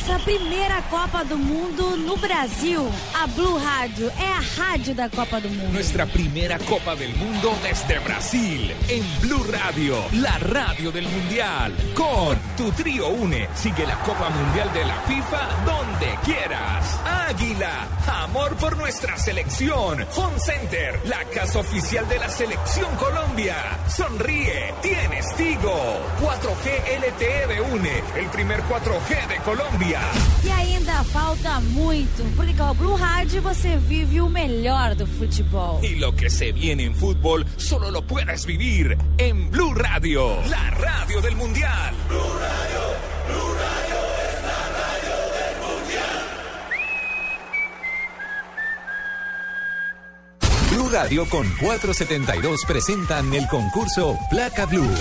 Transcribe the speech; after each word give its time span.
nossa 0.00 0.18
primeira 0.20 0.80
Copa 0.82 1.24
do 1.24 1.36
Mundo 1.36 1.96
no 1.96 2.16
Brasil. 2.16 2.90
A 3.14 3.26
Blue 3.26 3.58
Rádio 3.58 4.10
é 4.18 4.28
a 4.28 4.62
rádio 4.62 4.94
da 4.94 5.08
Copa 5.08 5.40
do 5.40 5.48
Mundo. 5.48 5.72
Nuestra 5.72 6.06
primera 6.06 6.58
Copa 6.60 6.94
del 6.96 7.14
Mundo 7.16 7.54
desde 7.62 7.98
Brasil. 8.00 8.74
En 8.88 9.20
Blue 9.20 9.44
Radio, 9.50 9.96
la 10.12 10.38
radio 10.38 10.90
del 10.90 11.06
Mundial. 11.06 11.74
Con 11.94 12.38
tu 12.56 12.72
trío 12.72 13.08
Une. 13.08 13.48
Sigue 13.54 13.86
la 13.86 13.96
Copa 14.00 14.30
Mundial 14.30 14.72
de 14.72 14.84
la 14.84 14.94
FIFA 15.02 15.48
donde 15.66 16.18
quieras. 16.24 17.00
Águila, 17.04 17.88
amor 18.24 18.56
por 18.56 18.76
nuestra 18.76 19.18
selección. 19.18 20.06
Home 20.16 20.38
Center, 20.38 21.00
la 21.04 21.24
casa 21.26 21.58
oficial 21.58 22.08
de 22.08 22.18
la 22.18 22.28
selección 22.28 22.94
Colombia. 22.96 23.56
Sonríe, 23.88 24.74
tienes 24.80 25.34
Tigo. 25.36 26.00
4G 26.20 26.98
LTE 27.00 27.46
de 27.46 27.60
Une, 27.60 28.02
el 28.16 28.26
primer 28.30 28.62
4G 28.62 29.28
de 29.28 29.36
Colombia. 29.38 29.89
E 30.44 30.50
ainda 30.50 31.02
falta 31.04 31.60
muito, 31.60 32.22
porque 32.36 32.54
com 32.54 32.64
a 32.64 32.74
Blue 32.74 32.94
Rádio 32.94 33.42
você 33.42 33.76
vive 33.76 34.20
o 34.20 34.28
melhor 34.28 34.94
do 34.94 35.06
futebol. 35.06 35.80
Y 35.82 35.96
lo 35.96 36.12
que 36.14 36.30
se 36.30 36.52
viene 36.52 36.84
en 36.84 36.94
fútbol 36.94 37.44
solo 37.56 37.90
lo 37.90 38.02
puedes 38.02 38.46
vivir 38.46 38.96
en 39.18 39.50
Blue 39.50 39.74
Radio, 39.74 40.36
la 40.48 40.70
radio 40.70 41.20
del 41.20 41.34
Mundial. 41.36 41.94
Blue 50.70 50.88
Radio 50.88 51.28
con 51.28 51.48
472 51.60 52.64
presentan 52.64 53.32
el 53.34 53.46
concurso 53.48 54.16
Placa 54.30 54.66
Blue. 54.66 54.94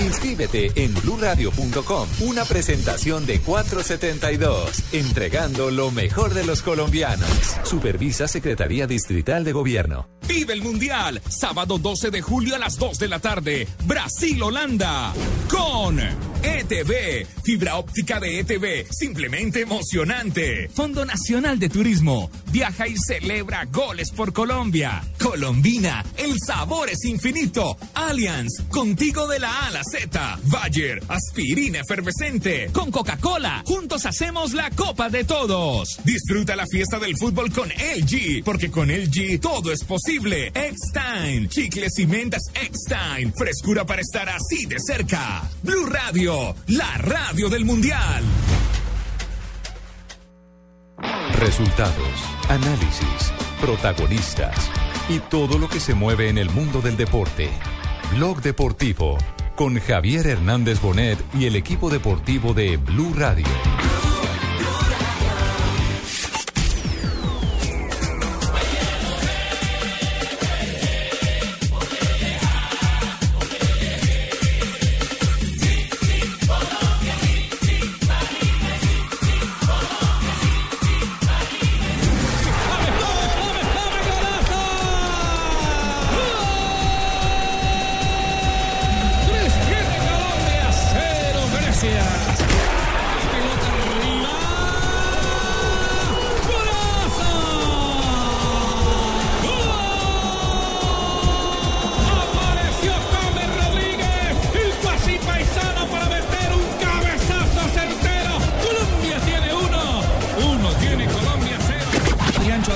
Inscríbete 0.00 0.70
en 0.76 0.94
bluradio.com. 0.94 2.08
Una 2.20 2.44
presentación 2.44 3.26
de 3.26 3.40
472, 3.40 4.92
entregando 4.92 5.70
lo 5.70 5.90
mejor 5.90 6.34
de 6.34 6.44
los 6.44 6.62
colombianos. 6.62 7.28
Supervisa 7.64 8.28
Secretaría 8.28 8.86
Distrital 8.86 9.44
de 9.44 9.52
Gobierno. 9.52 10.08
Vive 10.28 10.52
el 10.52 10.62
Mundial, 10.62 11.20
sábado 11.28 11.78
12 11.78 12.10
de 12.10 12.22
julio 12.22 12.54
a 12.54 12.58
las 12.58 12.76
2 12.76 12.98
de 12.98 13.08
la 13.08 13.18
tarde, 13.18 13.66
Brasil-Holanda, 13.86 15.12
con 15.50 15.98
ETV, 16.42 17.26
fibra 17.42 17.76
óptica 17.76 18.20
de 18.20 18.40
ETV, 18.40 18.86
simplemente 18.90 19.62
emocionante. 19.62 20.68
Fondo 20.74 21.04
Nacional 21.04 21.58
de 21.58 21.68
Turismo, 21.68 22.30
viaja 22.50 22.86
y 22.86 22.96
celebra 22.96 23.64
goles 23.66 24.10
por 24.10 24.32
Colombia. 24.32 25.02
Colombina, 25.20 26.04
el 26.16 26.38
sabor 26.44 26.88
es 26.88 27.04
infinito. 27.04 27.76
Allianz, 27.94 28.62
contigo 28.68 29.26
de 29.26 29.40
la 29.40 29.50
A 29.50 29.66
a 29.66 29.70
la 29.70 29.82
Z. 29.82 30.38
Bayer, 30.44 31.02
aspirina 31.08 31.80
efervescente. 31.80 32.70
Con 32.72 32.90
Coca-Cola, 32.90 33.62
juntos 33.66 34.06
hacemos 34.06 34.52
la 34.52 34.70
Copa 34.70 35.08
de 35.08 35.24
Todos. 35.24 35.98
Disfruta 36.04 36.54
la 36.56 36.66
fiesta 36.66 36.98
del 36.98 37.16
fútbol 37.16 37.52
con 37.52 37.68
LG, 37.68 38.44
porque 38.44 38.70
con 38.70 38.88
LG 38.88 39.40
todo 39.40 39.72
es 39.72 39.84
posible. 39.84 40.52
X-Time, 40.54 41.48
chicles 41.48 41.98
y 41.98 42.06
mentas 42.06 42.42
X-Time. 42.54 43.32
Frescura 43.36 43.84
para 43.84 44.02
estar 44.02 44.28
así 44.28 44.66
de 44.66 44.78
cerca. 44.78 45.48
Blue 45.62 45.86
Radio, 45.86 46.27
la 46.66 46.98
radio 46.98 47.48
del 47.48 47.64
Mundial. 47.64 48.22
Resultados, 51.38 51.94
análisis, 52.50 53.32
protagonistas 53.62 54.70
y 55.08 55.20
todo 55.20 55.58
lo 55.58 55.70
que 55.70 55.80
se 55.80 55.94
mueve 55.94 56.28
en 56.28 56.36
el 56.36 56.50
mundo 56.50 56.82
del 56.82 56.98
deporte. 56.98 57.48
Blog 58.14 58.42
Deportivo 58.42 59.16
con 59.56 59.80
Javier 59.80 60.26
Hernández 60.26 60.82
Bonet 60.82 61.18
y 61.32 61.46
el 61.46 61.56
equipo 61.56 61.88
deportivo 61.88 62.52
de 62.52 62.76
Blue 62.76 63.14
Radio. 63.16 63.46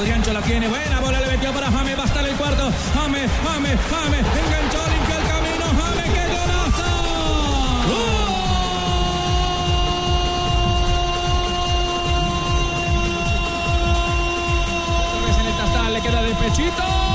Adriancho 0.02 0.32
la 0.32 0.42
tiene. 0.42 0.66
Buena 0.66 0.98
bola 0.98 1.20
le 1.20 1.28
metió 1.28 1.52
para 1.52 1.70
James. 1.70 1.96
Va 1.96 2.02
a 2.02 2.06
estar 2.06 2.26
el 2.26 2.34
cuarto. 2.34 2.72
James, 2.92 3.30
James, 3.44 3.78
James. 3.88 4.26
Enganchó, 4.42 4.80
limpió 4.90 5.16
el 5.16 5.28
camino. 5.28 5.64
James, 5.80 6.10
qué 6.12 6.26
golazo. 6.26 6.82
Tastal, 15.56 15.92
le 15.92 16.00
queda 16.00 16.22
de 16.22 16.34
pechito. 16.34 17.11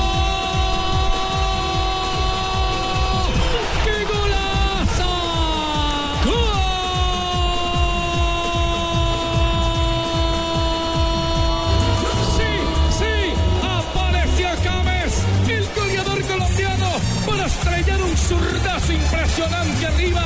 Zurdazo 18.18 18.92
impresionante 18.92 19.86
arriba. 19.86 20.22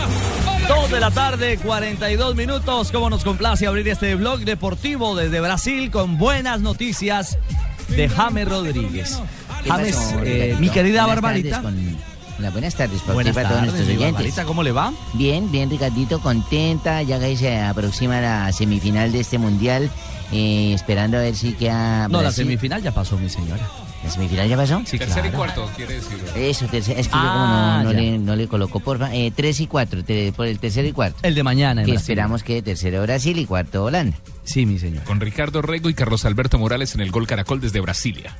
a 0.49 0.59
la 0.61 0.69
2 0.69 0.91
de 0.91 1.01
la 1.01 1.11
tarde, 1.11 1.59
42 1.59 2.35
minutos. 2.37 2.91
Como 2.93 3.11
nos 3.11 3.25
complace 3.25 3.67
abrir 3.67 3.89
este 3.89 4.15
blog 4.15 4.41
deportivo 4.41 5.15
desde 5.17 5.41
Brasil 5.41 5.91
con 5.91 6.19
buenas 6.19 6.61
noticias 6.61 7.39
de 7.89 8.09
James 8.09 8.49
Rodríguez. 8.49 9.21
¿Qué 9.63 9.69
James, 9.71 9.97
eh, 10.25 10.57
mi 10.59 10.69
querida 10.71 11.05
Buenas 11.05 11.23
Barbarita. 11.23 11.63
tardes 11.63 11.75
con- 11.75 12.53
buenas 12.53 12.75
tardes, 12.75 13.01
por 13.03 13.15
Buenas 13.15 13.35
para 13.35 13.49
todos 13.51 13.63
nuestros 13.63 13.87
oyentes. 13.89 14.13
Barbarita, 14.15 14.45
¿cómo 14.45 14.63
le 14.65 14.73
va? 14.73 14.93
Bien, 15.15 15.51
bien, 15.53 15.71
Ricardito, 15.71 16.21
contenta, 16.21 17.01
ya 17.03 17.21
que 17.21 17.37
se 17.37 17.57
aproxima 17.61 18.21
la 18.21 18.53
semifinal 18.53 19.13
de 19.13 19.21
este 19.21 19.39
mundial, 19.39 19.89
eh, 20.33 20.73
esperando 20.75 21.19
a 21.19 21.21
ver 21.21 21.37
si 21.37 21.53
queda. 21.53 22.09
No, 22.09 22.17
la 22.17 22.23
Brasil. 22.25 22.45
semifinal 22.47 22.83
ya 22.83 22.91
pasó, 22.93 23.17
mi 23.17 23.29
señora. 23.29 23.65
¿La 24.05 24.11
semifinal 24.11 24.49
ya 24.49 24.57
pasó? 24.57 24.83
Sí, 24.85 24.99
Tercer 24.99 25.27
y 25.27 25.31
cuarto, 25.31 25.71
quiere 25.77 25.95
decir. 25.95 26.19
Eso, 26.35 26.67
tercer, 26.67 26.99
es 26.99 27.07
que 27.07 27.13
yo 27.15 27.21
Ah, 27.21 27.83
como 27.83 27.85
no, 27.85 27.85
no 27.85 27.93
ya. 27.93 27.99
le, 28.01 28.19
no 28.19 28.37
le 28.37 28.49
colocó, 28.49 28.81
porfa. 28.81 29.15
Eh, 29.15 29.33
tres 29.35 29.61
y 29.61 29.67
cuatro, 29.69 30.03
te- 30.05 30.33
por 30.33 30.47
el 30.47 30.59
tercero 30.59 30.89
y 30.89 30.93
cuarto. 30.93 31.19
El 31.23 31.35
de 31.37 31.43
mañana. 31.45 31.83
en 31.83 31.87
Que 31.87 31.93
Brasil. 31.93 32.03
esperamos 32.13 32.43
que 32.43 32.63
tercero 32.63 33.01
Brasil 33.03 33.39
y 33.39 33.47
cuarto 33.47 33.85
Holanda. 33.85 34.17
Sí, 34.45 34.67
mi 34.67 34.79
señor. 34.81 35.05
Con 35.05 35.21
Ricardo 35.21 35.63
Rego 35.63 35.89
y 35.89 35.95
Carlos 35.95 36.25
Alberto 36.25 36.59
Morales 36.59 36.95
en 36.97 37.01
el 37.01 37.11
Gol 37.13 37.27
Caracol 37.29 37.61
desde 37.61 37.81
Brasilia. 37.81 38.37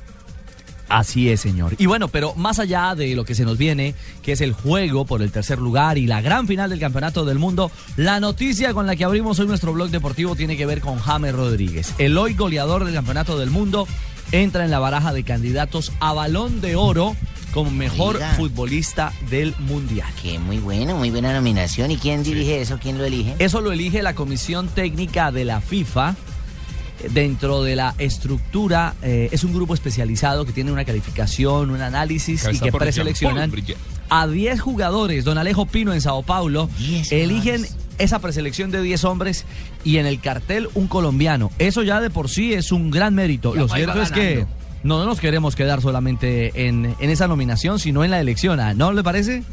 Así 0.89 1.29
es, 1.29 1.39
señor. 1.41 1.73
Y 1.79 1.85
bueno, 1.87 2.07
pero 2.09 2.35
más 2.35 2.59
allá 2.59 2.93
de 2.93 3.15
lo 3.15 3.23
que 3.25 3.33
se 3.33 3.45
nos 3.45 3.57
viene, 3.57 3.95
que 4.21 4.33
es 4.33 4.41
el 4.41 4.51
juego 4.53 5.05
por 5.05 5.23
el 5.23 5.31
tercer 5.31 5.57
lugar 5.57 5.97
y 5.97 6.05
la 6.05 6.21
gran 6.21 6.45
final 6.45 6.69
del 6.69 6.79
Campeonato 6.79 7.25
del 7.25 7.39
Mundo, 7.39 7.71
la 7.95 8.19
noticia 8.19 8.73
con 8.73 8.85
la 8.85 8.95
que 8.95 9.03
abrimos 9.05 9.39
hoy 9.39 9.47
nuestro 9.47 9.73
blog 9.73 9.89
deportivo 9.89 10.35
tiene 10.35 10.55
que 10.55 10.65
ver 10.67 10.81
con 10.81 10.99
James 10.99 11.33
Rodríguez. 11.33 11.93
El 11.97 12.15
hoy 12.17 12.35
goleador 12.35 12.83
del 12.85 12.93
Campeonato 12.93 13.39
del 13.39 13.49
Mundo 13.49 13.87
entra 14.33 14.65
en 14.65 14.71
la 14.71 14.79
baraja 14.79 15.13
de 15.13 15.23
candidatos 15.23 15.93
a 15.99 16.11
Balón 16.11 16.59
de 16.59 16.75
Oro 16.75 17.15
como 17.53 17.69
mejor 17.69 18.15
Oiga. 18.15 18.33
futbolista 18.33 19.13
del 19.29 19.55
Mundial. 19.59 20.07
Que 20.21 20.39
muy 20.39 20.57
buena, 20.57 20.95
muy 20.95 21.11
buena 21.11 21.31
nominación. 21.33 21.91
¿Y 21.91 21.97
quién 21.97 22.23
dirige 22.23 22.59
eso? 22.59 22.79
¿Quién 22.81 22.97
lo 22.97 23.05
elige? 23.05 23.35
Eso 23.37 23.61
lo 23.61 23.71
elige 23.71 24.01
la 24.01 24.15
Comisión 24.15 24.67
Técnica 24.69 25.31
de 25.31 25.45
la 25.45 25.61
FIFA. 25.61 26.15
Dentro 27.11 27.63
de 27.63 27.75
la 27.75 27.95
estructura, 27.97 28.95
eh, 29.01 29.29
es 29.31 29.43
un 29.43 29.53
grupo 29.53 29.73
especializado 29.73 30.45
que 30.45 30.51
tiene 30.51 30.71
una 30.71 30.85
calificación, 30.85 31.69
un 31.69 31.81
análisis 31.81 32.47
y 32.51 32.59
que 32.59 32.71
preseleccionan 32.71 33.51
a 34.09 34.27
10 34.27 34.61
jugadores. 34.61 35.25
Don 35.25 35.37
Alejo 35.37 35.65
Pino 35.65 35.93
en 35.93 36.01
Sao 36.01 36.23
Paulo 36.23 36.69
10 36.77 37.11
eligen 37.11 37.61
más. 37.61 37.77
esa 37.97 38.19
preselección 38.19 38.71
de 38.71 38.81
10 38.81 39.03
hombres 39.05 39.45
y 39.83 39.97
en 39.97 40.05
el 40.05 40.19
cartel 40.19 40.69
un 40.73 40.87
colombiano. 40.87 41.51
Eso 41.59 41.83
ya 41.83 41.99
de 42.01 42.09
por 42.09 42.29
sí 42.29 42.53
es 42.53 42.71
un 42.71 42.91
gran 42.91 43.15
mérito. 43.15 43.53
Ya 43.53 43.61
Lo 43.61 43.67
cierto 43.67 44.01
es 44.01 44.11
que 44.11 44.45
no 44.83 45.05
nos 45.05 45.19
queremos 45.19 45.55
quedar 45.55 45.81
solamente 45.81 46.67
en, 46.67 46.95
en 46.99 47.09
esa 47.09 47.27
nominación, 47.27 47.79
sino 47.79 48.03
en 48.03 48.11
la 48.11 48.19
elección. 48.19 48.59
¿ah? 48.59 48.73
¿No 48.73 48.91
le 48.91 49.03
parece? 49.03 49.43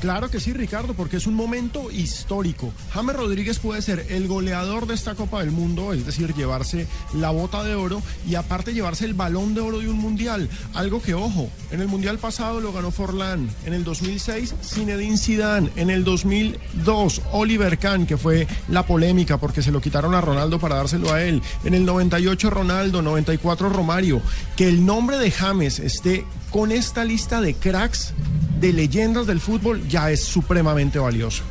Claro 0.00 0.30
que 0.30 0.40
sí, 0.40 0.54
Ricardo, 0.54 0.94
porque 0.94 1.18
es 1.18 1.26
un 1.26 1.34
momento 1.34 1.90
histórico. 1.90 2.72
James 2.90 3.14
Rodríguez 3.14 3.58
puede 3.58 3.82
ser 3.82 4.06
el 4.08 4.28
goleador 4.28 4.86
de 4.86 4.94
esta 4.94 5.14
Copa 5.14 5.40
del 5.40 5.50
Mundo, 5.50 5.92
es 5.92 6.06
decir, 6.06 6.34
llevarse 6.34 6.86
la 7.12 7.30
bota 7.30 7.62
de 7.62 7.74
oro 7.74 8.02
y 8.26 8.34
aparte 8.34 8.72
llevarse 8.72 9.04
el 9.04 9.12
balón 9.12 9.54
de 9.54 9.60
oro 9.60 9.78
de 9.78 9.90
un 9.90 9.98
mundial. 9.98 10.48
Algo 10.72 11.02
que, 11.02 11.12
ojo, 11.12 11.50
en 11.70 11.82
el 11.82 11.88
mundial 11.88 12.18
pasado 12.18 12.60
lo 12.60 12.72
ganó 12.72 12.90
Forlán, 12.90 13.50
en 13.66 13.74
el 13.74 13.84
2006 13.84 14.54
Zinedine 14.62 15.18
Zidane, 15.18 15.70
en 15.76 15.90
el 15.90 16.02
2002 16.02 17.20
Oliver 17.32 17.78
Kahn, 17.78 18.06
que 18.06 18.16
fue 18.16 18.46
la 18.68 18.86
polémica 18.86 19.36
porque 19.36 19.60
se 19.60 19.70
lo 19.70 19.82
quitaron 19.82 20.14
a 20.14 20.22
Ronaldo 20.22 20.58
para 20.58 20.76
dárselo 20.76 21.12
a 21.12 21.22
él, 21.22 21.42
en 21.64 21.74
el 21.74 21.84
98 21.84 22.48
Ronaldo, 22.48 23.02
94 23.02 23.68
Romario. 23.68 24.22
Que 24.56 24.66
el 24.66 24.86
nombre 24.86 25.18
de 25.18 25.30
James 25.30 25.78
esté 25.78 26.24
con 26.50 26.72
esta 26.72 27.04
lista 27.04 27.40
de 27.40 27.54
cracks, 27.54 28.12
de 28.58 28.72
leyendas 28.72 29.26
del 29.26 29.40
fútbol, 29.40 29.86
ya 29.88 30.10
es 30.10 30.24
supremamente 30.24 30.98
valioso. 30.98 31.42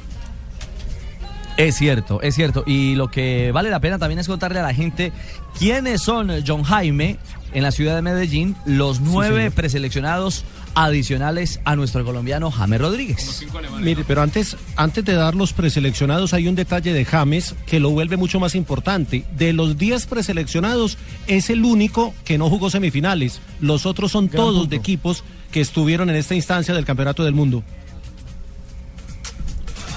Es 1.57 1.75
cierto, 1.75 2.22
es 2.22 2.36
cierto. 2.36 2.63
Y 2.66 2.96
lo 2.96 3.10
que 3.10 3.51
vale 3.51 3.69
la 3.69 3.81
pena 3.81 3.98
también 4.00 4.19
es 4.19 4.28
contarle 4.28 4.60
a 4.60 4.63
la 4.63 4.74
gente 4.74 5.12
quiénes 5.57 6.01
son 6.01 6.31
John 6.46 6.63
Jaime 6.63 7.18
en 7.54 7.63
la 7.63 7.72
ciudad 7.72 7.96
de 7.96 8.01
Medellín, 8.01 8.56
los 8.66 9.01
nueve 9.01 9.51
preseleccionados 9.51 10.46
adicionales 10.75 11.60
a 11.66 11.75
nuestro 11.75 12.04
colombiano 12.06 12.51
James 12.51 12.80
Rodríguez. 12.81 13.45
Mire, 13.80 14.04
pero 14.07 14.21
antes, 14.21 14.56
antes 14.75 15.04
de 15.06 15.13
dar 15.13 15.36
los 15.36 15.54
preseleccionados 15.54 16.33
hay 16.33 16.48
un 16.48 16.56
detalle 16.56 16.94
de 16.94 17.06
James 17.06 17.56
que 17.66 17.80
lo 17.80 17.89
vuelve 17.89 18.18
mucho 18.18 18.39
más 18.39 18.56
importante. 18.56 19.25
De 19.38 19.54
los 19.54 19.77
10 19.77 20.06
preseleccionados 20.07 20.98
es 21.27 21.50
el 21.50 21.63
único 21.66 22.13
que 22.25 22.38
no 22.38 22.50
jugó 22.50 22.69
semifinales. 22.69 23.42
Los 23.60 23.86
otros 23.86 24.12
son 24.12 24.27
Gran 24.27 24.38
todos 24.38 24.56
punto. 24.56 24.69
de 24.69 24.75
equipos 24.77 25.24
que 25.51 25.62
estuvieron 25.62 26.10
en 26.10 26.16
esta 26.16 26.36
instancia 26.36 26.74
del 26.74 26.86
Campeonato 26.86 27.24
del 27.24 27.33
Mundo. 27.33 27.63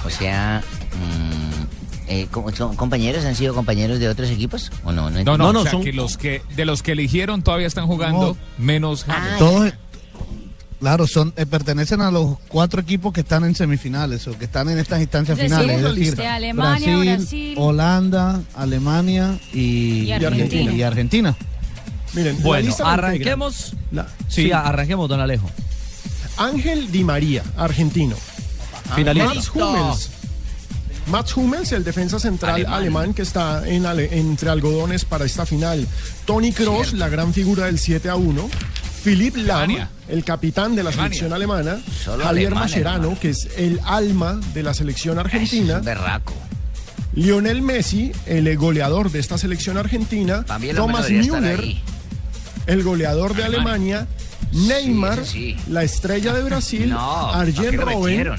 O 0.05 0.09
sea, 0.09 0.61
mm, 0.93 2.09
eh, 2.09 2.27
¿cómo- 2.29 2.51
son 2.51 2.75
compañeros? 2.75 3.23
¿Han 3.25 3.35
sido 3.35 3.53
compañeros 3.53 3.99
de 3.99 4.09
otros 4.09 4.29
equipos? 4.29 4.69
¿O 4.83 4.91
no? 4.91 5.03
No, 5.03 5.19
entiendo. 5.19 5.37
no, 5.53 5.61
o 5.61 5.63
sea, 5.63 5.79
que 5.79 5.93
los 5.93 6.17
que 6.17 6.41
de 6.55 6.65
los 6.65 6.83
que 6.83 6.91
eligieron 6.91 7.41
todavía 7.41 7.67
están 7.67 7.87
jugando, 7.87 8.35
menos 8.57 9.05
James. 9.05 9.37
Todos, 9.39 9.73
claro, 10.83 11.07
son 11.07 11.33
eh, 11.37 11.45
pertenecen 11.45 12.01
a 12.01 12.11
los 12.11 12.37
cuatro 12.49 12.81
equipos 12.81 13.13
que 13.13 13.21
están 13.21 13.45
en 13.45 13.55
semifinales 13.55 14.27
o 14.27 14.37
que 14.37 14.45
están 14.45 14.67
en 14.69 14.77
estas 14.77 14.99
instancias 15.01 15.39
Es 15.39 15.49
decir, 15.49 15.65
finales. 15.65 15.85
Es 15.85 15.95
decir, 15.95 16.15
de 16.17 16.27
Alemania, 16.27 16.97
Brasil. 16.97 17.55
Holanda, 17.57 18.41
Alemania 18.53 19.39
y, 19.53 20.03
Y 20.03 20.11
Argentina. 20.11 20.71
y 20.73 20.81
Argentina. 20.83 21.35
Miren, 22.13 22.41
Bueno, 22.43 22.75
arranquemos. 22.83 23.73
La- 23.91 24.07
Sí, 24.27 24.43
sí. 24.43 24.51
arranquemos, 24.51 25.07
don 25.07 25.19
Alejo. 25.21 25.49
Ángel 26.37 26.91
Di 26.91 27.03
María, 27.03 27.43
argentino. 27.57 28.15
Finalista. 28.93 29.33
Mats 29.33 29.51
Hummels. 29.55 30.09
Mats 31.07 31.35
Hummels, 31.37 31.71
el 31.71 31.83
defensa 31.83 32.19
central 32.19 32.55
Alemán. 32.55 32.73
alemán, 32.73 33.13
que 33.13 33.21
está 33.23 33.67
en 33.67 33.85
ale- 33.85 34.09
entre 34.17 34.49
algodones 34.49 35.05
para 35.05 35.25
esta 35.25 35.45
final. 35.45 35.87
Tony 36.25 36.51
Kroos, 36.51 36.93
la 36.93 37.07
gran 37.09 37.33
figura 37.33 37.65
del 37.67 37.79
7 37.79 38.09
a 38.09 38.15
1. 38.15 38.49
Philipp 39.03 39.35
Lahm, 39.37 39.75
el 40.07 40.23
capitán 40.23 40.75
de 40.75 40.83
la 40.83 40.89
Alemania. 40.89 41.09
selección 41.09 41.33
alemana. 41.33 41.77
Solo 42.03 42.23
Javier 42.23 42.47
alemán, 42.47 42.63
Mascherano, 42.63 42.95
hermano. 43.03 43.19
que 43.19 43.29
es 43.29 43.49
el 43.57 43.79
alma 43.85 44.39
de 44.53 44.63
la 44.63 44.73
selección 44.73 45.19
argentina. 45.19 45.79
berraco. 45.79 46.33
Lionel 47.15 47.61
Messi, 47.61 48.11
el 48.25 48.55
goleador 48.57 49.11
de 49.11 49.19
esta 49.19 49.37
selección 49.37 49.77
argentina. 49.77 50.43
También 50.45 50.75
Thomas 50.75 51.09
Müller, 51.09 51.75
el 52.65 52.83
goleador 52.83 53.35
de 53.35 53.43
Alemania. 53.43 54.07
Neymar, 54.51 55.25
sí. 55.25 55.55
la 55.67 55.83
estrella 55.83 56.33
de 56.33 56.43
Brasil. 56.49 56.89
No, 56.89 56.97
¿para 57.31 57.39
Arjen 57.41 57.77
Robben, 57.81 58.31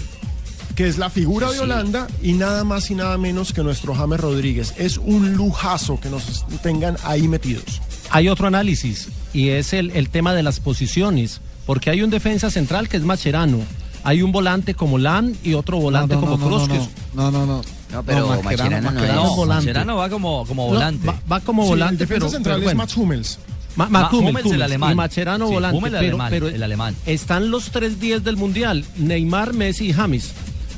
que 0.76 0.86
es 0.88 0.96
la 0.98 1.10
figura 1.10 1.48
de 1.48 1.54
Sí. 1.54 1.60
Holanda 1.60 2.06
y 2.22 2.32
nada 2.32 2.62
más 2.64 2.90
y 2.90 2.94
nada 2.94 3.18
menos 3.18 3.52
que 3.52 3.62
nuestro 3.62 3.94
James 3.94 4.18
Rodríguez. 4.20 4.74
Es 4.76 4.96
un 4.98 5.34
lujazo 5.34 6.00
que 6.00 6.08
nos 6.10 6.44
tengan 6.62 6.96
ahí 7.04 7.26
metidos. 7.28 7.80
Hay 8.10 8.28
otro 8.28 8.46
análisis 8.46 9.08
y 9.34 9.48
es 9.50 9.72
el, 9.74 9.90
el 9.90 10.08
tema 10.08 10.32
de 10.32 10.42
las 10.42 10.60
posiciones, 10.60 11.40
porque 11.66 11.90
hay 11.90 12.00
un 12.02 12.08
defensa 12.10 12.50
central 12.50 12.88
que 12.88 12.96
es 12.96 13.02
Macherano, 13.02 13.58
hay 14.04 14.22
un 14.22 14.32
volante 14.32 14.74
como 14.74 14.96
Lan 14.98 15.36
y 15.44 15.54
otro 15.54 15.78
volante 15.78 16.14
no, 16.14 16.20
no, 16.22 16.26
como 16.26 16.38
no, 16.38 16.46
Kroos. 16.46 16.68
no, 16.68 16.76
no, 17.14 17.30
no, 17.30 17.30
no, 17.30 17.46
no. 17.46 17.62
No, 17.92 18.02
pero 18.02 18.26
Mascherano- 18.28 18.42
Mascherano 18.42 18.80
no 18.80 18.92
Mascherano 18.92 19.24
es. 19.24 19.30
es 19.30 19.36
volante. 19.36 19.64
Mascherano 19.66 19.96
va 19.96 20.08
como, 20.08 20.46
como 20.46 20.62
No, 20.66 20.68
volante. 20.72 21.06
va, 21.06 21.20
va 21.30 21.40
como 21.40 21.62
Sí, 21.62 21.68
volante, 21.68 21.94
el 22.04 22.08
defensa 22.08 22.26
pero, 22.26 22.30
central 22.30 22.54
pero 22.56 22.58
es 22.58 22.64
bueno. 22.64 22.78
Mats 22.78 22.96
Hummels. 22.96 23.38
Ma- 23.76 23.88
Ma- 23.88 24.08
Hummels, 24.12 24.50
el 24.52 24.62
alemán. 24.62 24.92
Y 24.92 24.94
Macherano 24.96 25.46
Sí, 25.48 25.54
volante. 25.54 25.76
El 25.78 25.82
pero, 25.92 25.98
alemán, 25.98 26.26
pero 26.30 26.48
el 26.48 26.62
alemán. 26.62 26.96
Están 27.06 27.50
los 27.50 27.70
tres 27.70 27.98
10 28.00 28.22
del 28.24 28.36
Mundial, 28.36 28.84
Neymar, 28.96 29.52
Messi 29.52 29.86
y 29.86 29.92
James. 29.92 30.30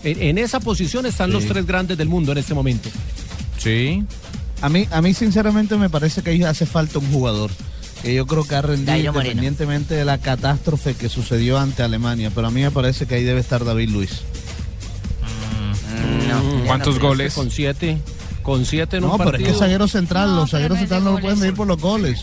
En, 0.04 0.22
en 0.22 0.38
esa 0.38 0.60
posición 0.60 1.04
están 1.06 1.30
los 1.32 1.46
tres 1.46 1.66
grandes 1.66 1.96
del 1.98 2.08
mundo 2.08 2.32
en 2.32 2.38
este 2.38 2.52
momento. 2.54 2.88
Sí. 3.58 4.02
A 4.62 4.68
mí, 4.68 4.86
a 4.90 5.02
mí 5.02 5.12
sinceramente 5.14 5.76
me 5.76 5.90
parece 5.90 6.22
que 6.22 6.30
ahí 6.30 6.42
hace 6.42 6.64
falta 6.66 6.98
un 6.98 7.10
jugador. 7.12 7.50
Que 8.06 8.14
yo 8.14 8.24
creo 8.24 8.44
que 8.46 8.54
ha 8.54 8.62
rendido 8.62 8.96
independientemente 8.96 9.96
de 9.96 10.04
la 10.04 10.18
catástrofe 10.18 10.94
que 10.94 11.08
sucedió 11.08 11.58
ante 11.58 11.82
Alemania. 11.82 12.30
Pero 12.32 12.46
a 12.46 12.50
mí 12.52 12.62
me 12.62 12.70
parece 12.70 13.04
que 13.06 13.16
ahí 13.16 13.24
debe 13.24 13.40
estar 13.40 13.64
David 13.64 13.88
Luis. 13.90 14.20
Mm, 15.22 16.28
no, 16.28 16.58
ya 16.60 16.66
¿Cuántos 16.66 16.94
no, 17.00 17.08
goles? 17.08 17.34
Con 17.34 17.50
siete, 17.50 17.98
con 18.44 18.64
siete 18.64 18.98
en 18.98 19.02
No, 19.02 19.16
un 19.16 19.18
pero 19.18 19.36
es 19.36 19.42
que 19.42 19.52
zaguero 19.54 19.88
central. 19.88 20.28
No, 20.30 20.36
los 20.36 20.50
zagueros 20.52 20.76
no 20.76 20.80
centrales 20.82 21.04
no 21.04 21.10
lo 21.14 21.18
pueden 21.18 21.30
goles. 21.38 21.40
medir 21.40 21.54
por 21.56 21.66
los 21.66 21.80
goles. 21.80 22.22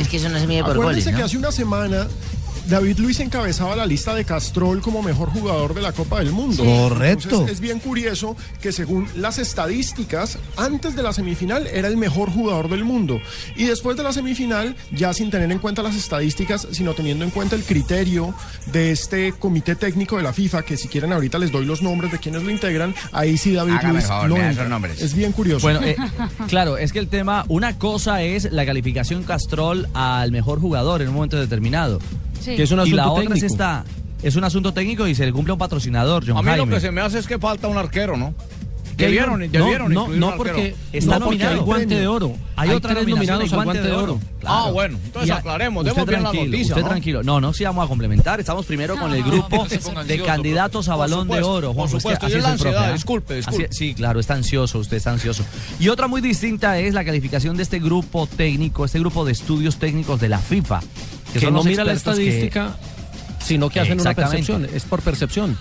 Es 0.00 0.08
que 0.08 0.16
eso 0.16 0.30
no 0.30 0.38
se 0.38 0.46
mide 0.46 0.60
por 0.64 0.76
goles, 0.76 0.80
Acuérdense 1.06 1.12
¿no? 1.12 1.18
que 1.18 1.22
hace 1.24 1.36
una 1.36 1.52
semana 1.52 2.08
David 2.68 2.98
Luis 2.98 3.20
encabezaba 3.20 3.76
la 3.76 3.84
lista 3.84 4.14
de 4.14 4.24
Castrol 4.24 4.80
como 4.80 5.02
mejor 5.02 5.28
jugador 5.28 5.74
de 5.74 5.82
la 5.82 5.92
Copa 5.92 6.20
del 6.20 6.32
Mundo. 6.32 6.64
Correcto. 6.64 7.28
Entonces, 7.28 7.54
es 7.56 7.60
bien 7.60 7.78
curioso 7.78 8.36
que 8.62 8.72
según 8.72 9.06
las 9.16 9.38
estadísticas, 9.38 10.38
antes 10.56 10.96
de 10.96 11.02
la 11.02 11.12
semifinal 11.12 11.66
era 11.66 11.88
el 11.88 11.98
mejor 11.98 12.30
jugador 12.30 12.70
del 12.70 12.84
mundo. 12.84 13.20
Y 13.54 13.64
después 13.64 13.98
de 13.98 14.02
la 14.02 14.12
semifinal, 14.12 14.76
ya 14.92 15.12
sin 15.12 15.30
tener 15.30 15.52
en 15.52 15.58
cuenta 15.58 15.82
las 15.82 15.94
estadísticas, 15.94 16.66
sino 16.70 16.94
teniendo 16.94 17.24
en 17.24 17.30
cuenta 17.30 17.54
el 17.54 17.64
criterio 17.64 18.34
de 18.72 18.92
este 18.92 19.32
comité 19.32 19.76
técnico 19.76 20.16
de 20.16 20.22
la 20.22 20.32
FIFA, 20.32 20.62
que 20.62 20.78
si 20.78 20.88
quieren 20.88 21.12
ahorita 21.12 21.38
les 21.38 21.52
doy 21.52 21.66
los 21.66 21.82
nombres 21.82 22.12
de 22.12 22.18
quienes 22.18 22.42
lo 22.42 22.50
integran, 22.50 22.94
ahí 23.12 23.36
sí 23.36 23.52
David 23.52 23.74
Hágame 23.74 23.92
Luis 23.94 24.06
favor, 24.06 24.30
no 24.30 24.36
esos 24.36 24.68
nombres. 24.68 25.02
Es 25.02 25.14
bien 25.14 25.32
curioso. 25.32 25.66
Bueno, 25.66 25.82
eh, 25.82 25.96
claro, 26.48 26.78
es 26.78 26.92
que 26.92 26.98
el 26.98 27.08
tema, 27.08 27.44
una 27.48 27.78
cosa 27.78 28.22
es 28.22 28.50
la 28.50 28.64
calificación 28.64 29.22
Castrol 29.22 29.86
al 29.92 30.32
mejor 30.32 30.60
jugador 30.60 31.02
en 31.02 31.08
un 31.08 31.14
momento 31.14 31.38
determinado. 31.38 31.98
Sí. 32.40 32.56
Que 32.56 32.62
es 32.64 32.70
un 32.70 32.78
y 32.78 32.82
asunto 32.82 32.96
la 32.96 33.08
otra 33.10 33.22
es 33.24 33.28
técnico. 33.30 33.46
esta, 33.46 33.84
es 34.22 34.36
un 34.36 34.44
asunto 34.44 34.72
técnico 34.72 35.06
y 35.06 35.14
se 35.14 35.24
le 35.26 35.32
cumple 35.32 35.52
a 35.52 35.54
un 35.54 35.58
patrocinador, 35.58 36.24
John 36.26 36.36
A 36.38 36.42
mí 36.42 36.56
lo 36.56 36.66
que 36.66 36.80
se 36.80 36.90
me 36.90 37.00
hace 37.00 37.18
es 37.18 37.26
que 37.26 37.38
falta 37.38 37.68
un 37.68 37.78
arquero, 37.78 38.16
¿no? 38.16 38.34
¿Qué 38.96 39.06
Debieron, 39.06 39.40
no, 39.40 39.48
debieron 39.48 39.92
no, 39.92 40.06
no, 40.06 40.36
porque, 40.36 40.76
Está 40.92 41.18
no 41.18 41.24
porque 41.24 41.42
hay 41.42 41.56
nominado. 41.56 41.64
guante 41.64 41.98
de 41.98 42.06
oro. 42.06 42.36
Hay, 42.54 42.70
otra 42.70 42.92
tres 42.92 43.02
nominación 43.02 43.38
nominados 43.40 43.52
al 43.52 43.64
guante 43.64 43.82
de 43.82 43.92
oro. 43.92 44.20
Ah, 44.44 44.70
bueno, 44.72 44.98
entonces 45.04 45.28
Y 45.28 45.32
a- 45.32 45.36
aclaremos, 45.38 45.82
usted 45.82 45.94
demos 45.96 46.08
bien 46.08 46.22
la 46.22 46.30
tranquilo, 46.30 46.52
noticia, 46.52 46.74
Usted 46.74 46.82
¿no? 46.82 46.88
tranquilo. 46.90 47.22
No, 47.24 47.40
no, 47.40 47.52
sí 47.52 47.64
vamos 47.64 47.84
a 47.84 47.88
complementar. 47.88 48.38
Estamos 48.38 48.66
primero 48.66 48.96
con 48.96 49.12
el 49.12 49.24
grupo 49.24 49.66
de 49.66 49.74
ansioso, 49.74 50.24
candidatos 50.24 50.88
a 50.88 50.94
balón 50.94 51.26
de 51.26 51.42
oro. 51.42 51.74
por 51.74 51.86
que 51.90 51.96
supuesto, 51.96 52.26
así 52.26 52.34
y 52.36 52.38
es 52.38 52.42
la 52.44 52.50
profe, 52.50 52.68
ansiedad, 52.68 52.90
¿ah? 52.90 52.92
disculpe, 52.92 53.34
disculpe. 53.34 53.64
Así- 53.64 53.76
sí, 53.76 53.94
claro, 53.94 54.20
está 54.20 54.34
ansioso, 54.34 54.78
usted 54.78 54.96
está 54.98 55.10
ansioso. 55.10 55.44
Y 55.80 55.88
otra 55.88 56.06
muy 56.06 56.20
distinta 56.20 56.78
es 56.78 56.94
la 56.94 57.04
calificación 57.04 57.56
de 57.56 57.64
este 57.64 57.80
grupo 57.80 58.28
técnico, 58.28 58.84
este 58.84 59.00
grupo 59.00 59.24
de 59.24 59.32
estudios 59.32 59.78
técnicos 59.78 60.20
de 60.20 60.28
la 60.28 60.38
FIFA. 60.38 60.82
Que, 61.34 61.40
son 61.40 61.52
no 61.52 61.58
los 61.58 61.66
mira 61.66 61.84
la 61.84 61.92
que- 61.92 61.96
estadística, 61.98 62.76
sino 63.44 63.68
que 63.70 63.80
hacen 63.80 64.00
una 64.00 64.14
percepción. 64.14 64.66
Es 64.72 64.84
por 64.84 65.02
percepción. 65.02 65.56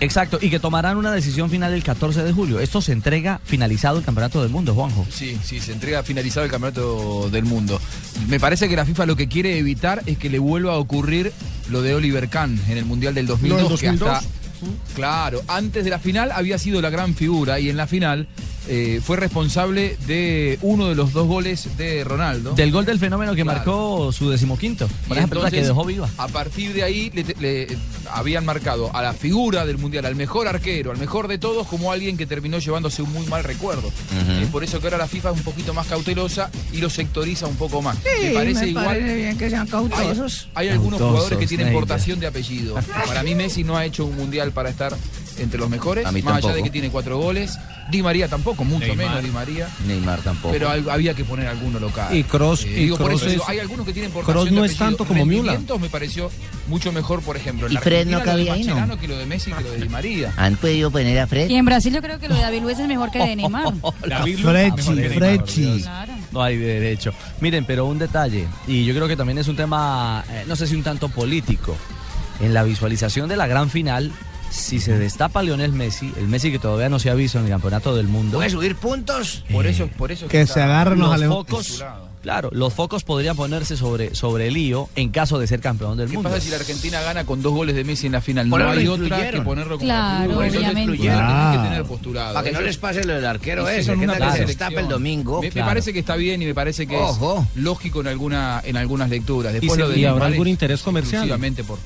exacto, 0.00 0.38
y 0.42 0.50
que 0.50 0.58
tomarán 0.58 0.96
una 0.96 1.12
decisión 1.12 1.48
final 1.48 1.72
el 1.72 1.82
14 1.82 2.24
de 2.24 2.32
julio. 2.32 2.58
Esto 2.60 2.82
se 2.82 2.92
entrega 2.92 3.40
finalizado 3.44 3.98
el 3.98 4.04
Campeonato 4.04 4.42
del 4.42 4.50
Mundo, 4.50 4.74
Juanjo. 4.74 5.06
Sí, 5.10 5.38
sí, 5.42 5.60
se 5.60 5.72
entrega 5.72 6.02
finalizado 6.02 6.44
el 6.44 6.50
campeonato 6.50 7.30
del 7.30 7.44
mundo. 7.44 7.80
Me 8.28 8.38
parece 8.40 8.68
que 8.68 8.76
la 8.76 8.84
FIFA 8.84 9.06
lo 9.06 9.16
que 9.16 9.28
quiere 9.28 9.56
evitar 9.58 10.02
es 10.06 10.18
que 10.18 10.28
le 10.28 10.38
vuelva 10.40 10.72
a 10.74 10.78
ocurrir 10.78 11.32
lo 11.70 11.80
de 11.82 11.94
Oliver 11.94 12.28
Kahn 12.28 12.60
en 12.68 12.76
el 12.76 12.84
Mundial 12.84 13.14
del 13.14 13.26
2002. 13.26 13.62
Lo 13.62 13.68
del 13.68 13.78
que 13.78 13.88
hasta- 13.88 14.04
2002. 14.04 14.94
claro, 14.94 15.42
antes 15.48 15.84
de 15.84 15.90
la 15.90 15.98
final 15.98 16.32
había 16.32 16.58
sido 16.58 16.82
la 16.82 16.90
gran 16.90 17.14
figura 17.14 17.60
y 17.60 17.70
en 17.70 17.76
la 17.76 17.86
final 17.86 18.26
eh, 18.68 19.00
fue 19.04 19.16
responsable 19.16 19.96
de 20.06 20.58
uno 20.62 20.88
de 20.88 20.94
los 20.94 21.12
dos 21.12 21.26
goles 21.26 21.68
de 21.76 22.04
Ronaldo. 22.04 22.52
Del 22.52 22.72
gol 22.72 22.84
del 22.84 22.98
fenómeno 22.98 23.34
que 23.34 23.42
Claro. 23.42 23.58
marcó 23.58 24.12
su 24.12 24.30
decimoquinto. 24.30 24.86
Y 25.06 25.08
Para 25.08 25.20
esa 25.22 25.28
pelota 25.28 25.50
que 25.50 25.58
entonces, 25.58 25.68
dejó 25.76 25.84
viva. 25.86 26.08
A 26.18 26.28
partir 26.28 26.72
de 26.72 26.82
ahí 26.82 27.10
le, 27.14 27.24
le 27.40 27.76
habían 28.10 28.44
marcado 28.44 28.94
a 28.94 29.02
la 29.02 29.12
figura 29.12 29.66
del 29.66 29.78
mundial, 29.78 30.06
al 30.06 30.16
mejor 30.16 30.48
arquero, 30.48 30.90
al 30.92 30.98
mejor 30.98 31.28
de 31.28 31.38
todos, 31.38 31.66
como 31.66 31.92
alguien 31.92 32.16
que 32.16 32.26
terminó 32.26 32.58
llevándose 32.58 33.02
un 33.02 33.12
muy 33.12 33.26
mal 33.26 33.44
recuerdo. 33.44 33.90
Eh, 34.12 34.46
por 34.50 34.64
eso 34.64 34.80
que 34.80 34.86
ahora 34.86 34.98
la 34.98 35.08
FIFA 35.08 35.30
es 35.30 35.36
un 35.36 35.42
poquito 35.42 35.74
más 35.74 35.86
cautelosa 35.86 36.50
y 36.72 36.78
lo 36.78 36.88
sectoriza 36.90 37.46
un 37.46 37.56
poco 37.56 37.82
más. 37.82 37.98
me 38.22 38.30
parece 38.30 38.68
igual. 38.68 39.02
bien 39.02 39.36
que 39.38 39.50
sean 39.50 39.68
Hay, 39.72 40.08
hay 40.54 40.68
algunos 40.68 40.98
Cautosos, 40.98 41.00
jugadores 41.00 41.38
que 41.38 41.46
tienen 41.46 41.72
portación 41.72 42.20
de 42.20 42.26
apellido. 42.26 42.76
Para 43.06 43.22
mí 43.22 43.34
Messi 43.34 43.64
no 43.64 43.76
ha 43.76 43.84
hecho 43.84 44.04
un 44.06 44.16
mundial 44.16 44.52
para 44.52 44.70
estar 44.70 44.94
entre 45.38 45.58
los 45.58 45.68
mejores, 45.68 46.06
A 46.06 46.12
mí 46.12 46.22
más 46.22 46.36
allá 46.44 46.54
de 46.54 46.62
que 46.62 46.70
tiene 46.70 46.90
cuatro 46.90 47.18
goles. 47.18 47.58
Di 47.90 48.02
María 48.02 48.28
tampoco, 48.28 48.64
mucho 48.64 48.86
Neymar. 48.86 49.06
menos 49.08 49.22
Di 49.24 49.30
María. 49.30 49.68
Neymar 49.86 50.20
tampoco. 50.20 50.52
Pero 50.52 50.70
al- 50.70 50.88
había 50.88 51.12
que 51.14 51.24
poner 51.24 51.46
alguno 51.48 51.78
local. 51.78 52.16
Y 52.16 52.24
Kroos- 52.24 52.64
y 52.64 52.68
digo, 52.72 52.96
por 52.96 53.12
eso 53.12 53.26
digo, 53.26 53.44
hay 53.46 53.58
algunos 53.58 53.84
que 53.86 53.92
tienen 53.92 54.10
por 54.10 54.24
de 54.26 54.50
no 54.50 54.64
es 54.64 54.76
tanto 54.76 55.04
como. 55.04 55.20
Rendimientos 55.20 55.78
me 55.80 55.88
pareció 55.90 56.30
mucho 56.68 56.92
mejor, 56.92 57.20
por 57.22 57.36
ejemplo, 57.36 57.66
en 57.66 57.72
¿Y 57.72 57.74
la 57.74 57.80
Fred 57.82 58.06
no 58.06 58.16
Argentina 58.18 58.24
cabía 58.24 58.52
ahí, 58.54 58.86
no? 58.88 58.98
Que 58.98 59.08
lo 59.08 59.18
de 59.18 59.26
Messi 59.26 59.52
que 59.52 59.62
lo 59.62 59.70
de 59.70 59.80
Di 59.80 59.88
María. 59.88 60.32
Han 60.36 60.56
podido 60.56 60.90
poner 60.90 61.18
a 61.18 61.26
Fred. 61.26 61.50
Y 61.50 61.56
en 61.56 61.64
Brasil 61.66 61.92
yo 61.92 62.00
creo 62.00 62.18
que 62.18 62.28
lo 62.28 62.34
de 62.36 62.40
David 62.40 62.62
Luiz 62.62 62.78
es 62.78 62.88
mejor 62.88 63.10
que 63.10 63.18
de 63.18 63.36
Neymar. 63.36 63.74
Frechi, 64.42 65.08
Frechi. 65.14 65.84
No 66.32 66.42
hay 66.42 66.56
derecho. 66.56 67.12
Miren, 67.40 67.64
pero 67.64 67.84
un 67.86 67.98
detalle, 67.98 68.46
y 68.66 68.84
yo 68.84 68.94
creo 68.94 69.06
que 69.06 69.16
también 69.16 69.38
es 69.38 69.48
un 69.48 69.56
tema, 69.56 70.24
eh, 70.30 70.44
no 70.46 70.56
sé 70.56 70.66
si 70.66 70.74
un 70.74 70.82
tanto 70.82 71.08
político. 71.08 71.76
En 72.40 72.52
la 72.52 72.64
visualización 72.64 73.28
de 73.28 73.36
la 73.36 73.46
gran 73.46 73.70
final, 73.70 74.10
si 74.54 74.78
se 74.80 74.96
destapa 74.98 75.42
Lionel 75.42 75.72
Messi, 75.72 76.12
el 76.16 76.28
Messi 76.28 76.50
que 76.52 76.58
todavía 76.58 76.88
no 76.88 76.98
se 76.98 77.10
ha 77.10 77.14
visto 77.14 77.38
en 77.38 77.44
el 77.44 77.50
campeonato 77.50 77.94
del 77.96 78.06
mundo. 78.08 78.38
¿Puede 78.38 78.50
subir 78.50 78.76
puntos? 78.76 79.44
Por 79.50 79.66
eso, 79.66 79.88
por 79.98 80.12
eso 80.12 80.28
Que 80.28 80.46
se 80.46 80.60
agarren 80.62 80.98
los 80.98 81.08
los 81.08 81.14
alemanes. 81.16 81.46
focos, 81.48 81.84
claro, 82.22 82.50
los 82.52 82.72
focos 82.72 83.02
podrían 83.04 83.36
ponerse 83.36 83.76
sobre, 83.76 84.14
sobre 84.14 84.46
el 84.48 84.54
lío 84.54 84.88
en 84.94 85.10
caso 85.10 85.38
de 85.40 85.46
ser 85.48 85.60
campeón 85.60 85.96
del 85.98 86.08
¿Qué 86.08 86.14
mundo. 86.14 86.30
pasa 86.30 86.40
si 86.40 86.50
la 86.50 86.56
Argentina 86.56 87.00
gana 87.02 87.26
con 87.26 87.42
dos 87.42 87.52
goles 87.52 87.74
de 87.74 87.82
Messi 87.84 88.06
en 88.06 88.12
la 88.12 88.20
final? 88.20 88.48
Por 88.48 88.60
no 88.60 88.70
hay 88.70 88.86
otra 88.86 89.30
que 89.30 89.40
ponerlo 89.40 89.76
como 89.76 89.86
Claro, 89.88 90.34
Por 90.34 90.44
eso 90.44 90.54
lo 90.54 90.60
obviamente. 90.60 90.98
Claro. 90.98 91.62
que 91.62 91.68
tener 91.68 91.84
posturado. 91.84 92.34
Para 92.34 92.44
que 92.44 92.52
no 92.52 92.58
Eso- 92.60 92.66
les 92.66 92.76
pase 92.78 93.04
lo 93.04 93.14
del 93.14 93.26
arquero 93.26 93.68
ese, 93.68 93.92
que 93.92 93.98
una 94.04 94.16
que 94.16 94.38
se 94.38 94.46
destapa 94.46 94.80
el 94.80 94.88
domingo. 94.88 95.40
Me, 95.40 95.48
me 95.48 95.52
Claro. 95.52 95.68
parece 95.68 95.92
que 95.92 95.98
está 95.98 96.14
bien 96.16 96.40
y 96.42 96.46
me 96.46 96.54
parece 96.54 96.86
que 96.86 96.96
Ojo. 96.96 97.44
es 97.56 97.60
lógico 97.62 98.00
en 98.02 98.06
alguna 98.06 98.60
en 98.64 98.76
algunas 98.76 99.10
lecturas. 99.10 99.52
Después 99.52 99.72
se- 99.74 99.80
lo 99.80 99.88
de 99.88 99.98
y 99.98 100.04
habrá 100.04 100.26
algún 100.26 100.46
interés 100.46 100.80
comercial. 100.82 101.22
exclusivamente 101.24 101.64
por 101.64 101.78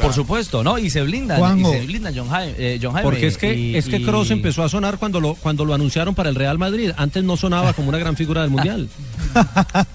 Por 0.00 0.12
supuesto, 0.12 0.64
¿no? 0.64 0.76
Y 0.78 0.90
se 0.90 1.02
blindan, 1.02 1.38
Juanjo. 1.38 1.72
y 1.74 1.78
se 1.78 1.86
blindan 1.86 2.14
John 2.16 2.28
Jaime. 2.28 2.54
eh, 2.58 2.78
John 2.82 2.92
Jaime, 2.92 3.08
Porque 3.08 3.26
es 3.28 3.38
que, 3.38 3.54
y- 3.54 3.76
es 3.76 3.86
que 3.86 3.98
y- 3.98 4.04
Kroos 4.04 4.30
empezó 4.30 4.62
a 4.64 4.68
sonar 4.68 4.98
cuando 4.98 5.20
lo, 5.20 5.34
cuando 5.34 5.64
lo 5.64 5.72
anunciaron 5.74 6.14
para 6.14 6.28
el 6.30 6.34
Real 6.34 6.58
Madrid. 6.58 6.90
Antes 6.96 7.22
no 7.24 7.36
sonaba 7.36 7.72
como 7.74 7.88
una 7.90 7.98
gran 7.98 8.16
figura 8.16 8.42
del 8.42 8.50
Mundial. 8.50 8.88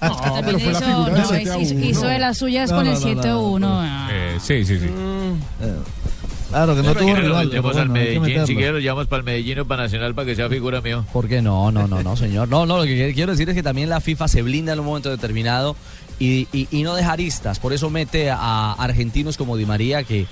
También 0.00 0.44
pero 0.44 0.58
fue 0.58 0.72
la 0.72 0.78
hizo, 0.78 0.86
figura 0.86 1.12
del 1.12 1.22
no, 1.22 1.28
7 1.28 1.50
a 1.50 1.58
hizo, 1.58 1.74
1. 1.74 1.84
hizo 1.84 2.06
de 2.06 2.18
las 2.18 2.38
suyas 2.38 2.70
No, 2.70 2.76
con 2.76 2.86
no, 2.86 2.92
el 2.92 3.00
no, 3.00 3.14
no, 3.14 3.22
7-1. 3.22 3.58
no, 3.60 3.80
ah. 3.80 4.08
Eh, 4.12 4.38
sí, 4.40 4.64
sí, 4.64 4.78
sí. 4.78 4.86
Claro, 6.48 6.74
que 6.74 6.82
no 6.82 6.94
tuvo 6.96 7.14
rival. 7.14 7.50
al 7.54 7.60
bueno, 7.62 7.82
que 7.94 8.18
Medellín, 8.18 8.46
si 8.46 8.56
quiere 8.56 8.72
lo 8.72 8.80
llevamos 8.80 9.06
para 9.06 9.18
el 9.20 9.24
Medellín 9.24 9.60
o 9.60 9.64
para 9.66 9.84
Nacional 9.84 10.14
para 10.16 10.26
que 10.26 10.34
sea 10.34 10.48
figura 10.48 10.80
mío. 10.80 11.04
¿Por 11.12 11.28
qué 11.28 11.40
no? 11.42 11.70
No, 11.70 11.86
no, 11.86 12.02
no, 12.02 12.16
señor. 12.16 12.48
No, 12.48 12.66
no, 12.66 12.78
lo 12.78 12.82
que 12.84 13.12
quiero 13.14 13.30
decir 13.32 13.48
es 13.48 13.54
que 13.54 13.62
también 13.62 13.88
la 13.88 14.00
FIFA 14.00 14.26
se 14.26 14.42
blinda 14.42 14.72
en 14.72 14.80
un 14.80 14.86
momento 14.86 15.10
determinado 15.10 15.76
y, 16.20 16.46
y- 16.52 16.68
y 16.70 16.82
no 16.84 16.94
deja 16.94 17.10
aristas. 17.12 17.58
Por 17.58 17.72
eso 17.72 17.90
mete 17.90 18.30
a 18.30 18.72
argentinos 18.74 19.36
como 19.36 19.56
Di 19.56 19.66
María, 19.66 20.04
que, 20.04 20.26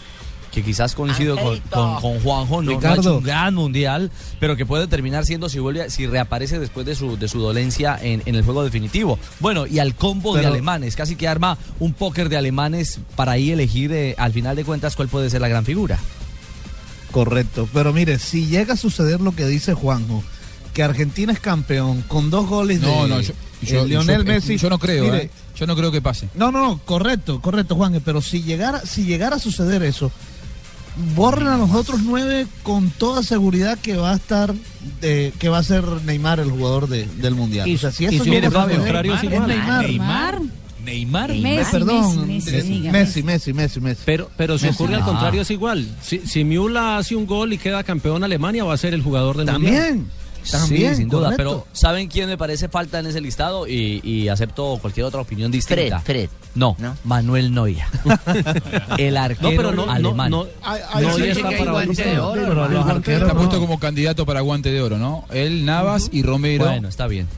que 0.52 0.62
quizás 0.62 0.94
coincido 0.94 1.36
con, 1.36 1.58
con- 1.70 2.00
con 2.00 2.20
Juanjo, 2.20 2.62
no, 2.62 2.70
no 2.74 2.78
ha 2.88 2.94
hecho 3.00 3.18
un 3.18 3.24
gran 3.24 3.54
mundial, 3.54 4.10
pero 4.40 4.56
que 4.56 4.64
puede 4.64 4.86
terminar 4.86 5.24
siendo 5.26 5.48
si 5.48 5.58
vuelve, 5.58 5.82
a- 5.82 5.90
si 5.90 6.06
reaparece 6.06 6.58
después 6.58 6.86
de 6.86 6.94
su, 6.94 7.16
de 7.18 7.26
su 7.28 7.40
dolencia 7.40 7.98
en, 8.00 8.22
en 8.26 8.34
el 8.34 8.44
juego 8.44 8.62
definitivo. 8.64 9.18
Bueno, 9.40 9.66
y 9.66 9.78
al 9.78 9.94
combo 9.94 10.34
de 10.36 10.42
alemanes, 10.52 10.94
casi 10.94 11.16
que 11.16 11.26
arma 11.28 11.58
un 11.80 11.92
póker 11.94 12.28
de 12.28 12.36
alemanes 12.36 13.00
para 13.16 13.32
ahí 13.32 13.50
elegir 13.50 13.90
eh, 13.92 14.14
al 14.18 14.32
final 14.32 14.56
de 14.56 14.64
cuentas 14.64 14.94
cuál 14.96 15.08
puede 15.08 15.30
ser 15.30 15.40
la 15.40 15.48
gran 15.48 15.64
figura. 15.64 15.98
Correcto, 17.10 17.66
pero 17.72 17.92
mire, 17.94 18.18
si 18.18 18.46
llega 18.46 18.74
a 18.74 18.76
suceder 18.76 19.20
lo 19.20 19.32
que 19.32 19.46
dice 19.46 19.72
Juanjo, 19.72 20.22
que 20.78 20.84
Argentina 20.84 21.32
es 21.32 21.40
campeón 21.40 22.02
con 22.06 22.30
dos 22.30 22.46
goles 22.46 22.80
No, 22.80 23.02
de 23.02 23.08
no, 23.08 23.20
yo, 23.20 23.32
eh, 23.32 23.66
yo- 23.66 23.84
Lionel 23.84 24.18
yo- 24.18 24.24
Messi. 24.32 24.56
Yo 24.58 24.70
no 24.70 24.78
creo, 24.78 25.02
Mire, 25.06 25.24
eh. 25.24 25.30
Yo 25.56 25.66
no 25.66 25.74
creo 25.74 25.90
que 25.90 26.00
pase. 26.00 26.28
No, 26.36 26.52
no, 26.52 26.78
correcto, 26.84 27.40
correcto, 27.40 27.74
Juan, 27.74 28.00
pero 28.04 28.22
si 28.22 28.44
llegara, 28.44 28.86
si 28.86 29.02
llegara 29.04 29.34
a 29.34 29.38
suceder 29.40 29.82
eso, 29.82 30.12
borren 31.16 31.48
a 31.48 31.56
los 31.56 31.72
otros 31.72 32.02
nueve 32.04 32.46
con 32.62 32.90
toda 32.90 33.24
seguridad 33.24 33.76
que 33.76 33.96
va 33.96 34.12
a 34.12 34.14
estar, 34.14 34.54
eh, 35.02 35.32
que 35.40 35.48
va 35.48 35.58
a 35.58 35.64
ser 35.64 35.82
Neymar 36.04 36.38
el 36.38 36.52
jugador 36.52 36.88
de- 36.88 37.06
del 37.06 37.34
mundial. 37.34 37.66
Y- 37.66 37.74
o 37.74 37.78
sea, 37.78 37.90
si 37.90 38.04
y 38.04 38.06
eso 38.06 38.18
suceder, 38.18 38.44
contrario 38.52 39.14
es 39.16 39.24
igual. 39.24 39.48
Neymar. 39.48 39.84
Neymar. 39.88 40.40
Neymar. 40.84 41.34
Messi, 41.34 41.72
Perdón, 41.72 42.26
Messi, 42.28 42.50
eh, 42.50 42.52
Messi, 42.62 42.90
Messi, 42.92 43.22
Messi, 43.24 43.52
Messi, 43.52 43.80
Messi. 43.80 44.02
Pero, 44.06 44.30
pero 44.36 44.56
si 44.58 44.66
Messi. 44.66 44.76
ocurre 44.80 44.94
al 44.94 45.02
Ah. 45.02 45.06
contrario 45.06 45.42
es 45.42 45.50
igual. 45.50 45.88
Si, 46.00 46.20
si 46.20 46.44
Müller 46.44 46.78
hace 46.78 47.16
un 47.16 47.26
gol 47.26 47.52
y 47.52 47.58
queda 47.58 47.82
campeón 47.82 48.22
Alemania, 48.22 48.62
va 48.62 48.74
a 48.74 48.76
ser 48.78 48.94
el 48.94 49.02
jugador 49.02 49.36
del 49.36 49.50
Mundial. 49.52 49.74
También, 49.74 50.06
también, 50.50 50.90
sí, 50.92 51.02
sin 51.02 51.08
duda. 51.08 51.30
correcto. 51.30 51.36
Pero 51.36 51.66
¿saben 51.72 52.08
quién 52.08 52.28
me 52.28 52.36
parece 52.38 52.68
falta 52.68 52.98
en 52.98 53.06
ese 53.06 53.20
listado? 53.20 53.66
Y, 53.66 54.00
y 54.04 54.28
acepto 54.28 54.78
cualquier 54.80 55.06
otra 55.06 55.20
opinión 55.20 55.50
distinta. 55.50 56.00
Fred, 56.00 56.28
Fred. 56.28 56.30
No, 56.54 56.74
¿No? 56.78 56.96
Manuel 57.04 57.52
Neuer. 57.54 57.76
el 58.98 59.16
arquero 59.16 59.50
No, 59.50 59.56
pero 59.56 59.72
no, 59.72 59.90
alemán. 59.92 60.30
no, 60.30 60.44
sí, 60.44 61.22
está 61.24 61.42
para 61.50 61.54
de 61.54 61.60
oro, 61.62 61.72
guante 61.72 62.02
de 62.02 62.18
arqueros 62.78 63.06
Está 63.08 63.24
oro. 63.26 63.34
puesto 63.36 63.60
como 63.60 63.78
candidato 63.78 64.26
para 64.26 64.40
guante 64.40 64.70
de 64.70 64.82
oro, 64.82 64.98
¿no? 64.98 65.24
Él, 65.30 65.64
Navas 65.64 66.08
y 66.12 66.22
Romero. 66.22 66.64
Bueno, 66.64 66.88
está 66.88 67.06
bien. 67.06 67.28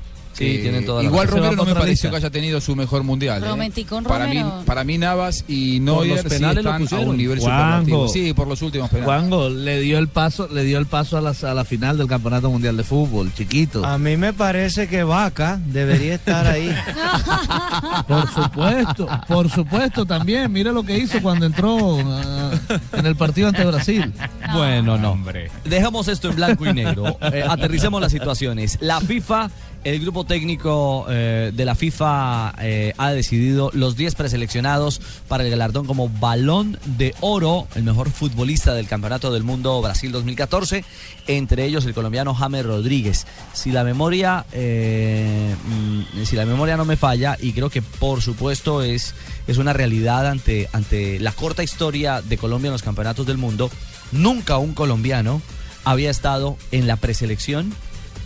Sí, 0.40 0.56
Eh, 0.56 0.58
tienen 0.62 0.86
toda 0.86 1.02
la 1.02 1.08
Igual. 1.08 1.28
Romero 1.28 1.54
no 1.54 1.64
me 1.66 1.74
pareció 1.74 1.90
lista. 1.90 2.10
que 2.10 2.16
haya 2.16 2.30
tenido 2.30 2.60
su 2.62 2.74
mejor 2.74 3.02
mundial. 3.04 3.44
¿eh? 3.44 3.46
Romanticón 3.48 4.04
para 4.04 4.26
mí, 4.26 4.42
para 4.64 4.84
mí 4.84 4.96
Navas 4.96 5.44
y 5.48 5.80
Neuer 5.80 6.08
los 6.08 6.20
sí 6.22 6.28
penales 6.28 6.64
lo 6.64 6.76
están 6.76 6.98
a 6.98 7.02
un 7.02 7.16
nivel 7.16 7.38
Juanjo. 7.40 7.60
superlativo. 7.80 8.08
Sí, 8.08 8.32
por 8.32 8.48
los 8.48 8.62
últimos 8.62 8.88
penales. 8.88 9.04
Juanjo 9.06 9.50
le 9.50 9.80
dio 9.80 9.98
el 9.98 10.08
paso, 10.08 10.48
le 10.48 10.64
dio 10.64 10.78
el 10.78 10.86
paso 10.86 11.18
a 11.18 11.20
la, 11.20 11.34
a 11.42 11.54
la 11.54 11.64
final 11.64 11.98
del 11.98 12.06
Campeonato 12.06 12.50
Mundial 12.50 12.76
de 12.76 12.84
Fútbol, 12.84 13.32
chiquito. 13.34 13.84
A 13.84 13.98
mí 13.98 14.16
me 14.16 14.32
parece 14.32 14.88
que 14.88 15.02
Vaca 15.02 15.60
debería 15.66 16.14
estar 16.14 16.46
ahí. 16.46 16.74
Por 18.08 18.28
supuesto, 18.32 19.08
por 19.28 19.50
supuesto 19.50 20.04
también. 20.06 20.50
Mire 20.52 20.72
lo 20.72 20.82
que 20.82 20.98
hizo 20.98 21.20
cuando 21.22 21.46
entró 21.46 21.98
ah, 22.04 22.50
en 22.94 23.06
el 23.06 23.16
partido 23.16 23.48
ante 23.48 23.64
Brasil. 23.64 24.12
Bueno, 24.52 24.96
no. 24.98 25.10
Hombre. 25.12 25.50
Dejamos 25.64 26.08
esto 26.08 26.30
en 26.30 26.36
blanco 26.36 26.66
y 26.66 26.72
negro. 26.72 27.16
Eh, 27.20 27.44
aterricemos 27.48 28.00
las 28.00 28.12
situaciones. 28.12 28.78
La 28.80 29.00
FIFA, 29.00 29.50
el 29.82 29.98
grupo 30.00 30.24
técnico 30.24 31.06
eh, 31.08 31.52
de 31.54 31.64
la 31.64 31.74
FIFA 31.74 32.54
eh, 32.60 32.92
ha 32.98 33.12
decidido 33.12 33.70
los 33.72 33.96
10 33.96 34.14
preseleccionados 34.14 35.00
para 35.26 35.44
el 35.44 35.50
galardón 35.50 35.86
como 35.86 36.08
balón 36.08 36.78
de 36.84 37.14
oro, 37.20 37.66
el 37.74 37.84
mejor 37.84 38.10
futbolista 38.10 38.74
del 38.74 38.88
Campeonato 38.88 39.32
del 39.32 39.42
Mundo 39.42 39.80
Brasil 39.80 40.12
2014, 40.12 40.84
entre 41.28 41.64
ellos 41.64 41.86
el 41.86 41.94
colombiano 41.94 42.34
James 42.34 42.66
Rodríguez. 42.66 43.26
Si 43.54 43.72
la 43.72 43.82
memoria, 43.82 44.44
eh, 44.52 45.54
mm, 45.64 46.24
si 46.24 46.36
la 46.36 46.44
memoria 46.44 46.76
no 46.76 46.84
me 46.84 46.96
falla, 46.96 47.38
y 47.40 47.52
creo 47.52 47.70
que 47.70 47.80
por 47.80 48.20
supuesto 48.20 48.82
es, 48.82 49.14
es 49.46 49.56
una 49.56 49.72
realidad 49.72 50.26
ante, 50.26 50.68
ante 50.72 51.18
la 51.20 51.32
corta 51.32 51.62
historia 51.62 52.20
de 52.20 52.36
Colombia 52.36 52.68
en 52.68 52.72
los 52.72 52.82
campeonatos 52.82 53.26
del 53.26 53.38
mundo, 53.38 53.70
nunca 54.12 54.58
un 54.58 54.74
colombiano 54.74 55.40
había 55.84 56.10
estado 56.10 56.58
en 56.70 56.86
la 56.86 56.96
preselección 56.96 57.72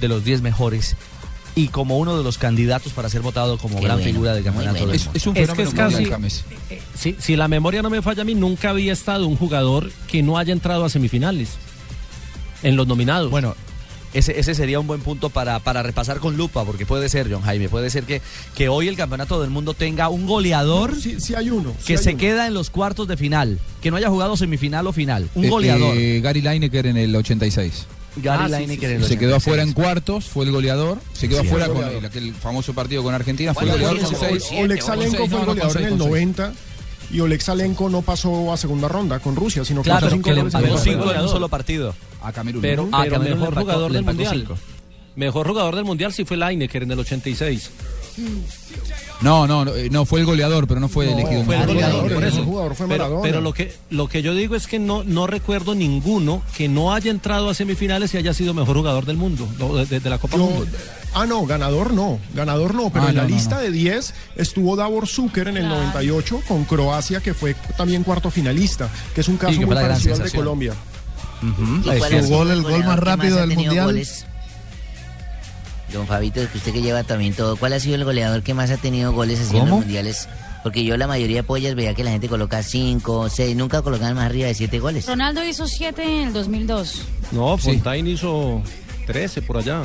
de 0.01 0.09
los 0.09 0.25
10 0.25 0.43
mejores 0.43 0.97
y 1.57 1.69
como 1.69 1.99
uno 1.99 2.17
de 2.19 2.25
los 2.25 2.37
candidatos 2.39 2.93
para 2.93 3.09
ser 3.09 3.21
votado 3.23 3.59
como 3.59 3.77
Qué 3.79 3.85
gran 3.85 3.97
bueno, 3.99 4.11
figura 4.11 4.35
del 4.35 4.43
campeonato 4.45 4.79
bueno. 4.79 4.87
del 4.89 4.97
Es, 4.97 5.05
mundo. 5.05 5.17
es 5.19 5.27
un 5.29 5.37
Es 5.37 5.51
que 5.51 5.63
es 5.63 5.75
casi- 5.75 5.95
mundial, 5.95 6.11
James. 6.11 6.45
Si, 6.99 7.15
si 7.19 7.37
la 7.37 7.47
memoria 7.49 7.81
no 7.83 7.91
me 7.91 8.03
falla 8.03 8.23
a 8.23 8.25
mí, 8.25 8.35
nunca 8.35 8.71
había 8.71 8.93
estado 8.93 9.27
un 9.29 9.37
jugador 9.37 9.91
que 10.09 10.23
no 10.23 10.37
haya 10.39 10.53
entrado 10.53 10.85
a 10.85 10.89
semifinales 10.89 11.51
en 12.63 12.77
los 12.77 12.87
nominados. 12.87 13.31
Bueno, 13.31 13.55
ese, 14.15 14.39
ese 14.39 14.55
sería 14.55 14.79
un 14.81 14.87
buen 14.87 15.01
punto 15.01 15.29
para, 15.31 15.59
para 15.59 15.83
repasar 15.83 16.19
con 16.21 16.37
lupa, 16.37 16.65
porque 16.65 16.87
puede 16.87 17.09
ser, 17.09 17.31
John 17.33 17.43
Jaime, 17.43 17.69
puede 17.69 17.91
ser 17.91 18.05
que, 18.05 18.23
que 18.55 18.69
hoy 18.69 18.89
el 18.89 18.97
campeonato 18.97 19.41
del 19.41 19.51
mundo 19.51 19.75
tenga 19.75 20.09
un 20.09 20.27
goleador 20.27 20.95
Sí, 21.01 21.21
sí 21.21 21.35
hay 21.35 21.51
uno. 21.51 21.71
sí 21.79 21.87
que 21.87 21.93
hay 21.99 22.03
se 22.05 22.11
uno. 22.11 22.19
queda 22.19 22.47
en 22.47 22.55
los 22.55 22.71
cuartos 22.71 23.09
de 23.09 23.17
final, 23.17 23.59
que 23.83 23.91
no 23.91 23.97
haya 23.97 24.09
jugado 24.09 24.37
semifinal 24.37 24.87
o 24.87 24.93
final. 24.93 25.29
Un 25.35 25.45
Eh, 25.47 25.51
goleador. 25.51 25.97
eh, 25.97 26.21
Gary 26.21 26.43
Lineker 26.43 26.87
en 26.87 26.97
el 26.97 27.15
86. 27.15 27.87
Gary 28.17 28.53
ah, 28.55 28.59
Lineker 28.61 29.01
sí, 29.03 29.09
Se 29.09 29.19
quedó 29.19 29.37
86. 29.37 29.37
afuera 29.37 29.63
en 29.63 29.73
cuartos, 29.73 30.25
fue 30.27 30.45
el 30.45 30.53
goleador. 30.53 30.99
Se 31.13 31.29
quedó 31.29 31.41
Sí, 31.43 31.49
afuera 31.49 31.69
con 31.69 31.85
el, 31.85 32.05
aquel 32.05 32.35
famoso 32.35 32.75
partido 32.75 33.03
con 33.03 33.15
Argentina. 33.15 33.55
Fue 33.55 33.65
el 33.65 33.71
goleador 33.71 34.01
con 34.01 34.15
seis. 34.17 34.45
fue 34.49 34.61
el 34.61 34.69
goleador 34.69 34.99
en 35.03 35.55
el 35.55 35.59
con 35.59 35.71
seis. 35.73 35.93
90 35.97 36.53
y 37.11 37.21
Oleg 37.21 37.43
Salenko 37.43 37.89
no 37.91 38.03
pasó 38.03 38.53
a 38.53 38.57
segunda 38.57 38.89
ronda 38.89 39.19
con 39.21 39.37
Rusia, 39.37 39.65
sino 39.65 39.83
que 39.83 39.91
Claro, 39.91 40.21
que 40.23 40.33
le 40.33 40.41
empató 40.41 40.79
cinco 40.79 41.13
en 41.13 41.21
un 41.21 41.29
solo 41.29 41.49
partido. 41.49 41.95
A 42.23 42.33
Camerún. 42.33 42.63
pero, 42.63 42.87
¿no? 42.87 42.97
Ah, 42.97 43.03
pero 43.05 43.17
Camerún 43.19 43.41
mejor 43.41 43.55
jugador 43.55 43.93
del 43.93 44.05
mundial. 44.05 44.35
cinco. 44.41 44.59
Mejor 45.17 45.47
jugador 45.47 45.77
del 45.77 45.85
mundial 45.85 46.13
sí 46.13 46.25
fue 46.25 46.37
Lineker 46.37 46.83
en 46.83 46.91
el 46.91 46.99
86. 46.99 47.71
No, 49.21 49.47
no, 49.47 49.65
no, 49.65 49.75
eh, 49.75 49.89
no, 49.91 50.05
fue 50.05 50.21
el 50.21 50.27
goleador, 50.27 50.67
pero 50.67 50.81
no 50.81 50.89
fue 50.89 51.11
elegido. 51.11 51.45
fue 51.45 51.55
el 51.55 51.61
mejor 51.61 51.67
goleador, 51.69 51.93
jugador. 52.03 52.15
por 52.15 52.23
el 52.25 52.29
eso. 52.33 52.45
jugador 52.45 52.75
fue 52.75 52.87
Pero, 52.89 52.99
Maradona. 53.05 53.23
pero 53.23 53.41
lo 53.41 53.53
que 53.55 53.73
lo 53.91 54.09
que 54.09 54.23
yo 54.23 54.35
digo 54.35 54.55
es 54.57 54.67
que 54.67 54.79
no 54.79 55.03
no 55.05 55.27
recuerdo 55.27 55.75
ninguno 55.75 56.43
que 56.57 56.69
no 56.69 56.93
haya 56.93 57.11
entrado 57.11 57.49
a 57.49 57.55
semifinales 57.55 58.13
y 58.13 58.19
haya 58.19 58.35
sido 58.35 58.53
mejor 58.55 58.77
jugador 58.77 59.07
del 59.07 59.17
mundo, 59.17 59.49
no, 59.59 59.75
de, 59.77 60.01
de 60.01 60.11
la 60.11 60.19
Copa 60.19 60.37
Yo- 60.37 60.45
Mundo. 60.47 60.67
ah, 61.15 61.25
no, 61.27 61.47
ganador 61.47 61.95
no, 61.95 62.19
ganador 62.35 62.75
no, 62.75 62.91
pero 62.91 63.07
Ah, 63.07 63.11
en 63.11 63.17
la 63.17 63.23
no, 63.23 63.29
lista 63.29 63.57
no. 63.57 63.63
de 63.63 63.71
10 63.71 64.15
estuvo 64.37 64.77
Davor 64.77 65.07
Zucker 65.07 65.49
en 65.49 65.57
el 65.59 65.69
98 65.69 66.43
con 66.47 66.65
Croacia, 66.65 67.21
que 67.21 67.35
fue 67.35 67.55
también 67.79 68.03
cuarto 68.03 68.31
finalista, 68.31 68.89
que 69.15 69.21
es 69.23 69.29
un 69.29 69.37
caso 69.39 69.55
Sí, 69.55 69.65
muy 69.65 69.75
parecido 69.75 70.17
al 70.17 70.23
de. 70.25 70.31
Colombia. 70.33 70.75
¿Y 71.85 71.89
Ahí 71.91 71.99
cuál 71.99 72.11
su 72.11 72.17
ha 72.19 72.23
sido 72.23 72.39
gol, 72.39 72.51
el 72.51 72.63
gol 72.63 72.85
más 72.85 72.99
rápido 72.99 73.37
del 73.39 73.55
mundial. 73.55 73.85
goles? 73.87 74.27
Don 75.95 76.07
Fabito, 76.07 76.41
que 76.51 76.59
usted 76.59 76.73
que 76.73 76.83
lleva 76.83 77.03
también 77.05 77.35
todo, 77.35 77.57
¿cuál 77.57 77.73
ha 77.73 77.81
sido 77.81 77.95
el 77.95 78.05
goleador 78.05 78.43
que 78.43 78.53
más 78.55 78.71
ha 78.71 78.77
tenido 78.77 79.13
goles 79.13 79.41
así 79.41 79.55
en 79.57 79.61
¿Cómo? 79.61 79.77
los 79.77 79.85
mundiales? 79.85 80.29
Porque 80.63 80.83
yo 80.85 80.97
la 80.97 81.07
mayoría 81.07 81.37
de 81.39 81.43
pollas 81.43 81.75
veía 81.75 81.95
que 81.95 82.05
la 82.05 82.11
gente 82.11 82.29
coloca 82.29 82.63
5, 82.63 83.29
6, 83.29 83.57
nunca 83.57 83.83
colocaban 83.83 84.15
más 84.15 84.27
arriba 84.27 84.49
de 84.49 84.55
7 84.55 84.79
goles. 84.79 85.07
Ronaldo 85.07 85.45
hizo 85.45 85.67
7 85.67 86.03
en 86.03 86.29
el 86.29 86.33
2002. 86.33 87.03
No, 87.33 87.57
Sí. 87.59 87.73
Fontaine 87.73 88.11
hizo 88.11 88.63
13 89.07 89.43
por 89.43 89.59
allá. 89.59 89.83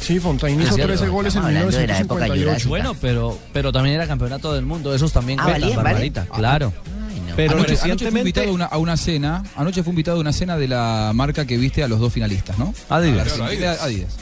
Sí, 0.00 0.18
Fontaine 0.18 0.62
hizo 0.62 0.70
Es 0.70 0.74
cierto. 0.76 0.94
13 0.94 1.08
goles 1.10 1.34
en 1.34 1.38
Estamos 1.42 1.46
hablando 1.56 1.78
de 1.78 1.86
la 1.86 1.98
época 2.00 2.24
1958. 2.24 2.68
Bueno, 2.68 2.96
pero, 3.00 3.38
pero 3.52 3.70
también 3.72 3.96
era 3.96 4.06
campeonato 4.06 4.52
del 4.52 4.64
mundo. 4.66 4.94
Esos 4.94 5.12
también 5.12 5.38
Ah, 5.38 5.44
cuentan, 5.44 5.60
¿valía? 5.62 5.76
¿Vale? 5.76 5.88
Barbarita. 5.90 6.26
Claro. 6.26 6.72
Pero 7.36 7.52
anoche, 7.54 7.78
anoche 7.82 8.10
fue 8.10 8.18
invitado 8.20 8.48
a 8.48 8.52
una, 8.52 8.64
a 8.66 8.78
una 8.78 8.96
cena, 8.96 9.44
anoche 9.56 9.82
fue 9.84 9.92
invitado 9.92 10.16
a 10.16 10.20
una 10.20 10.32
cena 10.32 10.56
de 10.56 10.66
la 10.68 11.12
marca 11.14 11.46
que 11.46 11.56
viste 11.56 11.82
a 11.84 11.88
los 11.88 12.00
dos 12.00 12.12
finalistas, 12.12 12.58
¿no? 12.58 12.74
Adidas. 12.88 13.38
A 13.38 13.46
Adidas. 13.46 13.80
Adidas. 13.80 14.16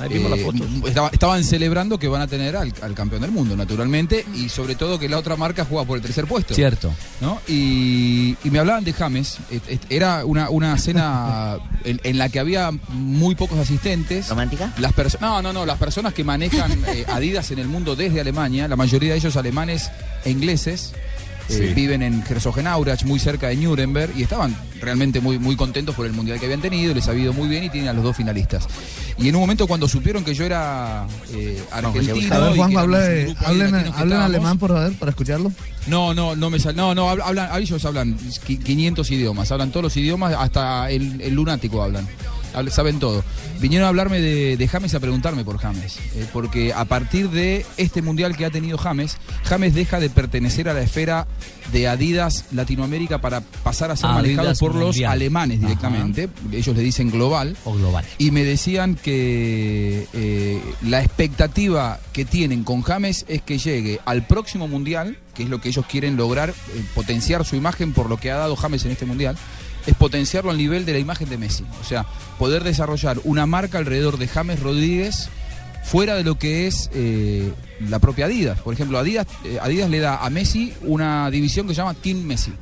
Ahí 0.00 0.08
vimos 0.10 0.30
la 0.30 0.36
Eh, 0.36 0.44
foto. 0.44 0.64
estaba- 0.88 1.08
estaban 1.12 1.42
celebrando 1.44 1.98
que 1.98 2.08
van 2.08 2.22
a 2.22 2.26
tener 2.26 2.56
al, 2.56 2.72
al 2.82 2.94
campeón 2.94 3.22
del 3.22 3.30
mundo, 3.30 3.56
naturalmente, 3.56 4.24
y 4.34 4.48
sobre 4.48 4.74
todo 4.74 4.98
que 4.98 5.08
la 5.08 5.18
otra 5.18 5.36
marca 5.36 5.64
juega 5.64 5.84
por 5.86 5.96
el 5.96 6.02
tercer 6.02 6.26
puesto. 6.26 6.54
Cierto. 6.54 6.92
¿no? 7.20 7.40
Y, 7.48 8.36
y 8.44 8.50
me 8.50 8.58
hablaban 8.58 8.84
de 8.84 8.92
James. 8.92 9.38
Era 9.88 10.24
una, 10.24 10.50
una 10.50 10.76
cena 10.78 11.56
en, 11.84 12.00
en 12.04 12.18
la 12.18 12.28
que 12.28 12.38
había 12.40 12.70
muy 12.90 13.34
pocos 13.34 13.58
asistentes. 13.58 14.28
¿Romántica? 14.28 14.72
Las 14.78 14.92
perso- 14.92 15.18
no, 15.20 15.40
no, 15.42 15.52
no. 15.52 15.64
Las 15.66 15.78
personas 15.78 16.12
que 16.12 16.24
manejan 16.24 16.72
eh, 16.88 17.04
Adidas 17.08 17.50
en 17.50 17.58
el 17.58 17.68
mundo 17.68 17.96
desde 17.96 18.20
Alemania, 18.20 18.68
la 18.68 18.76
mayoría 18.76 19.12
de 19.12 19.18
ellos 19.18 19.36
alemanes 19.36 19.90
e 20.24 20.30
ingleses, 20.30 20.92
eh, 21.48 21.72
viven 21.74 22.02
en 22.02 22.22
Herzogenaurach, 22.28 23.04
muy 23.04 23.18
cerca 23.18 23.48
de 23.48 23.56
Nuremberg, 23.56 24.12
y 24.16 24.22
estaban 24.22 24.56
realmente 24.80 25.20
muy, 25.20 25.38
muy 25.38 25.56
contentos 25.56 25.94
por 25.94 26.06
el 26.06 26.12
mundial 26.12 26.38
que 26.38 26.44
habían 26.46 26.60
tenido, 26.60 26.92
les 26.94 27.08
ha 27.08 27.14
ido 27.14 27.32
muy 27.32 27.48
bien 27.48 27.64
y 27.64 27.70
tienen 27.70 27.88
a 27.90 27.92
los 27.92 28.02
dos 28.04 28.16
finalistas. 28.16 28.66
Y 29.18 29.28
en 29.28 29.34
un 29.36 29.40
momento 29.40 29.66
cuando 29.66 29.88
supieron 29.88 30.24
que 30.24 30.34
yo 30.34 30.44
era 30.44 31.06
eh, 31.32 31.62
argentino. 31.72 32.34
A 32.34 32.38
ver, 32.38 32.56
Juan, 32.56 32.76
hable, 32.76 33.34
hablen, 33.44 33.74
alemán, 34.12 34.58
por 34.58 34.70
favor, 34.70 34.92
para 34.94 35.10
escucharlo. 35.10 35.50
no, 35.86 36.12
no, 36.14 36.36
no 36.36 36.50
me 36.50 36.58
sal, 36.58 36.76
No, 36.76 36.94
no, 36.94 37.08
hablan, 37.08 37.48
ellos 37.60 37.84
hablan 37.84 38.16
qui- 38.46 38.62
500 38.62 39.10
idiomas, 39.10 39.50
hablan 39.52 39.70
todos 39.70 39.84
los 39.84 39.96
idiomas, 39.96 40.34
hasta 40.38 40.90
el, 40.90 41.20
el 41.20 41.34
lunático 41.34 41.82
hablan. 41.82 42.06
Saben 42.70 42.98
todo. 42.98 43.22
Vinieron 43.60 43.84
a 43.86 43.88
hablarme 43.88 44.20
de, 44.20 44.56
de 44.56 44.68
James, 44.68 44.94
a 44.94 45.00
preguntarme 45.00 45.44
por 45.44 45.58
James. 45.58 45.98
eh, 46.14 46.26
porque 46.32 46.72
a 46.72 46.84
partir 46.86 47.30
de 47.30 47.64
este 47.76 48.02
mundial 48.02 48.36
que 48.36 48.44
ha 48.44 48.50
tenido 48.50 48.78
James, 48.78 49.16
James 49.44 49.74
deja 49.74 50.00
de 50.00 50.10
pertenecer 50.10 50.68
a 50.68 50.74
la 50.74 50.80
esfera 50.80 51.26
de 51.72 51.88
Adidas 51.88 52.46
Latinoamérica 52.52 53.20
para 53.20 53.40
pasar 53.40 53.90
a 53.90 53.96
ser 53.96 54.06
Adidas 54.10 54.36
manejado 54.36 54.54
por 54.58 54.74
los 54.74 55.00
alemanes 55.02 55.58
Ajá. 55.58 55.66
directamente. 55.68 56.28
Ellos 56.52 56.76
le 56.76 56.82
dicen 56.82 57.10
global. 57.10 57.56
O 57.64 57.74
global. 57.74 58.04
Y 58.18 58.30
me 58.30 58.44
decían 58.44 58.94
que 58.96 60.06
eh, 60.12 60.60
la 60.82 61.02
expectativa 61.02 62.00
que 62.12 62.24
tienen 62.24 62.64
con 62.64 62.82
James 62.82 63.24
es 63.28 63.42
que 63.42 63.58
llegue 63.58 64.00
al 64.04 64.26
próximo 64.26 64.68
mundial, 64.68 65.18
que 65.34 65.42
es 65.42 65.48
lo 65.48 65.60
que 65.60 65.68
ellos 65.68 65.84
quieren 65.86 66.16
lograr, 66.16 66.50
eh, 66.50 66.54
potenciar 66.94 67.44
su 67.44 67.56
imagen 67.56 67.92
por 67.92 68.08
lo 68.08 68.16
que 68.16 68.30
ha 68.30 68.36
dado 68.36 68.56
James 68.56 68.84
en 68.84 68.92
este 68.92 69.04
mundial, 69.06 69.36
es 69.86 69.94
potenciarlo 69.94 70.50
al 70.50 70.58
nivel 70.58 70.84
de 70.84 70.92
la 70.92 70.98
imagen 70.98 71.28
de 71.28 71.38
Messi. 71.38 71.64
O 71.80 71.84
sea, 71.84 72.04
poder 72.38 72.64
desarrollar 72.64 73.18
una 73.24 73.46
marca 73.46 73.78
alrededor 73.78 74.18
de 74.18 74.28
James 74.28 74.60
Rodríguez 74.60 75.28
fuera 75.84 76.16
de 76.16 76.24
lo 76.24 76.36
que 76.38 76.66
es 76.66 76.90
eh, 76.92 77.52
la 77.88 77.98
propia 78.00 78.26
Adidas. 78.26 78.60
Por 78.60 78.74
ejemplo, 78.74 78.98
Adidas, 78.98 79.26
eh, 79.44 79.58
Adidas 79.62 79.88
le 79.88 80.00
da 80.00 80.24
a 80.24 80.30
Messi 80.30 80.72
una 80.82 81.30
división 81.30 81.66
que 81.68 81.74
se 81.74 81.78
llama 81.78 81.94
Team 81.94 82.22
Messi. 82.22 82.52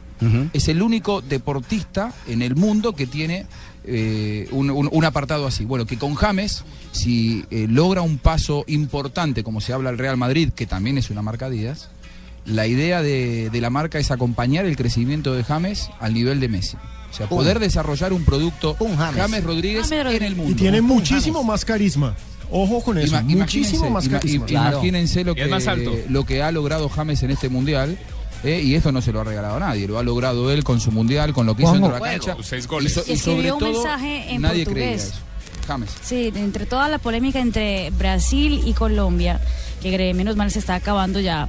Es 0.54 0.69
el 0.69 0.81
único 0.81 1.21
deportista 1.21 2.12
en 2.28 2.40
el 2.40 2.54
mundo 2.57 2.95
que 2.95 3.07
tiene 3.07 3.45
eh, 3.85 4.49
un, 4.52 4.71
un- 4.71 4.88
un 4.90 5.04
apartado 5.04 5.47
así. 5.47 5.64
Bueno, 5.66 5.85
que 5.87 5.99
con 5.99 6.14
James, 6.14 6.64
si 6.93 7.45
logra 7.50 8.00
un 8.00 8.16
paso 8.19 8.64
importante, 8.66 9.43
como 9.45 9.61
se 9.61 9.73
habla 9.75 9.90
el 9.90 9.99
Real 9.99 10.16
Madrid, 10.16 10.50
que 10.54 10.64
también 10.66 10.97
es 10.97 11.11
una 11.11 11.21
marca 11.21 11.47
Adidas, 11.47 11.90
la 12.47 12.66
idea 12.66 13.02
de, 13.02 13.50
de 13.50 13.61
la 13.61 13.69
marca 13.71 13.99
es 13.99 14.11
acompañar 14.11 14.64
el 14.66 14.76
crecimiento 14.76 15.35
de 15.35 15.45
James 15.45 15.90
al 16.00 16.14
nivel 16.14 16.40
de 16.40 16.49
Messi. 16.49 16.76
O 17.14 17.16
sea, 17.16 17.28
poder 17.28 17.61
desarrollar 17.61 18.12
un 18.12 18.25
producto 18.25 18.76
James. 18.78 19.16
James, 19.16 19.44
Rodríguez 19.44 19.90
en 19.92 20.23
el 20.23 20.35
mundo. 20.37 20.50
Y 20.52 20.54
tiene 20.54 20.80
muchísimo 20.80 21.44
más 21.44 21.64
carisma. 21.64 22.16
Ojo 22.50 22.83
con 22.83 22.99
eso. 22.99 23.14
Ima- 23.16 23.23
muchísimo 23.23 23.88
más 23.88 24.06
ima- 24.06 24.18
carisma. 24.18 24.47
im- 24.47 24.50
Imagínense 24.50 25.25
lo 25.25 25.33
Y 25.33 25.37
que, 25.37 25.47
más 25.47 25.66
alto. 25.66 25.92
lo 26.09 26.25
que 26.26 26.42
ha 26.42 26.50
logrado 26.52 26.88
James 26.88 27.23
en 27.23 27.30
este 27.30 27.49
mundial. 27.49 27.97
eh, 28.42 28.61
y 28.62 28.75
esto 28.75 28.92
no 28.92 29.00
se 29.00 29.11
lo 29.11 29.23
ha 29.23 29.25
regalado 29.25 29.56
a 29.56 29.61
nadie, 29.61 29.87
lo 29.88 29.99
ha 29.99 30.02
logrado 30.02 30.50
él 30.52 30.64
con 30.64 30.78
su 30.78 30.92
mundial, 30.92 31.33
con 31.33 31.47
lo 31.47 31.56
que 31.56 31.62
hizo 31.62 31.73
de 31.73 31.80
la 31.80 31.99
cancha. 31.99 32.37
Seis 32.42 32.66
Y, 32.66 32.68
goles. 32.68 32.92
so- 32.92 33.02
y 33.06 33.12
Y 33.12 33.16
sobre 33.16 33.50
un 33.50 33.59
todo, 33.59 33.73
mensaje 33.73 34.35
en 34.35 34.42
nadie 34.42 34.64
portugués. 34.66 34.85
creía 34.87 34.97
eso. 34.97 35.14
James. 35.66 35.90
Sí, 36.02 36.30
entre 36.35 36.66
toda 36.66 36.90
la 36.90 36.99
polémica 36.99 37.40
entre 37.40 37.88
Brasil 37.92 38.61
y 38.66 38.75
Colombia, 38.75 39.40
que 39.85 39.95
cree, 39.95 40.14
menos 40.14 40.35
mal 40.35 40.50
se 40.50 40.59
está 40.59 40.75
acabando 40.75 41.21
ya. 41.21 41.49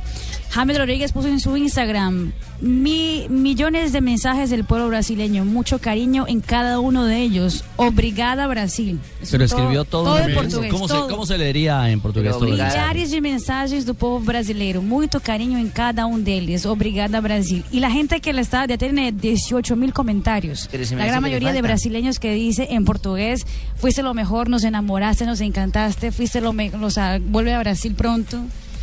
James 0.51 0.77
Rodríguez 0.77 1.12
puso 1.12 1.27
en 1.27 1.40
su 1.42 1.57
Instagram 1.57 2.31
mi- 2.62 3.27
millones 3.29 3.92
de 3.92 4.00
mensajes 4.00 4.50
del 4.50 4.64
pueblo 4.64 4.88
brasileño, 4.88 5.44
mucho 5.44 5.79
cariño 5.79 6.25
en 6.29 6.40
cada 6.40 6.79
uno 6.79 7.03
de 7.03 7.18
ellos. 7.24 7.66
Obrigada 7.75 8.48
Brasil. 8.48 9.00
Eso 9.22 9.31
Pero 9.31 9.48
todo- 9.48 9.57
escribió 9.59 9.83
todo, 9.83 10.03
todo 10.05 10.20
en 10.20 10.29
en 10.29 10.36
portugués. 10.36 10.72
¿Cómo, 10.72 10.88
se, 10.88 10.94
todo. 10.94 11.09
¿Cómo 11.09 11.25
se 11.25 11.38
leería 11.38 11.90
en 11.90 12.00
portugués 12.00 12.31
todo? 12.33 12.46
Milhares 12.46 13.12
de 13.12 13.20
mensajes 13.20 13.86
do 13.86 13.94
povo 13.96 14.20
brasileiro, 14.22 14.81
muito 14.81 15.20
carinho 15.20 15.57
em 15.59 15.68
cada 15.68 16.05
um 16.05 16.18
deles. 16.24 16.66
Obrigada, 16.66 17.20
Brasil. 17.20 17.66
Y 17.72 17.79
la 17.81 17.92
gente 17.92 18.22
que 18.22 18.31
le 18.31 18.42
está, 18.42 18.66
ya 18.66 18.77
tiene 18.77 19.12
18 19.12 19.75
mil 19.75 19.92
comentarios. 19.92 20.70
Se 20.72 20.96
me 20.96 21.01
La 21.01 21.07
gran 21.07 21.22
mayoría 21.22 21.51
de 21.51 21.62
brasileños 21.62 22.20
que 22.20 22.33
dice 22.33 22.68
en 22.72 22.86
portugués, 22.86 23.46
fuiste 23.75 24.03
lo 24.03 24.14
mejor, 24.14 24.48
nos 24.48 24.64
enamoraste, 24.64 25.25
nos 25.25 25.42
encantaste, 25.42 26.14
fuiste 26.14 26.40
lo 26.40 26.53
mejor, 26.53 26.81
o 26.81 26.92
sea, 26.92 27.20
vuelve 27.20 27.53
a 27.53 27.59
Brasil 27.59 27.94
pronto. 27.94 28.25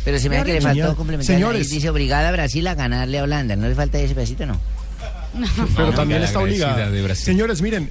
Pero 0.03 0.19
se 0.19 0.29
me 0.29 0.37
hace 0.37 0.45
que 0.45 0.53
le 0.53 0.61
faltó 0.61 0.95
complementar. 0.95 1.35
Señores. 1.35 1.69
Dice 1.69 1.89
obligada 1.89 2.29
a 2.29 2.31
Brasil 2.31 2.67
a 2.67 2.75
ganarle 2.75 3.19
a 3.19 3.23
Holanda. 3.23 3.55
¿No 3.55 3.67
le 3.67 3.75
falta 3.75 3.99
ese 3.99 4.13
pedacito, 4.13 4.45
no? 4.45 4.59
Pero 5.75 5.91
No, 5.91 5.93
también 5.93 6.21
está 6.21 6.39
obligada. 6.39 6.89
Señores, 7.15 7.61
miren, 7.61 7.89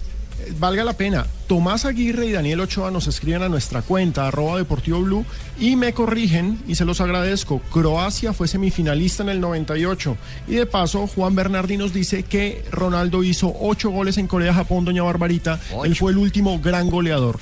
valga 0.59 0.85
la 0.85 0.93
pena. 0.95 1.27
Tomás 1.47 1.85
Aguirre 1.85 2.27
y 2.27 2.33
Daniel 2.33 2.61
Ochoa 2.61 2.91
nos 2.91 3.07
escriben 3.07 3.43
a 3.43 3.49
nuestra 3.49 3.83
cuenta, 3.83 4.29
arroba 4.29 4.59
Deportivo 4.59 5.01
Blue, 5.01 5.25
y 5.59 5.77
me 5.77 5.93
corrigen, 5.93 6.59
y 6.67 6.75
se 6.75 6.85
los 6.85 7.01
agradezco. 7.01 7.61
Croacia 7.73 8.33
fue 8.33 8.49
semifinalista 8.49 9.23
en 9.23 9.31
el 9.31 9.41
98. 9.41 10.17
Y 10.49 10.55
de 10.55 10.67
paso, 10.67 11.07
Juan 11.07 11.35
Bernardi 11.35 11.77
nos 11.77 11.93
dice 11.93 12.23
que 12.23 12.65
Ronaldo 12.71 13.23
hizo 13.25 13.55
ocho 13.61 13.91
goles 13.91 14.19
en 14.19 14.27
Corea-Japón, 14.27 14.85
doña 14.85 15.03
Barbarita. 15.03 15.61
Él 15.85 15.97
fue 15.97 16.12
el 16.12 16.19
último 16.19 16.59
gran 16.61 16.91
goleador. 16.91 17.38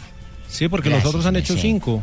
Sí, 0.49 0.69
porque 0.69 0.89
Gracias, 0.89 1.05
los 1.05 1.15
otros 1.15 1.27
han 1.27 1.37
hecho 1.37 1.57
cinco. 1.57 2.03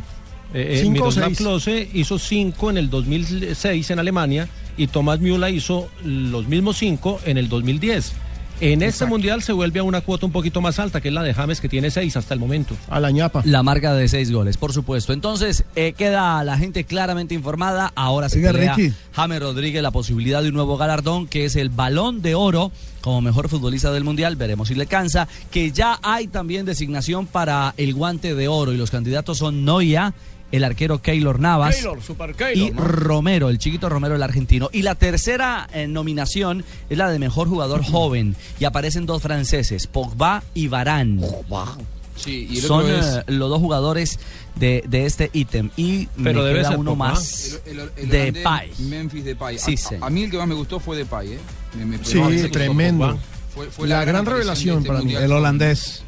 Eh, 0.53 0.75
eh, 0.75 0.79
Cinco 0.81 0.93
Miroslav. 0.93 1.33
Klose 1.33 1.89
hizo 1.93 2.19
cinco 2.19 2.69
en 2.69 2.77
el 2.77 2.89
2006 2.89 3.91
en 3.91 3.99
Alemania 3.99 4.47
y 4.77 4.87
Tomás 4.87 5.19
Müller 5.19 5.53
hizo 5.53 5.89
los 6.03 6.47
mismos 6.47 6.77
cinco 6.77 7.19
en 7.25 7.37
el 7.37 7.49
2010. 7.49 8.13
En 8.59 8.81
este 8.81 9.05
mundial 9.05 9.43
se 9.43 9.53
vuelve 9.53 9.79
a 9.79 9.83
una 9.83 10.01
cuota 10.01 10.25
un 10.25 10.31
poquito 10.31 10.61
más 10.61 10.79
alta, 10.79 10.99
que 10.99 11.09
es 11.09 11.13
la 11.13 11.21
de 11.21 11.31
James, 11.31 11.61
que 11.61 11.69
tiene 11.69 11.91
seis 11.91 12.17
hasta 12.17 12.33
el 12.33 12.39
momento. 12.39 12.75
A 12.89 12.99
la 12.99 13.11
ñapa. 13.11 13.43
La 13.45 13.61
marca 13.61 13.93
de 13.93 14.07
seis 14.07 14.31
goles, 14.31 14.57
por 14.57 14.73
supuesto. 14.73 15.13
Entonces, 15.13 15.63
eh, 15.75 15.93
queda 15.95 16.43
la 16.43 16.57
gente 16.57 16.83
claramente 16.83 17.35
informada. 17.35 17.91
Ahora 17.93 18.29
se 18.29 18.39
Oiga, 18.39 18.53
pelea. 18.53 18.75
James 19.11 19.39
Rodríguez 19.39 19.83
la 19.83 19.91
posibilidad 19.91 20.41
de 20.41 20.49
un 20.49 20.55
nuevo 20.55 20.75
galardón, 20.75 21.27
que 21.27 21.45
es 21.45 21.55
el 21.55 21.69
Balón 21.69 22.23
de 22.23 22.33
Oro 22.33 22.71
como 23.01 23.21
mejor 23.21 23.47
futbolista 23.47 23.91
del 23.91 24.03
Mundial. 24.03 24.35
Veremos 24.35 24.69
si 24.69 24.75
le 24.75 24.87
cansa. 24.87 25.27
Que 25.51 25.71
ya 25.71 25.99
hay 26.01 26.25
también 26.25 26.65
designación 26.65 27.27
para 27.27 27.75
el 27.77 27.93
Guante 27.93 28.33
de 28.33 28.47
Oro 28.47 28.73
y 28.73 28.77
los 28.77 28.89
candidatos 28.89 29.37
son 29.37 29.65
Noia, 29.65 30.15
el 30.51 30.63
arquero 30.63 31.01
Keylor 31.01 31.39
Navas 31.39 31.75
Keylor, 31.75 32.01
super 32.01 32.35
y. 32.55 32.71
Romero, 32.71 33.49
el 33.49 33.57
chiquito 33.59 33.89
Romero, 33.89 34.15
el 34.15 34.23
argentino. 34.23 34.69
Y 34.71 34.81
la 34.81 34.95
tercera 34.95 35.67
eh, 35.73 35.87
nominación 35.87 36.63
es 36.89 36.97
la 36.97 37.09
de 37.09 37.19
mejor 37.19 37.47
jugador 37.49 37.83
joven. 37.83 38.35
Y 38.59 38.65
aparecen 38.65 39.05
dos 39.05 39.21
franceses, 39.21 39.87
Pogba 39.87 40.43
y 40.53 40.67
Varane. 40.67 41.21
Sí, 42.15 42.47
y 42.49 42.57
el 42.57 42.63
Son 42.63 42.89
es- 42.89 43.05
eh, 43.05 43.23
los 43.27 43.49
dos 43.49 43.59
jugadores 43.59 44.19
de, 44.55 44.83
de 44.87 45.05
este 45.05 45.29
ítem. 45.33 45.69
Y 45.77 46.07
Pero 46.23 46.39
me 46.41 46.45
debe 46.47 46.59
queda 46.61 46.69
ser 46.69 46.77
uno 46.79 46.91
Pogba. 46.91 47.09
más 47.09 47.59
El- 47.65 47.79
el- 47.79 47.91
el 47.97 48.09
de 48.09 48.19
holandés 48.21 48.43
Pay. 48.43 48.71
Memphis 48.79 49.25
Depay. 49.25 49.59
Sí, 49.59 49.73
a, 49.73 49.77
señor. 49.77 50.03
a 50.03 50.09
mí 50.09 50.23
el 50.23 50.31
que 50.31 50.37
más 50.37 50.47
me 50.47 50.55
gustó 50.55 50.79
fue 50.79 50.97
Depay, 50.97 51.33
¿eh? 51.33 51.39
Me- 51.77 51.85
me- 51.85 51.97
Sí, 52.03 52.49
tremendo. 52.51 53.19
Fue- 53.53 53.67
fue 53.69 53.87
la, 53.87 54.03
gran 54.05 54.25
revelación 54.25 54.77
este 54.77 54.87
para 54.87 55.01
mí. 55.01 55.13
El 55.15 55.31
holandés. 55.31 56.03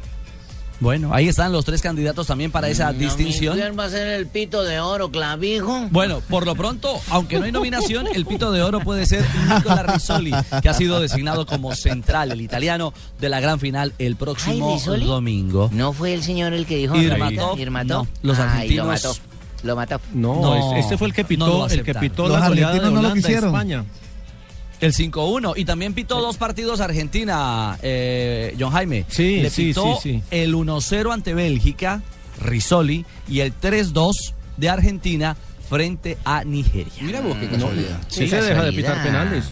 Bueno, 0.80 1.12
ahí 1.12 1.28
están 1.28 1.52
los 1.52 1.64
tres 1.66 1.82
candidatos 1.82 2.26
también 2.26 2.50
para 2.50 2.68
esa 2.68 2.90
distinción. 2.92 3.56
¿Quién 3.58 3.78
va 3.78 3.84
a 3.84 3.90
ser 3.90 4.06
el 4.08 4.26
pito 4.26 4.62
de 4.64 4.80
oro, 4.80 5.10
clavijo? 5.10 5.86
Bueno, 5.90 6.22
por 6.28 6.46
lo 6.46 6.54
pronto, 6.54 6.98
aunque 7.10 7.38
no 7.38 7.44
hay 7.44 7.52
nominación, 7.52 8.06
el 8.06 8.24
pito 8.24 8.50
de 8.50 8.62
oro 8.62 8.80
puede 8.80 9.04
ser 9.04 9.24
Nicola 9.54 9.82
Rizzoli, 9.82 10.32
que 10.62 10.68
ha 10.70 10.74
sido 10.74 10.98
designado 11.00 11.44
como 11.44 11.74
central, 11.74 12.32
el 12.32 12.40
italiano, 12.40 12.94
de 13.20 13.28
la 13.28 13.40
gran 13.40 13.60
final 13.60 13.92
el 13.98 14.16
próximo 14.16 14.80
domingo. 15.06 15.68
¿No 15.72 15.92
fue 15.92 16.14
el 16.14 16.22
señor 16.22 16.54
el 16.54 16.64
que 16.64 16.78
dijo 16.78 16.96
Irmatov, 16.96 17.58
no, 17.86 18.06
los 18.22 18.38
Ay, 18.38 18.44
argentinos- 18.46 18.76
lo 18.86 18.86
mató. 18.86 19.14
Lo 19.62 19.76
mató. 19.76 20.00
No, 20.14 20.40
No, 20.40 20.76
es- 20.78 20.84
este 20.84 20.96
fue 20.96 21.08
el 21.08 21.12
que 21.12 21.24
pitó, 21.24 21.66
el 21.68 21.82
que 21.82 21.94
pitó 21.94 22.26
Los 22.28 22.40
la 22.40 22.48
goleada 22.48 22.72
de 22.72 22.90
no 22.90 23.02
lo 23.02 23.12
quisieron. 23.12 23.50
España. 23.50 23.84
El 24.80 24.94
5-1 24.94 25.54
y 25.56 25.64
también 25.64 25.92
pitó 25.92 26.20
dos 26.20 26.36
partidos 26.38 26.80
Argentina, 26.80 27.78
eh, 27.82 28.56
John 28.58 28.72
Jaime. 28.72 29.04
Sí, 29.08 29.40
Le 29.42 29.50
sí, 29.50 29.66
pitó 29.66 29.98
sí, 30.00 30.14
sí. 30.14 30.22
el 30.30 30.54
1-0 30.54 31.12
ante 31.12 31.34
Bélgica, 31.34 32.02
Risoli, 32.40 33.04
y 33.28 33.40
el 33.40 33.52
3-2 33.58 34.12
de 34.56 34.68
Argentina 34.70 35.36
frente 35.68 36.16
a 36.24 36.44
Nigeria. 36.44 36.92
Mira 37.02 37.20
vos 37.20 37.36
qué 37.36 37.48
casualidad. 37.48 38.00
Sí, 38.08 38.20
Qué 38.20 38.28
se 38.30 38.42
deja 38.42 38.62
de 38.64 38.72
pitar 38.72 39.02
penales. 39.02 39.44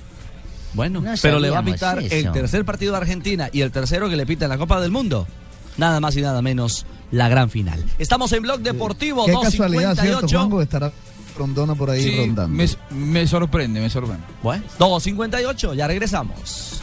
Bueno, 0.74 1.00
No 1.00 1.12
pero 1.22 1.38
le 1.38 1.50
va 1.50 1.58
a 1.58 1.64
pitar 1.64 2.02
el 2.02 2.32
tercer 2.32 2.64
partido 2.64 2.92
de 2.92 2.98
Argentina 2.98 3.48
y 3.52 3.60
el 3.62 3.70
tercero 3.70 4.08
que 4.08 4.16
le 4.16 4.26
pita 4.26 4.46
en 4.46 4.50
la 4.50 4.58
Copa 4.58 4.80
del 4.80 4.90
Mundo. 4.90 5.26
Nada 5.76 6.00
más 6.00 6.16
y 6.16 6.22
nada 6.22 6.42
menos 6.42 6.86
la 7.10 7.28
gran 7.28 7.50
final. 7.50 7.82
Estamos 7.98 8.32
en 8.32 8.42
Blog 8.42 8.60
Deportivo 8.60 9.24
Qué 9.26 9.32
casualidad, 9.32 9.94
¿cierto, 9.94 10.22
258. 10.22 10.38
Juanjo? 10.38 10.62
Estará 10.62 10.92
Rondona 11.38 11.74
por 11.74 11.90
ahí 11.90 12.02
Sí, 12.02 12.16
rondando. 12.18 12.48
me, 12.48 12.66
me 12.90 13.26
sorprende, 13.26 13.80
me 13.80 13.88
sorprende. 13.88 14.24
Bueno, 14.42 14.64
258, 14.78 15.74
ya 15.74 15.86
regresamos. 15.86 16.80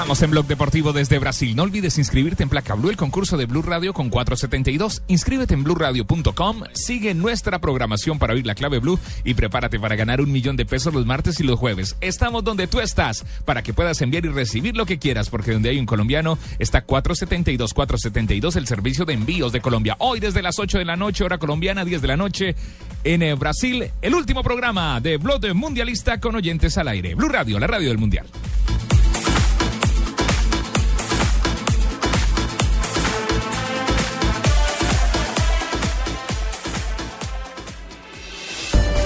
Estamos 0.00 0.22
en 0.22 0.30
Blog 0.30 0.46
Deportivo 0.46 0.94
desde 0.94 1.18
Brasil. 1.18 1.54
No 1.54 1.64
olvides 1.64 1.98
inscribirte 1.98 2.42
en 2.42 2.48
Placa 2.48 2.72
Blue, 2.72 2.88
el 2.88 2.96
concurso 2.96 3.36
de 3.36 3.44
Blue 3.44 3.60
Radio 3.60 3.92
con 3.92 4.08
472. 4.08 5.02
Inscríbete 5.08 5.52
en 5.52 5.62
blueradio.com, 5.62 6.62
sigue 6.72 7.12
nuestra 7.12 7.58
programación 7.58 8.18
para 8.18 8.32
oír 8.32 8.46
la 8.46 8.54
clave 8.54 8.78
Blue 8.78 8.98
y 9.24 9.34
prepárate 9.34 9.78
para 9.78 9.96
ganar 9.96 10.22
un 10.22 10.32
millón 10.32 10.56
de 10.56 10.64
pesos 10.64 10.94
los 10.94 11.04
martes 11.04 11.38
y 11.40 11.42
los 11.42 11.58
jueves. 11.58 11.98
Estamos 12.00 12.42
donde 12.42 12.66
tú 12.66 12.80
estás 12.80 13.26
para 13.44 13.62
que 13.62 13.74
puedas 13.74 14.00
enviar 14.00 14.24
y 14.24 14.30
recibir 14.30 14.74
lo 14.74 14.86
que 14.86 14.98
quieras, 14.98 15.28
porque 15.28 15.52
donde 15.52 15.68
hay 15.68 15.78
un 15.78 15.84
colombiano 15.84 16.38
está 16.58 16.80
472, 16.80 17.74
472, 17.74 18.56
el 18.56 18.66
servicio 18.66 19.04
de 19.04 19.12
envíos 19.12 19.52
de 19.52 19.60
Colombia. 19.60 19.96
Hoy 19.98 20.18
desde 20.18 20.40
las 20.40 20.58
8 20.58 20.78
de 20.78 20.86
la 20.86 20.96
noche, 20.96 21.24
hora 21.24 21.36
colombiana, 21.36 21.84
10 21.84 22.00
de 22.00 22.08
la 22.08 22.16
noche, 22.16 22.56
en 23.04 23.22
eh, 23.22 23.34
Brasil, 23.34 23.90
el 24.00 24.14
último 24.14 24.42
programa 24.42 24.98
de 24.98 25.18
Blog 25.18 25.54
Mundialista 25.54 26.18
con 26.20 26.36
oyentes 26.36 26.78
al 26.78 26.88
aire. 26.88 27.14
Blue 27.14 27.28
Radio, 27.28 27.58
la 27.58 27.66
radio 27.66 27.90
del 27.90 27.98
Mundial. 27.98 28.26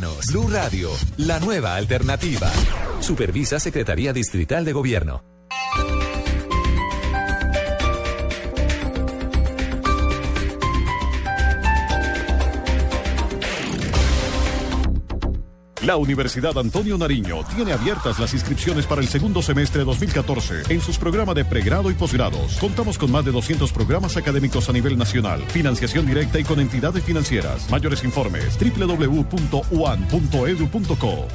Blue 0.00 0.48
Radio, 0.50 0.90
la 1.18 1.38
nueva 1.38 1.76
alternativa. 1.76 2.50
Supervisa 2.98 3.60
Secretaría 3.60 4.12
Distrital 4.12 4.64
de 4.64 4.72
Gobierno. 4.72 5.22
La 15.86 15.96
Universidad 15.96 16.56
Antonio 16.56 16.96
Nariño 16.96 17.44
tiene 17.54 17.74
abiertas 17.74 18.18
las 18.18 18.32
inscripciones 18.32 18.86
para 18.86 19.02
el 19.02 19.08
segundo 19.08 19.42
semestre 19.42 19.84
2014 19.84 20.62
en 20.70 20.80
sus 20.80 20.96
programas 20.96 21.34
de 21.34 21.44
pregrado 21.44 21.90
y 21.90 21.94
posgrados. 21.94 22.56
Contamos 22.58 22.96
con 22.96 23.10
más 23.10 23.22
de 23.26 23.32
200 23.32 23.70
programas 23.70 24.16
académicos 24.16 24.70
a 24.70 24.72
nivel 24.72 24.96
nacional, 24.96 25.42
financiación 25.48 26.06
directa 26.06 26.38
y 26.38 26.44
con 26.44 26.58
entidades 26.58 27.04
financieras. 27.04 27.70
Mayores 27.70 28.02
informes 28.02 28.58
www.uan.edu.co. 28.58 29.28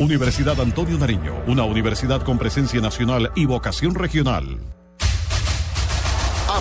Universidad 0.04 0.60
Antonio 0.60 0.98
Nariño, 0.98 1.44
una 1.46 1.64
universidad 1.66 2.24
con 2.24 2.40
presencia 2.40 2.82
nacional 2.82 3.32
y 3.36 3.46
vocación 3.46 3.94
regional. 3.94 4.79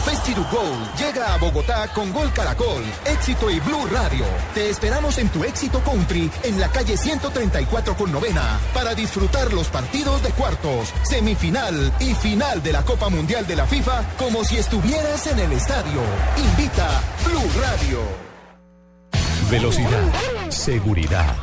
A 0.08 0.10
Festi2 0.10 0.50
Gold 0.50 0.94
llega 0.96 1.34
a 1.34 1.36
Bogotá 1.36 1.86
con 1.92 2.10
Gol 2.14 2.32
Caracol, 2.32 2.82
Éxito 3.04 3.50
y 3.50 3.60
Blue 3.60 3.86
Radio. 3.92 4.24
Te 4.54 4.70
esperamos 4.70 5.18
en 5.18 5.28
tu 5.28 5.44
Éxito 5.44 5.82
Country 5.82 6.30
en 6.44 6.58
la 6.58 6.68
calle 6.68 6.96
134 6.96 7.94
con 7.94 8.10
novena 8.10 8.58
para 8.72 8.94
disfrutar 8.94 9.52
los 9.52 9.68
partidos 9.68 10.22
de 10.22 10.30
cuartos, 10.30 10.94
semifinal 11.02 11.92
y 12.00 12.14
final 12.14 12.62
de 12.62 12.72
la 12.72 12.84
Copa 12.86 13.10
Mundial 13.10 13.46
de 13.46 13.56
la 13.56 13.66
FIFA 13.66 14.02
como 14.16 14.44
si 14.44 14.56
estuvieras 14.56 15.26
en 15.26 15.40
el 15.40 15.52
estadio. 15.52 16.00
Invita 16.38 16.88
Blue 17.26 17.60
Radio. 17.60 17.98
Velocidad, 19.50 20.12
seguridad, 20.48 21.36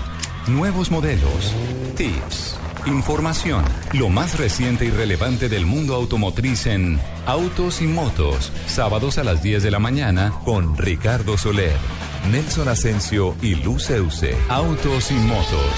nuevos 0.47 0.89
modelos, 0.89 1.53
tips, 1.95 2.54
información, 2.87 3.63
lo 3.93 4.09
más 4.09 4.37
reciente 4.37 4.85
y 4.85 4.89
relevante 4.89 5.49
del 5.49 5.65
mundo 5.65 5.95
automotriz 5.95 6.67
en 6.67 6.99
Autos 7.25 7.81
y 7.81 7.87
Motos, 7.87 8.51
sábados 8.67 9.17
a 9.17 9.23
las 9.23 9.41
10 9.41 9.63
de 9.63 9.71
la 9.71 9.79
mañana 9.79 10.33
con 10.43 10.77
Ricardo 10.77 11.37
Soler, 11.37 11.77
Nelson 12.31 12.67
Asensio 12.67 13.35
y 13.41 13.55
Luz 13.55 13.89
Euse. 13.89 14.35
Autos 14.49 15.11
y 15.11 15.15
Motos 15.15 15.71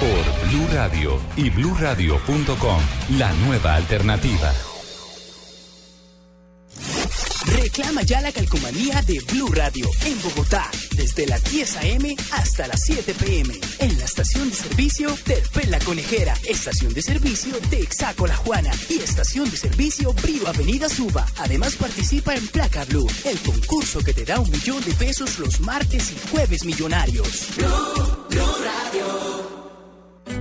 por 0.00 0.50
Blue 0.50 0.66
Radio 0.72 1.18
y 1.36 1.50
bluradio.com, 1.50 2.80
la 3.18 3.32
nueva 3.46 3.74
alternativa. 3.76 4.73
Reclama 7.76 8.02
ya 8.02 8.20
la 8.20 8.30
calcomanía 8.30 9.02
de 9.02 9.18
Blue 9.32 9.48
Radio 9.48 9.90
en 10.04 10.22
Bogotá, 10.22 10.70
desde 10.94 11.26
las 11.26 11.42
10 11.50 11.76
a.m. 11.78 12.16
hasta 12.30 12.68
las 12.68 12.80
7 12.84 13.14
p.m. 13.14 13.52
En 13.80 13.98
la 13.98 14.04
estación 14.04 14.48
de 14.48 14.54
servicio 14.54 15.18
Terpel 15.24 15.72
La 15.72 15.80
Conejera, 15.80 16.34
estación 16.48 16.94
de 16.94 17.02
servicio 17.02 17.56
Texaco 17.70 18.28
La 18.28 18.36
Juana 18.36 18.70
y 18.88 19.00
estación 19.00 19.50
de 19.50 19.56
servicio 19.56 20.12
Brío 20.22 20.46
Avenida 20.46 20.88
Suba. 20.88 21.26
Además 21.38 21.74
participa 21.74 22.36
en 22.36 22.46
Placa 22.46 22.84
Blue, 22.84 23.10
el 23.24 23.40
concurso 23.40 23.98
que 24.04 24.14
te 24.14 24.24
da 24.24 24.38
un 24.38 24.50
millón 24.52 24.80
de 24.84 24.92
pesos 24.92 25.40
los 25.40 25.58
martes 25.58 26.12
y 26.12 26.28
jueves 26.30 26.64
millonarios. 26.64 27.48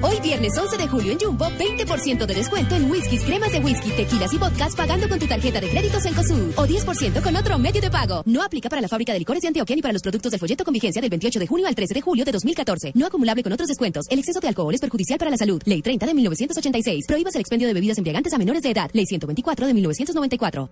Hoy 0.06 0.20
viernes 0.20 0.52
11 0.58 0.78
de 0.78 0.88
julio 0.90 1.14
en 1.14 1.18
Jumbo, 1.18 1.46
20% 1.46 2.26
de 2.26 2.34
descuento 2.34 2.76
en 2.76 2.92
whiskies, 2.92 3.24
cremas 3.24 3.54
de 3.54 3.60
whisky, 3.60 3.90
tequilas 3.92 4.34
y 4.34 4.38
vodkas 4.38 4.76
pagando 4.76 5.08
con 5.08 5.18
tu 5.18 5.28
tarjeta 5.28 5.62
de 5.62 5.70
créditos 5.70 6.06
en. 6.06 6.14
O 6.58 6.68
10% 6.68 7.22
con 7.22 7.36
otro 7.38 7.58
medio 7.58 7.80
de 7.80 7.90
pago. 7.90 8.22
No 8.26 8.44
aplica 8.44 8.68
para 8.68 8.82
la 8.82 8.90
fábrica 8.90 9.14
de 9.14 9.20
licores 9.20 9.42
de 9.42 9.48
Antioquia 9.48 9.78
ni 9.78 9.82
para 9.82 9.94
los 9.94 10.02
productos 10.02 10.30
del 10.30 10.42
folleto 10.42 10.66
con 10.66 10.74
vigencia 10.74 11.02
del 11.02 11.10
28 11.10 11.40
de 11.40 11.48
junio 11.48 11.68
al 11.68 11.76
13 11.76 11.94
de 11.94 12.02
julio 12.02 12.26
de 12.26 12.34
2014. 12.34 12.92
No 12.96 13.06
acumulable 13.06 13.44
con 13.44 13.54
otros 13.54 13.70
descuentos. 13.70 14.06
El 14.10 14.20
exceso 14.20 14.42
de 14.42 14.50
alcohol 14.50 14.76
es 14.76 14.82
perjudicial 14.82 15.18
para 15.18 15.32
la 15.32 15.38
salud. 15.38 15.62
Ley 15.64 15.82
30 15.82 16.06
de 16.06 16.14
1986. 16.14 17.06
Prohíbas 17.08 17.36
el 17.36 17.42
expendio 17.42 17.70
de 17.70 17.74
bebidas 17.74 17.98
embriagantes 17.98 18.34
a 18.34 18.38
menores 18.38 18.62
de 18.62 18.72
edad. 18.72 18.90
Ley 18.92 19.06
124 19.06 19.68
de 19.68 19.74
1994. 19.74 20.70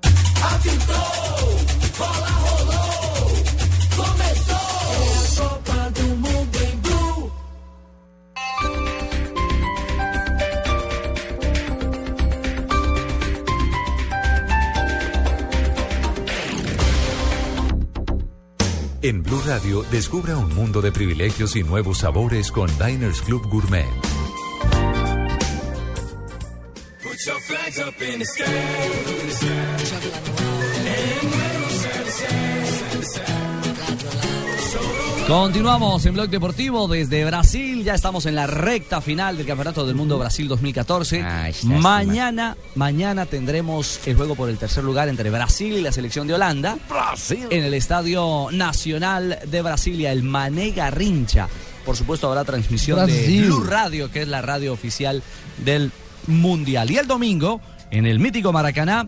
En 19.03 19.23
Blue 19.23 19.41
Radio, 19.47 19.83
descubra 19.89 20.37
un 20.37 20.53
mundo 20.53 20.79
de 20.79 20.91
privilegios 20.91 21.55
y 21.55 21.63
nuevos 21.63 21.99
sabores 21.99 22.51
con 22.51 22.69
Diners 22.77 23.23
Club 23.23 23.47
Gourmet. 23.49 23.87
Continuamos 35.31 36.05
en 36.05 36.13
Blog 36.13 36.27
Deportivo 36.27 36.89
desde 36.89 37.23
Brasil. 37.23 37.85
Ya 37.85 37.93
estamos 37.93 38.25
en 38.25 38.35
la 38.35 38.47
recta 38.47 38.99
final 38.99 39.37
del 39.37 39.45
Campeonato 39.45 39.85
del 39.85 39.95
Mundo 39.95 40.19
Brasil 40.19 40.45
2014. 40.49 41.23
mañana, 41.63 42.57
mañana 42.75 43.25
tendremos 43.25 44.05
el 44.05 44.17
juego 44.17 44.35
por 44.35 44.49
el 44.49 44.57
tercer 44.57 44.83
lugar 44.83 45.07
entre 45.07 45.29
Brasil 45.29 45.77
y 45.77 45.81
la 45.81 45.93
selección 45.93 46.27
de 46.27 46.33
Holanda. 46.33 46.77
En 47.49 47.63
el 47.63 47.73
Estadio 47.73 48.49
Nacional 48.51 49.39
de 49.47 49.61
Brasilia, 49.61 50.11
el 50.11 50.23
Mané 50.23 50.71
Garrincha. 50.71 51.47
Por 51.85 51.95
supuesto, 51.95 52.27
habrá 52.27 52.43
transmisión 52.43 52.99
de 53.05 53.13
Brasil. 53.13 53.45
Blue 53.45 53.63
Radio, 53.63 54.11
que 54.11 54.23
es 54.23 54.27
la 54.27 54.41
radio 54.41 54.73
oficial 54.73 55.23
del 55.63 55.93
Mundial. 56.27 56.91
Y 56.91 56.97
el 56.97 57.07
domingo, 57.07 57.61
en 57.89 58.05
el 58.05 58.19
mítico 58.19 58.51
Maracaná, 58.51 59.07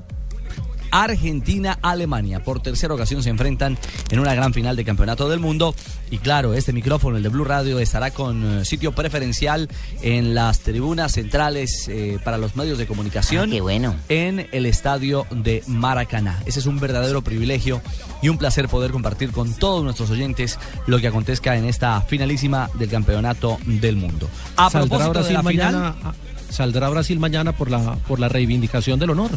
Argentina-Alemania. 0.94 2.44
Por 2.44 2.62
tercera 2.62 2.94
ocasión 2.94 3.24
se 3.24 3.32
enfrentan 3.32 3.78
en 4.12 4.20
una 4.20 4.36
gran 4.36 4.54
final 4.54 4.76
de 4.76 4.86
campeonato 4.86 5.28
del 5.28 5.40
mundo. 5.40 5.74
Y 6.12 6.20
claro, 6.20 6.54
este 6.54 6.72
micrófono, 6.72 7.18
el 7.18 7.24
de 7.24 7.30
Blue 7.30 7.44
Radio, 7.44 7.80
estará 7.80 8.12
con 8.12 8.60
eh, 8.60 8.66
sitio 8.66 8.92
preferencial 8.92 9.68
en 10.04 10.36
las 10.36 10.60
tribunas 10.60 11.14
centrales 11.14 11.88
eh, 11.90 12.20
para 12.24 12.38
los 12.38 12.56
medios 12.56 12.78
de 12.78 12.86
comunicación. 12.86 13.50
qué 13.50 13.60
bueno. 13.60 13.96
En 14.08 14.48
el 14.52 14.68
estadio 14.68 15.26
de 15.32 15.64
Maracaná. 15.66 16.42
Ese 16.46 16.60
es 16.60 16.68
un 16.68 16.80
verdadero 16.80 17.24
privilegio 17.24 17.82
y 18.22 18.30
un 18.30 18.38
placer 18.38 18.70
poder 18.70 18.92
compartir 18.92 19.32
con 19.32 19.54
todos 19.56 19.84
nuestros 19.84 20.12
oyentes 20.12 20.60
lo 20.86 21.00
que 21.00 21.08
acontezca 21.08 21.58
en 21.58 21.66
esta 21.66 22.02
finalísima 22.02 22.70
del 22.76 22.90
campeonato 22.90 23.58
del 23.66 23.96
mundo. 23.96 24.30
A 24.58 24.70
¿Saldrá 24.70 24.98
propósito 24.98 25.04
de 25.06 25.20
Brasil 25.20 25.34
la 25.34 25.42
mañana, 25.42 25.96
ah, 26.04 26.14
saldrá 26.50 26.90
Brasil 26.90 27.20
mañana 27.20 27.52
por 27.52 27.72
la 27.72 27.96
por 28.08 28.20
la 28.20 28.30
reivindicación 28.30 29.00
del 29.00 29.10
honor. 29.10 29.32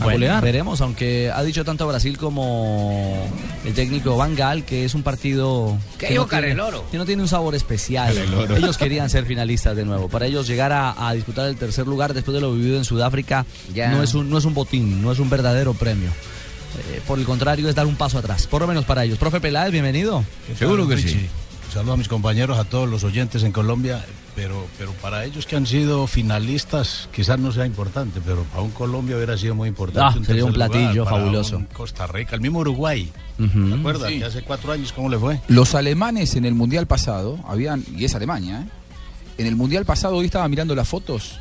A 0.00 0.04
Bueno, 0.04 0.18
golear. 0.18 0.42
veremos, 0.42 0.80
aunque 0.80 1.30
ha 1.32 1.42
dicho 1.42 1.64
tanto 1.64 1.86
Brasil 1.86 2.18
como 2.18 3.24
el 3.64 3.72
técnico 3.74 4.16
Van 4.16 4.34
Gaal 4.34 4.64
que 4.64 4.84
es 4.84 4.94
un 4.94 5.02
partido 5.02 5.76
¿Qué 5.98 6.08
que 6.08 6.14
no, 6.14 6.26
tiene, 6.26 6.56
que 6.90 6.98
no 6.98 7.06
tiene 7.06 7.22
un 7.22 7.28
sabor 7.28 7.54
especial. 7.54 8.16
Ellos 8.56 8.78
querían 8.78 9.08
ser 9.10 9.26
finalistas 9.26 9.76
de 9.76 9.84
nuevo. 9.84 10.08
Para 10.08 10.26
ellos 10.26 10.46
llegar 10.46 10.72
a, 10.72 11.08
a 11.08 11.14
disputar 11.14 11.46
el 11.48 11.56
tercer 11.56 11.86
lugar 11.86 12.14
después 12.14 12.34
de 12.34 12.40
lo 12.40 12.52
vivido 12.52 12.76
en 12.78 12.84
Sudáfrica 12.84 13.46
Ya. 13.74 13.90
no 13.90 14.02
es 14.02 14.14
un 14.14 14.28
no 14.30 14.38
es 14.38 14.44
un 14.44 14.54
botín, 14.54 15.02
no 15.02 15.12
es 15.12 15.18
un 15.18 15.30
verdadero 15.30 15.74
premio. 15.74 16.10
Eh, 16.10 17.00
por 17.06 17.18
el 17.18 17.26
contrario, 17.26 17.68
es 17.68 17.74
dar 17.74 17.84
un 17.86 17.96
paso 17.96 18.16
atrás, 18.18 18.46
por 18.46 18.62
lo 18.62 18.66
menos 18.66 18.86
para 18.86 19.04
ellos. 19.04 19.18
Profe 19.18 19.40
Peláez, 19.40 19.70
bienvenido. 19.72 20.24
Seguro 20.58 20.88
que 20.88 20.96
sí. 20.96 21.28
Saludo 21.72 21.94
a 21.94 21.96
mis 21.96 22.08
compañeros, 22.08 22.58
a 22.58 22.64
todos 22.64 22.86
los 22.86 23.02
oyentes 23.02 23.42
en 23.44 23.50
Colombia, 23.50 24.04
pero, 24.36 24.66
pero 24.76 24.92
para 25.00 25.24
ellos 25.24 25.46
que 25.46 25.56
han 25.56 25.66
sido 25.66 26.06
finalistas 26.06 27.08
quizás 27.14 27.38
no 27.38 27.50
sea 27.50 27.64
importante, 27.64 28.20
pero 28.22 28.42
para 28.44 28.62
un 28.62 28.72
Colombia 28.72 29.16
hubiera 29.16 29.38
sido 29.38 29.54
muy 29.54 29.70
importante. 29.70 30.18
Ah, 30.20 30.26
sería 30.26 30.44
un 30.44 30.52
platillo 30.52 31.04
para 31.04 31.16
fabuloso. 31.16 31.56
un 31.56 31.64
Costa 31.64 32.06
Rica, 32.06 32.34
el 32.34 32.42
mismo 32.42 32.58
Uruguay. 32.58 33.10
¿Se 33.38 33.74
acuerdan? 33.74 34.10
Sí. 34.10 34.18
Que 34.18 34.24
hace 34.26 34.42
cuatro 34.42 34.70
años, 34.70 34.92
¿cómo 34.92 35.08
le 35.08 35.18
fue? 35.18 35.40
Los 35.48 35.74
alemanes 35.74 36.36
en 36.36 36.44
el 36.44 36.52
mundial 36.52 36.86
pasado, 36.86 37.38
habían, 37.48 37.82
y 37.96 38.04
es 38.04 38.14
Alemania, 38.14 38.66
¿eh? 38.66 39.38
en 39.38 39.46
el 39.46 39.56
mundial 39.56 39.86
pasado, 39.86 40.16
hoy 40.16 40.26
estaba 40.26 40.46
mirando 40.48 40.74
las 40.74 40.86
fotos, 40.86 41.40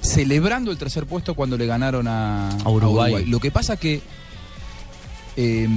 celebrando 0.00 0.72
el 0.72 0.78
tercer 0.78 1.06
puesto 1.06 1.34
cuando 1.34 1.56
le 1.56 1.66
ganaron 1.66 2.08
a, 2.08 2.50
A 2.50 2.68
Uruguay. 2.68 3.24
Lo 3.24 3.38
que 3.38 3.52
pasa 3.52 3.76
que 3.76 4.02
eh, 5.36 5.68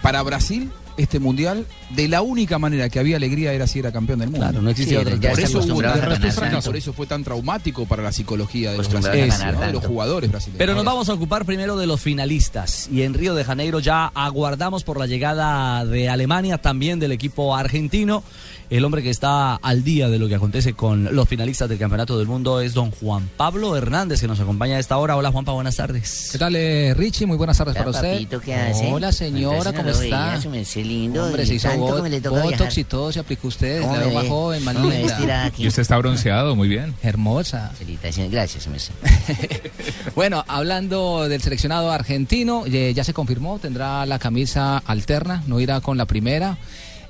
para 0.00 0.22
Brasil, 0.22 0.70
este 0.96 1.18
mundial, 1.18 1.66
de 1.90 2.08
la 2.08 2.22
única 2.22 2.58
manera 2.58 2.88
que 2.88 2.98
había 2.98 3.16
alegría 3.16 3.52
era 3.52 3.66
si 3.66 3.78
era 3.78 3.92
campeón 3.92 4.18
del 4.18 4.30
mundo. 4.30 4.46
Claro, 4.46 4.62
no 4.62 4.70
existía 4.70 5.00
Sí, 5.00 5.06
otra 5.06 5.30
por 5.30 5.40
eso, 5.40 5.58
hubo 5.60 5.78
ganar 5.78 6.62
por 6.64 6.76
eso 6.76 6.92
fue 6.92 7.06
tan 7.06 7.22
traumático 7.22 7.86
para 7.86 8.02
la 8.02 8.12
psicología 8.12 8.72
de 8.72 8.78
los 8.78 8.90
brasileños, 8.90 9.38
ganar 9.38 9.54
¿no? 9.54 9.60
de 9.60 9.72
los 9.72 9.84
jugadores 9.84 10.30
brasileños. 10.30 10.58
Pero 10.58 10.74
nos 10.74 10.84
vamos 10.84 11.08
a 11.08 11.14
ocupar 11.14 11.44
primero 11.44 11.76
de 11.76 11.86
los 11.86 12.00
finalistas. 12.00 12.88
Y 12.90 13.02
en 13.02 13.14
Río 13.14 13.34
de 13.34 13.44
Janeiro 13.44 13.78
ya 13.80 14.06
aguardamos 14.06 14.84
por 14.84 14.98
la 14.98 15.06
llegada 15.06 15.84
de 15.84 16.08
Alemania, 16.08 16.58
también 16.58 16.98
del 16.98 17.12
equipo 17.12 17.54
argentino. 17.54 18.22
El 18.68 18.84
hombre 18.84 19.00
que 19.00 19.10
está 19.10 19.54
al 19.54 19.84
día 19.84 20.08
de 20.08 20.18
lo 20.18 20.26
que 20.26 20.34
acontece 20.34 20.72
con 20.74 21.14
los 21.14 21.28
finalistas 21.28 21.68
del 21.68 21.78
Campeonato 21.78 22.18
del 22.18 22.26
Mundo 22.26 22.60
es 22.60 22.74
don 22.74 22.90
Juan 22.90 23.28
Pablo 23.36 23.76
Hernández, 23.76 24.20
que 24.20 24.26
nos 24.26 24.40
acompaña 24.40 24.76
a 24.76 24.80
esta 24.80 24.96
hora. 24.96 25.16
Hola 25.16 25.30
Juanpa, 25.30 25.52
buenas 25.52 25.76
tardes. 25.76 26.30
¿Qué 26.32 26.38
tal, 26.38 26.56
eh, 26.56 26.92
Richie? 26.96 27.26
Muy 27.26 27.36
buenas 27.36 27.56
tardes 27.58 27.76
Hola, 27.76 27.84
para 27.84 27.96
usted. 27.96 28.40
¿qué 28.40 28.54
hace? 28.54 28.92
Hola, 28.92 29.12
señora, 29.12 29.72
¿cómo 29.72 29.90
está? 29.90 30.40
merced 30.50 30.84
lindo, 30.84 31.26
Hombre, 31.26 31.46
se 31.46 31.54
hizo 31.54 31.68
tanto 31.78 32.02
bot- 32.04 32.08
le 32.10 32.20
toca 32.20 32.36
botox 32.42 32.58
viajar. 32.58 32.78
y 32.78 32.84
todo 32.84 33.12
se 33.12 33.20
aplicó 33.20 33.48
usted. 33.48 33.80
¿Cómo 33.82 33.94
La 33.94 34.00
veo 34.00 34.12
más 34.12 34.26
joven, 34.28 34.64
más 34.64 34.74
¿Cómo 34.74 34.88
me 34.88 34.98
linda. 35.04 35.52
Y 35.58 35.66
usted 35.68 35.82
está 35.82 35.96
bronceado, 35.98 36.56
muy 36.56 36.68
bien. 36.68 36.94
Hermosa. 37.02 37.70
Felicitaciones, 37.78 38.32
gracias, 38.32 38.66
merced. 38.68 38.94
Bueno, 40.14 40.44
hablando 40.48 41.28
del 41.28 41.40
seleccionado 41.42 41.90
argentino, 41.90 42.64
eh, 42.66 42.92
ya 42.94 43.04
se 43.04 43.12
confirmó, 43.12 43.58
tendrá 43.58 44.06
la 44.06 44.18
camisa 44.18 44.78
alterna, 44.86 45.42
no 45.46 45.60
irá 45.60 45.80
con 45.80 45.96
la 45.98 46.06
primera. 46.06 46.56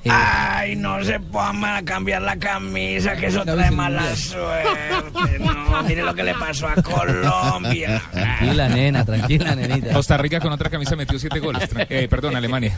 Eh, 0.07 0.13
Ay, 0.13 0.77
no 0.77 1.03
se 1.05 1.19
pongan 1.19 1.77
a 1.77 1.85
cambiar 1.85 2.23
la 2.23 2.37
camisa, 2.37 3.17
que 3.17 3.27
eso 3.27 3.45
trae 3.45 3.71
mala 3.71 4.15
suerte. 4.15 5.39
No, 5.41 5.83
mire 5.83 6.03
lo 6.03 6.15
que 6.15 6.23
le 6.23 6.35
pasó 6.35 6.69
a 6.69 6.75
Colombia. 6.83 8.01
Tranquila, 8.13 8.69
nena, 8.69 9.05
tranquila, 9.05 9.55
nenita. 9.55 9.93
Costa 9.93 10.17
Rica 10.17 10.41
con 10.41 10.53
otra 10.53 10.71
camisa 10.71 10.95
metió 10.97 11.19
siete 11.19 11.41
goles. 11.41 11.69
Eh, 11.89 12.07
perdón, 12.09 12.37
Alemania. 12.37 12.73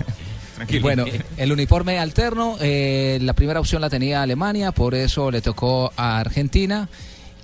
Tranquilo. 0.56 0.82
Bueno, 0.82 1.04
el 1.36 1.52
uniforme 1.52 1.98
alterno, 1.98 2.56
eh, 2.60 3.18
la 3.22 3.32
primera 3.34 3.60
opción 3.60 3.80
la 3.80 3.90
tenía 3.90 4.22
Alemania, 4.22 4.72
por 4.72 4.94
eso 4.94 5.30
le 5.30 5.40
tocó 5.40 5.92
a 5.96 6.18
Argentina. 6.18 6.88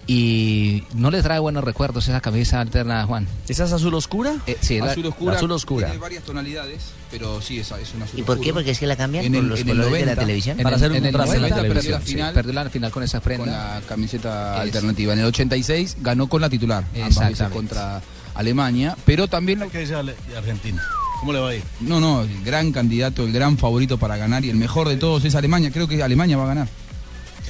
Y 0.06 0.82
no 0.94 1.10
le 1.10 1.22
trae 1.22 1.38
buenos 1.38 1.64
recuerdos 1.64 2.06
esa 2.08 2.20
camisa 2.20 2.60
alterna, 2.60 3.06
Juan. 3.06 3.26
¿Esa 3.48 3.64
es 3.64 3.72
azul 3.72 3.94
oscura? 3.94 4.34
Eh, 4.46 4.56
sí, 4.60 4.78
la- 4.78 4.92
azul 4.92 5.06
oscura, 5.06 5.36
azul 5.36 5.50
oscura. 5.52 5.86
tiene 5.86 6.00
varias 6.00 6.24
tonalidades, 6.24 6.82
pero 7.10 7.40
sí, 7.40 7.58
es, 7.60 7.70
es 7.70 7.94
un 7.94 8.02
azul 8.02 8.20
¿Y 8.20 8.22
por 8.22 8.38
qué? 8.38 8.52
Porque 8.52 8.72
es 8.72 8.78
que 8.78 8.86
la 8.86 8.96
cambian 8.96 9.24
En 9.24 9.32
por 9.32 9.42
el- 9.42 9.48
los 9.48 9.60
en 9.60 9.66
de 9.68 9.74
la 9.74 9.84
90, 9.84 10.14
televisión. 10.16 10.56
Para 10.58 10.68
en 10.70 10.74
hacer 10.74 10.86
el, 10.86 10.92
un 10.92 10.96
en 10.98 11.06
el 11.06 11.12
contraste 11.12 11.36
en 11.36 11.42
la 11.42 11.48
90 11.48 11.74
perdió 11.74 11.90
la 11.92 12.00
sí. 12.00 12.06
final, 12.12 12.34
perdió 12.34 12.52
la 12.52 12.70
final 12.70 12.90
con 12.90 13.02
esa 13.02 13.18
con 13.20 13.24
prenda. 13.24 13.46
la 13.80 13.80
camiseta 13.86 14.54
Es- 14.56 14.60
alternativa. 14.60 15.12
En 15.14 15.18
el 15.20 15.24
86 15.26 15.96
ganó 16.02 16.28
con 16.28 16.40
la 16.42 16.50
titular, 16.50 16.84
Exactamente. 16.94 17.56
contra 17.56 18.02
Alemania, 18.34 18.96
pero 19.06 19.26
también 19.28 19.60
la- 19.60 19.68
¿Qué 19.68 19.78
dice 19.78 19.94
Argentina? 19.94 20.82
¿Cómo 21.20 21.32
le 21.32 21.38
va 21.38 21.48
a 21.48 21.54
ir? 21.54 21.62
no, 21.80 22.00
no, 22.00 22.22
el 22.22 22.44
gran 22.44 22.72
candidato, 22.72 23.24
el 23.24 23.32
gran 23.32 23.56
favorito 23.56 23.96
para 23.96 24.18
ganar 24.18 24.44
y 24.44 24.50
el 24.50 24.56
mejor 24.56 24.86
de 24.88 24.96
todos 24.96 25.24
es 25.24 25.34
Alemania. 25.34 25.70
Creo 25.72 25.88
que 25.88 26.02
Alemania 26.02 26.36
va 26.36 26.44
a 26.44 26.48
ganar. 26.48 26.68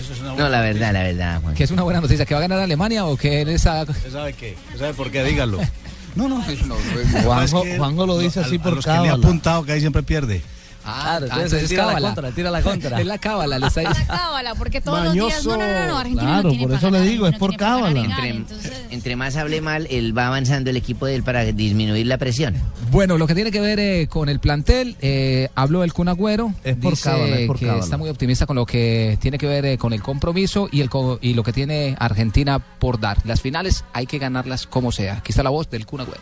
Eso 0.00 0.12
es 0.12 0.18
una 0.20 0.28
No, 0.30 0.34
buena 0.34 0.48
la 0.50 0.60
verdad, 0.60 0.92
la 0.92 1.02
verdad, 1.02 1.40
Juan. 1.42 1.54
Que 1.54 1.64
es 1.64 1.70
una 1.70 1.82
buena 1.82 2.00
noticia, 2.00 2.24
que 2.26 2.34
va 2.34 2.38
a 2.40 2.42
ganar 2.42 2.58
Alemania 2.60 3.04
o 3.06 3.16
que 3.16 3.42
él 3.42 3.48
esa... 3.50 3.82
¿Usted 3.82 4.10
sabe 4.12 4.32
qué? 4.32 4.56
¿Usted 4.66 4.78
sabe 4.80 4.94
por 4.94 5.10
qué? 5.10 5.22
Dígalo. 5.24 5.58
No, 6.16 6.28
no, 6.28 6.40
es 6.48 6.62
una- 6.62 6.76
Juanjo, 7.24 7.64
Es 7.64 7.70
que 7.72 7.76
Juanjo 7.76 8.06
lo 8.06 8.18
dice 8.18 8.38
a- 8.38 8.44
así 8.44 8.54
a 8.54 8.62
por 8.62 8.76
los 8.76 8.84
que 8.84 8.92
le 8.92 9.08
ha 9.08 9.14
apuntado 9.14 9.64
que 9.64 9.72
ahí 9.72 9.80
siempre 9.80 10.04
pierde. 10.04 10.42
Ah, 10.86 11.00
Claro, 11.18 11.26
ah, 11.30 11.34
entonces 11.36 11.44
entonces 11.44 11.68
tira 11.70 11.86
la 11.92 12.00
contra, 12.00 12.30
tira 12.32 12.50
la 12.50 12.62
contra. 12.62 13.00
Es 13.00 13.06
la 13.06 13.18
cábala, 13.18 13.58
le 13.58 13.66
está 13.68 13.82
La 13.82 13.88
diciendo. 13.90 14.14
cábala, 14.14 14.54
porque 14.54 14.80
todos 14.80 15.04
los 15.04 15.12
días. 15.14 15.44
No, 15.44 15.56
no, 15.56 15.66
no, 15.66 15.86
no. 15.86 15.98
Argentina 15.98 16.22
Claro, 16.26 16.42
no 16.42 16.48
tiene 16.50 16.66
por 16.66 16.76
eso 16.76 16.90
le 16.90 17.00
digo, 17.02 17.26
es 17.26 17.38
por 17.38 17.56
cábala. 17.56 18.00
Entre, 18.00 18.28
entonces- 18.30 18.72
entre 18.90 19.16
más 19.16 19.36
hable 19.36 19.60
mal, 19.60 19.86
él 19.90 20.16
va 20.16 20.26
avanzando 20.26 20.70
el 20.70 20.76
equipo 20.76 21.06
de 21.06 21.14
él 21.16 21.22
para 21.22 21.44
disminuir 21.44 22.06
la 22.06 22.18
presión. 22.18 22.54
Bueno, 22.90 23.16
lo 23.18 23.26
que 23.26 23.34
tiene 23.34 23.50
que 23.50 23.60
ver 23.60 23.78
eh, 23.80 24.06
con 24.08 24.28
el 24.28 24.40
plantel, 24.40 24.96
eh, 25.00 25.48
habló 25.54 25.84
el 25.84 25.92
Kun 25.92 26.08
Agüero, 26.08 26.52
Es 26.64 26.76
por 26.76 26.92
dice 26.92 27.04
cábala, 27.10 27.36
es 27.38 27.46
por 27.46 27.58
que 27.58 27.66
cábala. 27.66 27.84
está 27.84 27.96
muy 27.96 28.08
optimista 28.10 28.46
con 28.46 28.56
lo 28.56 28.66
que 28.66 29.18
tiene 29.20 29.38
que 29.38 29.46
ver 29.46 29.64
eh, 29.64 29.78
con 29.78 29.92
el 29.92 30.02
compromiso 30.02 30.68
y, 30.70 30.80
el 30.80 30.90
co- 30.90 31.18
y 31.22 31.34
lo 31.34 31.42
que 31.42 31.52
tiene 31.52 31.96
Argentina 31.98 32.58
por 32.58 33.00
dar. 33.00 33.18
Las 33.24 33.40
finales 33.40 33.84
hay 33.92 34.06
que 34.06 34.18
ganarlas 34.18 34.66
como 34.66 34.92
sea. 34.92 35.14
Aquí 35.18 35.32
está 35.32 35.42
la 35.42 35.50
voz 35.50 35.68
del 35.70 35.86
Kun 35.86 36.02
Agüero. 36.02 36.20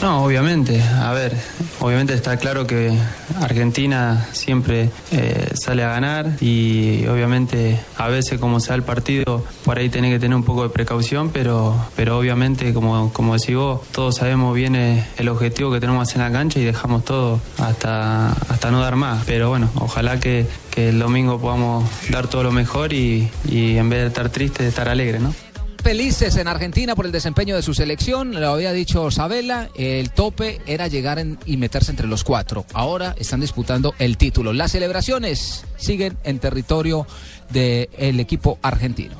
No, 0.00 0.24
obviamente. 0.24 0.82
A 0.82 1.12
ver, 1.12 1.36
obviamente 1.80 2.14
está 2.14 2.38
claro 2.38 2.66
que 2.66 2.96
Argentina 3.40 4.28
siempre 4.32 4.88
eh, 5.12 5.50
sale 5.54 5.84
a 5.84 5.88
ganar 5.88 6.36
y 6.40 7.06
obviamente 7.06 7.78
a 7.98 8.08
veces 8.08 8.40
como 8.40 8.60
sea 8.60 8.76
el 8.76 8.82
partido, 8.82 9.44
por 9.62 9.78
ahí 9.78 9.90
tiene 9.90 10.10
que 10.10 10.18
tener 10.18 10.34
un 10.34 10.44
poco 10.44 10.62
de 10.62 10.70
precaución, 10.70 11.30
pero, 11.30 11.76
pero 11.96 12.18
obviamente 12.18 12.72
como, 12.72 13.12
como 13.12 13.36
decís 13.36 13.56
vos, 13.56 13.80
todos 13.92 14.16
sabemos 14.16 14.54
bien 14.54 14.74
el 14.74 15.28
objetivo 15.28 15.70
que 15.70 15.80
tenemos 15.80 16.14
en 16.14 16.22
la 16.22 16.32
cancha 16.32 16.60
y 16.60 16.64
dejamos 16.64 17.04
todo 17.04 17.38
hasta, 17.58 18.32
hasta 18.32 18.70
no 18.70 18.80
dar 18.80 18.96
más. 18.96 19.24
Pero 19.26 19.50
bueno, 19.50 19.68
ojalá 19.74 20.18
que, 20.18 20.46
que 20.70 20.88
el 20.88 20.98
domingo 20.98 21.38
podamos 21.38 21.84
dar 22.08 22.26
todo 22.28 22.44
lo 22.44 22.52
mejor 22.52 22.94
y, 22.94 23.28
y 23.44 23.76
en 23.76 23.90
vez 23.90 24.00
de 24.00 24.06
estar 24.06 24.30
triste, 24.30 24.66
estar 24.66 24.88
alegre, 24.88 25.18
¿no? 25.18 25.34
Felices 25.82 26.36
en 26.36 26.46
Argentina 26.46 26.94
por 26.94 27.06
el 27.06 27.12
desempeño 27.12 27.56
de 27.56 27.62
su 27.62 27.72
selección, 27.72 28.38
lo 28.38 28.50
había 28.50 28.72
dicho 28.72 29.10
Sabela, 29.10 29.70
el 29.74 30.10
tope 30.10 30.60
era 30.66 30.88
llegar 30.88 31.24
y 31.46 31.56
meterse 31.56 31.90
entre 31.90 32.06
los 32.06 32.22
cuatro. 32.22 32.66
Ahora 32.74 33.14
están 33.18 33.40
disputando 33.40 33.94
el 33.98 34.18
título. 34.18 34.52
Las 34.52 34.72
celebraciones 34.72 35.64
siguen 35.76 36.18
en 36.22 36.38
territorio 36.38 37.06
del 37.48 38.20
equipo 38.20 38.58
argentino. 38.62 39.16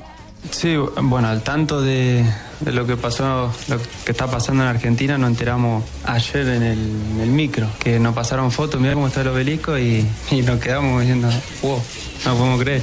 Sí, 0.51 0.75
bueno, 0.75 1.29
al 1.29 1.41
tanto 1.41 1.81
de, 1.81 2.23
lo 2.65 2.85
que 2.85 2.95
pasó, 2.95 3.51
lo 3.67 3.77
que 4.05 4.11
está 4.11 4.29
pasando 4.29 4.63
en 4.63 4.69
Argentina, 4.69 5.17
nos 5.17 5.31
enteramos 5.31 5.83
ayer 6.05 6.47
en 6.47 6.63
el, 6.63 7.27
micro, 7.29 7.67
que 7.79 7.99
nos 7.99 8.13
pasaron 8.13 8.51
fotos, 8.51 8.79
mira 8.79 8.93
cómo 8.93 9.07
está 9.07 9.21
el 9.21 9.27
obelisco 9.27 9.77
y, 9.77 10.05
y 10.31 10.41
nos 10.41 10.59
quedamos 10.59 11.01
diciendo, 11.01 11.29
wow, 11.61 11.81
no 12.25 12.35
podemos 12.35 12.61
creer. 12.61 12.81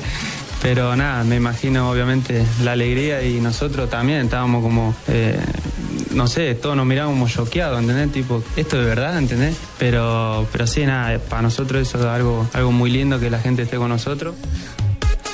Pero 0.62 0.96
nada, 0.96 1.22
me 1.24 1.36
imagino 1.36 1.88
obviamente 1.90 2.44
la 2.64 2.72
alegría 2.72 3.22
y 3.22 3.40
nosotros 3.40 3.88
también 3.88 4.22
estábamos 4.22 4.62
como, 4.62 4.94
eh, 5.06 5.38
no 6.12 6.26
sé, 6.26 6.54
todos 6.56 6.76
nos 6.76 6.84
mirábamos 6.84 7.32
choqueados, 7.32 7.80
¿entendés? 7.80 8.12
Tipo, 8.12 8.42
esto 8.56 8.80
es 8.80 8.86
verdad, 8.86 9.16
¿entendés? 9.18 9.56
Pero, 9.78 10.46
pero 10.50 10.66
sí, 10.66 10.84
nada, 10.84 11.18
para 11.20 11.42
nosotros 11.42 11.86
eso 11.86 11.98
es 11.98 12.04
algo, 12.04 12.46
algo 12.52 12.72
muy 12.72 12.90
lindo 12.90 13.20
que 13.20 13.30
la 13.30 13.38
gente 13.38 13.62
esté 13.62 13.76
con 13.76 13.88
nosotros. 13.88 14.34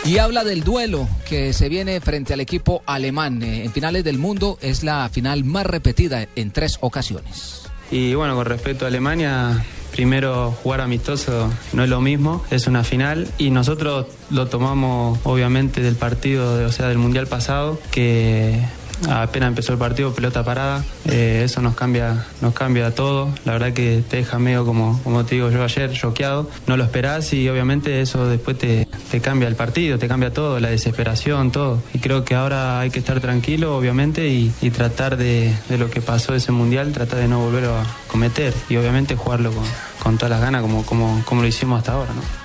Y 0.04 0.18
habla 0.18 0.44
del 0.44 0.62
duelo 0.62 1.08
que 1.26 1.54
se 1.54 1.70
viene 1.70 1.98
frente 2.02 2.34
al 2.34 2.40
equipo 2.40 2.82
alemán. 2.84 3.42
Eh, 3.42 3.64
En 3.64 3.72
finales 3.72 4.04
del 4.04 4.18
mundo 4.18 4.58
es 4.60 4.84
la 4.84 5.08
final 5.08 5.44
más 5.44 5.64
repetida 5.64 6.26
en 6.36 6.50
tres 6.50 6.76
ocasiones. 6.82 7.63
Y 7.90 8.14
bueno, 8.14 8.34
con 8.34 8.46
respecto 8.46 8.84
a 8.84 8.88
Alemania, 8.88 9.64
primero 9.92 10.50
jugar 10.50 10.80
amistoso 10.80 11.50
no 11.72 11.84
es 11.84 11.88
lo 11.88 12.00
mismo, 12.00 12.44
es 12.50 12.66
una 12.66 12.82
final. 12.82 13.28
Y 13.38 13.50
nosotros 13.50 14.06
lo 14.30 14.46
tomamos 14.46 15.18
obviamente 15.24 15.80
del 15.80 15.94
partido, 15.94 16.66
o 16.66 16.72
sea, 16.72 16.88
del 16.88 16.98
Mundial 16.98 17.26
pasado, 17.26 17.78
que 17.92 18.60
apenas 19.08 19.48
empezó 19.48 19.72
el 19.72 19.78
partido, 19.78 20.14
pelota 20.14 20.44
parada. 20.44 20.84
Eh, 21.06 21.42
eso 21.44 21.60
nos 21.60 21.74
cambia, 21.74 22.26
nos 22.40 22.54
cambia 22.54 22.94
todo. 22.94 23.28
La 23.44 23.52
verdad 23.52 23.72
que 23.72 24.02
te 24.08 24.18
deja 24.18 24.38
medio 24.38 24.64
como, 24.64 25.00
como 25.02 25.24
te 25.24 25.36
digo 25.36 25.50
yo 25.50 25.62
ayer, 25.62 25.92
choqueado. 25.92 26.48
No 26.66 26.76
lo 26.76 26.84
esperás 26.84 27.32
y 27.32 27.48
obviamente 27.48 28.00
eso 28.00 28.26
después 28.28 28.58
te, 28.58 28.86
te 29.10 29.20
cambia 29.20 29.48
el 29.48 29.56
partido, 29.56 29.98
te 29.98 30.08
cambia 30.08 30.32
todo, 30.32 30.60
la 30.60 30.70
desesperación, 30.70 31.50
todo. 31.50 31.82
Y 31.92 31.98
creo 31.98 32.24
que 32.24 32.34
ahora 32.34 32.80
hay 32.80 32.90
que 32.90 32.98
estar 32.98 33.20
tranquilo, 33.20 33.76
obviamente, 33.76 34.28
y, 34.28 34.52
y 34.60 34.70
tratar 34.70 35.16
de, 35.16 35.54
de 35.68 35.78
lo 35.78 35.90
que 35.90 36.00
pasó 36.00 36.34
ese 36.34 36.52
mundial, 36.52 36.92
tratar 36.92 37.18
de 37.18 37.28
no 37.28 37.40
volver 37.40 37.64
a 37.64 37.84
cometer 38.08 38.54
y 38.68 38.76
obviamente 38.76 39.16
jugarlo 39.16 39.52
con, 39.52 39.64
con 40.02 40.18
todas 40.18 40.30
las 40.30 40.40
ganas 40.40 40.62
como, 40.62 40.84
como, 40.84 41.22
como 41.24 41.42
lo 41.42 41.48
hicimos 41.48 41.78
hasta 41.78 41.92
ahora. 41.92 42.12
¿no? 42.12 42.43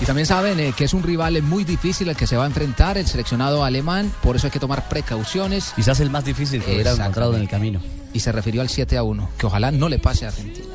Y 0.00 0.04
también 0.04 0.26
saben 0.26 0.58
eh, 0.60 0.72
que 0.76 0.84
es 0.84 0.94
un 0.94 1.02
rival 1.02 1.40
muy 1.42 1.64
difícil 1.64 2.08
al 2.08 2.16
que 2.16 2.26
se 2.26 2.36
va 2.36 2.44
a 2.44 2.46
enfrentar 2.46 2.98
el 2.98 3.06
seleccionado 3.06 3.64
alemán, 3.64 4.12
por 4.22 4.36
eso 4.36 4.46
hay 4.46 4.50
que 4.50 4.60
tomar 4.60 4.88
precauciones. 4.88 5.72
Quizás 5.76 6.00
el 6.00 6.10
más 6.10 6.24
difícil 6.24 6.62
que 6.62 6.72
hubiera 6.74 6.92
encontrado 6.92 7.34
en 7.34 7.42
el 7.42 7.48
camino. 7.48 7.80
Y 8.12 8.20
se 8.20 8.32
refirió 8.32 8.60
al 8.62 8.68
7 8.68 8.96
a 8.96 9.02
1, 9.02 9.30
que 9.38 9.46
ojalá 9.46 9.70
no 9.70 9.88
le 9.88 9.98
pase 9.98 10.24
a 10.24 10.28
Argentina. 10.28 10.66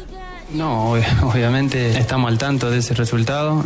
No, 0.54 0.96
ob- 0.96 1.24
obviamente 1.34 1.98
estamos 1.98 2.30
al 2.32 2.38
tanto 2.38 2.70
de 2.70 2.80
ese 2.80 2.94
resultado, 2.94 3.64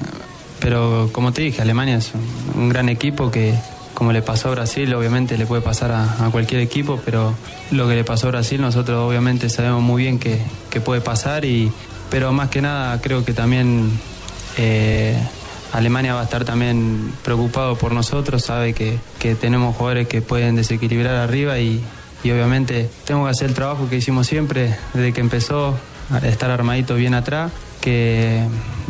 pero 0.59 1.09
como 1.11 1.33
te 1.33 1.41
dije, 1.41 1.61
Alemania 1.61 1.97
es 1.97 2.11
un, 2.13 2.61
un 2.63 2.69
gran 2.69 2.87
equipo 2.89 3.29
que, 3.31 3.53
como 3.93 4.11
le 4.13 4.21
pasó 4.21 4.47
a 4.49 4.51
Brasil, 4.51 4.93
obviamente 4.93 5.37
le 5.37 5.45
puede 5.45 5.61
pasar 5.61 5.91
a, 5.91 6.25
a 6.25 6.29
cualquier 6.29 6.61
equipo, 6.61 6.99
pero 7.03 7.33
lo 7.71 7.87
que 7.87 7.95
le 7.95 8.03
pasó 8.03 8.27
a 8.27 8.31
Brasil 8.31 8.61
nosotros 8.61 8.99
obviamente 9.09 9.49
sabemos 9.49 9.81
muy 9.81 10.03
bien 10.03 10.17
que, 10.19 10.39
que 10.69 10.79
puede 10.81 11.01
pasar, 11.01 11.45
y, 11.45 11.71
pero 12.09 12.31
más 12.31 12.49
que 12.49 12.61
nada 12.61 13.01
creo 13.01 13.25
que 13.25 13.33
también 13.33 13.91
eh, 14.57 15.17
Alemania 15.73 16.13
va 16.13 16.21
a 16.21 16.23
estar 16.23 16.45
también 16.45 17.13
preocupado 17.23 17.77
por 17.77 17.91
nosotros, 17.91 18.43
sabe 18.43 18.73
que, 18.73 18.97
que 19.19 19.35
tenemos 19.35 19.75
jugadores 19.75 20.07
que 20.07 20.21
pueden 20.21 20.55
desequilibrar 20.55 21.15
arriba 21.15 21.59
y, 21.59 21.83
y 22.23 22.31
obviamente 22.31 22.89
tengo 23.05 23.25
que 23.25 23.31
hacer 23.31 23.49
el 23.49 23.53
trabajo 23.53 23.89
que 23.89 23.97
hicimos 23.97 24.27
siempre 24.27 24.75
desde 24.93 25.13
que 25.13 25.21
empezó, 25.21 25.77
a 26.09 26.19
estar 26.19 26.49
armadito 26.49 26.95
bien 26.95 27.13
atrás, 27.13 27.51
que 27.81 28.41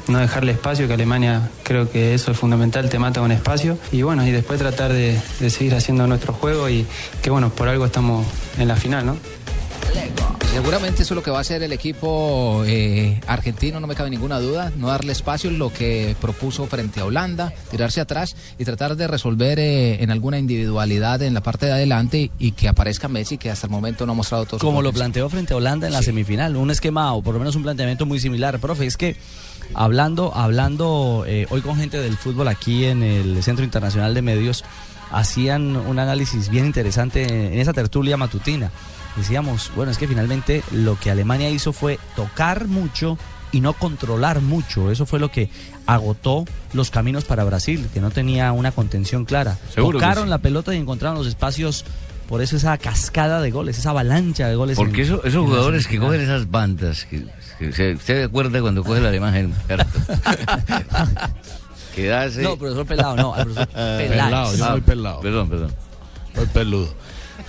no 0.07 0.19
dejarle 0.19 0.51
espacio, 0.51 0.87
que 0.87 0.93
Alemania 0.93 1.49
creo 1.63 1.89
que 1.89 2.13
eso 2.13 2.31
es 2.31 2.37
fundamental, 2.37 2.89
te 2.89 2.99
mata 2.99 3.19
con 3.19 3.31
espacio 3.31 3.77
y 3.91 4.03
bueno, 4.03 4.25
y 4.25 4.31
después 4.31 4.59
tratar 4.59 4.93
de, 4.93 5.19
de 5.39 5.49
seguir 5.49 5.75
haciendo 5.75 6.07
nuestro 6.07 6.33
juego 6.33 6.69
y 6.69 6.85
que 7.21 7.29
bueno, 7.29 7.49
por 7.49 7.67
algo 7.67 7.85
estamos 7.85 8.25
en 8.57 8.67
la 8.67 8.75
final, 8.75 9.05
¿no? 9.05 9.17
Seguramente 10.57 11.03
eso 11.03 11.13
es 11.13 11.15
lo 11.15 11.21
que 11.21 11.29
va 11.29 11.37
a 11.37 11.41
hacer 11.41 11.61
el 11.61 11.71
equipo 11.71 12.63
eh, 12.65 13.21
argentino, 13.27 13.79
no 13.79 13.85
me 13.85 13.93
cabe 13.93 14.09
ninguna 14.09 14.39
duda, 14.39 14.71
no 14.75 14.87
darle 14.87 15.11
espacio 15.11 15.51
en 15.51 15.59
lo 15.59 15.71
que 15.71 16.15
propuso 16.19 16.65
frente 16.65 16.99
a 16.99 17.05
Holanda, 17.05 17.53
tirarse 17.69 18.01
atrás 18.01 18.35
y 18.57 18.65
tratar 18.65 18.95
de 18.95 19.05
resolver 19.05 19.59
eh, 19.59 20.01
en 20.01 20.09
alguna 20.09 20.39
individualidad 20.39 21.21
en 21.21 21.35
la 21.35 21.41
parte 21.41 21.67
de 21.67 21.73
adelante 21.73 22.31
y 22.39 22.53
que 22.53 22.67
aparezca 22.67 23.07
Messi, 23.07 23.37
que 23.37 23.51
hasta 23.51 23.67
el 23.67 23.71
momento 23.71 24.07
no 24.07 24.13
ha 24.13 24.15
mostrado 24.15 24.47
todo 24.47 24.59
su 24.59 24.65
Como 24.65 24.81
lo 24.81 24.91
planteó 24.91 25.29
frente 25.29 25.53
a 25.53 25.57
Holanda 25.57 25.85
en 25.85 25.93
la 25.93 26.01
semifinal, 26.01 26.55
un 26.55 26.71
esquema 26.71 27.13
o 27.13 27.21
por 27.21 27.35
lo 27.35 27.39
menos 27.39 27.55
un 27.55 27.61
planteamiento 27.61 28.07
muy 28.07 28.19
similar. 28.19 28.57
Profe, 28.57 28.87
es 28.87 28.97
que 28.97 29.15
hablando, 29.75 30.35
hablando 30.35 31.23
eh, 31.27 31.45
hoy 31.51 31.61
con 31.61 31.77
gente 31.77 32.01
del 32.01 32.17
fútbol 32.17 32.47
aquí 32.47 32.85
en 32.85 33.03
el 33.03 33.43
Centro 33.43 33.63
Internacional 33.63 34.15
de 34.15 34.23
Medios, 34.23 34.65
hacían 35.11 35.77
un 35.77 35.99
análisis 35.99 36.49
bien 36.49 36.65
interesante 36.65 37.53
en 37.53 37.59
esa 37.59 37.73
tertulia 37.73 38.17
matutina. 38.17 38.71
Decíamos, 39.17 39.71
bueno, 39.75 39.91
es 39.91 39.97
que 39.97 40.07
finalmente 40.07 40.63
lo 40.71 40.97
que 40.99 41.09
Alemania 41.11 41.49
hizo 41.49 41.73
fue 41.73 41.99
tocar 42.15 42.67
mucho 42.67 43.17
y 43.51 43.61
no 43.61 43.73
controlar 43.73 44.41
mucho. 44.41 44.91
Eso 44.91 45.05
fue 45.05 45.19
lo 45.19 45.31
que 45.31 45.49
agotó 45.85 46.45
los 46.73 46.91
caminos 46.91 47.23
para 47.25 47.43
Brasil, 47.43 47.87
que 47.93 47.99
no 48.01 48.11
tenía 48.11 48.51
una 48.51 48.71
contención 48.71 49.25
clara. 49.25 49.57
Seguro 49.73 49.97
Tocaron 49.99 50.25
sí. 50.25 50.29
la 50.29 50.37
pelota 50.39 50.73
y 50.75 50.77
encontraron 50.77 51.17
los 51.17 51.27
espacios. 51.27 51.83
Por 52.27 52.41
eso 52.41 52.57
esa 52.57 52.77
cascada 52.77 53.39
de 53.41 53.51
goles, 53.51 53.77
esa 53.79 53.91
avalancha 53.91 54.49
de 54.49 54.55
goles. 54.55 54.75
Porque 54.75 55.01
en- 55.03 55.07
eso- 55.07 55.23
esos 55.23 55.45
la 55.45 55.47
jugadores 55.47 55.87
que 55.87 55.97
cogen 55.97 56.19
esas 56.19 56.51
bandas, 56.51 57.05
que, 57.05 57.25
que 57.57 57.71
se, 57.71 57.93
¿usted 57.93 58.23
acuerda 58.25 58.59
cuando 58.59 58.83
coge 58.83 58.99
que 61.95 62.13
hace... 62.13 62.41
No, 62.43 62.57
profesor 62.57 62.85
Pelado, 62.85 63.15
no, 63.15 63.33
al 63.33 63.45
profesor 63.45 63.67
Peláez. 63.73 64.61
Ah, 64.61 64.71
soy 64.73 64.81
pelado. 64.81 65.19
Perdón, 65.21 65.49
perdón. 65.49 65.71
Soy 66.35 66.45
peludo. 66.47 66.93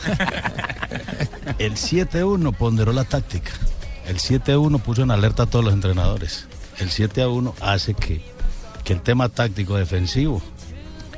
El 1.59 1.75
7-1 1.75 2.55
ponderó 2.55 2.93
la 2.93 3.05
táctica. 3.05 3.53
El 4.07 4.19
7-1 4.19 4.81
puso 4.81 5.03
en 5.03 5.11
alerta 5.11 5.45
a 5.45 5.47
todos 5.47 5.65
los 5.65 5.75
entrenadores. 5.75 6.47
El 6.79 6.91
7-1 6.91 7.55
hace 7.61 7.95
que, 7.95 8.23
que 8.85 8.93
el 8.93 9.03
tema 9.03 9.29
táctico 9.29 9.77
defensivo 9.77 10.43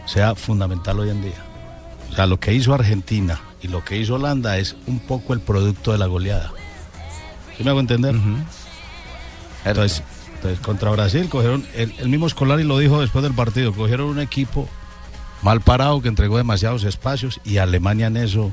sea 0.07 0.35
fundamental 0.35 0.99
hoy 0.99 1.11
en 1.11 1.23
día. 1.23 1.45
O 2.11 2.15
sea, 2.15 2.27
lo 2.27 2.41
que 2.41 2.53
hizo 2.55 2.75
Argentina 2.75 3.41
y 3.63 3.69
lo 3.69 3.85
que 3.85 3.97
hizo 3.97 4.15
Holanda 4.15 4.59
es 4.59 4.77
un 4.87 4.99
poco 4.99 5.35
el 5.35 5.41
producto 5.41 5.93
de 5.93 5.99
la 5.99 6.07
goleada. 6.07 6.53
¿Sí 7.57 7.63
me 7.63 7.71
hago 7.71 7.81
entender? 7.81 8.17
Entonces, 9.65 10.03
entonces, 10.35 10.59
contra 10.61 10.91
Brasil 10.91 11.29
cogieron, 11.29 11.67
el, 11.75 11.95
el 11.99 12.09
mismo 12.09 12.29
Scolari 12.29 12.65
lo 12.65 12.79
dijo 12.79 13.01
después 13.01 13.23
del 13.23 13.35
partido, 13.35 13.75
cogieron 13.75 14.09
un 14.09 14.21
equipo 14.21 14.69
mal 15.43 15.61
parado 15.61 16.01
que 16.03 16.09
entregó 16.09 16.37
demasiados 16.37 16.85
espacios 16.85 17.41
y 17.45 17.59
Alemania 17.59 18.07
en 18.09 18.17
eso 18.17 18.51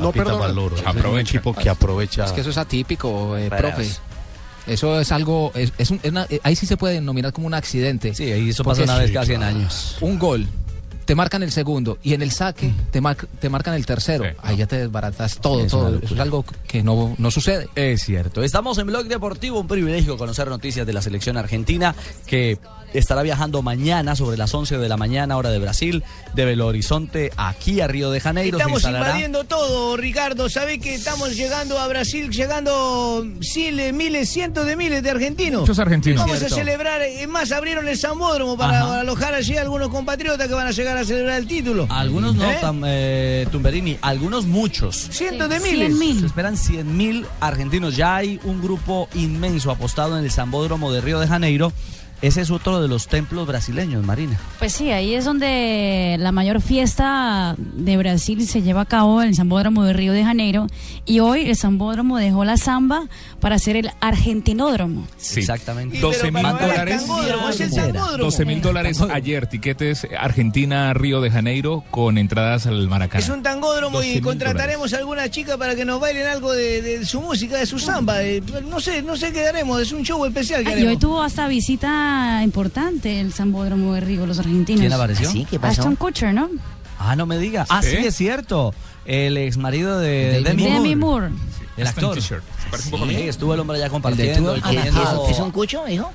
No 0.00 0.12
valor. 0.12 0.72
Es 0.76 0.82
un 0.82 0.88
Aprovecha. 0.88 1.30
equipo 1.36 1.52
que 1.54 1.68
aprovecha. 1.68 2.24
Es 2.24 2.32
que 2.32 2.40
eso 2.42 2.50
es 2.50 2.58
atípico, 2.58 3.36
eh, 3.36 3.48
profe. 3.50 3.88
Eso 4.66 5.00
es 5.00 5.10
algo, 5.10 5.50
es, 5.54 5.72
es 5.78 5.90
un- 5.90 5.98
es 6.02 6.10
una- 6.10 6.26
eh, 6.30 6.38
ahí 6.44 6.54
sí 6.54 6.66
se 6.66 6.76
puede 6.76 6.94
denominar 6.94 7.32
como 7.32 7.46
un 7.48 7.54
accidente. 7.54 8.14
Sí, 8.14 8.30
ahí 8.30 8.50
eso 8.50 8.62
pasa 8.62 8.84
una 8.84 8.98
vez 8.98 9.10
cada 9.10 9.26
100 9.26 9.42
años. 9.42 9.96
Un 10.00 10.18
gol, 10.18 10.46
te 11.10 11.16
marcan 11.16 11.42
el 11.42 11.50
segundo 11.50 11.98
y 12.04 12.14
en 12.14 12.22
el 12.22 12.30
saque 12.30 12.72
te, 12.92 13.00
mar- 13.00 13.16
te 13.40 13.48
marcan 13.48 13.74
el 13.74 13.84
tercero. 13.84 14.24
Ahí 14.44 14.58
ya 14.58 14.68
te 14.68 14.76
desbaratas 14.78 15.38
todo, 15.40 15.64
Es 15.64 15.72
todo. 15.72 15.98
es 16.00 16.20
algo 16.20 16.44
que 16.68 16.84
no, 16.84 17.16
no 17.18 17.32
sucede. 17.32 17.68
Es 17.74 18.04
cierto. 18.04 18.44
Estamos 18.44 18.78
en 18.78 18.86
Blog 18.86 19.06
Deportivo, 19.08 19.58
un 19.58 19.66
privilegio 19.66 20.16
conocer 20.16 20.46
noticias 20.46 20.86
de 20.86 20.92
la 20.92 21.02
selección 21.02 21.36
argentina 21.36 21.96
que 22.28 22.58
estará 22.92 23.22
viajando 23.22 23.62
mañana 23.62 24.14
sobre 24.16 24.36
las 24.36 24.52
11 24.52 24.78
de 24.78 24.88
la 24.88 24.96
mañana, 24.96 25.36
hora 25.36 25.50
de 25.50 25.58
Brasil, 25.60 26.02
de 26.34 26.44
Belo 26.44 26.66
Horizonte 26.68 27.30
aquí 27.36 27.80
a 27.80 27.86
Río 27.88 28.10
de 28.10 28.20
Janeiro. 28.20 28.58
Estamos 28.58 28.84
invadiendo 28.84 29.44
todo, 29.44 29.96
Ricardo. 29.96 30.48
Sabés 30.48 30.80
que 30.80 30.94
estamos 30.94 31.36
llegando 31.36 31.78
a 31.78 31.86
Brasil, 31.88 32.30
llegando 32.30 33.24
miles, 33.54 33.92
miles, 33.94 34.28
cientos 34.28 34.66
de 34.66 34.74
miles 34.76 35.02
de 35.04 35.10
argentinos. 35.10 35.60
Muchos 35.62 35.78
argentinos. 35.78 36.20
Vamos 36.20 36.42
a 36.42 36.48
celebrar, 36.48 37.02
es 37.02 37.28
más, 37.28 37.52
abrieron 37.52 37.86
el 37.86 37.96
Zambódromo 37.96 38.56
para 38.56 38.80
Ajá. 38.80 39.00
alojar 39.00 39.34
allí 39.34 39.56
a 39.56 39.62
algunos 39.62 39.88
compatriotas 39.88 40.48
que 40.48 40.54
van 40.54 40.66
a 40.66 40.72
llegar 40.72 40.96
a 40.96 40.99
celebrar 41.04 41.38
el 41.38 41.46
título. 41.46 41.86
Algunos 41.90 42.34
no, 42.34 42.50
¿Eh? 42.50 42.58
tam- 42.60 42.82
eh, 42.86 43.46
Tumberini, 43.50 43.98
algunos 44.02 44.46
muchos. 44.46 44.96
Cientos 45.10 45.48
de 45.48 45.60
miles. 45.60 45.92
100.000. 45.92 46.20
Se 46.20 46.26
esperan 46.26 46.56
100 46.56 46.96
mil 46.96 47.26
argentinos. 47.40 47.96
Ya 47.96 48.16
hay 48.16 48.40
un 48.44 48.60
grupo 48.62 49.08
inmenso 49.14 49.70
apostado 49.70 50.18
en 50.18 50.24
el 50.24 50.30
Zambódromo 50.30 50.92
de 50.92 51.00
Río 51.00 51.20
de 51.20 51.26
Janeiro. 51.28 51.72
Ese 52.22 52.42
es 52.42 52.50
otro 52.50 52.82
de 52.82 52.88
los 52.88 53.08
templos 53.08 53.46
brasileños, 53.46 54.04
Marina. 54.04 54.38
Pues 54.58 54.72
sí, 54.74 54.90
ahí 54.90 55.14
es 55.14 55.24
donde 55.24 56.16
la 56.18 56.32
mayor 56.32 56.60
fiesta 56.60 57.54
de 57.58 57.96
Brasil 57.96 58.46
se 58.46 58.60
lleva 58.60 58.82
a 58.82 58.84
cabo 58.84 59.22
en 59.22 59.28
el 59.28 59.34
Zambódromo 59.34 59.84
de 59.84 59.94
Río 59.94 60.12
de 60.12 60.22
Janeiro. 60.22 60.66
Y 61.06 61.20
hoy 61.20 61.46
el 61.46 61.56
Zambódromo 61.56 62.18
dejó 62.18 62.44
la 62.44 62.58
samba 62.58 63.08
para 63.40 63.54
hacer 63.56 63.76
el 63.76 63.90
Argentinódromo. 64.00 65.06
Sí. 65.16 65.40
Exactamente. 65.40 65.98
12 65.98 66.30
mil 66.30 66.42
dólares. 66.42 67.00
tangódromo, 67.06 67.48
es 67.48 67.60
el 67.60 67.70
tangódromo. 67.70 68.24
12 68.24 68.44
mil 68.44 68.60
dólares 68.60 69.00
ayer, 69.00 69.46
tiquetes 69.46 70.06
Argentina, 70.18 70.92
Río 70.92 71.22
de 71.22 71.30
Janeiro, 71.30 71.84
con 71.90 72.18
entradas 72.18 72.66
al 72.66 72.86
Maracaná. 72.88 73.24
Es 73.24 73.30
un 73.30 73.42
tangódromo 73.42 73.98
12 73.98 74.12
y 74.12 74.20
contrataremos 74.20 74.92
a 74.92 74.98
alguna 74.98 75.30
chica 75.30 75.56
para 75.56 75.74
que 75.74 75.86
nos 75.86 75.98
bailen 76.00 76.26
algo 76.26 76.52
de, 76.52 76.82
de 76.82 77.06
su 77.06 77.22
música, 77.22 77.56
de 77.56 77.64
su 77.64 77.78
samba. 77.78 78.22
eh, 78.22 78.42
no 78.68 78.78
sé, 78.78 79.00
no 79.00 79.16
sé 79.16 79.32
qué 79.32 79.46
haremos, 79.48 79.80
es 79.80 79.92
un 79.92 80.04
show 80.04 80.22
especial 80.26 80.64
que 80.64 80.80
y 80.80 80.86
hoy 80.86 80.96
tuvo 80.98 81.22
hasta 81.22 81.48
visita 81.48 82.09
importante 82.44 83.20
el 83.20 83.32
Zambódromo 83.32 83.94
de 83.94 84.00
Río, 84.00 84.26
los 84.26 84.38
argentinos. 84.38 84.80
¿Quién 84.80 84.92
apareció? 84.92 85.28
¿Ah, 85.28 85.32
sí? 85.32 85.46
¿Qué 85.50 85.58
pasó? 85.58 85.80
Ashton 85.82 85.96
Kutcher, 85.96 86.34
¿no? 86.34 86.48
Ah, 86.98 87.16
no 87.16 87.26
me 87.26 87.38
diga. 87.38 87.66
Ah, 87.68 87.82
sí, 87.82 87.96
es 87.96 88.14
cierto. 88.14 88.74
El 89.06 89.36
ex 89.38 89.56
marido 89.56 89.98
de 89.98 90.42
Demi 90.42 90.62
Demi, 90.62 90.62
Demi 90.64 90.96
Moore. 90.96 91.30
Moore. 91.30 91.42
El 91.76 91.86
actor. 91.86 92.20
Se 92.20 92.34
parece 92.70 92.88
un 92.88 92.90
poco 92.90 93.04
a 93.04 93.06
mí. 93.06 93.14
estuvo 93.14 93.54
el 93.54 93.60
hombre 93.60 93.76
allá 93.78 93.86
El 93.86 93.90
compartiendo. 93.90 94.54
de 94.54 94.60
Tour- 94.60 95.30
¿Es, 95.30 95.38
un 95.38 95.50
cucho, 95.50 95.88
hijo? 95.88 96.12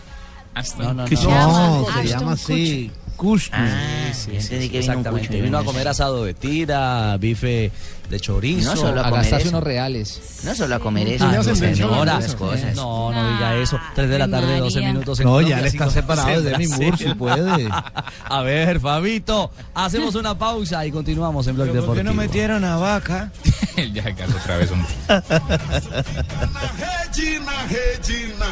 No, 0.77 0.93
no, 0.93 1.05
¿Qué 1.05 1.15
no. 1.15 1.21
se 2.01 2.07
llama 2.07 2.31
así. 2.33 2.91
Kushner. 3.15 4.04
Ah, 4.27 4.31
Sí, 4.31 4.31
sí, 4.41 4.55
entendí 4.55 4.65
sí, 4.65 4.69
que 4.71 4.79
vino 4.79 4.93
un. 5.11 5.43
Vino 5.43 5.57
a 5.59 5.63
comer 5.65 5.87
asado 5.87 6.25
de 6.25 6.33
tira, 6.33 7.15
bife 7.17 7.71
de 8.09 8.19
chorizo. 8.19 8.69
No 8.71 8.75
solo 8.75 9.01
A 9.01 9.03
comer 9.05 9.19
gastarse 9.21 9.47
eso. 9.47 9.49
unos 9.49 9.63
reales. 9.63 10.21
No 10.43 10.55
solo 10.55 10.75
a 10.75 10.79
comer 10.79 11.07
eso, 11.07 11.25
Ah, 11.25 11.31
no, 11.33 11.41
a 11.41 11.55
señora. 11.55 12.17
esas 12.19 12.35
cosas. 12.35 12.75
No, 12.75 13.11
no 13.11 13.33
diga 13.33 13.55
eso. 13.55 13.79
3 13.95 14.09
de 14.09 14.19
la 14.19 14.27
tarde, 14.27 14.47
Ave 14.53 14.59
12 14.59 14.75
María. 14.77 14.93
minutos. 14.93 15.19
en 15.19 15.25
No, 15.25 15.31
Colombia, 15.33 15.55
ya 15.57 15.61
le 15.61 15.67
está 15.67 15.83
cinco 15.85 15.91
separado 15.93 16.29
en 16.29 16.43
de 16.43 16.49
Brasil. 16.51 16.69
Moore, 16.81 16.97
si 16.97 17.13
puede. 17.15 17.69
A 18.25 18.41
ver, 18.41 18.79
Fabito, 18.79 19.51
hacemos 19.73 20.15
una 20.15 20.37
pausa 20.37 20.85
y 20.85 20.91
continuamos 20.91 21.47
en 21.47 21.55
Blog 21.55 21.67
¿Pero 21.69 21.85
¿Por 21.85 21.95
qué 21.95 22.03
Deportivo. 22.03 22.15
no 22.15 22.21
metieron 22.27 22.63
a 22.65 22.77
Vaca? 22.77 23.31
ya 23.93 24.15
Carlos, 24.15 24.37
otra 24.41 24.57
vez. 24.57 24.71
hombre. 24.71 24.87
rede, 27.15 28.37
na 28.37 28.51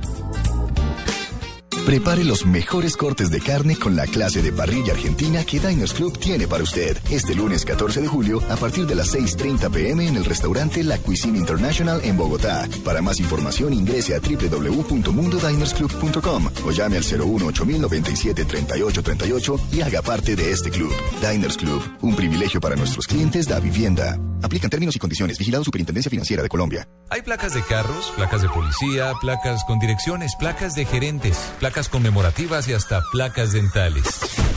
Prepare 1.85 2.23
los 2.23 2.45
mejores 2.45 2.95
cortes 2.95 3.29
de 3.31 3.41
carne 3.41 3.75
con 3.75 3.95
la 3.95 4.05
clase 4.05 4.43
de 4.43 4.53
parrilla 4.53 4.93
argentina 4.93 5.43
que 5.43 5.59
Diners 5.59 5.93
Club 5.93 6.15
tiene 6.17 6.47
para 6.47 6.63
usted. 6.63 6.97
Este 7.09 7.33
lunes 7.33 7.65
14 7.65 8.01
de 8.01 8.07
julio 8.07 8.39
a 8.49 8.55
partir 8.55 8.85
de 8.85 8.93
las 8.95 9.15
6.30 9.15 9.71
pm 9.71 10.07
en 10.07 10.15
el 10.15 10.25
restaurante 10.25 10.83
La 10.83 10.99
Cuisine 10.99 11.39
International 11.39 11.99
en 12.03 12.17
Bogotá. 12.17 12.67
Para 12.85 13.01
más 13.01 13.19
información 13.19 13.73
ingrese 13.73 14.13
a 14.15 14.19
www.mundodinersclub.com 14.19 16.49
o 16.65 16.71
llame 16.71 16.97
al 16.97 17.03
018-097-3838 17.03 19.59
y 19.73 19.81
haga 19.81 20.03
parte 20.03 20.35
de 20.35 20.51
este 20.51 20.69
club. 20.69 20.93
Diners 21.19 21.57
Club, 21.57 21.81
un 22.01 22.15
privilegio 22.15 22.61
para 22.61 22.75
nuestros 22.75 23.07
clientes 23.07 23.47
da 23.47 23.59
vivienda. 23.59 24.19
Aplican 24.43 24.69
términos 24.69 24.95
y 24.95 24.99
condiciones. 24.99 25.37
Vigilado 25.37 25.63
Superintendencia 25.63 26.09
Financiera 26.09 26.43
de 26.43 26.49
Colombia. 26.49 26.87
Hay 27.09 27.21
placas 27.21 27.53
de 27.53 27.61
carros, 27.61 28.11
placas 28.15 28.41
de 28.41 28.49
policía, 28.49 29.13
placas 29.19 29.63
con 29.65 29.79
direcciones, 29.79 30.35
placas 30.37 30.75
de 30.75 30.85
gerentes, 30.85 31.37
placas 31.59 31.80
conmemorativas 31.89 32.67
y 32.67 32.73
hasta 32.73 33.01
placas 33.11 33.53
dentales. 33.53 34.03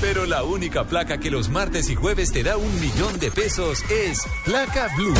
Pero 0.00 0.26
la 0.26 0.42
única 0.42 0.84
placa 0.84 1.18
que 1.18 1.30
los 1.30 1.48
martes 1.48 1.88
y 1.88 1.94
jueves 1.94 2.32
te 2.32 2.42
da 2.42 2.56
un 2.56 2.80
millón 2.80 3.18
de 3.18 3.30
pesos 3.30 3.82
es 3.90 4.20
Placa 4.44 4.88
Blue. 4.96 5.14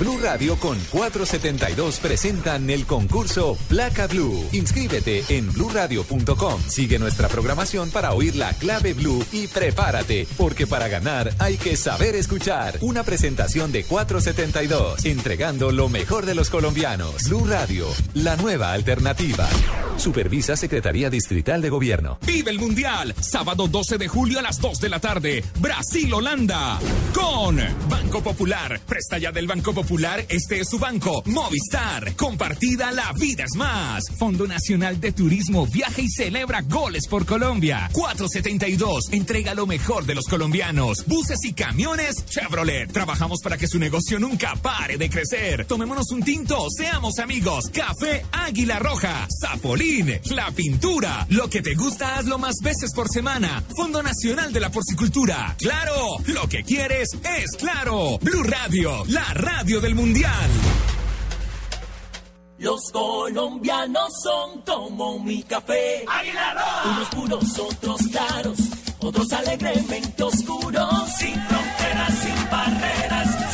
Blue 0.00 0.18
Radio 0.22 0.56
con 0.56 0.78
472 0.90 2.00
presentan 2.00 2.68
el 2.68 2.86
concurso 2.86 3.56
Placa 3.68 4.06
Blue. 4.06 4.48
Inscríbete 4.52 5.24
en 5.28 5.52
bluradio.com. 5.52 6.60
Sigue 6.66 6.98
nuestra 6.98 7.28
programación 7.28 7.90
para 7.90 8.12
oír 8.12 8.36
la 8.36 8.52
clave 8.54 8.94
Blue 8.94 9.24
y 9.32 9.46
prepárate, 9.46 10.26
porque 10.36 10.66
para 10.66 10.88
ganar 10.88 11.32
hay 11.38 11.56
que 11.56 11.76
saber 11.76 12.14
escuchar. 12.14 12.78
Una 12.80 13.04
presentación 13.04 13.72
de 13.72 13.84
472, 13.84 15.04
entregando 15.04 15.70
lo 15.70 15.88
mejor 15.88 16.26
de 16.26 16.34
los 16.34 16.50
colombianos. 16.50 17.28
Blue 17.28 17.46
Radio, 17.46 17.86
la 18.14 18.36
nueva 18.36 18.72
alternativa. 18.72 19.48
Supervisa 19.96 20.56
Secretaría 20.56 21.10
Distrital 21.26 21.60
de 21.60 21.70
Gobierno. 21.70 22.20
Vive 22.24 22.52
el 22.52 22.60
Mundial, 22.60 23.12
sábado 23.18 23.66
12 23.66 23.98
de 23.98 24.06
julio 24.06 24.38
a 24.38 24.42
las 24.42 24.60
2 24.60 24.78
de 24.78 24.88
la 24.88 25.00
tarde, 25.00 25.42
Brasil-Holanda, 25.58 26.78
con 27.12 27.56
Banco 27.90 28.22
Popular. 28.22 28.80
Presta 28.86 29.18
ya 29.18 29.32
del 29.32 29.48
Banco 29.48 29.74
Popular, 29.74 30.24
este 30.28 30.60
es 30.60 30.68
su 30.68 30.78
banco, 30.78 31.24
Movistar. 31.26 32.14
Compartida, 32.14 32.92
la 32.92 33.12
vida 33.12 33.42
es 33.42 33.56
más. 33.56 34.04
Fondo 34.16 34.46
Nacional 34.46 35.00
de 35.00 35.10
Turismo 35.10 35.66
viaja 35.66 36.00
y 36.00 36.08
celebra 36.08 36.62
goles 36.62 37.08
por 37.08 37.26
Colombia. 37.26 37.90
472, 37.90 39.08
entrega 39.10 39.52
lo 39.54 39.66
mejor 39.66 40.06
de 40.06 40.14
los 40.14 40.26
colombianos. 40.26 41.04
Buses 41.06 41.44
y 41.44 41.54
camiones, 41.54 42.24
Chevrolet. 42.26 42.92
Trabajamos 42.92 43.40
para 43.42 43.58
que 43.58 43.66
su 43.66 43.80
negocio 43.80 44.20
nunca 44.20 44.54
pare 44.54 44.96
de 44.96 45.10
crecer. 45.10 45.64
Tomémonos 45.64 46.08
un 46.12 46.22
tinto, 46.22 46.68
seamos 46.70 47.18
amigos. 47.18 47.68
Café 47.70 48.24
Águila 48.30 48.78
Roja, 48.78 49.26
Zapolín, 49.42 50.20
la 50.30 50.52
pintura. 50.52 51.15
Lo 51.28 51.48
que 51.48 51.62
te 51.62 51.74
gusta, 51.74 52.16
hazlo 52.16 52.38
más 52.38 52.56
veces 52.62 52.92
por 52.94 53.08
semana. 53.08 53.62
Fondo 53.76 54.02
Nacional 54.02 54.52
de 54.52 54.60
la 54.60 54.70
Porcicultura. 54.70 55.54
Claro, 55.58 56.16
lo 56.26 56.48
que 56.48 56.62
quieres 56.64 57.08
es 57.14 57.56
claro. 57.58 58.18
Blue 58.20 58.42
Radio, 58.42 59.04
la 59.06 59.24
radio 59.34 59.80
del 59.80 59.94
Mundial. 59.94 60.50
Los 62.58 62.90
colombianos 62.90 64.08
son 64.22 64.62
como 64.62 65.18
mi 65.18 65.42
café. 65.42 66.04
Unos 66.86 67.08
puros, 67.08 67.58
otros 67.58 68.00
claros, 68.10 68.58
otros 68.98 69.32
alegremente 69.32 70.22
oscuros. 70.22 71.10
Sin 71.18 71.34
fronteras, 71.34 72.18
sin 72.18 72.50
barreras, 72.50 73.45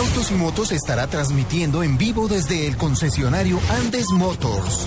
Autos 0.00 0.30
y 0.30 0.34
Motos 0.34 0.72
estará 0.72 1.08
transmitiendo 1.08 1.82
en 1.82 1.98
vivo 1.98 2.26
desde 2.26 2.66
el 2.66 2.78
concesionario 2.78 3.60
Andes 3.68 4.06
Motors. 4.14 4.86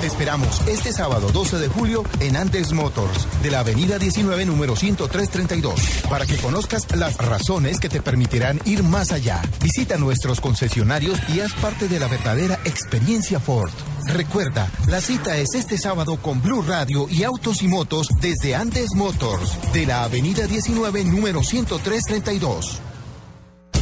Te 0.00 0.08
esperamos 0.08 0.60
este 0.66 0.92
sábado 0.92 1.30
12 1.30 1.58
de 1.58 1.68
julio 1.68 2.02
en 2.18 2.34
Andes 2.34 2.72
Motors, 2.72 3.28
de 3.44 3.52
la 3.52 3.60
avenida 3.60 3.96
19, 3.96 4.44
número 4.44 4.74
10332, 4.74 5.80
para 6.10 6.26
que 6.26 6.36
conozcas 6.38 6.88
las 6.96 7.16
razones 7.16 7.78
que 7.78 7.88
te 7.88 8.02
permitirán 8.02 8.60
ir 8.64 8.82
más 8.82 9.12
allá. 9.12 9.40
Visita 9.62 9.98
nuestros 9.98 10.40
concesionarios 10.40 11.16
y 11.28 11.38
haz 11.38 11.52
parte 11.52 11.86
de 11.86 12.00
la 12.00 12.08
verdadera 12.08 12.58
experiencia 12.64 13.38
Ford. 13.38 13.70
Recuerda, 14.06 14.68
la 14.88 15.00
cita 15.00 15.36
es 15.36 15.54
este 15.54 15.78
sábado 15.78 16.16
con 16.16 16.42
Blue 16.42 16.62
Radio 16.62 17.06
y 17.08 17.22
Autos 17.22 17.62
y 17.62 17.68
Motos 17.68 18.08
desde 18.20 18.56
Andes 18.56 18.96
Motors, 18.96 19.72
de 19.72 19.86
la 19.86 20.02
avenida 20.02 20.48
19, 20.48 21.04
número 21.04 21.40
10332. 21.40 22.80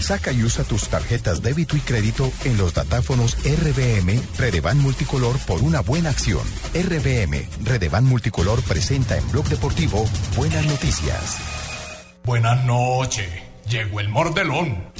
Saca 0.03 0.33
y 0.33 0.43
usa 0.43 0.65
tus 0.65 0.89
tarjetas 0.89 1.43
débito 1.43 1.77
y 1.77 1.81
crédito 1.81 2.31
en 2.45 2.59
los 2.59 2.75
datáfonos 2.75 3.37
RBM 3.45 4.21
Redevan 4.37 4.79
Multicolor 4.79 5.39
por 5.47 5.63
una 5.63 5.81
buena 5.81 6.11
acción. 6.11 6.43
RBM 6.75 7.49
Redevan 7.65 8.05
Multicolor 8.05 8.63
presenta 8.63 9.17
en 9.17 9.31
Blog 9.31 9.47
Deportivo 9.47 10.05
Buenas 10.37 10.67
Noticias. 10.67 11.39
Buenas 12.25 12.65
noches. 12.65 13.29
Llegó 13.69 14.01
el 14.01 14.09
mordelón. 14.09 14.93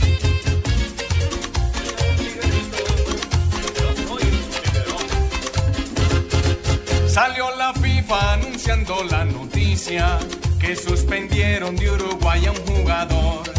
Salió 7.13 7.55
la 7.57 7.75
FIFA 7.75 8.33
anunciando 8.33 9.05
la 9.05 9.25
noticia 9.27 10.19
que 10.59 10.75
suspendieron 10.75 11.77
de 11.77 11.91
Uruguay 11.91 12.47
a 12.47 12.53
un 12.53 12.57
jugador, 12.59 13.52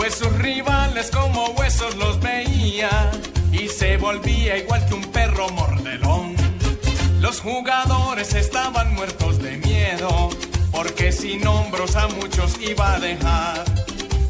pues 0.00 0.14
sus 0.14 0.32
rivales 0.38 1.10
como 1.10 1.50
huesos 1.50 1.94
los 1.96 2.18
veía 2.20 3.10
y 3.52 3.68
se 3.68 3.98
volvía 3.98 4.56
igual 4.56 4.86
que 4.86 4.94
un 4.94 5.04
perro 5.12 5.50
mordelón. 5.50 6.34
Los 7.20 7.40
jugadores 7.42 8.32
estaban 8.32 8.94
muertos 8.94 9.42
de 9.42 9.58
miedo, 9.58 10.30
porque 10.72 11.12
sin 11.12 11.46
hombros 11.46 11.96
a 11.96 12.08
muchos 12.08 12.58
iba 12.62 12.94
a 12.94 12.98
dejar. 12.98 13.62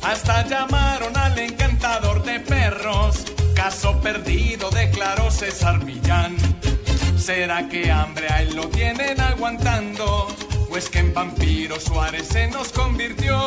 Hasta 0.03 0.45
llamaron 0.49 1.17
al 1.17 1.39
encantador 1.39 2.25
de 2.25 2.41
perros, 2.41 3.25
caso 3.55 4.01
perdido, 4.01 4.71
declaró 4.71 5.31
César 5.31 5.85
Millán. 5.85 6.37
¿Será 7.17 7.69
que 7.69 7.93
hambre 7.93 8.27
a 8.29 8.43
él 8.43 8.57
lo 8.57 8.67
tienen 8.71 9.21
aguantando? 9.21 10.27
Pues 10.69 10.89
que 10.89 10.99
en 10.99 11.15
vampiro 11.15 11.79
Suárez 11.79 12.27
se 12.27 12.49
nos 12.49 12.71
convirtió. 12.73 13.39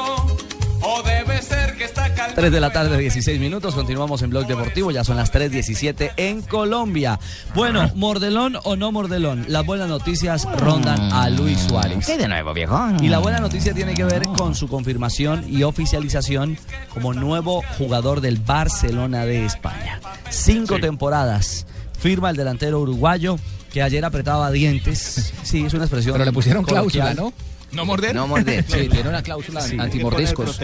O 0.86 1.02
debe 1.02 1.42
ser 1.42 1.76
que 1.78 1.86
está 1.86 2.14
calmado. 2.14 2.34
3 2.36 2.52
de 2.52 2.60
la 2.60 2.72
tarde, 2.72 2.98
16 2.98 3.40
minutos. 3.40 3.74
Continuamos 3.74 4.22
en 4.22 4.30
Blog 4.30 4.48
Deportivo. 4.48 4.92
Ya 4.92 5.04
son 5.04 5.16
las 5.16 5.32
3.17 5.32 6.12
en 6.18 6.42
Colombia. 6.42 7.20
Bueno, 7.56 7.90
mordelón 7.96 8.58
o 8.64 8.76
no 8.76 8.92
mordelón. 8.92 9.46
Las 9.48 9.66
buenas 9.66 9.88
noticias 9.88 10.46
rondan 10.60 11.00
a 11.14 11.30
Luis 11.30 11.60
Suárez. 11.60 12.06
¿Qué 12.06 12.18
de 12.18 12.28
nuevo, 12.28 12.54
viejo? 12.54 12.78
Y 13.02 13.08
la 13.08 13.20
buena 13.20 13.40
noticia 13.40 13.74
tiene 13.74 13.94
que 13.94 14.04
ver 14.04 14.24
con 14.38 14.56
su 14.56 14.68
confirmación 14.68 15.46
y 15.48 15.64
oficialización 15.64 16.58
como 16.94 17.14
nuevo 17.14 17.64
jugador 17.78 18.20
del 18.20 18.38
Barcelona 18.38 19.26
de 19.26 19.46
España. 19.46 20.02
Cinco 20.30 20.80
temporadas. 20.80 21.66
Firma 21.98 22.30
el 22.30 22.36
delantero 22.36 22.82
uruguayo 22.82 23.38
que 23.72 23.82
ayer 23.82 24.04
apretaba 24.04 24.52
dientes. 24.52 25.34
Sí, 25.44 25.64
es 25.66 25.74
una 25.74 25.86
expresión. 25.86 26.14
Pero 26.14 26.26
le 26.26 26.34
pusieron 26.34 26.64
coloquial. 26.64 27.14
cláusula, 27.14 27.30
¿no? 27.30 27.53
¿No 27.74 27.86
morder? 27.86 28.16
No 28.16 28.28
morder. 28.28 28.64
Sí, 28.68 28.88
tiene 28.90 29.10
una 29.10 29.22
cláusula 29.22 29.62
Sí. 29.62 29.78
antimordiscos. 29.80 30.60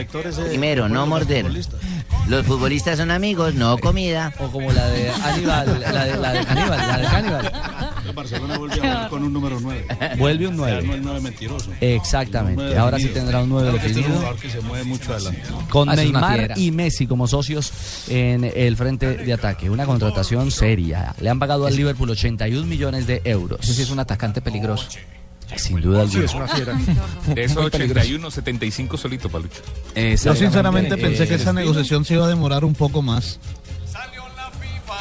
Primero, 0.47 0.87
no 0.89 1.05
morder. 1.05 1.45
Los 2.27 2.45
futbolistas 2.45 2.97
son 2.99 3.11
amigos, 3.11 3.55
no 3.55 3.77
comida. 3.77 4.33
O 4.39 4.47
como 4.51 4.71
la 4.71 4.87
de 4.89 5.09
Aníbal, 5.09 5.79
la 5.81 6.05
de, 6.05 6.17
la 6.17 6.33
de 6.33 6.45
Caníbal, 6.45 6.77
la 6.87 6.97
de 6.97 7.05
Caníbal. 7.05 7.51
Barcelona 8.13 8.57
vuelve 8.57 8.87
a 8.87 9.07
con 9.07 9.23
un 9.23 9.31
número 9.31 9.59
9. 9.59 9.85
Vuelve 10.17 10.47
un 10.47 10.59
O 10.59 10.65
sea, 10.65 10.73
9. 10.81 10.87
no 10.87 10.93
el 10.95 11.01
9 11.03 11.21
mentiroso. 11.21 11.71
Exactamente. 11.79 12.59
Un 12.61 12.65
nueve 12.67 12.77
Ahora 12.79 12.97
sí 12.97 13.03
definido. 13.03 13.23
tendrá 13.25 13.43
un 13.43 13.49
9 13.49 13.69
Claro 13.69 13.81
que 13.81 13.87
este 13.87 13.99
es 13.99 14.05
un 14.05 14.11
definido. 14.11 14.19
jugador 14.19 14.41
que 14.41 14.49
se 14.49 14.61
mueve 14.61 14.83
mucho 14.85 15.13
adelante. 15.13 15.41
Con 15.69 15.89
Ah, 15.89 15.95
Neymar 15.95 16.57
y 16.57 16.71
Messi 16.71 17.07
como 17.07 17.27
socios 17.27 17.71
en 18.09 18.43
el 18.43 18.75
frente 18.77 19.15
de 19.17 19.33
ataque. 19.33 19.69
Una 19.69 19.85
contratación 19.85 20.51
seria. 20.51 21.13
Le 21.21 21.29
han 21.29 21.39
pagado 21.39 21.65
al 21.67 21.75
Liverpool 21.75 22.09
81 22.09 22.65
millones 22.67 23.07
de 23.07 23.21
euros. 23.25 23.59
Ese 23.61 23.73
sí 23.75 23.81
es 23.83 23.89
un 23.91 23.99
atacante 23.99 24.41
peligroso. 24.41 24.87
Sin 25.57 25.81
duda 25.81 26.01
alguna. 26.01 26.19
Sí, 26.19 26.25
es 26.25 26.33
una 26.33 26.47
fiera. 26.47 26.73
De 27.33 27.43
esos 27.43 27.61
Muy 27.61 27.71
peligroso. 27.71 27.99
81, 28.01 28.31
75 28.31 28.97
solito, 28.97 29.29
Palucho. 29.29 29.61
Yo 29.95 30.35
sinceramente 30.35 30.95
Eh, 30.95 30.97
pensé 30.97 31.27
que 31.27 31.35
esa 31.35 31.49
eh, 31.49 31.53
negociación 31.53 32.05
se 32.05 32.13
iba 32.15 32.25
a 32.25 32.29
demorar 32.29 32.63
un 32.63 32.73
poco 32.75 33.01
más. 33.01 33.39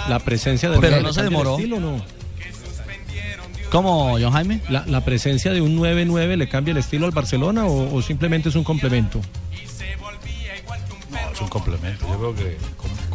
La 0.09 0.19
presencia 0.21 0.71
de 0.71 0.79
Pero 0.81 1.01
no 1.03 1.13
se 1.13 1.23
demoró. 1.23 1.57
estilo, 1.57 1.81
¿no? 1.81 2.03
¿Cómo, 3.71 4.13
John 4.19 4.33
Jaime? 4.33 4.63
¿La, 4.71 4.85
la 4.87 5.05
presencia 5.05 5.53
de 5.53 5.61
un 5.61 5.77
9-9 5.79 6.37
le 6.37 6.49
cambia 6.49 6.73
el 6.73 6.79
estilo 6.79 7.05
al 7.05 7.13
Barcelona 7.13 7.67
o, 7.67 7.95
o 7.95 8.01
simplemente 8.03 8.49
es 8.49 8.55
un 8.55 8.65
complemento? 8.65 9.21
No, 11.11 11.19
es 11.33 11.41
un 11.41 11.49
complemento. 11.49 12.07
Yo 12.09 12.19
creo 12.19 12.35
que 12.35 12.57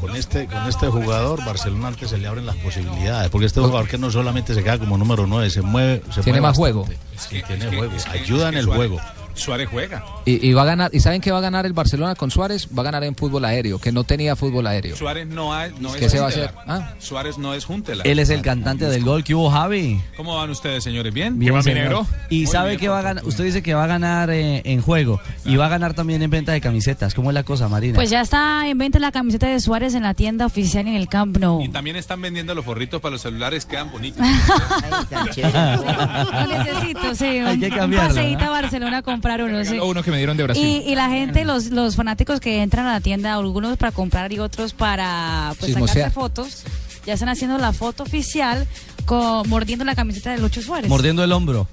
con, 0.07 0.15
este, 0.15 0.45
con 0.47 0.67
este 0.67 0.87
jugador, 0.87 1.43
Barcelona 1.45 1.87
antes 1.89 2.09
se 2.09 2.17
le 2.17 2.27
abren 2.27 2.45
las 2.45 2.55
posibilidades. 2.57 3.29
Porque 3.29 3.45
este 3.47 3.59
jugador 3.61 3.87
que 3.87 3.97
no 3.97 4.11
solamente 4.11 4.53
se 4.53 4.63
queda 4.63 4.77
como 4.77 4.97
número 4.97 5.25
9, 5.27 5.49
se 5.49 5.61
mueve. 5.61 6.01
Se 6.11 6.21
Tiene 6.21 6.39
mueve 6.39 6.41
más 6.41 6.57
bastante. 6.57 6.95
juego. 6.95 7.01
Sí, 7.17 7.41
tiene 7.47 7.77
juego. 7.77 7.93
Ayuda 8.11 8.49
en 8.49 8.55
el 8.57 8.65
juego. 8.65 8.99
Suárez 9.36 9.69
juega. 9.71 10.03
Y, 10.25 10.47
y 10.47 10.53
va 10.53 10.63
a 10.63 10.65
ganar, 10.65 10.91
¿y 10.93 10.99
saben 10.99 11.21
qué 11.21 11.31
va 11.31 11.39
a 11.39 11.41
ganar 11.41 11.65
el 11.65 11.73
Barcelona 11.73 12.15
con 12.15 12.31
Suárez? 12.31 12.67
Va 12.77 12.81
a 12.81 12.86
ganar 12.86 13.03
en 13.03 13.15
fútbol 13.15 13.45
aéreo, 13.45 13.79
que 13.79 13.91
no 13.91 14.03
tenía 14.03 14.36
fútbol 14.36 14.67
aéreo. 14.67 14.95
Suárez 14.95 15.27
no, 15.27 15.53
ha- 15.53 15.69
no 15.79 15.93
¿Qué 15.93 16.05
es 16.05 16.11
se 16.11 16.19
va 16.19 16.25
a 16.25 16.29
hacer? 16.29 16.51
Ah. 16.67 16.93
Suárez 16.99 17.38
no 17.38 17.53
es 17.53 17.65
Juntelar. 17.65 18.05
Él 18.07 18.19
es 18.19 18.29
el 18.29 18.41
cantante 18.41 18.86
del 18.86 19.03
gol 19.03 19.23
que 19.23 19.36
hubo 19.36 19.49
Javi. 19.49 20.01
¿Cómo 20.15 20.38
van 20.38 20.49
ustedes, 20.49 20.84
señores? 20.84 21.13
¿Bien? 21.13 21.38
Bien, 21.39 21.59
¿Qué 21.61 21.73
negro? 21.73 22.05
Y 22.29 22.39
Muy 22.39 22.47
sabe 22.47 22.69
bien, 22.71 22.79
que 22.81 22.89
va 22.89 22.99
a 22.99 23.01
ganar, 23.01 23.25
usted 23.25 23.43
dice 23.43 23.63
que 23.63 23.73
va 23.73 23.86
a 23.86 23.88
ganar 23.88 24.29
eh, 24.29 24.61
en 24.65 24.81
juego 24.81 25.19
y 25.45 25.55
va 25.55 25.65
a 25.65 25.69
ganar 25.69 25.93
también 25.93 26.21
en 26.21 26.29
venta 26.29 26.51
de 26.51 26.61
camisetas. 26.61 27.13
¿Cómo 27.13 27.31
es 27.31 27.34
la 27.34 27.43
cosa, 27.43 27.67
Marina? 27.67 27.95
Pues 27.95 28.09
ya 28.09 28.21
está 28.21 28.67
en 28.67 28.77
venta 28.77 28.99
la 28.99 29.11
camiseta 29.11 29.47
de 29.47 29.59
Suárez 29.59 29.95
en 29.95 30.03
la 30.03 30.13
tienda 30.13 30.45
oficial 30.45 30.88
en 30.88 30.95
el 30.95 31.07
Camp 31.07 31.38
Nou. 31.38 31.61
Y 31.61 31.69
también 31.69 31.95
están 31.95 32.21
vendiendo 32.21 32.53
los 32.55 32.65
forritos 32.65 33.01
para 33.01 33.13
los 33.13 33.21
celulares, 33.21 33.65
quedan 33.65 33.91
bonitos. 33.91 34.25
Lo 34.25 36.47
necesito, 36.47 37.15
sí. 37.15 37.25
Hay 37.25 37.59
que 37.59 37.67
un 37.67 37.71
cambiarlo, 37.71 38.43
a 38.43 38.49
Barcelona 38.49 38.97
a 38.99 39.01
comprar 39.24 39.41
uno. 39.43 39.63
sí. 39.65 39.80
uno 39.80 40.03
que 40.03 40.11
me 40.11 40.17
dieron 40.17 40.38
de 40.38 40.43
Brasil. 40.43 40.65
Y, 40.65 40.91
y 40.91 40.95
la 40.95 41.09
gente, 41.09 41.45
los, 41.45 41.67
los 41.71 41.95
fanáticos 41.95 42.39
que 42.39 42.61
entran 42.61 42.86
a 42.86 42.93
la 42.93 42.99
tienda, 43.01 43.34
algunos 43.34 43.78
para 43.78 43.91
comprar 43.91 44.32
y 44.34 44.39
otros 44.39 44.74
para 44.74 45.53
pues, 45.59 45.74
sacarse 45.74 46.09
fotos, 46.11 46.63
ya 47.05 47.13
están 47.13 47.30
haciendo 47.30 47.57
la 47.57 47.74
foto 47.74 48.03
oficial 48.03 48.67
con, 49.05 49.47
mordiendo 49.49 49.86
la 49.86 49.95
camiseta 49.95 50.32
de 50.32 50.39
Lucho 50.39 50.61
Suárez. 50.61 50.89
Mordiendo 50.89 51.24
el 51.24 51.32
hombro. 51.32 51.67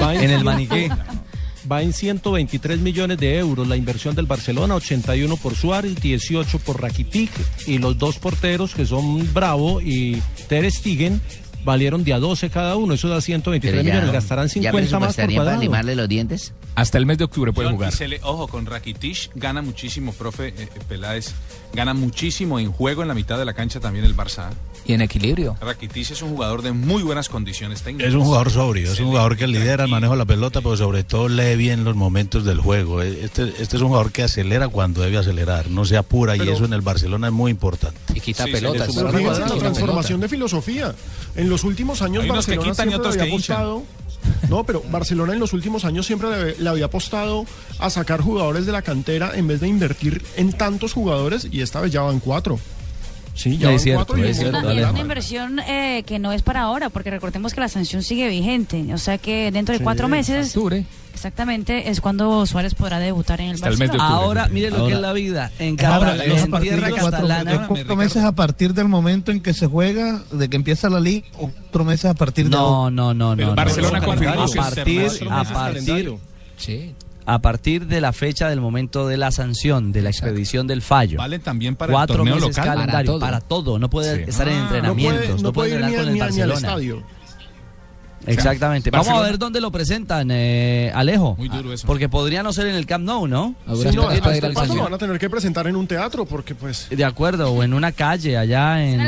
Va 0.00 0.14
en 0.14 0.30
el 0.30 0.44
maniquí. 0.44 0.88
Va 1.70 1.80
en 1.82 1.94
123 1.94 2.78
millones 2.80 3.16
de 3.16 3.38
euros 3.38 3.66
la 3.66 3.76
inversión 3.76 4.14
del 4.14 4.26
Barcelona, 4.26 4.74
81 4.74 5.36
por 5.38 5.54
Suárez, 5.54 5.96
18 5.96 6.58
por 6.58 6.82
Rakitic 6.82 7.30
y 7.66 7.78
los 7.78 7.96
dos 7.98 8.18
porteros 8.18 8.74
que 8.74 8.84
son 8.84 9.32
Bravo 9.32 9.80
y 9.80 10.20
Ter 10.46 10.70
Stegen 10.70 11.22
valieron 11.64 12.04
de 12.04 12.12
a 12.12 12.18
12 12.18 12.50
cada 12.50 12.76
uno, 12.76 12.92
eso 12.92 13.08
da 13.08 13.22
123 13.22 13.72
Pero 13.72 13.82
ya- 13.82 13.94
millones, 13.94 14.12
gastarán 14.12 14.48
¿ya 14.48 14.52
50 14.52 14.74
más 14.74 14.82
por 14.82 14.90
presupuestarían 14.90 15.38
para 15.38 15.44
cuadrado. 15.46 15.62
limarle 15.62 15.96
los 15.96 16.06
dientes? 16.06 16.52
Hasta 16.76 16.98
el 16.98 17.06
mes 17.06 17.18
de 17.18 17.24
octubre 17.24 17.52
puede 17.52 17.68
John, 17.68 17.76
jugar. 17.76 17.92
y 17.92 17.96
Se 17.96 18.08
le- 18.08 18.20
ojo, 18.24 18.48
con 18.48 18.66
Rakitic 18.66 19.30
gana 19.36 19.62
muchísimo, 19.62 20.12
profe 20.12 20.48
eh, 20.48 20.54
eh, 20.58 20.68
Peláez. 20.88 21.32
Gana 21.72 21.94
muchísimo 21.94 22.58
en 22.58 22.70
juego 22.72 23.02
en 23.02 23.08
la 23.08 23.14
mitad 23.14 23.38
de 23.38 23.44
la 23.44 23.52
cancha 23.52 23.78
también 23.80 24.04
el 24.04 24.16
Barça. 24.16 24.50
Y 24.86 24.92
en 24.92 25.00
equilibrio. 25.00 25.56
Rakitic 25.60 26.10
es 26.10 26.20
un 26.22 26.30
jugador 26.30 26.62
de 26.62 26.72
muy 26.72 27.02
buenas 27.02 27.28
condiciones 27.28 27.82
técnicas. 27.82 28.08
Es 28.08 28.14
un 28.14 28.24
jugador 28.24 28.50
sobrio, 28.50 28.92
es 28.92 29.00
un 29.00 29.06
jugador 29.06 29.36
que 29.36 29.46
lidera 29.46 29.84
el 29.84 29.90
manejo 29.90 30.12
de 30.12 30.18
la 30.18 30.24
pelota, 30.26 30.60
pero 30.60 30.76
sobre 30.76 31.04
todo 31.04 31.28
lee 31.28 31.56
bien 31.56 31.84
los 31.84 31.96
momentos 31.96 32.44
del 32.44 32.60
juego. 32.60 33.00
Este, 33.02 33.44
este 33.60 33.76
es 33.76 33.82
un 33.82 33.88
jugador 33.88 34.12
que 34.12 34.24
acelera 34.24 34.68
cuando 34.68 35.00
debe 35.00 35.16
acelerar, 35.18 35.70
no 35.70 35.84
se 35.84 35.96
apura 35.96 36.36
y 36.36 36.40
Pero- 36.40 36.52
eso 36.52 36.64
en 36.64 36.72
el 36.74 36.80
Barcelona 36.82 37.28
es 37.28 37.32
muy 37.32 37.50
importante. 37.52 37.98
Y 38.14 38.20
quita 38.20 38.44
Sí, 38.44 38.50
sí, 38.52 38.58
Pero 38.60 39.10
fíjense 39.12 39.40
la 39.40 39.46
transformación 39.56 40.20
de 40.20 40.28
filosofía. 40.28 40.94
En 41.36 41.48
los 41.48 41.64
últimos 41.64 42.02
años 42.02 42.24
Hay 42.24 42.30
unos 42.30 42.44
que 42.46 42.56
Barcelona 42.56 42.72
quitan 42.72 42.90
y 42.90 42.94
otros 42.94 43.16
que 43.16 43.28
hinchan. 43.28 43.82
No, 44.48 44.64
pero 44.64 44.82
Barcelona 44.90 45.32
en 45.32 45.40
los 45.40 45.52
últimos 45.52 45.84
años 45.84 46.06
siempre 46.06 46.54
le, 46.58 46.68
había 46.68 46.86
apostado 46.86 47.46
a 47.78 47.90
sacar 47.90 48.20
jugadores 48.20 48.66
de 48.66 48.72
la 48.72 48.82
cantera 48.82 49.32
en 49.34 49.46
vez 49.46 49.60
de 49.60 49.68
invertir 49.68 50.22
en 50.36 50.52
tantos 50.52 50.92
jugadores 50.92 51.48
y 51.50 51.62
esta 51.62 51.80
vez 51.80 51.92
ya 51.92 52.02
van 52.02 52.20
cuatro. 52.20 52.58
Sí, 53.34 53.58
ya 53.58 53.68
Es 53.68 53.72
van 53.72 53.80
cierto, 53.80 54.06
cuatro 54.06 54.18
y 54.18 54.30
es 54.30 54.36
montón 54.36 54.60
cierto, 54.60 54.72
Y 54.72 54.78
es 54.80 54.90
una 54.90 55.00
inversión 55.00 55.58
eh, 55.58 56.04
que 56.06 56.18
no 56.18 56.32
es 56.32 56.42
para 56.42 56.62
ahora, 56.62 56.88
porque 56.88 57.10
recordemos 57.10 57.52
que 57.52 57.60
la 57.60 57.68
sanción 57.68 58.02
sigue 58.02 58.28
vigente. 58.28 58.92
O 58.94 58.98
sea 58.98 59.18
que 59.18 59.50
dentro 59.50 59.72
de 59.72 59.78
Sí, 59.78 59.84
cuatro 59.84 60.08
meses, 60.08 60.48
octubre. 60.48 60.84
Exactamente, 61.28 61.88
es 61.90 62.00
cuando 62.00 62.44
Suárez 62.46 62.74
podrá 62.74 62.98
debutar 62.98 63.40
en 63.40 63.48
el 63.48 63.54
Hasta 63.54 63.68
el 63.68 63.76
Barcelona. 63.76 64.04
octubre. 64.04 64.24
Ahora, 64.24 64.48
mire 64.48 64.70
lo 64.70 64.76
que 64.76 64.82
Ahora- 64.82 64.94
es 64.96 65.00
la 65.00 65.12
vida. 65.14 65.50
En, 65.58 65.84
Ahora, 65.86 66.10
en 66.24 66.50
partidos 66.50 66.62
tierra 66.80 66.90
cuatro- 66.90 67.10
catalana. 67.10 67.66
cuatro 67.66 67.96
meses 67.96 68.22
a 68.24 68.32
partir 68.32 68.74
del 68.74 68.88
momento 68.88 69.32
en 69.32 69.40
que 69.40 69.54
se 69.54 69.66
juega, 69.66 70.22
de 70.30 70.48
que 70.48 70.56
empieza 70.56 70.90
la 70.90 71.00
liga, 71.00 71.26
cuatro 71.36 71.84
meses 71.84 72.06
a 72.06 72.14
partir 72.14 72.44
de 72.44 72.50
No, 72.50 72.90
no, 72.90 73.14
no, 73.14 73.34
no. 73.34 73.54
Barcelona 73.54 74.00
no. 74.00 74.06
confirmó 74.06 74.42
a 74.42 74.46
que 74.46 74.54
partir, 74.56 75.02
internacional. 75.02 75.40
a 75.46 75.52
partir, 75.52 76.14
Sí. 76.58 76.94
a 77.26 77.38
partir 77.38 77.86
de 77.86 78.00
la 78.02 78.12
fecha 78.12 78.48
del 78.50 78.60
momento 78.60 79.08
de 79.08 79.16
la 79.16 79.30
sanción, 79.30 79.92
de 79.92 80.02
la 80.02 80.10
expedición 80.10 80.66
del 80.66 80.82
fallo. 80.82 81.16
Vale 81.18 81.38
también 81.38 81.74
para 81.74 81.92
Cuatro 81.92 82.14
el 82.16 82.18
torneo 82.18 82.34
meses 82.36 82.56
local. 82.58 82.74
calendario, 82.76 83.18
para 83.18 83.40
todo. 83.40 83.78
No 83.78 83.88
puede 83.88 84.24
Sí. 84.24 84.30
estar 84.30 84.46
en 84.48 84.54
Ah. 84.58 84.62
entrenamientos, 84.64 85.42
no 85.42 85.52
puede, 85.52 85.70
ir 85.70 85.74
entrenar 85.76 85.90
ni, 85.90 85.96
con 85.96 86.06
el 86.06 86.12
ni- 86.12 86.14
ni 86.14 86.20
al 86.20 86.28
Barcelona. 86.28 86.68
estadio. 86.68 87.02
Exactamente. 88.26 88.90
Vamos 88.90 89.08
a 89.08 89.20
ver 89.20 89.38
dónde 89.38 89.60
lo 89.60 89.70
presentan, 89.70 90.28
eh, 90.30 90.90
Alejo. 90.94 91.34
Muy 91.36 91.48
duro 91.48 91.72
eso. 91.72 91.86
Porque 91.86 92.08
podría 92.08 92.42
no 92.42 92.52
ser 92.52 92.66
en 92.68 92.74
el 92.74 92.86
Camp 92.86 93.04
Nou, 93.04 93.26
¿no? 93.26 93.54
Sí, 93.66 93.88
no, 93.94 94.10
este 94.10 94.50
paso 94.52 94.74
lo 94.74 94.82
van 94.84 94.94
a 94.94 94.98
tener 94.98 95.18
que 95.18 95.28
presentar 95.30 95.66
en 95.66 95.76
un 95.76 95.86
teatro 95.86 96.24
porque 96.24 96.54
pues 96.54 96.88
De 96.90 97.04
acuerdo, 97.04 97.52
o 97.52 97.62
en 97.62 97.74
una 97.74 97.92
calle 97.92 98.36
allá 98.36 98.84
en, 98.84 99.00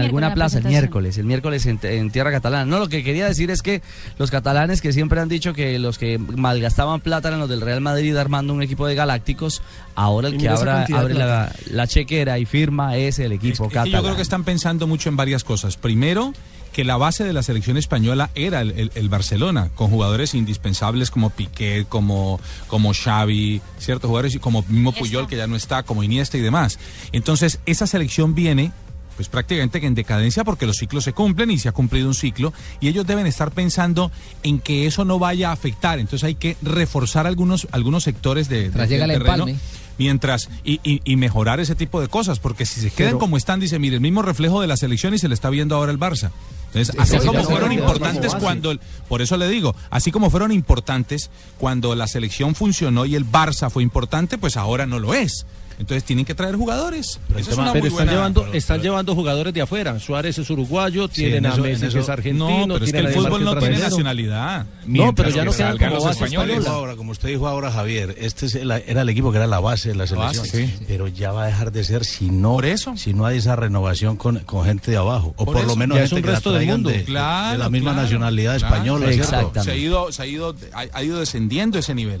alguna 0.00 0.34
plaza, 0.34 0.58
el 0.58 0.64
miércoles, 0.64 1.18
el 1.18 1.24
miércoles 1.24 1.66
en, 1.66 1.78
en 1.82 2.10
tierra 2.10 2.30
catalana. 2.30 2.64
No, 2.64 2.78
lo 2.78 2.88
que 2.88 3.02
quería 3.04 3.26
decir 3.26 3.50
es 3.50 3.62
que 3.62 3.82
los 4.18 4.30
catalanes 4.30 4.80
que 4.80 4.92
siempre 4.92 5.20
han 5.20 5.28
dicho 5.28 5.52
que 5.52 5.78
los 5.78 5.98
que 5.98 6.18
malgastaban 6.18 7.00
plata 7.00 7.28
eran 7.28 7.40
los 7.40 7.48
del 7.48 7.60
Real 7.60 7.80
Madrid 7.80 8.16
armando 8.16 8.52
un 8.54 8.62
equipo 8.62 8.86
de 8.86 8.94
galácticos, 8.94 9.62
ahora 9.94 10.28
el 10.28 10.38
que 10.38 10.48
abra- 10.48 10.86
abre 10.94 11.14
la, 11.14 11.52
la 11.70 11.86
chequera 11.86 12.38
y 12.38 12.44
firma 12.46 12.96
es 12.96 13.18
el 13.18 13.32
equipo 13.32 13.64
Es 13.64 13.68
que 13.68 13.74
catalán. 13.74 13.92
yo 13.92 14.02
creo 14.02 14.16
que 14.16 14.22
están 14.22 14.44
pensando 14.44 14.86
mucho 14.86 15.08
en 15.08 15.16
varias 15.16 15.44
cosas. 15.44 15.76
Primero, 15.76 16.32
que 16.74 16.84
la 16.84 16.98
base 16.98 17.24
de 17.24 17.32
la 17.32 17.42
selección 17.42 17.78
española 17.78 18.28
era 18.34 18.60
el, 18.60 18.72
el- 18.72 18.92
el 18.94 19.08
Barcelona, 19.08 19.70
con 19.74 19.88
jugadores 19.88 20.34
indispensables 20.34 21.10
como 21.10 21.30
Piqué, 21.30 21.86
como, 21.88 22.38
como 22.66 22.92
Xavi, 22.92 23.62
ciertos 23.78 24.08
jugadores 24.08 24.34
y 24.34 24.38
como 24.40 24.62
mismo 24.68 24.92
Puyol, 24.92 25.26
que 25.28 25.36
ya 25.36 25.46
no 25.46 25.56
está, 25.56 25.84
como 25.84 26.02
Iniesta 26.02 26.36
y 26.36 26.40
demás. 26.42 26.78
Entonces, 27.12 27.60
esa 27.64 27.86
selección 27.86 28.34
viene 28.34 28.72
pues 29.16 29.28
prácticamente 29.28 29.78
en 29.86 29.94
decadencia 29.94 30.42
porque 30.42 30.66
los 30.66 30.76
ciclos 30.76 31.04
se 31.04 31.12
cumplen 31.12 31.48
y 31.52 31.58
se 31.60 31.68
ha 31.68 31.72
cumplido 31.72 32.08
un 32.08 32.14
ciclo 32.14 32.52
y 32.80 32.88
ellos 32.88 33.06
deben 33.06 33.28
estar 33.28 33.52
pensando 33.52 34.10
en 34.42 34.58
que 34.58 34.86
eso 34.88 35.04
no 35.04 35.20
vaya 35.20 35.50
a 35.50 35.52
afectar. 35.52 36.00
Entonces 36.00 36.24
hay 36.24 36.34
que 36.34 36.56
reforzar 36.62 37.24
algunos, 37.28 37.68
algunos 37.70 38.02
sectores 38.02 38.48
de, 38.48 38.70
de- 38.70 38.70
del 39.06 39.18
terreno 39.20 39.44
empalme. 39.46 39.83
Mientras 39.98 40.48
y, 40.64 40.80
y- 40.84 41.00
y 41.04 41.16
mejorar 41.16 41.60
ese 41.60 41.74
tipo 41.74 42.00
de 42.00 42.08
cosas 42.08 42.38
porque 42.38 42.66
si 42.66 42.80
se 42.80 42.90
quedan 42.90 43.10
Pero- 43.12 43.18
como 43.20 43.36
están 43.36 43.60
dice 43.60 43.78
mire 43.78 43.94
el 43.96 44.00
mismo 44.00 44.22
reflejo 44.22 44.60
de 44.60 44.66
la 44.66 44.76
selección 44.76 45.14
y 45.14 45.18
se 45.18 45.28
le 45.28 45.34
está 45.34 45.50
viendo 45.50 45.76
ahora 45.76 45.92
el 45.92 45.98
Barça. 45.98 46.30
Entonces 46.74 46.88
Sí, 46.94 47.00
así 47.00 47.18
sí, 47.20 47.26
como 47.26 47.44
fueron 47.44 47.70
importantes 47.72 48.34
cuando 48.34 48.70
el- 48.72 48.80
por 49.08 49.22
eso 49.22 49.36
le 49.36 49.48
digo 49.48 49.76
así 49.90 50.10
como 50.10 50.28
fueron 50.30 50.50
importantes 50.52 51.30
cuando 51.58 51.94
la 51.94 52.06
selección 52.08 52.54
funcionó 52.56 53.06
y 53.06 53.14
el 53.14 53.24
Barça 53.30 53.70
fue 53.70 53.82
importante 53.84 54.38
pues 54.38 54.56
ahora 54.56 54.84
no 54.86 54.98
lo 54.98 55.14
es 55.14 55.46
entonces 55.78 56.04
tienen 56.04 56.24
que 56.24 56.34
traer 56.34 56.56
jugadores 56.56 57.18
Esa 57.36 57.50
es 57.52 57.56
una 57.58 57.72
pero 57.72 57.80
muy 57.82 57.88
están 57.88 57.92
buena- 57.92 58.12
llevando, 58.12 58.52
están 58.52 58.80
llevando 58.82 59.14
jugadores 59.14 59.52
de 59.54 59.60
afuera. 59.62 59.98
Suárez 59.98 60.38
es 60.38 60.48
uruguayo, 60.50 61.06
Sí, 61.08 61.22
tienen 61.22 61.38
en 61.38 61.46
a 61.46 61.48
eso- 61.50 61.56
en 61.58 61.62
Messi 61.70 61.80
que 61.82 61.86
eso- 61.88 61.98
es 62.00 62.08
argentino. 62.08 62.66
no 62.66 62.74
pero 62.74 62.84
es 62.84 62.92
que 62.92 62.98
el 62.98 63.06
a 63.06 63.10
fútbol 63.10 63.38
que 63.38 63.44
no 63.44 63.56
tiene 63.58 63.78
nacionalidad 63.78 64.66
No, 64.86 65.14
pero 65.14 65.28
ya 65.30 65.44
no 65.44 65.50
Mientras 65.50 65.56
quedan 65.56 65.78
que 65.78 65.84
como 65.84 65.94
los 65.96 66.04
base 66.04 66.24
españoles. 66.24 66.66
Ahora, 66.66 66.96
como 66.96 67.12
usted 67.12 67.28
dijo 67.28 67.48
ahora, 67.48 67.70
Javier, 67.70 68.14
este 68.18 68.46
es 68.46 68.54
el- 68.54 68.70
era 68.70 69.02
el 69.02 69.08
equipo 69.08 69.30
que 69.32 69.38
era 69.38 69.46
la 69.46 69.60
base 69.60 69.90
de 69.90 69.94
la 69.94 70.06
selección. 70.06 70.44
base, 70.46 70.66
sí. 70.66 70.74
Pero 70.86 71.08
ya 71.08 71.32
va 71.32 71.44
a 71.44 71.46
dejar 71.46 71.72
de 71.72 71.84
ser 71.84 72.04
si 72.04 72.30
no, 72.30 72.58
si 72.96 73.12
no 73.14 73.26
hay 73.26 73.38
esa 73.38 73.56
renovación 73.56 74.16
con, 74.16 74.40
con 74.40 74.64
gente 74.64 74.90
de 74.90 74.96
abajo. 74.96 75.28
O 75.36 75.44
Por 75.44 75.54
por, 75.54 75.56
eso. 75.58 75.66
lo 75.68 75.76
menos 75.76 75.96
Ya 75.98 76.04
es 76.04 76.10
gente 76.10 76.22
que 76.22 76.28
la 76.28 76.34
resto 76.34 76.50
del 76.50 76.58
traigan 76.58 76.76
mundo. 76.76 76.90
de, 76.90 76.98
de 76.98 77.04
Claro, 77.04 77.58
la 77.58 77.68
misma 77.70 77.90
claro, 77.92 78.02
nacionalidad 78.02 78.58
claro. 78.58 78.74
española. 78.74 79.12
¿cierto? 79.12 79.62
se 79.64 79.70
ha 79.70 79.76
ido 79.76 80.12
se 80.12 80.22
ha 80.22 80.26
ido 80.26 80.54
ha, 80.92 81.02
ido 81.02 81.20
descendiendo 81.20 81.78
ese 81.78 81.94
nivel 81.94 82.20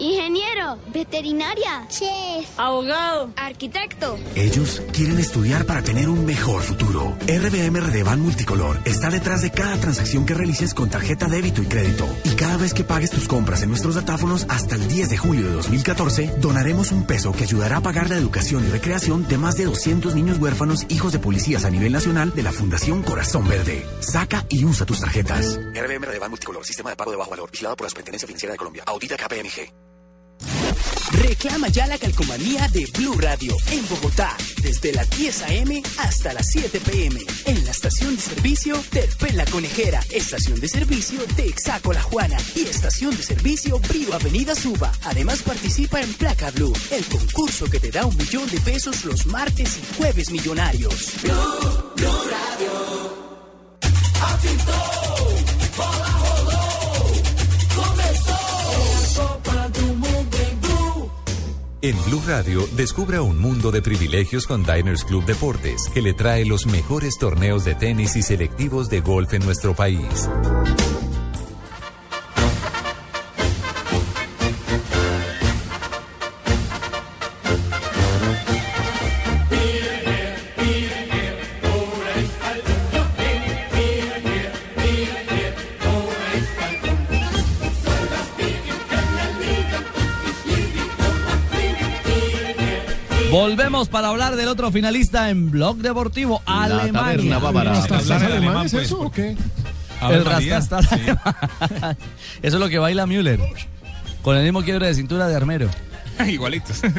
ingeniero, 0.00 0.78
Veterinaria. 0.92 1.86
Chef. 1.88 2.48
Abogado. 2.56 3.30
Arquitecto. 3.36 4.18
Ellos 4.34 4.82
quieren 4.92 5.18
estudiar 5.18 5.66
para 5.66 5.82
tener 5.82 6.08
un 6.08 6.24
mejor 6.24 6.62
futuro. 6.62 7.16
RBM 7.26 7.80
Redevan 7.80 8.20
Multicolor 8.20 8.80
está 8.84 9.10
detrás 9.10 9.42
de 9.42 9.50
cada 9.50 9.76
transacción 9.76 10.26
que 10.26 10.34
realices 10.34 10.74
con 10.74 10.90
tarjeta 10.90 11.28
débito 11.28 11.62
y 11.62 11.66
crédito. 11.66 12.08
Y 12.24 12.30
cada 12.30 12.56
vez 12.56 12.74
que 12.74 12.84
pagues 12.84 13.10
tus 13.10 13.28
compras 13.28 13.62
en 13.62 13.68
nuestros 13.68 13.94
datáfonos 13.94 14.46
hasta 14.48 14.74
el 14.74 14.88
10 14.88 15.10
de 15.10 15.16
julio 15.18 15.46
de 15.46 15.52
2014, 15.52 16.34
donaremos 16.38 16.92
un 16.92 17.06
peso 17.06 17.32
que 17.32 17.44
ayudará 17.44 17.78
a 17.78 17.82
pagar 17.82 18.08
la 18.08 18.16
educación 18.16 18.64
y 18.66 18.70
recreación 18.70 19.28
de 19.28 19.38
más 19.38 19.56
de 19.56 19.64
200 19.64 20.14
niños 20.14 20.38
huérfanos 20.38 20.86
hijos 20.88 21.12
de 21.12 21.18
policías 21.18 21.64
a 21.64 21.70
nivel 21.70 21.92
nacional 21.92 22.32
de 22.34 22.42
la 22.42 22.52
Fundación 22.52 23.02
Corazón 23.02 23.48
Verde. 23.48 23.86
Saca 24.00 24.46
y 24.48 24.64
usa 24.64 24.86
tus 24.86 25.00
tarjetas. 25.00 25.58
RBM 25.74 26.06
Redevan 26.06 26.30
Multicolor, 26.30 26.64
sistema 26.64 26.90
de 26.90 26.96
pago 26.96 27.10
de 27.10 27.16
bajo 27.16 27.30
valor, 27.30 27.50
vigilado 27.50 27.76
por 27.76 27.84
la 27.84 27.90
Superintendencia 27.90 28.26
Financiera 28.26 28.52
de 28.52 28.58
Colombia. 28.58 28.82
Audita 28.86 29.16
KPMG. 29.16 29.89
Reclama 31.12 31.68
ya 31.68 31.86
la 31.86 31.98
calcomanía 31.98 32.68
de 32.68 32.86
Blue 32.96 33.14
Radio 33.18 33.56
en 33.72 33.88
Bogotá, 33.88 34.36
desde 34.62 34.92
las 34.92 35.10
10 35.10 35.42
a.m. 35.42 35.82
hasta 35.98 36.32
las 36.32 36.46
7 36.52 36.80
p.m. 36.80 37.20
En 37.46 37.64
la 37.64 37.70
estación 37.70 38.16
de 38.16 38.22
servicio 38.22 38.82
Terpel 38.90 39.36
La 39.36 39.44
Conejera, 39.46 40.00
estación 40.10 40.60
de 40.60 40.68
servicio 40.68 41.20
Texaco 41.36 41.92
La 41.92 42.02
Juana 42.02 42.36
y 42.54 42.62
estación 42.62 43.16
de 43.16 43.22
servicio 43.22 43.80
Brío 43.80 44.14
Avenida 44.14 44.54
Suba. 44.54 44.92
Además 45.04 45.42
participa 45.42 46.00
en 46.00 46.12
Placa 46.14 46.50
Blue, 46.52 46.72
el 46.90 47.04
concurso 47.06 47.66
que 47.66 47.80
te 47.80 47.90
da 47.90 48.06
un 48.06 48.16
millón 48.16 48.48
de 48.48 48.60
pesos 48.60 49.04
los 49.04 49.26
martes 49.26 49.78
y 49.78 49.96
jueves 49.96 50.30
millonarios. 50.30 51.12
Blue 51.22 52.08
Radio. 52.30 53.09
En 61.82 61.96
Blue 62.04 62.20
Radio, 62.26 62.68
descubra 62.72 63.22
un 63.22 63.38
mundo 63.38 63.70
de 63.70 63.80
privilegios 63.80 64.46
con 64.46 64.62
Diners 64.62 65.02
Club 65.02 65.24
Deportes, 65.24 65.88
que 65.94 66.02
le 66.02 66.12
trae 66.12 66.44
los 66.44 66.66
mejores 66.66 67.16
torneos 67.18 67.64
de 67.64 67.74
tenis 67.74 68.16
y 68.16 68.22
selectivos 68.22 68.90
de 68.90 69.00
golf 69.00 69.32
en 69.32 69.42
nuestro 69.46 69.74
país. 69.74 70.28
Volvemos 93.80 93.88
para 93.88 94.08
hablar 94.08 94.36
del 94.36 94.48
otro 94.48 94.70
finalista 94.70 95.30
en 95.30 95.50
Blog 95.50 95.78
Deportivo, 95.78 96.42
Alemania. 96.44 97.40
taberna. 97.40 97.78
¿Estás 97.78 98.10
alemán, 98.10 98.32
alemán, 98.32 98.66
es 98.66 98.72
pues, 98.72 98.84
eso 98.84 99.00
o 99.00 99.10
qué? 99.10 99.30
El 99.30 100.22
María, 100.22 100.58
rastastas 100.58 100.86
sí. 100.86 100.94
alemán. 100.96 101.96
Eso 102.42 102.56
es 102.56 102.60
lo 102.60 102.68
que 102.68 102.78
baila 102.78 103.06
Müller. 103.06 103.40
Con 104.20 104.36
el 104.36 104.44
mismo 104.44 104.62
quiebre 104.62 104.86
de 104.86 104.94
cintura 104.94 105.28
de 105.28 105.34
armero. 105.34 105.70
Igualitos. 106.28 106.82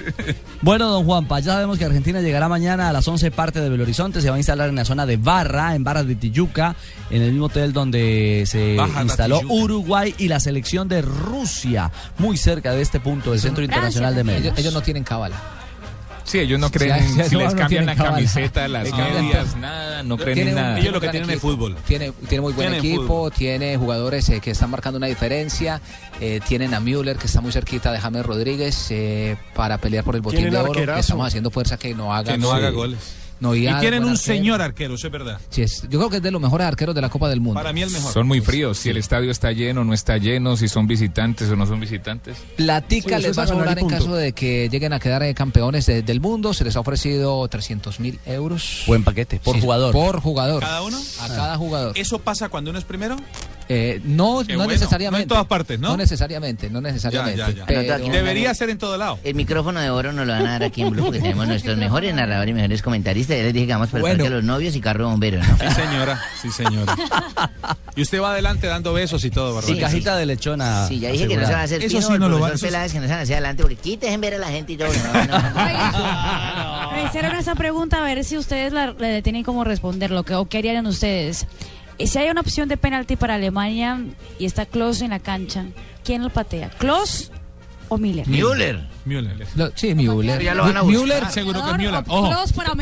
Bueno, 0.63 0.89
don 0.89 1.05
Juanpa, 1.05 1.39
ya 1.39 1.53
sabemos 1.53 1.77
que 1.77 1.85
Argentina 1.85 2.21
llegará 2.21 2.47
mañana 2.47 2.89
a 2.89 2.93
las 2.93 3.07
11 3.07 3.29
parte 3.29 3.61
de 3.61 3.69
Belo 3.69 3.83
Horizonte. 3.83 4.19
Se 4.19 4.29
va 4.29 4.35
a 4.35 4.39
instalar 4.39 4.69
en 4.69 4.75
la 4.75 4.85
zona 4.85 5.05
de 5.05 5.17
Barra, 5.17 5.75
en 5.75 5.83
Barra 5.83 6.03
de 6.03 6.15
Tijuca, 6.15 6.75
en 7.11 7.21
el 7.21 7.31
mismo 7.31 7.45
hotel 7.45 7.73
donde 7.73 8.43
se 8.47 8.77
instaló. 9.03 9.41
Uruguay 9.49 10.15
y 10.17 10.29
la 10.29 10.39
selección 10.39 10.87
de 10.87 11.03
Rusia, 11.03 11.91
muy 12.17 12.37
cerca 12.37 12.73
de 12.73 12.81
este 12.81 12.99
punto 12.99 13.31
del 13.31 13.39
Centro 13.39 13.63
Internacional 13.63 14.15
de 14.15 14.23
Medios. 14.23 14.43
Ellos, 14.45 14.59
ellos 14.59 14.73
no 14.73 14.81
tienen 14.81 15.03
cábala. 15.03 15.60
Sí, 16.23 16.39
ellos 16.39 16.59
no 16.59 16.69
creen 16.71 17.07
si 17.27 17.35
no, 17.35 17.41
les 17.41 17.53
cambian 17.55 17.85
la 17.85 17.95
camiseta, 17.95 18.67
las 18.67 18.83
medias, 18.91 19.47
todo. 19.47 19.57
nada, 19.57 20.03
no 20.03 20.17
creen 20.17 20.39
en 20.39 20.47
un- 20.49 20.55
nada. 20.55 20.79
Ellos 20.79 20.93
lo 20.93 21.01
que 21.01 21.09
tienen 21.09 21.29
es 21.29 21.39
fútbol. 21.39 21.75
Tiene, 21.87 22.11
tiene 22.29 22.41
muy 22.41 22.53
buen 22.53 22.69
Tienen 22.71 22.85
equipo, 22.85 23.03
fútbol. 23.07 23.31
tiene 23.33 23.75
jugadores 23.77 24.29
eh, 24.29 24.39
que 24.39 24.51
están 24.51 24.69
marcando 24.69 24.97
una 24.97 25.07
diferencia. 25.07 25.81
eh, 26.19 26.39
tienen 26.47 26.73
a 26.75 26.79
Müller, 26.79 27.17
que 27.17 27.25
está 27.25 27.41
muy 27.41 27.51
cerquita 27.51 27.91
de 27.91 27.99
James 27.99 28.23
Rodríguez, 28.25 28.87
eh, 28.91 29.37
para 29.55 29.79
pelear 29.79 30.03
por 30.03 30.15
el 30.15 30.21
botín 30.21 30.49
de 30.51 30.57
oro. 30.57 30.71
que 30.71 30.79
arquerazo. 30.81 30.99
estamos 30.99 31.25
haciendo 31.27 31.49
fuerza 31.49 31.77
que 31.77 31.95
no 31.95 32.13
haga 32.13 32.33
Que 32.33 32.37
no 32.37 32.51
Sí. 32.51 32.55
haga 32.57 32.69
goles. 32.69 32.99
No, 33.41 33.53
y 33.55 33.67
haga 33.67 33.79
tienen 33.81 34.03
un 34.03 34.11
arquero. 34.11 34.23
señor 34.37 34.61
arquero, 34.61 34.95
eso 34.95 35.07
es 35.07 35.11
verdad. 35.13 35.39
Sí, 35.49 35.63
es- 35.63 35.81
yo 35.89 35.99
creo 35.99 36.09
que 36.09 36.17
es 36.17 36.21
de 36.23 36.31
los 36.31 36.39
mejores 36.39 36.65
arqueros 36.67 36.95
de 36.95 37.01
la 37.01 37.09
Copa 37.09 37.27
del 37.27 37.41
Mundo. 37.41 37.55
Para 37.59 37.73
mí 37.73 37.81
el 37.81 37.89
mejor. 37.89 38.13
Son 38.13 38.25
muy 38.27 38.39
fríos, 38.39 38.77
si 38.77 38.89
el 38.89 38.97
estadio 38.97 39.31
está 39.31 39.51
lleno, 39.51 39.83
no 39.83 39.93
está 39.93 40.17
lleno, 40.17 40.55
si 40.55 40.67
son 40.69 40.87
visitantes 40.87 41.49
o 41.49 41.55
no 41.57 41.65
son 41.65 41.79
visitantes. 41.79 42.37
Platica 42.55 43.17
Sí, 43.17 43.21
les 43.23 43.31
es 43.31 43.37
va 43.39 43.43
a 43.43 43.47
sobrar 43.47 43.69
y 43.77 43.81
en 43.81 43.87
punto. 43.87 43.95
caso 43.97 44.15
de 44.15 44.31
que 44.33 44.69
lleguen 44.69 44.93
a 44.93 44.99
quedar 44.99 45.23
eh, 45.23 45.33
campeones 45.33 45.85
de- 45.87 46.03
del 46.03 46.21
mundo. 46.21 46.53
Se 46.53 46.63
les 46.63 46.75
ha 46.75 46.79
ofrecido 46.79 47.47
300 47.47 47.99
mil 47.99 48.19
euros. 48.25 48.83
Buen 48.87 49.03
paquete, 49.03 49.39
por 49.39 49.55
Sí, 49.55 49.61
jugador. 49.61 49.91
Por 49.91 50.19
jugador. 50.21 50.61
¿Cada 50.61 50.83
uno? 50.83 50.97
A 51.19 51.27
cada 51.27 51.57
jugador. 51.57 51.97
¿Eso 51.97 52.19
pasa 52.19 52.47
cuando 52.49 52.69
uno 52.69 52.77
es 52.79 52.85
primero? 52.85 53.15
Eh, 53.73 54.01
no, 54.03 54.43
Qué 54.45 54.53
no 54.53 54.59
bueno. 54.59 54.73
necesariamente. 54.73 55.19
No 55.19 55.23
en 55.23 55.27
todas 55.29 55.45
partes, 55.45 55.79
¿no? 55.79 55.89
No 55.89 55.97
necesariamente, 55.97 56.69
no 56.69 56.81
necesariamente. 56.81 57.37
Ya, 57.37 57.49
ya, 57.49 57.55
ya. 57.55 57.65
pero- 57.65 58.11
Debería 58.11 58.53
ser 58.53 58.69
en 58.69 58.77
todo 58.77 58.97
lado. 58.97 59.17
El 59.23 59.33
micrófono 59.35 59.79
de 59.79 59.89
oro 59.89 60.11
nos 60.11 60.27
lo 60.27 60.33
van 60.33 60.45
a 60.45 60.51
dar 60.51 60.63
aquí 60.63 60.81
en 60.81 60.89
Blue 60.91 61.05
porque 61.05 61.19
tenemos 61.19 61.47
nuestros 61.47 61.77
mejores 61.77 62.13
narradores 62.13 62.51
y 62.51 62.53
mejores 62.53 62.81
comentaristas. 62.81 63.30
Vamos 63.67 63.89
por 63.89 63.97
el 63.99 64.01
Bueno. 64.01 64.17
parque 64.17 64.29
de 64.29 64.35
los 64.35 64.43
novios 64.43 64.75
y 64.75 64.81
carro 64.81 65.05
de 65.05 65.11
bomberos, 65.11 65.47
¿no? 65.47 65.57
Sí, 65.57 65.75
señora, 65.75 66.21
sí, 66.41 66.51
señora. 66.51 66.95
Y 67.95 68.01
usted 68.03 68.21
va 68.21 68.31
adelante 68.31 68.67
dando 68.67 68.93
besos 68.93 69.23
y 69.25 69.29
todo, 69.31 69.53
¿verdad? 69.55 69.67
Sí, 69.67 69.77
cajita 69.77 70.15
de 70.15 70.25
lechona. 70.25 70.87
Sí, 70.87 70.99
ya 70.99 71.11
dije 71.11 71.27
que 71.27 71.35
no 71.35 71.45
se 71.45 71.51
va 71.51 71.59
a 71.59 71.63
hacer 71.63 71.83
Eso 71.83 72.01
sí 72.01 72.13
no 72.17 72.29
lo 72.29 72.39
va 72.39 72.47
profesor 72.47 72.55
eso 72.55 72.57
sí- 72.57 72.65
Peláez, 72.67 72.93
que 72.93 72.99
no 72.99 73.05
se 73.05 73.09
van 73.11 73.19
a 73.19 73.21
hacer 73.23 73.35
adelante 73.35 73.63
porque 73.63 73.75
quiten 73.75 74.21
ver 74.21 74.35
a 74.35 74.37
la 74.37 74.47
gente 74.47 74.73
y 74.73 74.77
todo. 74.77 74.87
No, 74.93 75.25
no, 75.25 75.39
no. 75.39 76.91
Me 76.93 77.03
hicieron 77.05 77.35
esa 77.35 77.55
pregunta 77.55 77.97
a 77.97 78.01
ver 78.01 78.23
si 78.23 78.37
ustedes 78.37 78.71
la, 78.73 78.93
la 78.97 79.21
tienen 79.21 79.43
como 79.43 79.63
responder 79.65 80.11
lo 80.11 80.23
que 80.23 80.35
o 80.35 80.45
qué 80.45 80.59
harían 80.59 80.85
ustedes. 80.87 81.47
Eh, 81.97 82.07
Si 82.07 82.17
hay 82.17 82.29
una 82.29 82.41
opción 82.41 82.69
de 82.69 82.77
penalti 82.77 83.15
para 83.17 83.35
Alemania 83.35 83.99
y 84.39 84.45
está 84.45 84.65
Klose 84.65 85.03
en 85.05 85.11
la 85.11 85.19
cancha, 85.19 85.65
¿quién 86.05 86.23
lo 86.23 86.29
patea? 86.29 86.69
¿Klose 86.77 87.29
o 87.89 87.97
Miller? 87.97 88.27
Müller. 88.27 88.87
Lo- 89.55 89.71
sí, 89.75 89.93
Müller. 89.95 90.41
Ya 90.41 90.53
lo 90.55 90.63
van 90.63 90.77
a 90.77 90.81
buscar. 90.81 91.01
Müller, 91.01 91.31
Seguro 91.31 91.63
que 91.65 91.73
Müller. 91.77 92.03
Ojo, 92.07 92.29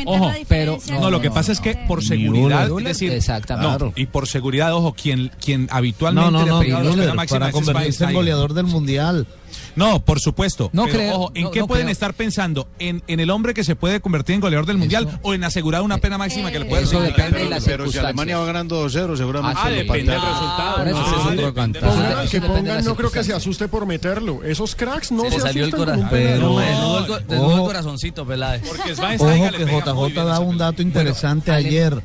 ojo, 0.05 0.27
la 0.29 0.33
diferencia. 0.35 0.99
No, 0.99 1.09
lo 1.11 1.21
que 1.21 1.31
pasa 1.31 1.51
es 1.51 1.59
que 1.59 1.75
por 1.87 2.03
seguridad, 2.03 2.67
Müller, 2.69 2.79
es 2.79 2.97
decir, 2.99 3.11
exactamente. 3.13 3.85
no, 3.85 3.93
y 3.95 4.05
por 4.07 4.27
seguridad, 4.27 4.73
ojo, 4.73 4.93
quien, 4.93 5.31
quien 5.43 5.67
habitualmente 5.71 6.31
No, 6.31 6.31
no, 6.31 6.61
le 6.63 6.69
no, 6.69 6.77
la 6.83 6.83
Müller, 6.91 7.15
para 7.27 7.51
convertirse 7.51 8.03
en 8.05 8.13
goleador 8.13 8.53
del 8.53 8.65
mundial. 8.65 9.27
No, 9.75 10.03
por 10.05 10.19
supuesto. 10.19 10.69
No 10.73 10.85
pero, 10.85 10.95
creo, 10.97 11.15
ojo, 11.15 11.31
¿en 11.33 11.43
no- 11.43 11.51
qué 11.51 11.59
no 11.59 11.67
pueden 11.67 11.85
creo. 11.85 11.91
estar 11.93 12.13
pensando? 12.13 12.67
¿En, 12.79 13.01
¿En 13.07 13.19
el 13.19 13.29
hombre 13.31 13.53
que 13.53 13.63
se 13.63 13.75
puede 13.75 13.99
convertir 13.99 14.35
en 14.35 14.41
goleador 14.41 14.65
del 14.67 14.77
mundial 14.77 15.19
o 15.23 15.33
en 15.33 15.43
asegurar 15.43 15.81
una 15.81 15.97
pena 15.97 16.17
máxima 16.17 16.51
que 16.51 16.59
le 16.59 16.65
puede 16.65 16.83
Eso 16.83 17.01
depende 17.01 17.39
de 17.39 17.49
las 17.49 17.63
Pero 17.63 17.89
si 17.91 17.97
Alemania 17.97 18.37
va 18.37 18.45
ganando 18.45 18.85
2-0, 18.87 19.15
seguramente. 19.17 19.59
Ah, 19.63 19.69
depende 19.69 20.11
del 20.11 20.21
resultado. 20.21 20.83
Eso 20.85 20.97
Ah, 20.97 21.01
ese 21.01 21.15
es 21.15 21.21
otro 21.21 21.31
depende 21.31 21.53
cantar. 21.53 21.81
del 21.81 21.91
Pongan, 21.91 22.23
Eso 22.23 22.31
que 22.31 22.41
pongan, 22.41 22.85
no 22.85 22.95
creo 22.95 23.11
que 23.11 23.23
se 23.23 23.33
asuste 23.33 23.67
por 23.67 23.85
meterlo. 23.85 24.43
Esos 24.43 24.75
cracks 24.75 25.11
no 25.11 25.23
Se 25.23 25.31
se, 25.31 25.35
asustan 25.37 25.71
con 25.71 25.89
un. 25.89 26.08
Pero, 26.09 26.49
No. 26.49 26.59
desnudó 26.59 27.57
el- 27.57 27.63
corazoncito, 27.63 28.25
Peláez. 28.25 28.61
Porque 28.67 28.91
Ojo 28.93 29.51
que 29.51 29.65
JJ 29.65 30.23
da 30.25 30.39
un 30.39 30.57
dato 30.57 30.81
interesante 30.81 31.51
ayer. 31.51 32.01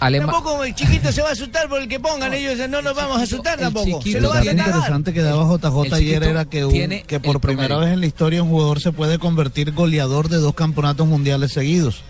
Tampoco 0.00 0.64
el 0.64 0.74
chiquito 0.74 1.12
se 1.12 1.20
va 1.20 1.28
a 1.28 1.32
asustar 1.32 1.68
por 1.68 1.82
el 1.82 1.86
que 1.86 2.00
pongan 2.00 2.32
ellos, 2.32 2.56
no 2.70 2.80
nos 2.80 2.96
vamos 2.96 3.18
a 3.18 3.22
asustar 3.24 3.58
tampoco. 3.58 4.00
Se 4.00 4.18
lo 4.18 4.30
van 4.30 4.48
a 4.48 4.52
interesante 4.52 5.12
que 5.12 5.20
daba 5.20 5.44
JJ 5.44 5.94
ayer 5.94 6.22
era 6.22 6.46
que, 6.46 6.64
un- 6.64 6.72
que 7.06 7.20
por 7.20 7.38
primera 7.40 7.68
promedio. 7.68 7.80
vez 7.86 7.92
en 7.94 8.00
la 8.00 8.06
historia 8.06 8.42
un 8.42 8.48
jugador 8.48 8.80
se 8.80 8.92
puede 8.92 9.18
convertir 9.18 9.72
goleador 9.72 10.30
de 10.30 10.38
dos 10.38 10.54
campeonatos 10.54 11.06
mundiales 11.06 11.52
seguidos. 11.52 12.02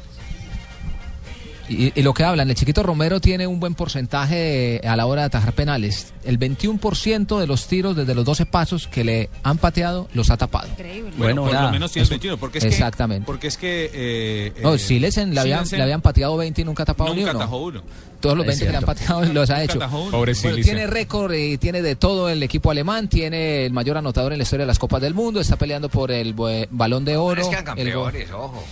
Y, 1.71 1.93
y 1.99 2.03
lo 2.03 2.13
que 2.13 2.25
hablan, 2.25 2.51
el 2.51 2.57
chiquito 2.57 2.83
Romero 2.83 3.21
tiene 3.21 3.47
un 3.47 3.61
buen 3.61 3.75
porcentaje 3.75 4.81
a 4.85 4.97
la 4.97 5.07
hora 5.07 5.23
de 5.23 5.27
atajar 5.27 5.53
penales. 5.53 6.13
El 6.25 6.39
21% 6.39 7.39
de 7.39 7.47
los 7.47 7.67
tiros 7.69 7.95
desde 7.97 8.15
los 8.15 8.25
12 8.25 8.45
pasos 8.47 8.89
que 8.89 9.05
le 9.05 9.31
han 9.43 9.57
pateado 9.59 10.09
los 10.13 10.31
ha 10.31 10.37
tapado. 10.37 10.69
Bueno, 11.17 11.43
por 11.45 11.53
nada. 11.53 11.67
lo 11.67 11.71
menos 11.73 11.93
tiene 11.93 12.03
el 12.03 12.07
Eso- 12.07 12.11
21. 12.15 12.37
Porque 12.39 12.59
es 12.59 12.65
que, 12.65 12.69
Exactamente. 12.71 13.25
Porque 13.25 13.47
es 13.47 13.57
que. 13.57 13.91
Eh, 13.95 14.53
No, 14.63 14.75
eh, 14.75 14.79
Silesen 14.79 15.35
le 15.35 15.41
habían, 15.41 15.65
le 15.71 15.83
habían 15.83 16.01
pateado 16.03 16.37
20 16.37 16.61
y 16.61 16.65
nunca 16.65 16.83
ha 16.83 16.87
tapado 16.87 17.15
ni 17.15 17.21
nunca 17.21 17.31
uno. 17.33 17.41
atajó 17.41 17.57
uno. 17.59 17.83
Todos 18.21 18.37
los 18.37 18.45
Es 18.47 18.49
20 18.59 18.65
que 18.67 18.71
le 18.73 18.77
han 18.79 18.85
pateado 18.85 19.21
los 19.33 19.49
ha 19.51 19.55
Nunca 19.55 19.63
hecho. 19.65 19.79
atajó 19.79 20.01
uno. 20.03 20.11
Pobre 20.11 20.33
Bueno, 20.35 20.41
Silesen. 20.57 20.63
tiene 20.65 20.87
récord 20.87 21.33
y 21.33 21.57
tiene 21.57 21.81
de 21.83 21.97
todo 21.97 22.29
el 22.29 22.43
equipo 22.43 22.71
alemán, 22.71 23.09
tiene 23.09 23.65
el 23.65 23.73
mayor 23.73 23.97
anotador 23.97 24.33
en 24.33 24.39
la 24.39 24.43
historia 24.43 24.65
de 24.65 24.69
las 24.69 24.79
Copas 24.79 25.01
del 25.01 25.15
Mundo, 25.15 25.41
está 25.41 25.57
peleando 25.57 25.89
por 25.89 26.11
el 26.11 26.35
balón 26.71 27.05
de 27.05 27.17
oro. 27.17 27.41
Es 27.43 27.49
que 27.49 27.81
el 27.81 27.95
ojo. 27.95 28.63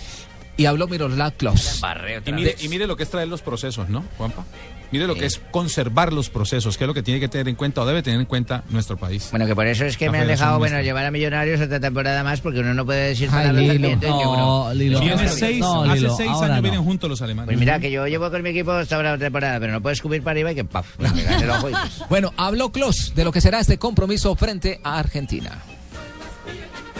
Y 0.59 0.67
habló 0.67 0.87
Miroslav 0.89 1.33
Klose. 1.35 1.81
Y 2.27 2.33
mire, 2.33 2.57
y 2.61 2.69
mire 2.69 2.87
lo 2.87 2.97
que 2.97 3.05
es 3.05 3.09
traer 3.11 3.29
los 3.29 3.41
procesos, 3.41 3.89
¿no, 3.89 4.05
Juanpa? 4.19 4.45
Mire 4.91 5.07
lo 5.07 5.15
que 5.17 5.27
es 5.27 5.39
conservar 5.51 6.15
los 6.15 6.31
procesos, 6.31 6.79
que 6.79 6.85
es 6.85 6.89
lo 6.89 6.95
que 6.95 7.03
tiene 7.03 7.21
que 7.21 7.29
tener 7.29 7.47
en 7.47 7.57
cuenta 7.57 7.83
o 7.83 7.87
debe 7.87 8.03
tener 8.03 8.19
en 8.21 8.25
cuenta 8.25 8.65
nuestro 8.71 8.97
país. 8.97 9.29
Bueno, 9.31 9.45
que 9.47 9.55
por 9.55 9.67
eso 9.67 9.85
es 9.85 9.99
que 9.99 10.07
La 10.07 10.13
me 10.13 10.19
han 10.21 10.27
dejado 10.27 10.59
bueno 10.59 10.77
Nuestra. 10.77 10.83
llevar 10.83 11.05
a 11.05 11.11
Millonarios 11.11 11.61
otra 11.61 11.79
temporada 11.79 12.25
más 12.25 12.41
porque 12.41 12.61
uno 12.61 12.73
no 12.73 12.87
puede 12.87 13.09
decir 13.09 13.29
Ay, 13.31 13.53
Lilo. 13.53 13.97
No, 14.01 14.73
Lilo. 14.73 14.99
Seis, 15.29 15.61
no, 15.61 15.83
hace 15.85 15.95
Lilo, 15.95 16.17
seis 16.17 16.31
ahora 16.31 16.47
años 16.47 16.57
no. 16.57 16.63
vienen 16.63 16.85
juntos 16.85 17.11
los 17.11 17.21
alemanes. 17.21 17.49
Pues 17.49 17.59
mira, 17.59 17.79
que 17.79 17.91
yo 17.91 18.07
llevo 18.07 18.31
con 18.31 18.43
mi 18.43 18.49
equipo 18.49 18.73
hasta 18.73 18.97
ahora 18.97 19.13
la 19.13 19.19
temporada, 19.19 19.61
pero 19.61 19.75
no 19.75 19.83
puedo 19.83 19.93
escupir 19.93 20.23
para 20.23 20.33
arriba 20.33 20.53
y 20.53 20.55
que 20.55 20.65
paf, 20.65 20.99
me 20.99 21.23
gane 21.23 21.45
el 21.45 21.51
ojo 21.51 21.69
y 21.69 21.73
pues. 21.73 22.09
Bueno, 22.09 22.33
habló 22.39 22.73
Klose 22.73 23.13
de 23.15 23.25
lo 23.25 23.31
que 23.33 23.43
será 23.43 23.61
este 23.61 23.77
compromiso 23.79 24.35
frente 24.37 24.81
a 24.83 24.99
Argentina. 24.99 25.59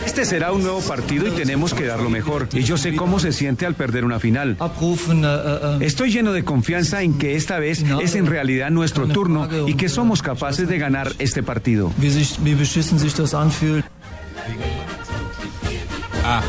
Este 0.09 0.25
será 0.25 0.53
un 0.53 0.63
nuevo 0.63 0.81
partido 0.81 1.29
y 1.29 1.33
tenemos 1.33 1.75
que 1.75 1.85
dar 1.85 2.01
lo 2.01 2.09
mejor. 2.09 2.49
Y 2.55 2.63
yo 2.63 2.79
sé 2.79 2.97
cómo 2.97 3.21
se 3.21 3.31
siente 3.31 3.67
al 3.67 3.75
perder 3.75 4.07
una 4.07 4.19
final. 4.19 4.57
Estoy 5.81 6.11
lleno 6.11 6.33
de 6.33 6.45
confianza 6.45 7.03
en 7.03 7.19
que 7.19 7.37
esta 7.37 7.59
vez 7.59 7.85
es 8.01 8.15
en 8.15 8.25
realidad 8.25 8.71
nuestro 8.71 9.07
turno 9.07 9.47
y 9.67 9.75
que 9.75 9.91
somos 9.91 10.23
capaces 10.23 10.67
de 10.67 10.79
ganar 10.79 11.13
este 11.19 11.43
partido. 11.43 11.93
Ah. 16.25 16.43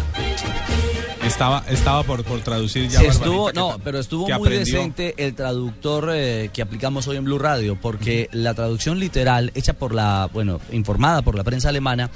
Estaba, 1.29 1.63
estaba 1.69 2.03
por, 2.03 2.23
por 2.23 2.41
traducir 2.41 2.89
ya. 2.89 2.99
Sí, 2.99 3.05
estuvo, 3.05 3.51
no, 3.53 3.75
que- 3.77 3.81
pero 3.83 3.99
estuvo 3.99 4.23
muy 4.23 4.31
aprendió. 4.33 4.59
decente 4.59 5.13
el 5.17 5.35
traductor 5.35 6.09
eh, 6.11 6.49
que 6.51 6.61
aplicamos 6.63 7.07
hoy 7.07 7.17
en 7.17 7.23
Blue 7.23 7.37
Radio, 7.37 7.77
porque 7.79 8.29
la 8.33 8.53
traducción 8.55 8.99
literal 8.99 9.51
hecha 9.53 9.73
por 9.73 9.93
la, 9.93 10.27
bueno, 10.33 10.59
informada 10.71 11.21
por 11.21 11.35
la 11.35 11.43
prensa 11.43 11.69
alemana, 11.69 12.09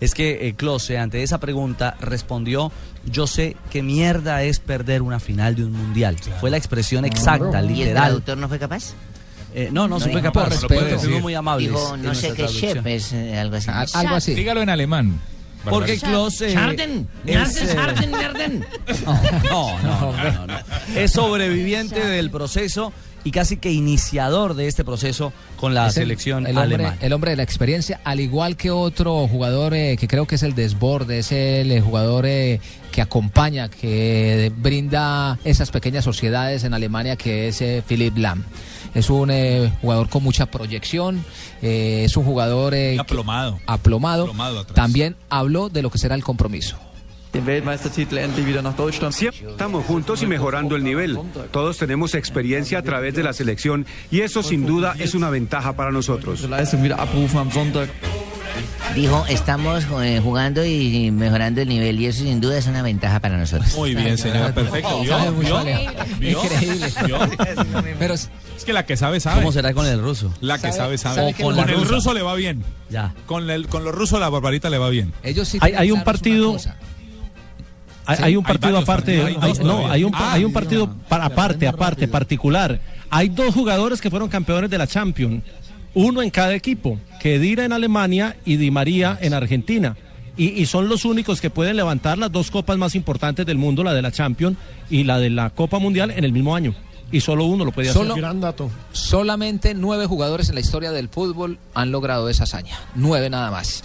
es 0.00 0.14
que 0.14 0.46
eh, 0.46 0.54
Klose 0.54 0.98
ante 0.98 1.22
esa 1.22 1.38
pregunta 1.40 1.96
respondió, 2.00 2.70
yo 3.04 3.26
sé 3.26 3.56
qué 3.70 3.82
mierda 3.82 4.44
es 4.44 4.60
perder 4.60 5.02
una 5.02 5.18
final 5.18 5.56
de 5.56 5.64
un 5.64 5.72
mundial. 5.72 6.16
Fue 6.40 6.48
la 6.50 6.56
expresión 6.56 7.04
exacta, 7.04 7.60
¿Y 7.60 7.64
el 7.64 7.68
literal. 7.74 7.94
traductor 8.04 8.38
no 8.38 8.48
fue 8.48 8.58
capaz? 8.60 8.94
Eh, 9.52 9.68
no, 9.72 9.88
no, 9.88 9.98
se 9.98 10.10
fue 10.10 10.22
capaz, 10.22 10.48
pero 10.68 10.80
respeto. 10.86 11.20
muy 11.20 11.34
amables. 11.34 11.70
Dijo, 11.70 11.96
no 11.96 12.14
sé 12.14 12.32
qué 12.34 12.46
chef, 12.46 12.86
es 12.86 13.12
eh, 13.12 13.36
algo 13.36 13.56
así. 14.14 14.32
Dígalo 14.32 14.62
en 14.62 14.70
alemán. 14.70 15.20
Porque 15.68 15.98
Klose 15.98 16.50
Scharden, 16.52 17.06
es, 17.26 17.56
eh. 17.62 17.76
No, 19.50 19.78
no, 19.82 20.12
no. 20.46 20.54
Es 20.96 21.12
sobreviviente 21.12 22.04
del 22.04 22.30
proceso 22.30 22.92
y 23.22 23.32
casi 23.32 23.58
que 23.58 23.70
iniciador 23.70 24.54
de 24.54 24.66
este 24.66 24.82
proceso 24.84 25.32
con 25.56 25.74
la 25.74 25.86
el- 25.88 25.92
selección 25.92 26.46
el 26.46 26.56
hombre, 26.56 26.74
alemana. 26.76 26.96
el 27.02 27.12
hombre 27.12 27.30
de 27.32 27.36
la 27.36 27.42
experiencia, 27.42 28.00
al 28.04 28.20
igual 28.20 28.56
que 28.56 28.70
otro 28.70 29.28
jugador 29.28 29.74
eh, 29.74 29.96
que 29.98 30.08
creo 30.08 30.26
que 30.26 30.36
es 30.36 30.42
el 30.42 30.54
desborde, 30.54 31.18
es 31.18 31.30
el 31.32 31.70
eh, 31.70 31.80
jugador 31.82 32.24
eh, 32.26 32.60
que 32.92 33.02
acompaña, 33.02 33.68
que 33.68 34.50
brinda 34.56 35.38
esas 35.44 35.70
pequeñas 35.70 36.04
sociedades 36.04 36.64
en 36.64 36.72
Alemania, 36.72 37.16
que 37.16 37.48
es 37.48 37.60
eh, 37.60 37.82
Philipp 37.86 38.16
Lahm. 38.16 38.42
Es 38.94 39.10
un 39.10 39.30
eh, 39.30 39.72
jugador 39.80 40.08
con 40.08 40.22
mucha 40.22 40.46
proyección, 40.46 41.24
eh, 41.62 42.02
es 42.04 42.16
un 42.16 42.24
jugador 42.24 42.74
eh, 42.74 42.94
que- 42.94 43.00
Aplomado. 43.66 44.26
aplomado. 44.26 44.64
También 44.74 45.16
habló 45.28 45.68
de 45.68 45.82
lo 45.82 45.90
que 45.90 45.98
será 45.98 46.14
el 46.14 46.24
compromiso. 46.24 46.76
Siempre 49.12 49.50
estamos 49.50 49.84
juntos 49.84 50.20
y 50.22 50.26
mejorando 50.26 50.74
el 50.74 50.82
nivel. 50.82 51.16
Todos 51.52 51.78
tenemos 51.78 52.14
experiencia 52.16 52.78
a 52.78 52.82
través 52.82 53.14
de 53.14 53.22
la 53.22 53.32
selección 53.32 53.86
y 54.10 54.22
eso 54.22 54.42
sin 54.42 54.66
duda 54.66 54.94
es 54.98 55.14
una 55.14 55.30
ventaja 55.30 55.74
para 55.74 55.92
nosotros. 55.92 56.44
Dijo, 58.96 59.24
estamos 59.28 59.84
eh, 60.02 60.20
jugando 60.20 60.64
y 60.64 61.12
mejorando 61.12 61.60
el 61.60 61.68
nivel 61.68 62.00
y 62.00 62.06
eso 62.06 62.24
sin 62.24 62.40
duda 62.40 62.58
es 62.58 62.66
una 62.66 62.82
ventaja 62.82 63.20
para 63.20 63.36
nosotros. 63.38 63.76
Muy 63.76 63.94
bien, 63.94 64.18
señor, 64.18 64.52
perfecto. 64.52 65.00
¿Vio? 66.18 66.42
Increíble. 66.42 66.88
¿Vio? 67.06 67.18
Pero 68.00 68.14
es 68.60 68.64
que 68.64 68.72
la 68.72 68.86
que 68.86 68.96
sabe, 68.96 69.20
sabe. 69.20 69.40
¿Cómo 69.40 69.52
será 69.52 69.74
con 69.74 69.86
el 69.86 70.00
ruso? 70.00 70.32
La 70.40 70.58
que 70.58 70.70
Sabe- 70.72 70.96
sabe, 70.98 71.34
con 71.34 71.58
el 71.58 71.84
ruso 71.88 72.14
le 72.14 72.22
va 72.22 72.34
bien. 72.34 72.62
Ya. 72.88 73.12
Con, 73.26 73.50
el, 73.50 73.66
con 73.68 73.84
los 73.84 73.94
rusos 73.94 74.20
la 74.20 74.28
barbarita 74.28 74.70
le 74.70 74.78
va 74.78 74.88
bien. 74.90 75.12
Ellos 75.22 75.48
sí 75.48 75.58
Hay, 75.60 75.72
hay 75.74 75.90
un 75.90 76.04
partido. 76.04 76.56
Hay, 78.06 78.16
Sí. 78.16 78.22
hay 78.24 78.36
un 78.36 78.44
partido 78.44 78.78
aparte, 78.78 79.22
hay 79.22 79.36
no, 79.62 79.88
hay 79.90 80.02
un, 80.04 80.12
Ah, 80.14 80.32
hay 80.32 80.44
un 80.44 80.52
partido 80.52 80.92
para, 81.08 81.26
aparte, 81.26 81.68
aparte, 81.68 82.08
particular. 82.08 82.80
Hay 83.08 83.28
dos 83.28 83.54
jugadores 83.54 84.00
que 84.00 84.10
fueron 84.10 84.28
campeones 84.28 84.68
de 84.70 84.78
la 84.78 84.86
Champions, 84.86 85.42
uno 85.94 86.20
en 86.22 86.30
cada 86.30 86.54
equipo, 86.54 86.98
Kedira 87.20 87.64
en 87.64 87.72
Alemania 87.72 88.36
y 88.44 88.56
Di 88.56 88.70
María 88.70 89.16
en 89.20 89.32
Argentina. 89.34 89.96
Y, 90.36 90.48
y 90.60 90.66
son 90.66 90.88
los 90.88 91.04
únicos 91.04 91.40
que 91.40 91.50
pueden 91.50 91.76
levantar 91.76 92.16
las 92.18 92.32
dos 92.32 92.50
copas 92.50 92.78
más 92.78 92.94
importantes 92.94 93.44
del 93.46 93.58
mundo, 93.58 93.84
la 93.84 93.92
de 93.92 94.02
la 94.02 94.10
Champions 94.10 94.56
y 94.88 95.04
la 95.04 95.18
de 95.18 95.30
la 95.30 95.50
Copa 95.50 95.78
Mundial 95.78 96.10
en 96.10 96.24
el 96.24 96.32
mismo 96.32 96.56
año. 96.56 96.74
Y 97.12 97.20
solo 97.20 97.44
uno 97.44 97.64
lo 97.64 97.72
puede 97.72 97.92
Solo- 97.92 98.12
hacer. 98.12 98.22
Gran 98.22 98.40
dato. 98.40 98.70
Solamente 98.92 99.74
nueve 99.74 100.06
jugadores 100.06 100.48
en 100.48 100.54
la 100.54 100.60
historia 100.60 100.92
del 100.92 101.08
fútbol 101.08 101.58
han 101.74 101.90
logrado 101.90 102.28
esa 102.28 102.44
hazaña. 102.44 102.78
Nueve 102.94 103.30
nada 103.30 103.50
más. 103.50 103.82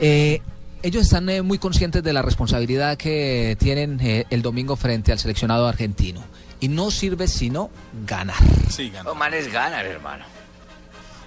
Eh, 0.00 0.40
ellos 0.82 1.02
están 1.04 1.28
eh, 1.30 1.40
muy 1.42 1.58
conscientes 1.58 2.02
de 2.02 2.12
la 2.12 2.22
responsabilidad 2.22 2.96
que 2.96 3.56
tienen 3.60 3.98
eh, 4.02 4.24
el 4.30 4.42
domingo 4.42 4.76
frente 4.76 5.12
al 5.12 5.18
seleccionado 5.18 5.66
argentino. 5.68 6.22
Y 6.60 6.68
no 6.68 6.90
sirve 6.90 7.28
sino 7.28 7.70
ganar. 8.06 8.36
Sí, 8.70 8.90
ganar. 8.90 9.12
Omar 9.12 9.34
es 9.34 9.52
ganar, 9.52 9.86
hermano. 9.86 10.24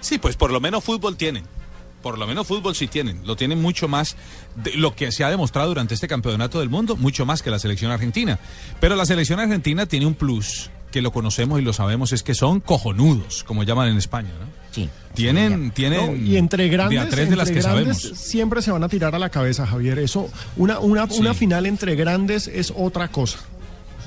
Sí, 0.00 0.18
pues 0.18 0.36
por 0.36 0.50
lo 0.52 0.60
menos 0.60 0.84
fútbol 0.84 1.16
tienen. 1.16 1.44
Por 2.02 2.18
lo 2.18 2.26
menos 2.26 2.46
fútbol 2.46 2.74
sí 2.76 2.86
tienen. 2.86 3.26
Lo 3.26 3.36
tienen 3.36 3.60
mucho 3.60 3.88
más 3.88 4.16
de 4.54 4.74
lo 4.74 4.94
que 4.94 5.10
se 5.10 5.24
ha 5.24 5.30
demostrado 5.30 5.68
durante 5.68 5.94
este 5.94 6.06
campeonato 6.08 6.60
del 6.60 6.68
mundo, 6.68 6.94
mucho 6.96 7.26
más 7.26 7.42
que 7.42 7.50
la 7.50 7.58
selección 7.58 7.90
argentina. 7.90 8.38
Pero 8.80 8.94
la 8.96 9.04
selección 9.06 9.40
argentina 9.40 9.86
tiene 9.86 10.06
un 10.06 10.14
plus 10.14 10.70
que 10.90 11.02
lo 11.02 11.12
conocemos 11.12 11.60
y 11.60 11.62
lo 11.62 11.72
sabemos, 11.72 12.12
es 12.12 12.22
que 12.22 12.34
son 12.34 12.60
cojonudos, 12.60 13.44
como 13.44 13.62
llaman 13.62 13.88
en 13.88 13.98
España, 13.98 14.30
¿no? 14.40 14.46
Sí. 14.70 14.88
Tienen, 15.14 15.70
tienen 15.72 16.06
No, 16.06 16.30
y 16.30 16.36
entre 16.36 16.68
grandes, 16.68 17.00
de 17.00 17.06
a 17.06 17.08
tres 17.08 17.30
de 17.30 17.36
las 17.36 17.48
entre 17.48 17.62
que 17.62 17.68
grandes 17.68 17.98
sabemos. 18.02 18.20
siempre 18.20 18.62
se 18.62 18.70
van 18.70 18.84
a 18.84 18.88
tirar 18.88 19.14
a 19.14 19.18
la 19.18 19.30
cabeza, 19.30 19.66
Javier. 19.66 19.98
Eso, 19.98 20.30
una, 20.56 20.78
una, 20.78 21.04
una 21.04 21.34
final 21.34 21.66
entre 21.66 21.96
grandes 21.96 22.46
es 22.48 22.72
otra 22.76 23.08
cosa. 23.08 23.38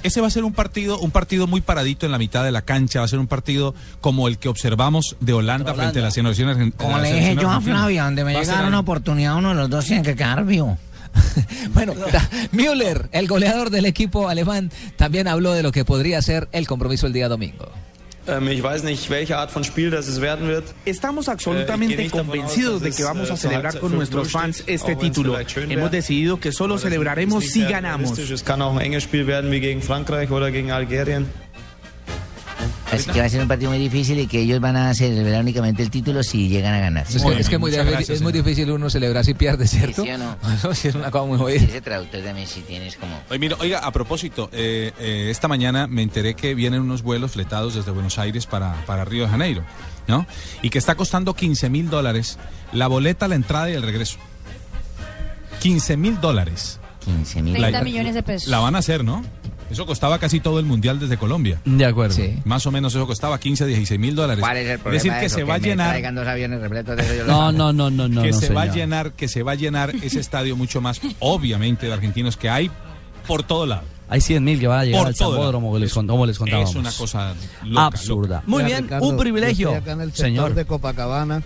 Ese 0.04 0.20
va 0.20 0.28
a 0.28 0.32
ser 0.32 0.44
un 0.44 0.54
partido, 0.54 0.98
un 1.00 1.12
partido 1.12 1.46
muy 1.46 1.62
paradito 1.62 2.06
en 2.08 2.12
la 2.12 2.18
mitad 2.18 2.44
de 2.44 2.52
la 2.52 2.64
cancha, 2.64 3.00
va 3.00 3.06
a 3.06 3.08
ser 3.08 3.20
un 3.20 3.28
partido 3.28 3.76
como 4.00 4.28
el 4.28 4.40
que 4.40 4.50
observamos 4.50 5.16
de 5.20 5.34
Holanda, 5.34 5.76
frente 5.76 6.00
a 6.00 6.04
la 6.04 6.12
selección 6.12 6.50
argentina. 6.50 6.84
Como 6.84 6.98
le 7.00 7.14
dije 7.14 7.36
yo 7.36 7.50
a 7.52 7.62
Flavia, 7.62 8.06
donde 8.06 8.24
me 8.24 8.34
llegara 8.34 8.68
una 8.68 8.80
oportunidad, 8.80 9.36
uno 9.36 9.50
de 9.50 9.56
los 9.56 9.70
dos 9.70 9.86
tiene 9.86 10.02
que 10.02 10.16
quedar 10.16 10.44
vivo. 10.46 10.78
Bueno, 11.74 11.94
Müller, 12.52 13.10
el 13.12 13.28
goleador 13.28 13.70
del 13.70 13.86
equipo 13.86 14.28
alemán, 14.28 14.72
también 14.98 15.28
habló 15.28 15.54
de 15.54 15.64
lo 15.64 15.72
que 15.72 15.86
podría 15.86 16.22
ser 16.22 16.48
el 16.52 16.68
compromiso 16.68 17.08
el 17.08 17.14
día 17.14 17.30
domingo. 17.30 17.70
Wird. 20.42 20.64
Estamos 20.86 21.28
Äh, 21.28 21.32
absolutamente 21.32 22.10
convencidos 22.10 22.82
de 22.82 22.92
que 22.92 23.04
vamos 23.04 23.30
äh, 23.30 23.34
a 23.34 23.38
celebrar 23.38 23.80
con 23.80 23.92
5-0 23.92 23.96
nuestros 23.96 24.32
fans 24.32 24.64
este 24.68 24.96
título. 24.96 25.38
Hemos 25.40 25.92
decidido 25.92 26.40
que 26.40 26.52
solo 26.52 26.78
celebraremos 26.78 27.46
si 27.46 27.64
ganamos. 27.64 28.14
Así 32.92 33.10
que 33.10 33.20
va 33.20 33.26
a 33.26 33.30
ser 33.30 33.42
un 33.42 33.48
partido 33.48 33.72
muy 33.72 33.80
difícil 33.80 34.20
y 34.20 34.28
que 34.28 34.42
ellos 34.42 34.60
van 34.60 34.76
a 34.76 34.94
celebrar 34.94 35.42
únicamente 35.42 35.82
el 35.82 35.90
título 35.90 36.24
si 36.24 36.50
llegan 36.50 36.74
a 36.74 36.80
ganar. 36.80 37.06
Es 37.10 37.24
que, 37.24 37.40
es 37.40 37.50
que 37.50 37.58
muy 37.58 37.72
difícil- 37.72 38.12
es 38.14 38.22
muy 38.22 38.34
difícil 38.34 38.70
uno 38.72 38.90
celebrar 38.90 39.24
si 39.24 39.34
pierde, 39.34 39.68
¿cierto? 39.68 40.04
¿Sí 40.04 40.10
o 40.12 40.18
no? 40.18 40.36
Sí, 40.74 40.90
es 40.90 40.96
una 40.96 41.10
cosa 41.12 41.26
muy 41.26 41.38
jodida. 41.38 41.64
Ese 41.64 41.82
traductor 41.82 42.22
también 42.22 42.48
si 42.48 42.62
tienes 42.62 42.96
como... 42.98 43.18
Oye, 43.30 43.40
mira, 43.40 43.56
oiga, 43.60 43.80
a 43.80 43.92
propósito, 43.92 44.50
eh, 44.52 44.92
eh, 45.00 45.28
esta 45.32 45.48
mañana 45.48 45.88
me 45.88 46.02
enteré 46.02 46.34
que 46.36 46.54
vienen 46.54 46.82
unos 46.82 47.02
vuelos 47.02 47.32
fletados 47.32 47.76
desde 47.76 47.92
Buenos 47.92 48.18
Aires 48.20 48.46
para, 48.46 48.74
para 48.86 49.06
Río 49.06 49.24
de 49.24 49.30
Janeiro, 49.30 49.64
¿no? 50.08 50.26
Y 50.62 50.70
que 50.70 50.78
está 50.78 50.96
costando 50.96 51.34
15 51.34 51.70
mil 51.70 51.90
dólares 51.90 52.38
la 52.74 52.88
boleta, 52.88 53.28
la 53.28 53.36
entrada 53.36 53.70
y 53.70 53.74
el 53.74 53.84
regreso. 53.84 54.18
15 55.62 55.98
mil 55.98 56.20
dólares. 56.20 56.80
15 57.06 57.42
mil. 57.42 57.54
30 57.56 57.84
millones 57.84 58.16
de 58.16 58.24
pesos. 58.24 58.48
La 58.50 58.60
van 58.60 58.76
a 58.76 58.80
hacer, 58.80 59.04
¿no? 59.04 59.24
Eso 59.72 59.86
costaba 59.86 60.20
casi 60.20 60.40
todo 60.40 60.60
el 60.60 60.66
mundial 60.66 61.00
desde 61.00 61.18
Colombia. 61.18 61.62
De 61.66 61.86
acuerdo. 61.86 62.16
Más 62.46 62.66
o 62.66 62.72
menos 62.72 62.94
eso 62.94 63.08
costaba 63.08 63.40
15 63.40 63.64
a 63.64 63.68
16 63.68 64.00
mil 64.00 64.16
dólares. 64.16 64.42
¿Cuál 64.44 64.58
es 64.58 64.68
el 64.70 64.80
problema 64.80 64.94
decir, 65.04 65.14
de 65.14 65.20
que 65.20 65.26
eso? 65.28 65.36
se 65.38 65.44
va 65.44 65.56
a 65.56 65.58
llenar. 65.60 65.90
traigan 65.90 66.16
dos 66.16 66.28
aviones 66.28 66.60
repletos 66.62 66.98
de 66.98 67.04
eso, 67.04 67.14
yo 67.16 67.24
lo 67.24 67.32
No, 67.32 67.52
no, 67.52 67.74
no, 67.74 67.90
no, 67.90 68.08
no. 68.08 68.22
que 68.22 68.32
no, 68.32 68.40
se 68.40 68.54
va 68.54 68.64
a 68.64 68.66
llenar, 68.68 69.14
que 69.14 69.28
se 69.28 69.44
va 69.44 69.54
a 69.54 69.56
llenar 69.56 69.94
ese 70.02 70.20
estadio 70.20 70.56
mucho 70.56 70.82
más, 70.82 71.00
obviamente, 71.20 71.86
de 71.88 71.94
argentinos 71.94 72.38
que 72.38 72.50
hay 72.50 72.70
por 73.28 73.44
todo 73.44 73.66
lado. 73.66 73.84
Hay 74.10 74.20
100 74.20 74.44
mil 74.44 74.60
que 74.60 74.68
van 74.68 74.80
a 74.80 74.84
llegar 74.84 75.00
Por 75.04 75.08
al 75.08 75.16
como 75.54 75.80
les, 75.80 75.94
como 75.94 76.26
les 76.26 76.38
contábamos. 76.38 76.70
Es 76.72 76.76
una 76.76 76.92
cosa 76.92 77.34
loca, 77.64 77.86
absurda. 77.86 78.36
loca. 78.38 78.44
Muy 78.48 78.64
bien, 78.66 78.84
Ricardo, 78.84 79.08
un 79.08 79.16
privilegio, 79.16 79.70
yo 79.72 79.78
estoy 79.78 79.82
acá 79.84 79.92
en 79.94 80.02
el 80.02 80.10
sector 80.10 80.26
señor. 80.26 80.54
de 80.54 80.66
Copacabana. 80.66 81.44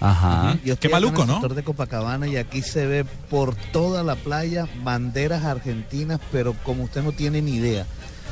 Ajá. 0.00 0.56
Yo 0.64 0.78
Qué 0.78 0.86
en 0.88 0.92
maluco, 0.92 1.22
el 1.22 1.28
¿no? 1.28 1.40
de 1.48 1.62
Copacabana 1.62 2.26
y 2.28 2.36
aquí 2.36 2.62
se 2.62 2.86
ve 2.86 3.04
por 3.04 3.54
toda 3.72 4.02
la 4.02 4.14
playa 4.16 4.68
banderas 4.84 5.44
argentinas, 5.44 6.20
pero 6.30 6.54
como 6.64 6.84
usted 6.84 7.02
no 7.02 7.12
tiene 7.12 7.42
ni 7.42 7.56
idea. 7.56 7.86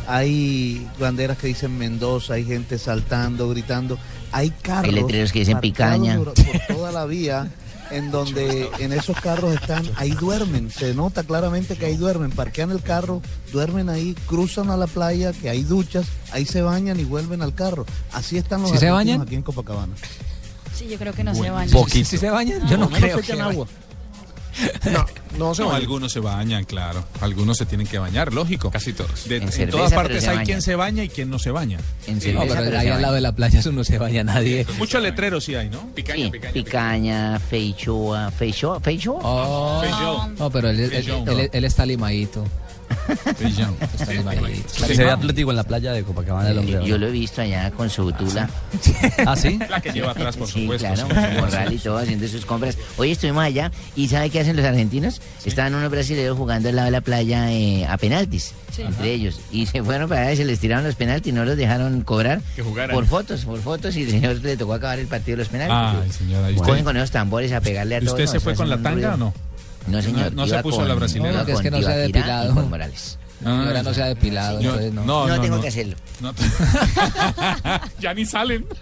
Hay 0.09 0.87
banderas 1.01 1.37
que 1.39 1.49
dicen 1.49 1.77
Mendoza, 1.77 2.35
hay 2.35 2.45
gente 2.45 2.79
saltando, 2.79 3.49
gritando. 3.49 3.99
Hay 4.31 4.51
carros. 4.51 4.85
Hay 4.85 4.93
letreros 5.01 5.33
que 5.33 5.41
dicen 5.41 5.59
picaña. 5.61 6.17
Por, 6.19 6.35
por 6.35 6.61
toda 6.69 6.93
la 6.93 7.07
vía. 7.07 7.51
En 7.91 8.11
donde 8.11 8.69
en 8.81 8.93
esos 8.93 9.17
carros 9.21 9.55
están, 9.55 9.85
ahí 9.95 10.11
duermen, 10.11 10.73
se 10.73 10.93
nota 10.93 11.23
claramente 11.23 11.77
que 11.77 11.87
ahí 11.87 11.97
duermen, 11.97 12.33
parquean 12.33 12.73
el 12.73 12.83
carro, 12.83 13.23
duermen 13.53 13.89
ahí, 13.89 14.17
cruzan 14.27 14.71
a 14.71 14.77
la 14.77 14.89
playa, 14.89 15.33
que 15.33 15.49
hay 15.49 15.63
duchas, 15.63 16.05
ahí 16.33 16.45
se 16.47 16.63
bañan 16.63 16.99
y 16.99 17.05
vuelven 17.05 17.43
al 17.43 17.55
carro. 17.55 17.87
Así 18.13 18.39
están 18.39 18.63
los 18.63 18.73
¿Sí 18.73 18.79
se 18.79 18.91
bañan? 18.91 19.21
aquí 19.21 19.37
en 19.37 19.43
Copacabana. 19.43 19.95
Sí, 20.77 20.87
yo 20.89 20.99
creo 20.99 21.13
que 21.13 21.25
no 21.25 21.35
se 21.35 21.51
bañan. 21.51 21.89
¿Sí 21.89 22.05
se 22.05 22.31
bañan? 22.31 22.67
Yo 22.69 22.77
no, 22.77 22.89
no 22.89 22.97
creo 22.97 23.21
que 23.21 23.33
agua. 23.33 23.67
No, 24.91 25.05
No 25.37 25.55
se 25.55 25.63
bañan. 25.65 25.77
algunos 25.83 26.13
se 26.13 26.21
bañan, 26.21 26.65
claro. 26.65 27.05
Algunos 27.21 27.59
se 27.59 27.67
tienen 27.67 27.87
que 27.87 27.99
bañar, 27.99 28.33
lógico. 28.33 28.71
Casi 28.71 28.95
todos. 28.95 29.29
De- 29.29 29.37
En 29.37 29.43
en, 29.43 29.53
cerveza, 29.53 29.77
todas 29.77 29.93
partes 29.93 30.27
hay 30.27 30.39
quien 30.47 30.63
se 30.63 30.75
baña 30.77 31.05
y 31.05 31.11
quien 31.11 31.29
no 31.29 31.39
se 31.39 31.51
baña. 31.51 31.79
En 32.07 32.15
No, 32.15 32.21
cerveza, 32.23 32.47
pero 32.55 32.65
pero 32.65 32.79
ahí 32.79 32.89
al 32.89 33.03
lado 33.03 33.15
de 33.17 33.21
la 33.21 33.33
playa 33.33 33.61
eso 33.61 33.71
no 33.71 33.85
se 33.85 33.99
baña 33.99 34.25
nadie. 34.25 34.67
Muchos 34.79 35.03
letreros 35.03 35.45
sí 35.45 35.55
hay, 35.55 35.69
¿no? 35.69 35.91
Sí, 35.95 36.31
picaña, 36.55 37.39
feichoa, 37.39 38.31
feichoa, 38.31 38.81
feichoa. 38.81 39.21
Oh, 39.23 40.29
no, 40.39 40.51
pero 40.51 40.71
él, 40.71 40.81
él- 40.81 40.93
él- 41.27 41.51
él 41.53 41.65
está 41.67 41.85
limadito. 41.85 42.43
Está 43.09 44.13
limadito. 44.13 44.69
Se 44.69 44.95
ve 45.05 45.11
atlético 45.11 45.51
en 45.51 45.57
la 45.57 45.65
playa 45.65 45.93
de 45.93 46.03
Copacabana 46.03 46.49
del 46.49 46.59
hombre. 46.59 46.81
Yo 46.85 46.99
lo 46.99 47.07
he 47.07 47.11
visto 47.11 47.41
allá 47.43 47.71
con 47.71 47.89
su 47.91 48.11
tula. 48.13 48.49
¿Ah, 49.27 49.37
sí? 49.37 49.59
La 49.71 49.81
que 49.81 49.93
lleva 49.93 50.11
atrás, 50.13 50.37
por 50.37 50.49
Sí, 50.49 50.63
supuesto. 50.63 50.87
claro, 50.89 51.09
sí. 51.09 51.15
con 51.15 51.25
su 51.35 51.41
morral 51.41 51.73
y 51.73 51.79
todo, 51.79 51.99
haciendo 51.99 52.29
sus 52.29 52.45
compras. 52.47 52.77
Hoy 52.97 53.13
estuvimos 53.13 53.45
allá 53.45 53.71
y 53.95 54.09
¿sabe 54.09 54.31
qué 54.31 54.41
hacen 54.41 54.57
los 54.57 54.65
argentinos? 54.65 55.21
Estaban 55.45 55.75
unos 55.75 55.91
brasileños 55.91 56.37
jugando 56.37 56.69
al 56.69 56.77
lado 56.77 56.87
de 56.87 56.93
la 56.93 57.01
playa 57.01 57.53
eh, 57.53 57.87
a 57.87 57.97
penaltis, 57.97 58.53
entre 58.79 59.13
ellos. 59.13 59.41
Y 59.53 59.67
se 59.67 59.83
fueron 59.83 60.09
para 60.09 60.23
allá 60.23 60.33
y 60.33 60.37
se 60.39 60.45
les 60.45 60.59
tiraron 60.59 60.85
los 60.85 60.95
penaltis, 60.97 61.33
no 61.33 61.45
los 61.45 61.57
dejaron 61.57 62.03
cobrar 62.03 62.41
Que 62.57 62.63
por 62.63 63.07
fotos, 63.07 63.45
por 63.45 63.61
fotos. 63.61 63.97
Y 63.97 64.03
el 64.03 64.11
señor 64.11 64.37
le 64.43 64.57
tocó 64.57 64.75
acabar 64.75 64.99
el 64.99 65.07
partido 65.07 65.37
de 65.37 65.43
los 65.45 65.49
penaltis. 65.49 66.01
Ay, 66.05 66.13
señora. 66.13 66.51
¿y 66.51 66.55
Cogen 66.57 66.71
usted, 66.73 66.85
con 66.85 66.97
esos 66.97 67.11
tambores 67.11 67.53
a 67.53 67.61
pegarle 67.61 67.97
a 67.97 67.99
¿y 67.99 68.05
todos. 68.05 68.19
usted 68.19 68.27
se 68.33 68.41
fue 68.41 68.55
con 68.55 68.69
la 68.69 68.77
tanga 68.77 68.93
ruido. 68.93 69.15
o 69.15 69.17
no? 69.17 69.35
No, 69.87 70.03
señor. 70.03 70.33
No- 70.33 70.43
no 70.43 70.49
se 70.49 70.63
puso 70.63 70.79
con- 70.79 70.89
la 70.89 70.95
brasilera. 70.95 71.31
iba 71.31 71.41
No, 71.41 71.47
que 71.47 71.53
es 71.53 71.61
que 71.61 71.71
no 71.71 71.81
se 71.83 71.87
ha 71.93 71.97
depilado. 71.97 72.55
con 72.55 72.71
Morales. 72.71 73.19
Ah, 73.45 73.65
Ahora 73.67 73.83
no 73.83 73.93
se 73.93 74.03
ha 74.03 74.07
depilado, 74.07 74.61
Yo- 74.61 74.71
entonces 74.71 74.93
no. 74.95 75.05
no, 75.05 75.27
No, 75.29 75.37
no, 75.37 75.43
tengo 75.43 75.57
no. 75.57 75.63
que 75.63 75.69
hacerlo. 75.69 75.95
No. 76.21 76.33
ya 78.01 78.15
ni 78.15 78.25
salen. 78.25 78.67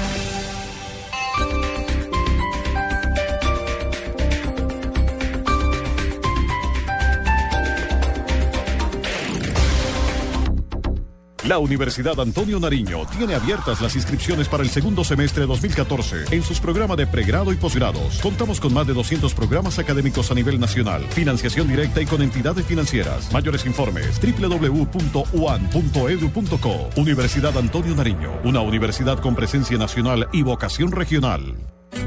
La 11.47 11.57
Universidad 11.57 12.19
Antonio 12.19 12.59
Nariño 12.59 13.07
tiene 13.17 13.33
abiertas 13.33 13.81
las 13.81 13.95
inscripciones 13.95 14.47
para 14.47 14.61
el 14.61 14.69
segundo 14.69 15.03
semestre 15.03 15.47
2014 15.47 16.25
en 16.35 16.43
sus 16.43 16.59
programas 16.59 16.97
de 16.97 17.07
pregrado 17.07 17.51
y 17.51 17.55
posgrados. 17.55 18.19
Contamos 18.21 18.59
con 18.59 18.71
más 18.75 18.85
de 18.85 18.93
200 18.93 19.33
programas 19.33 19.79
académicos 19.79 20.29
a 20.29 20.35
nivel 20.35 20.59
nacional, 20.59 21.03
financiación 21.09 21.67
directa 21.67 21.99
y 21.99 22.05
con 22.05 22.21
entidades 22.21 22.63
financieras. 22.67 23.33
Mayores 23.33 23.65
informes 23.65 24.21
www.uan.edu.co. 24.21 25.31
Universidad 26.95 27.57
Antonio 27.57 27.95
Nariño, 27.95 28.39
una 28.43 28.61
universidad 28.61 29.17
con 29.17 29.33
presencia 29.33 29.79
nacional 29.79 30.27
y 30.31 30.43
vocación 30.43 30.91
regional. 30.91 31.55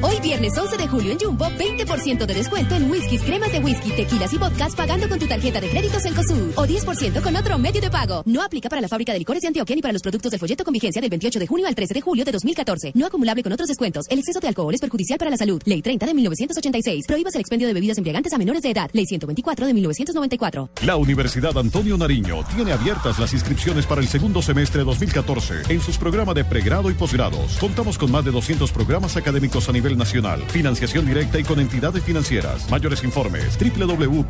Hoy 0.06 0.20
viernes 0.20 0.52
11 0.54 0.76
de 0.76 0.86
julio 0.86 1.12
en 1.12 1.18
Jumbo, 1.18 1.46
20% 1.46 2.26
de 2.26 2.34
descuento 2.34 2.74
en 2.74 2.90
whiskies, 2.90 3.22
cremas 3.22 3.50
de 3.50 3.58
whisky, 3.58 3.90
tequilas 3.90 4.30
y 4.34 4.36
vodkas 4.36 4.74
pagando 4.74 5.08
con 5.08 5.18
tu 5.18 5.26
tarjeta 5.26 5.62
de 5.62 5.70
crédito 5.70 5.98
Cencosud. 5.98 6.52
O 6.56 6.66
10% 6.66 7.22
con 7.22 7.34
otro 7.34 7.56
medio 7.56 7.80
de 7.80 7.90
pago. 7.90 8.22
No 8.26 8.42
aplica 8.42 8.68
para 8.68 8.82
la 8.82 8.88
fábrica 8.88 9.14
de 9.14 9.18
licores 9.18 9.40
de 9.40 9.48
Antioquia 9.48 9.74
ni 9.74 9.80
para 9.80 9.94
los 9.94 10.02
productos 10.02 10.30
del 10.30 10.38
folleto 10.38 10.62
con 10.62 10.74
vigencia 10.74 11.00
del 11.00 11.08
28 11.08 11.38
de 11.38 11.46
junio 11.46 11.66
al 11.66 11.74
13 11.74 11.94
de 11.94 12.00
julio 12.02 12.22
de 12.22 12.32
2014. 12.32 12.92
No 12.94 13.06
acumulable 13.06 13.42
con 13.42 13.50
otros 13.54 13.66
descuentos. 13.66 14.04
El 14.10 14.18
exceso 14.18 14.40
de 14.40 14.48
alcohol 14.48 14.74
es 14.74 14.80
perjudicial 14.82 15.18
para 15.18 15.30
la 15.30 15.38
salud. 15.38 15.62
Ley 15.64 15.80
30 15.80 16.04
de 16.04 16.12
1986. 16.12 17.06
Prohíbas 17.06 17.34
el 17.34 17.40
expendio 17.40 17.66
de 17.66 17.72
bebidas 17.72 17.96
embriagantes 17.96 18.34
a 18.34 18.36
menores 18.36 18.60
de 18.60 18.72
edad. 18.72 18.90
Ley 18.92 19.06
124 19.06 19.66
de 19.66 19.72
1994. 19.72 20.68
La 20.82 20.96
Universidad 20.96 21.56
Antonio 21.56 21.96
Nariño 21.96 22.44
tiene 22.54 22.72
abiertas 22.72 23.18
las 23.18 23.32
inscripciones 23.32 23.86
para 23.86 24.02
el 24.02 24.08
segundo 24.08 24.42
semestre 24.42 24.84
2014 24.84 25.62
en 25.70 25.80
sus 25.80 25.96
programas 25.96 26.34
de 26.34 26.44
pregrado 26.44 26.90
y 26.90 26.94
posgrados. 26.94 27.56
Contamos 27.56 27.96
con 27.96 28.10
más 28.10 28.22
de 28.26 28.32
200 28.32 28.70
programas 28.70 29.16
académicos 29.16 29.66
a 29.70 29.72
nivel 29.72 29.93
nacional, 29.96 30.42
financiación 30.48 31.06
directa 31.06 31.38
y 31.38 31.44
con 31.44 31.60
entidades 31.60 32.02
financieras. 32.02 32.70
Mayores 32.70 33.04
informes 33.04 33.58
www.uan.edu.co. 33.58 34.28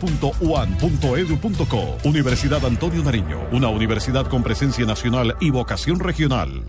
Universidad 2.05 2.65
Antonio 2.65 3.03
Nariño, 3.03 3.49
una 3.53 3.69
universidad 3.69 4.27
con 4.29 4.43
presencia 4.43 4.85
nacional 4.87 5.37
y 5.41 5.51
vocación 5.51 5.99
regional. 6.01 6.65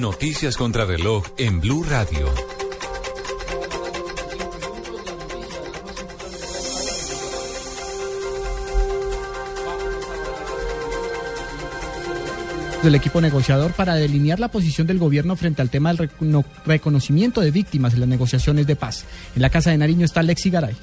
Noticias 0.00 0.56
contra 0.56 0.86
reloj 0.86 1.26
en 1.36 1.60
Blue 1.60 1.84
Radio. 1.84 2.26
Del 12.82 12.94
equipo 12.94 13.20
negociador 13.20 13.72
para 13.72 13.94
delinear 13.94 14.40
la 14.40 14.48
posición 14.48 14.86
del 14.86 14.98
gobierno 14.98 15.36
frente 15.36 15.60
al 15.60 15.68
tema 15.70 15.92
del 15.92 16.08
recono- 16.08 16.44
reconocimiento 16.64 17.40
de 17.40 17.50
víctimas 17.50 17.92
en 17.94 18.00
las 18.00 18.08
negociaciones 18.08 18.66
de 18.66 18.76
paz. 18.76 19.04
En 19.36 19.42
la 19.42 19.50
Casa 19.50 19.70
de 19.70 19.78
Nariño 19.78 20.06
está 20.06 20.22
Lexi 20.22 20.50
Garay. 20.50 20.74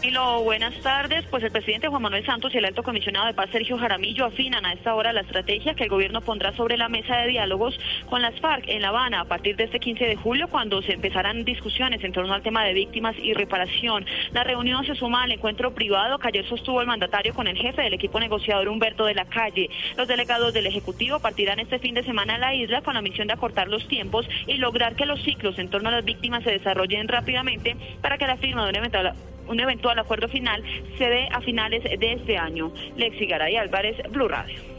Camilo, 0.00 0.44
buenas 0.44 0.74
tardes. 0.80 1.24
Pues 1.26 1.42
el 1.42 1.50
presidente 1.50 1.88
Juan 1.88 2.02
Manuel 2.02 2.24
Santos 2.24 2.54
y 2.54 2.58
el 2.58 2.64
alto 2.64 2.84
comisionado 2.84 3.26
de 3.26 3.34
paz 3.34 3.50
Sergio 3.50 3.76
Jaramillo 3.76 4.26
afinan 4.26 4.64
a 4.64 4.72
esta 4.72 4.94
hora 4.94 5.12
la 5.12 5.22
estrategia 5.22 5.74
que 5.74 5.82
el 5.82 5.88
gobierno 5.90 6.20
pondrá 6.20 6.54
sobre 6.54 6.76
la 6.76 6.88
mesa 6.88 7.16
de 7.16 7.26
diálogos 7.26 7.76
con 8.08 8.22
las 8.22 8.38
FARC 8.38 8.68
en 8.68 8.82
La 8.82 8.90
Habana 8.90 9.22
a 9.22 9.24
partir 9.24 9.56
de 9.56 9.64
este 9.64 9.80
15 9.80 10.04
de 10.04 10.14
julio, 10.14 10.46
cuando 10.46 10.82
se 10.82 10.92
empezarán 10.92 11.44
discusiones 11.44 12.04
en 12.04 12.12
torno 12.12 12.32
al 12.32 12.42
tema 12.42 12.64
de 12.64 12.74
víctimas 12.74 13.16
y 13.18 13.34
reparación. 13.34 14.06
La 14.30 14.44
reunión 14.44 14.86
se 14.86 14.94
suma 14.94 15.24
al 15.24 15.32
encuentro 15.32 15.74
privado 15.74 16.20
que 16.20 16.28
ayer 16.28 16.48
sostuvo 16.48 16.80
el 16.80 16.86
mandatario 16.86 17.34
con 17.34 17.48
el 17.48 17.56
jefe 17.56 17.82
del 17.82 17.94
equipo 17.94 18.20
negociador 18.20 18.68
Humberto 18.68 19.04
de 19.04 19.14
la 19.14 19.24
Calle. 19.24 19.68
Los 19.96 20.06
delegados 20.06 20.54
del 20.54 20.66
Ejecutivo 20.66 21.18
partirán 21.18 21.58
este 21.58 21.80
fin 21.80 21.94
de 21.94 22.04
semana 22.04 22.36
a 22.36 22.38
la 22.38 22.54
isla 22.54 22.82
con 22.82 22.94
la 22.94 23.02
misión 23.02 23.26
de 23.26 23.34
acortar 23.34 23.66
los 23.66 23.88
tiempos 23.88 24.28
y 24.46 24.58
lograr 24.58 24.94
que 24.94 25.06
los 25.06 25.20
ciclos 25.24 25.58
en 25.58 25.70
torno 25.70 25.88
a 25.88 25.92
las 25.92 26.04
víctimas 26.04 26.44
se 26.44 26.52
desarrollen 26.52 27.08
rápidamente 27.08 27.76
para 28.00 28.16
que 28.16 28.28
la 28.28 28.36
firma 28.36 28.62
de 28.62 28.70
un 28.70 28.76
eventual 28.76 29.12
un 29.48 29.60
eventual 29.60 29.98
acuerdo 29.98 30.28
final 30.28 30.62
se 30.96 31.04
dé 31.04 31.28
a 31.32 31.40
finales 31.40 31.82
de 31.84 32.12
este 32.12 32.36
año. 32.36 32.72
Lexi 32.96 33.26
Garay 33.26 33.56
Álvarez, 33.56 33.96
Blue 34.10 34.28
Radio. 34.28 34.78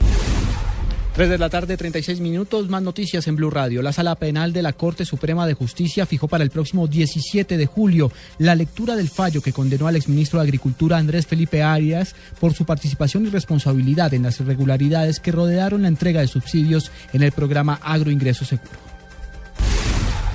3 1.19 1.27
de 1.27 1.37
la 1.37 1.49
tarde, 1.49 1.75
36 1.75 2.21
minutos, 2.21 2.69
más 2.69 2.81
noticias 2.81 3.27
en 3.27 3.35
Blue 3.35 3.49
Radio. 3.49 3.81
La 3.81 3.91
Sala 3.91 4.15
Penal 4.15 4.53
de 4.53 4.61
la 4.61 4.71
Corte 4.71 5.03
Suprema 5.03 5.45
de 5.45 5.53
Justicia 5.53 6.05
fijó 6.05 6.29
para 6.29 6.45
el 6.45 6.49
próximo 6.49 6.87
17 6.87 7.57
de 7.57 7.65
julio 7.65 8.09
la 8.37 8.55
lectura 8.55 8.95
del 8.95 9.09
fallo 9.09 9.41
que 9.41 9.51
condenó 9.51 9.87
al 9.87 9.97
exministro 9.97 10.39
de 10.39 10.45
Agricultura 10.45 10.97
Andrés 10.97 11.27
Felipe 11.27 11.61
Arias 11.61 12.15
por 12.39 12.53
su 12.53 12.63
participación 12.65 13.25
y 13.25 13.29
responsabilidad 13.31 14.13
en 14.13 14.23
las 14.23 14.39
irregularidades 14.39 15.19
que 15.19 15.33
rodearon 15.33 15.81
la 15.81 15.89
entrega 15.89 16.21
de 16.21 16.27
subsidios 16.27 16.89
en 17.11 17.23
el 17.23 17.33
programa 17.33 17.79
Agroingreso 17.83 18.45
Seguro. 18.45 18.88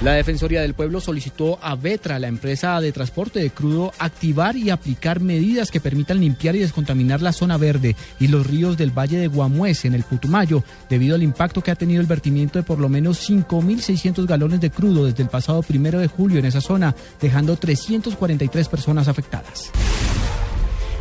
La 0.05 0.13
Defensoría 0.13 0.61
del 0.61 0.75
Pueblo 0.75 1.01
solicitó 1.01 1.59
a 1.63 1.77
Vetra, 1.77 2.19
la 2.19 2.29
empresa 2.29 2.79
de 2.79 2.93
transporte 2.93 3.41
de 3.41 3.49
crudo, 3.49 3.91
activar 3.99 4.55
y 4.55 4.69
aplicar 4.69 5.21
medidas 5.21 5.71
que 5.71 5.81
permitan 5.81 6.21
limpiar 6.21 6.55
y 6.55 6.59
descontaminar 6.59 7.23
la 7.23 7.33
zona 7.33 7.57
verde 7.57 7.97
y 8.21 8.29
los 8.29 8.47
ríos 8.47 8.77
del 8.77 8.91
Valle 8.91 9.17
de 9.17 9.29
Guamués 9.29 9.87
en 9.87 9.95
el 9.95 10.03
Putumayo, 10.03 10.63
debido 10.91 11.15
al 11.15 11.23
impacto 11.23 11.63
que 11.63 11.71
ha 11.71 11.75
tenido 11.75 12.03
el 12.03 12.07
vertimiento 12.07 12.59
de 12.59 12.65
por 12.65 12.81
lo 12.81 12.91
menos 12.91 13.27
5.600 13.31 14.27
galones 14.27 14.61
de 14.61 14.71
crudo 14.71 15.07
desde 15.07 15.23
el 15.23 15.31
pasado 15.31 15.63
primero 15.63 15.99
de 15.99 16.09
julio 16.09 16.39
en 16.39 16.45
esa 16.45 16.61
zona, 16.61 16.95
dejando 17.19 17.57
343 17.57 18.69
personas 18.69 19.09
afectadas. 19.09 19.71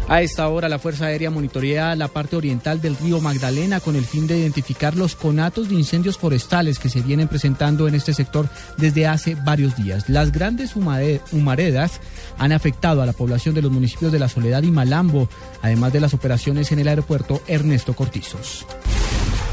A 0.09 0.21
esta 0.21 0.47
hora 0.49 0.67
la 0.67 0.79
Fuerza 0.79 1.05
Aérea 1.05 1.31
monitorea 1.31 1.95
la 1.95 2.09
parte 2.09 2.35
oriental 2.35 2.81
del 2.81 2.97
río 2.97 3.21
Magdalena 3.21 3.79
con 3.79 3.95
el 3.95 4.05
fin 4.05 4.27
de 4.27 4.37
identificar 4.37 4.95
los 4.95 5.15
conatos 5.15 5.69
de 5.69 5.75
incendios 5.75 6.17
forestales 6.17 6.77
que 6.77 6.89
se 6.89 7.01
vienen 7.01 7.29
presentando 7.29 7.87
en 7.87 7.95
este 7.95 8.13
sector 8.13 8.49
desde 8.77 9.07
hace 9.07 9.35
varios 9.35 9.75
días. 9.77 10.09
Las 10.09 10.31
grandes 10.31 10.75
humaredas 10.75 12.01
han 12.37 12.51
afectado 12.51 13.01
a 13.01 13.05
la 13.05 13.13
población 13.13 13.55
de 13.55 13.61
los 13.61 13.71
municipios 13.71 14.11
de 14.11 14.19
La 14.19 14.29
Soledad 14.29 14.63
y 14.63 14.71
Malambo, 14.71 15.29
además 15.61 15.93
de 15.93 16.01
las 16.01 16.13
operaciones 16.13 16.71
en 16.71 16.79
el 16.79 16.89
aeropuerto 16.89 17.41
Ernesto 17.47 17.95
Cortizos. 17.95 18.65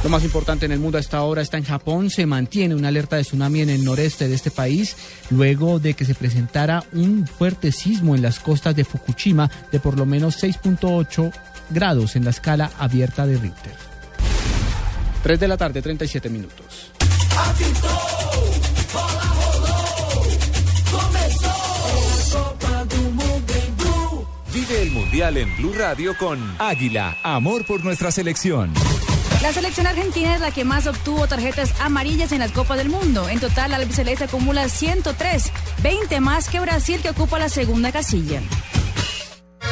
Lo 0.03 0.09
más 0.09 0.24
importante 0.24 0.64
en 0.64 0.72
el 0.72 0.80
mundo 0.80 0.96
a 0.96 1.01
esta 1.01 1.22
hora 1.22 1.42
está 1.42 1.59
en 1.59 1.64
Japón. 1.64 2.09
Se 2.09 2.24
mantiene 2.24 2.74
una 2.74 2.88
alerta 2.88 3.16
de 3.16 3.22
tsunami 3.22 3.61
en 3.61 3.70
el 3.70 3.84
noreste 3.84 4.28
de 4.28 4.34
este 4.34 4.51
país 4.51 4.96
luego 5.28 5.78
de 5.78 5.92
que 5.92 6.07
se 6.07 6.14
presentara 6.14 6.84
un 6.92 7.26
fuerte 7.26 7.70
sismo 7.70 8.14
en 8.14 8.22
las 8.22 8.40
costas 8.40 8.74
de 8.74 8.84
Fukushima 8.84 9.51
de 9.70 9.78
por 9.78 9.98
lo 9.98 10.07
menos 10.07 10.42
6.8 10.42 11.32
grados 11.68 12.16
en 12.16 12.24
la 12.24 12.30
escala 12.30 12.70
abierta 12.78 13.26
de 13.26 13.36
Richter. 13.36 13.74
3 15.22 15.38
de 15.38 15.48
la 15.48 15.59
tarde, 15.59 15.82
37 15.82 16.30
minutos. 16.30 16.92
Vive 24.55 24.82
el 24.82 24.90
Mundial 24.92 25.36
en 25.36 25.57
Blue 25.59 25.74
Radio 25.74 26.16
con 26.16 26.57
Águila, 26.59 27.18
amor 27.22 27.66
por 27.66 27.84
nuestra 27.84 28.11
selección. 28.11 28.72
La 29.43 29.55
selección 29.55 29.86
argentina 29.86 30.34
es 30.34 30.41
la 30.43 30.51
que 30.51 30.64
más 30.64 30.86
obtuvo 30.86 31.26
tarjetas 31.26 31.72
amarillas 31.80 32.30
en 32.32 32.41
las 32.41 32.53
Copas 32.53 32.76
del 32.76 32.91
Mundo. 32.91 33.26
En 33.26 33.41
total, 33.41 33.70
la 33.70 33.78
albiceleste 33.78 34.24
acumula 34.24 34.68
103, 34.68 35.51
20 35.82 36.20
más 36.20 36.51
que 36.51 36.61
Brasil, 36.61 37.01
que 37.01 37.09
ocupa 37.09 37.38
la 37.38 37.49
segunda 37.49 37.91
casilla. 37.91 38.43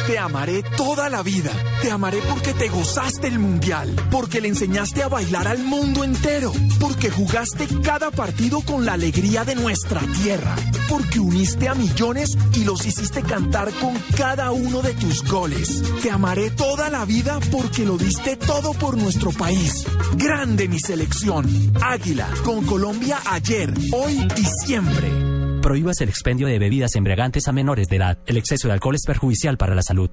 Te 0.07 0.17
amaré 0.17 0.63
toda 0.75 1.09
la 1.09 1.21
vida. 1.23 1.51
Te 1.81 1.91
amaré 1.91 2.19
porque 2.29 2.53
te 2.53 2.67
gozaste 2.67 3.27
el 3.27 3.39
mundial. 3.39 3.95
Porque 4.11 4.41
le 4.41 4.47
enseñaste 4.47 5.03
a 5.03 5.07
bailar 5.07 5.47
al 5.47 5.59
mundo 5.63 6.03
entero. 6.03 6.51
Porque 6.79 7.09
jugaste 7.09 7.67
cada 7.83 8.11
partido 8.11 8.61
con 8.61 8.85
la 8.85 8.93
alegría 8.93 9.43
de 9.45 9.55
nuestra 9.55 10.01
tierra. 10.21 10.55
Porque 10.89 11.19
uniste 11.19 11.67
a 11.69 11.75
millones 11.75 12.37
y 12.55 12.63
los 12.63 12.85
hiciste 12.85 13.21
cantar 13.21 13.71
con 13.73 13.93
cada 14.17 14.51
uno 14.51 14.81
de 14.81 14.93
tus 14.93 15.23
goles. 15.23 15.83
Te 16.01 16.11
amaré 16.11 16.49
toda 16.51 16.89
la 16.89 17.05
vida 17.05 17.39
porque 17.51 17.85
lo 17.85 17.97
diste 17.97 18.35
todo 18.35 18.73
por 18.73 18.97
nuestro 18.97 19.31
país. 19.31 19.85
Grande 20.15 20.67
mi 20.67 20.79
selección. 20.79 21.47
Águila. 21.81 22.27
Con 22.43 22.65
Colombia 22.65 23.19
ayer, 23.25 23.73
hoy 23.93 24.27
y 24.37 24.45
siempre. 24.65 25.38
Prohíbas 25.61 25.99
el 26.01 26.09
expendio 26.09 26.47
de 26.47 26.57
bebidas 26.57 26.95
embriagantes 26.95 27.47
a 27.47 27.51
menores 27.51 27.87
de 27.87 27.97
edad. 27.97 28.17
El 28.25 28.37
exceso 28.37 28.67
de 28.67 28.73
alcohol 28.73 28.95
es 28.95 29.05
perjudicial 29.05 29.57
para 29.57 29.75
la 29.75 29.81
salud. 29.81 30.09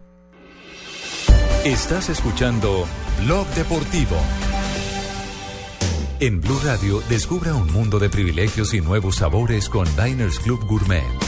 Estás 1.64 2.08
escuchando 2.08 2.86
Blog 3.24 3.46
Deportivo. 3.54 4.16
En 6.18 6.40
Blue 6.40 6.60
Radio, 6.64 7.02
descubra 7.08 7.54
un 7.54 7.70
mundo 7.72 7.98
de 7.98 8.08
privilegios 8.08 8.72
y 8.72 8.80
nuevos 8.80 9.16
sabores 9.16 9.68
con 9.68 9.86
Diners 9.96 10.38
Club 10.38 10.64
Gourmet. 10.66 11.25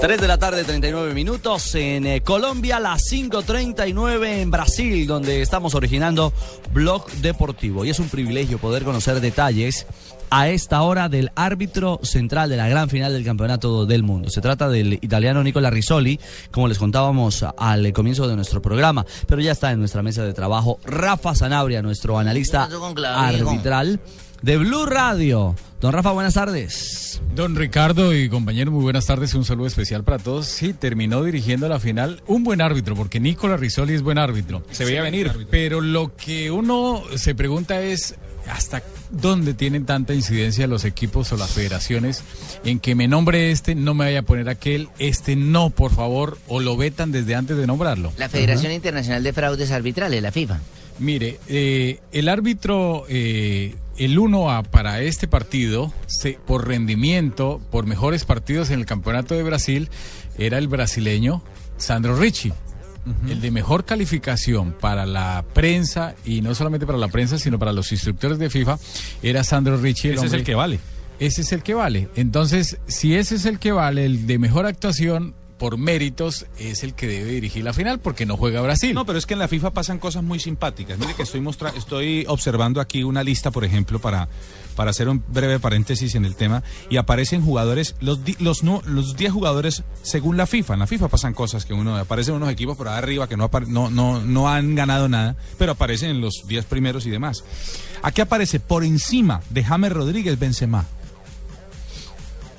3 0.00 0.18
de 0.18 0.28
la 0.28 0.38
tarde, 0.38 0.64
39 0.64 1.12
minutos. 1.12 1.74
En 1.74 2.06
eh, 2.06 2.22
Colombia, 2.22 2.80
las 2.80 3.02
5.39 3.12 4.40
en 4.40 4.50
Brasil, 4.50 5.06
donde 5.06 5.42
estamos 5.42 5.74
originando 5.74 6.32
Blog 6.72 7.10
Deportivo. 7.20 7.84
Y 7.84 7.90
es 7.90 7.98
un 7.98 8.08
privilegio 8.08 8.56
poder 8.56 8.84
conocer 8.84 9.20
detalles 9.20 9.86
a 10.30 10.48
esta 10.48 10.80
hora 10.82 11.10
del 11.10 11.30
árbitro 11.34 12.00
central 12.02 12.48
de 12.48 12.56
la 12.56 12.66
gran 12.66 12.88
final 12.88 13.12
del 13.12 13.24
Campeonato 13.24 13.84
del 13.84 14.02
Mundo. 14.02 14.30
Se 14.30 14.40
trata 14.40 14.70
del 14.70 14.94
italiano 14.94 15.42
Nicola 15.42 15.68
Risoli, 15.68 16.18
como 16.50 16.66
les 16.66 16.78
contábamos 16.78 17.44
al 17.58 17.92
comienzo 17.92 18.26
de 18.26 18.36
nuestro 18.36 18.62
programa. 18.62 19.04
Pero 19.26 19.42
ya 19.42 19.52
está 19.52 19.70
en 19.70 19.80
nuestra 19.80 20.02
mesa 20.02 20.24
de 20.24 20.32
trabajo 20.32 20.80
Rafa 20.82 21.34
Sanabria, 21.34 21.82
nuestro 21.82 22.18
analista 22.18 22.70
arbitral 23.16 24.00
de 24.42 24.56
Blue 24.56 24.86
Radio. 24.86 25.54
Don 25.80 25.92
Rafa, 25.92 26.12
buenas 26.12 26.34
tardes. 26.34 27.22
Don 27.34 27.56
Ricardo 27.56 28.14
y 28.14 28.28
compañeros, 28.28 28.72
muy 28.72 28.82
buenas 28.82 29.06
tardes. 29.06 29.34
Un 29.34 29.44
saludo 29.44 29.66
especial 29.66 30.04
para 30.04 30.18
todos. 30.18 30.46
Sí, 30.46 30.72
terminó 30.72 31.22
dirigiendo 31.22 31.68
la 31.68 31.78
final 31.78 32.22
un 32.26 32.44
buen 32.44 32.60
árbitro, 32.60 32.94
porque 32.94 33.20
Nicola 33.20 33.56
Risoli 33.56 33.94
es 33.94 34.02
buen 34.02 34.18
árbitro. 34.18 34.62
Se 34.70 34.84
veía 34.84 35.02
venir. 35.02 35.30
Pero 35.50 35.80
lo 35.80 36.14
que 36.16 36.50
uno 36.50 37.02
se 37.16 37.34
pregunta 37.34 37.80
es 37.80 38.14
hasta 38.46 38.82
dónde 39.10 39.54
tienen 39.54 39.86
tanta 39.86 40.12
incidencia 40.12 40.66
los 40.66 40.84
equipos 40.84 41.32
o 41.32 41.36
las 41.36 41.50
federaciones 41.50 42.22
en 42.64 42.80
que 42.80 42.94
me 42.94 43.08
nombre 43.08 43.50
este, 43.50 43.74
no 43.74 43.94
me 43.94 44.06
vaya 44.06 44.20
a 44.20 44.22
poner 44.22 44.48
aquel, 44.48 44.88
este 44.98 45.36
no, 45.36 45.70
por 45.70 45.92
favor, 45.92 46.38
o 46.48 46.60
lo 46.60 46.76
vetan 46.76 47.12
desde 47.12 47.34
antes 47.34 47.56
de 47.56 47.66
nombrarlo. 47.66 48.12
La 48.18 48.28
Federación 48.28 48.72
Internacional 48.72 49.22
de 49.22 49.32
Fraudes 49.32 49.70
Arbitrales, 49.70 50.22
la 50.22 50.32
FIFA. 50.32 50.58
Mire, 50.98 51.40
eh, 51.48 52.00
el 52.12 52.28
árbitro, 52.28 53.06
eh, 53.08 53.74
el 54.04 54.18
uno 54.18 54.50
a 54.50 54.62
para 54.62 55.00
este 55.02 55.28
partido, 55.28 55.92
se- 56.06 56.38
por 56.46 56.66
rendimiento, 56.66 57.60
por 57.70 57.86
mejores 57.86 58.24
partidos 58.24 58.70
en 58.70 58.80
el 58.80 58.86
Campeonato 58.86 59.34
de 59.34 59.42
Brasil, 59.42 59.88
era 60.38 60.58
el 60.58 60.68
brasileño 60.68 61.42
Sandro 61.76 62.16
Ricci. 62.16 62.52
El 63.28 63.40
de 63.40 63.50
mejor 63.50 63.84
calificación 63.86 64.72
para 64.78 65.06
la 65.06 65.42
prensa, 65.54 66.14
y 66.24 66.42
no 66.42 66.54
solamente 66.54 66.84
para 66.86 66.98
la 66.98 67.08
prensa, 67.08 67.38
sino 67.38 67.58
para 67.58 67.72
los 67.72 67.90
instructores 67.92 68.38
de 68.38 68.50
FIFA, 68.50 68.78
era 69.22 69.42
Sandro 69.42 69.78
Ricci. 69.78 70.08
Ese 70.08 70.26
es 70.26 70.32
el 70.34 70.44
que 70.44 70.54
vale. 70.54 70.80
Ese 71.18 71.40
es 71.42 71.52
el 71.52 71.62
que 71.62 71.74
vale. 71.74 72.08
Entonces, 72.14 72.78
si 72.86 73.14
ese 73.14 73.36
es 73.36 73.46
el 73.46 73.58
que 73.58 73.72
vale, 73.72 74.04
el 74.04 74.26
de 74.26 74.38
mejor 74.38 74.66
actuación, 74.66 75.34
por 75.60 75.76
méritos, 75.78 76.46
es 76.58 76.82
el 76.82 76.94
que 76.94 77.06
debe 77.06 77.30
dirigir 77.32 77.62
la 77.62 77.72
final, 77.74 78.00
porque 78.00 78.24
no 78.26 78.36
juega 78.36 78.62
Brasil. 78.62 78.94
No, 78.94 79.04
pero 79.06 79.18
es 79.18 79.26
que 79.26 79.34
en 79.34 79.40
la 79.40 79.46
FIFA 79.46 79.70
pasan 79.72 79.98
cosas 79.98 80.24
muy 80.24 80.40
simpáticas. 80.40 80.98
Mire 80.98 81.14
que 81.14 81.22
estoy, 81.22 81.40
mostra 81.42 81.70
estoy 81.76 82.24
observando 82.28 82.80
aquí 82.80 83.04
una 83.04 83.22
lista, 83.22 83.50
por 83.50 83.64
ejemplo, 83.64 83.98
para, 84.00 84.26
para 84.74 84.90
hacer 84.90 85.08
un 85.10 85.22
breve 85.28 85.60
paréntesis 85.60 86.14
en 86.14 86.24
el 86.24 86.34
tema, 86.34 86.62
y 86.88 86.96
aparecen 86.96 87.42
jugadores, 87.44 87.94
los 88.00 88.20
los 88.40 88.64
no- 88.64 88.80
los 88.86 89.16
10 89.16 89.32
jugadores 89.32 89.82
según 90.02 90.38
la 90.38 90.46
FIFA. 90.46 90.72
En 90.74 90.80
la 90.80 90.86
FIFA 90.86 91.08
pasan 91.08 91.34
cosas 91.34 91.66
que 91.66 91.74
uno, 91.74 91.94
aparecen 91.96 92.34
unos 92.34 92.50
equipos 92.50 92.76
por 92.78 92.88
arriba 92.88 93.28
que 93.28 93.36
no, 93.36 93.50
no, 93.68 93.90
no, 93.90 94.20
no 94.22 94.48
han 94.48 94.74
ganado 94.74 95.08
nada, 95.10 95.36
pero 95.58 95.72
aparecen 95.72 96.08
en 96.10 96.22
los 96.22 96.42
10 96.48 96.64
primeros 96.64 97.04
y 97.04 97.10
demás. 97.10 97.44
Aquí 98.02 98.22
aparece 98.22 98.60
por 98.60 98.82
encima 98.82 99.42
de 99.50 99.62
James 99.62 99.92
Rodríguez 99.92 100.38
Benzema. 100.38 100.86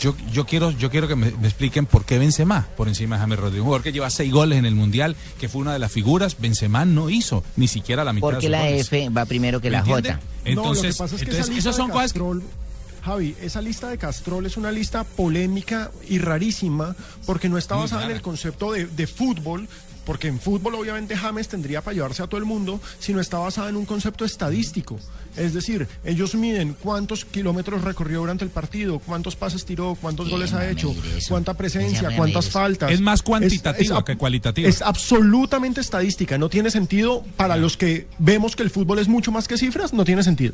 Yo, 0.01 0.15
yo 0.33 0.45
quiero, 0.45 0.71
yo 0.71 0.89
quiero 0.89 1.07
que 1.07 1.15
me, 1.15 1.29
me 1.31 1.47
expliquen 1.47 1.85
por 1.85 2.05
qué 2.05 2.17
Benzema 2.17 2.67
por 2.75 2.87
encima 2.87 3.15
de 3.15 3.21
James 3.21 3.39
Rodríguez. 3.39 3.61
Un 3.61 3.65
jugador 3.65 3.83
que 3.83 3.91
lleva 3.93 4.09
seis 4.09 4.31
goles 4.33 4.57
en 4.57 4.65
el 4.65 4.73
Mundial, 4.75 5.15
que 5.39 5.47
fue 5.47 5.61
una 5.61 5.73
de 5.73 5.79
las 5.79 5.91
figuras, 5.91 6.37
Benzema 6.39 6.85
no 6.85 7.09
hizo 7.11 7.43
ni 7.55 7.67
siquiera 7.67 8.03
la 8.03 8.11
mitad 8.11 8.27
Porque 8.29 8.47
de 8.47 8.49
la 8.49 8.61
goles. 8.61 8.87
F 8.87 9.09
va 9.09 9.25
primero 9.25 9.61
que 9.61 9.69
¿Me 9.69 9.73
la 9.73 9.79
entiende? 9.79 10.13
J. 10.13 10.21
Entonces, 10.45 10.55
no, 10.55 10.63
lo 10.73 10.81
que 10.81 10.97
pasa 10.97 11.03
es 11.05 11.11
que 11.11 11.29
entonces, 11.29 11.39
esa 11.45 11.53
lista 11.53 11.69
esas 11.69 11.75
son 11.75 11.87
de 11.87 11.93
cosas 11.93 12.13
que- 12.13 12.19
Castrol, 12.19 12.43
Javi, 13.03 13.35
esa 13.41 13.61
lista 13.61 13.87
de 13.89 13.97
Castrol 13.97 14.45
es 14.45 14.57
una 14.57 14.71
lista 14.71 15.03
polémica 15.03 15.91
y 16.09 16.17
rarísima 16.19 16.95
porque 17.25 17.49
no 17.49 17.57
está 17.57 17.75
basada 17.75 18.05
en 18.05 18.11
el 18.11 18.21
concepto 18.21 18.71
de, 18.73 18.85
de 18.87 19.07
fútbol, 19.07 19.67
porque 20.05 20.27
en 20.27 20.39
fútbol 20.39 20.75
obviamente 20.75 21.15
James 21.15 21.47
tendría 21.47 21.81
para 21.81 21.93
llevarse 21.95 22.23
a 22.23 22.27
todo 22.27 22.37
el 22.39 22.45
mundo, 22.45 22.79
sino 22.99 23.19
está 23.19 23.37
basada 23.37 23.69
en 23.69 23.75
un 23.75 23.85
concepto 23.85 24.25
estadístico. 24.25 24.99
Es 25.37 25.53
decir, 25.53 25.87
ellos 26.03 26.35
miden 26.35 26.75
cuántos 26.79 27.23
kilómetros 27.23 27.83
recorrió 27.83 28.19
durante 28.19 28.43
el 28.43 28.49
partido, 28.51 28.99
cuántos 28.99 29.35
pases 29.35 29.63
tiró, 29.65 29.95
cuántos 30.01 30.25
Bien, 30.27 30.37
goles 30.39 30.53
ha 30.53 30.69
hecho, 30.69 30.93
cuánta 31.29 31.53
presencia, 31.53 32.09
cuántas 32.17 32.49
faltas. 32.49 32.91
Es 32.91 32.99
más 32.99 33.21
cuantitativa 33.21 34.03
que 34.03 34.17
cualitativa. 34.17 34.67
Es 34.67 34.81
absolutamente 34.81 35.79
estadística, 35.81 36.37
no 36.37 36.49
tiene 36.49 36.69
sentido 36.71 37.23
para 37.37 37.55
los 37.57 37.77
que 37.77 38.07
vemos 38.19 38.55
que 38.55 38.63
el 38.63 38.69
fútbol 38.69 38.99
es 38.99 39.07
mucho 39.07 39.31
más 39.31 39.47
que 39.47 39.57
cifras, 39.57 39.93
no 39.93 40.03
tiene 40.03 40.23
sentido. 40.23 40.53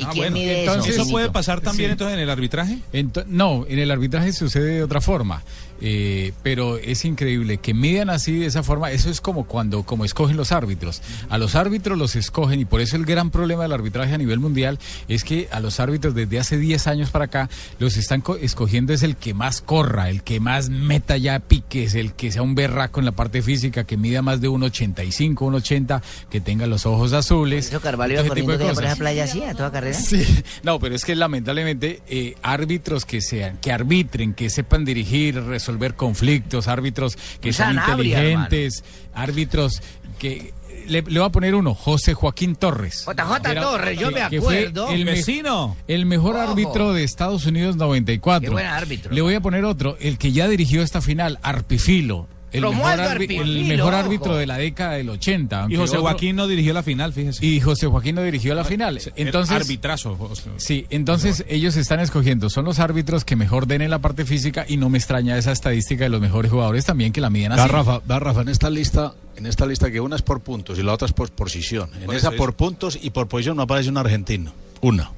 Ah, 0.00 0.12
bueno, 0.14 0.36
entonces 0.36 0.94
¿Eso 0.96 1.08
puede 1.10 1.28
pasar 1.30 1.60
también 1.60 1.88
Sí. 1.88 1.92
entonces 1.92 2.14
en 2.14 2.20
el 2.22 2.30
arbitraje? 2.30 2.78
Ento- 2.92 3.24
no, 3.26 3.66
en 3.66 3.80
el 3.80 3.90
arbitraje 3.90 4.32
sucede 4.32 4.76
de 4.76 4.82
otra 4.84 5.00
forma, 5.00 5.42
eh, 5.80 6.32
pero 6.42 6.76
es 6.78 7.04
increíble 7.04 7.58
que 7.58 7.74
midan 7.74 8.10
así 8.10 8.38
de 8.38 8.46
esa 8.46 8.62
forma. 8.62 8.90
Eso 8.90 9.10
es 9.10 9.20
como 9.20 9.44
cuando 9.46 9.82
como 9.84 10.04
escogen 10.04 10.36
los 10.36 10.52
árbitros. 10.52 11.02
A 11.28 11.38
los 11.38 11.54
árbitros 11.54 11.98
los 11.98 12.16
escogen 12.16 12.60
y 12.60 12.64
por 12.64 12.80
eso 12.80 12.96
el 12.96 13.04
gran 13.04 13.30
problema 13.30 13.62
del 13.62 13.72
arbitraje 13.72 14.14
a 14.14 14.18
nivel 14.18 14.38
mundial 14.40 14.78
es 15.08 15.24
que 15.24 15.48
a 15.52 15.60
los 15.60 15.80
árbitros 15.80 16.14
desde 16.14 16.38
hace 16.38 16.58
10 16.58 16.86
años 16.86 17.10
para 17.10 17.26
acá 17.26 17.48
los 17.78 17.96
están 17.96 18.20
co- 18.20 18.36
escogiendo 18.36 18.92
es 18.92 19.02
el 19.02 19.16
que 19.16 19.34
más 19.34 19.60
corra, 19.60 20.08
el 20.10 20.22
que 20.22 20.40
más 20.40 20.68
meta 20.70 21.16
ya 21.16 21.38
piques, 21.40 21.94
el 21.94 22.12
que 22.12 22.32
sea 22.32 22.42
un 22.42 22.54
berraco 22.54 23.00
en 23.00 23.06
la 23.06 23.12
parte 23.12 23.42
física, 23.42 23.84
que 23.84 23.96
mida 23.96 24.22
más 24.22 24.40
de 24.40 24.48
1,85, 24.48 25.34
1,80, 25.34 26.02
que 26.30 26.40
tenga 26.40 26.66
los 26.66 26.86
ojos 26.86 27.12
azules. 27.12 27.68
Eso 27.68 27.80
Carvalho 27.80 28.14
iba 28.14 28.24
corriendo 28.26 28.58
que 28.58 28.72
por 28.74 28.84
esa 28.84 28.96
playa 28.96 29.24
así, 29.24 29.42
a 29.42 29.54
toda 29.54 29.70
carrera. 29.70 29.96
Sí, 29.98 30.24
no, 30.62 30.78
pero 30.78 30.94
es 30.94 31.04
que 31.04 31.14
lamentablemente 31.14 32.00
eh, 32.08 32.34
árbitros 32.42 33.04
que 33.04 33.20
sean, 33.20 33.58
que 33.58 33.72
arbitren, 33.72 34.34
que 34.34 34.50
sepan 34.50 34.84
dirigir, 34.84 35.40
resolver 35.42 35.67
conflictos, 35.96 36.68
árbitros 36.68 37.16
que 37.40 37.52
sean 37.52 37.74
Sanabria, 37.76 38.18
inteligentes, 38.18 38.84
árbitros 39.14 39.82
que 40.18 40.52
le, 40.86 41.02
le 41.02 41.18
voy 41.20 41.26
a 41.28 41.30
poner 41.30 41.54
uno, 41.54 41.74
José 41.74 42.14
Joaquín 42.14 42.56
Torres. 42.56 43.04
JJ 43.06 43.50
Era- 43.50 43.60
Torres, 43.62 43.98
yo 43.98 44.08
que- 44.08 44.14
me 44.22 44.28
que 44.30 44.40
fue 44.40 44.58
acuerdo. 44.60 44.88
El, 44.90 45.04
me- 45.04 45.12
Vecino. 45.12 45.76
el 45.86 46.06
mejor 46.06 46.36
Ojo. 46.36 46.50
árbitro 46.52 46.92
de 46.94 47.04
Estados 47.04 47.44
Unidos 47.46 47.76
94. 47.76 48.40
Qué 48.48 48.50
buen 48.50 48.66
árbitro. 48.66 49.12
Le 49.12 49.20
voy 49.20 49.34
a 49.34 49.40
poner 49.40 49.64
otro, 49.64 49.96
el 50.00 50.16
que 50.18 50.32
ya 50.32 50.48
dirigió 50.48 50.82
esta 50.82 51.00
final, 51.02 51.38
Arpifilo. 51.42 52.26
El 52.50 52.62
mejor, 52.64 52.92
el 52.94 53.94
árbitro 53.94 54.36
de 54.36 54.46
la 54.46 54.56
década 54.56 54.92
del 54.94 55.10
80. 55.10 55.66
Y 55.68 55.76
José 55.76 55.90
otro- 55.96 56.02
Joaquín 56.02 56.36
no 56.36 56.46
dirigió 56.46 56.72
la 56.72 56.82
final, 56.82 57.12
fíjese. 57.12 57.44
Y 57.44 57.60
José 57.60 57.86
Joaquín 57.86 58.14
no 58.14 58.22
dirigió 58.22 58.54
la 58.54 58.64
final. 58.64 58.98
Entonces, 59.16 59.54
Arbitrazo. 59.56 60.16
José. 60.16 60.50
Sí, 60.56 60.86
entonces 60.90 61.44
ellos 61.48 61.76
están 61.76 62.00
escogiendo, 62.00 62.48
son 62.48 62.64
los 62.64 62.78
árbitros 62.78 63.24
que 63.24 63.36
mejor 63.36 63.66
den 63.66 63.82
en 63.82 63.90
la 63.90 63.98
parte 63.98 64.24
física 64.24 64.64
y 64.66 64.76
no 64.78 64.88
me 64.88 64.98
extraña 64.98 65.36
esa 65.36 65.52
estadística 65.52 66.04
de 66.04 66.10
los 66.10 66.20
mejores 66.20 66.50
jugadores 66.50 66.84
también 66.84 67.12
que 67.12 67.20
la 67.20 67.28
miden 67.30 67.52
así. 67.52 67.60
Da 67.60 67.68
Rafa, 67.68 68.00
da 68.06 68.18
Rafa, 68.18 68.40
en 68.42 68.48
esta 68.48 68.70
lista, 68.70 69.14
en 69.36 69.46
esta 69.46 69.66
lista 69.66 69.90
que 69.90 70.00
una 70.00 70.16
es 70.16 70.22
por 70.22 70.40
puntos 70.40 70.78
y 70.78 70.82
la 70.82 70.94
otra 70.94 71.06
es 71.06 71.12
por 71.12 71.30
posición. 71.30 71.90
En 72.02 72.10
esa 72.12 72.30
por 72.30 72.54
puntos 72.54 72.98
y 73.00 73.10
por 73.10 73.28
posición 73.28 73.56
no 73.56 73.62
aparece 73.64 73.90
un 73.90 73.98
argentino. 73.98 74.52
Una. 74.80 75.10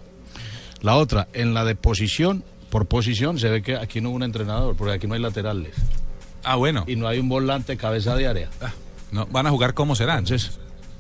La 0.83 0.97
otra, 0.97 1.29
en 1.33 1.55
la 1.55 1.65
de 1.65 1.75
posición, 1.77 2.43
por 2.71 2.87
posición 2.87 3.39
se 3.39 3.49
ve 3.51 3.63
que 3.63 3.77
aquí 3.77 4.01
no 4.01 4.09
hubo 4.09 4.17
un 4.17 4.23
entrenador, 4.23 4.75
porque 4.77 4.95
aquí 4.95 5.07
no 5.07 5.15
hay 5.15 5.21
laterales. 5.21 5.75
Ah, 6.45 6.57
bueno. 6.57 6.85
Y 6.87 6.97
no 6.97 7.07
hay 7.09 7.19
un 7.19 7.29
volante 7.29 7.77
cabeza 7.77 8.17
de 8.17 8.27
área. 8.27 8.49
No, 9.13 9.27
van 9.27 9.47
a 9.47 9.51
jugar 9.51 9.75
como 9.75 9.95
serán. 9.97 10.21
Entonces, 10.21 10.59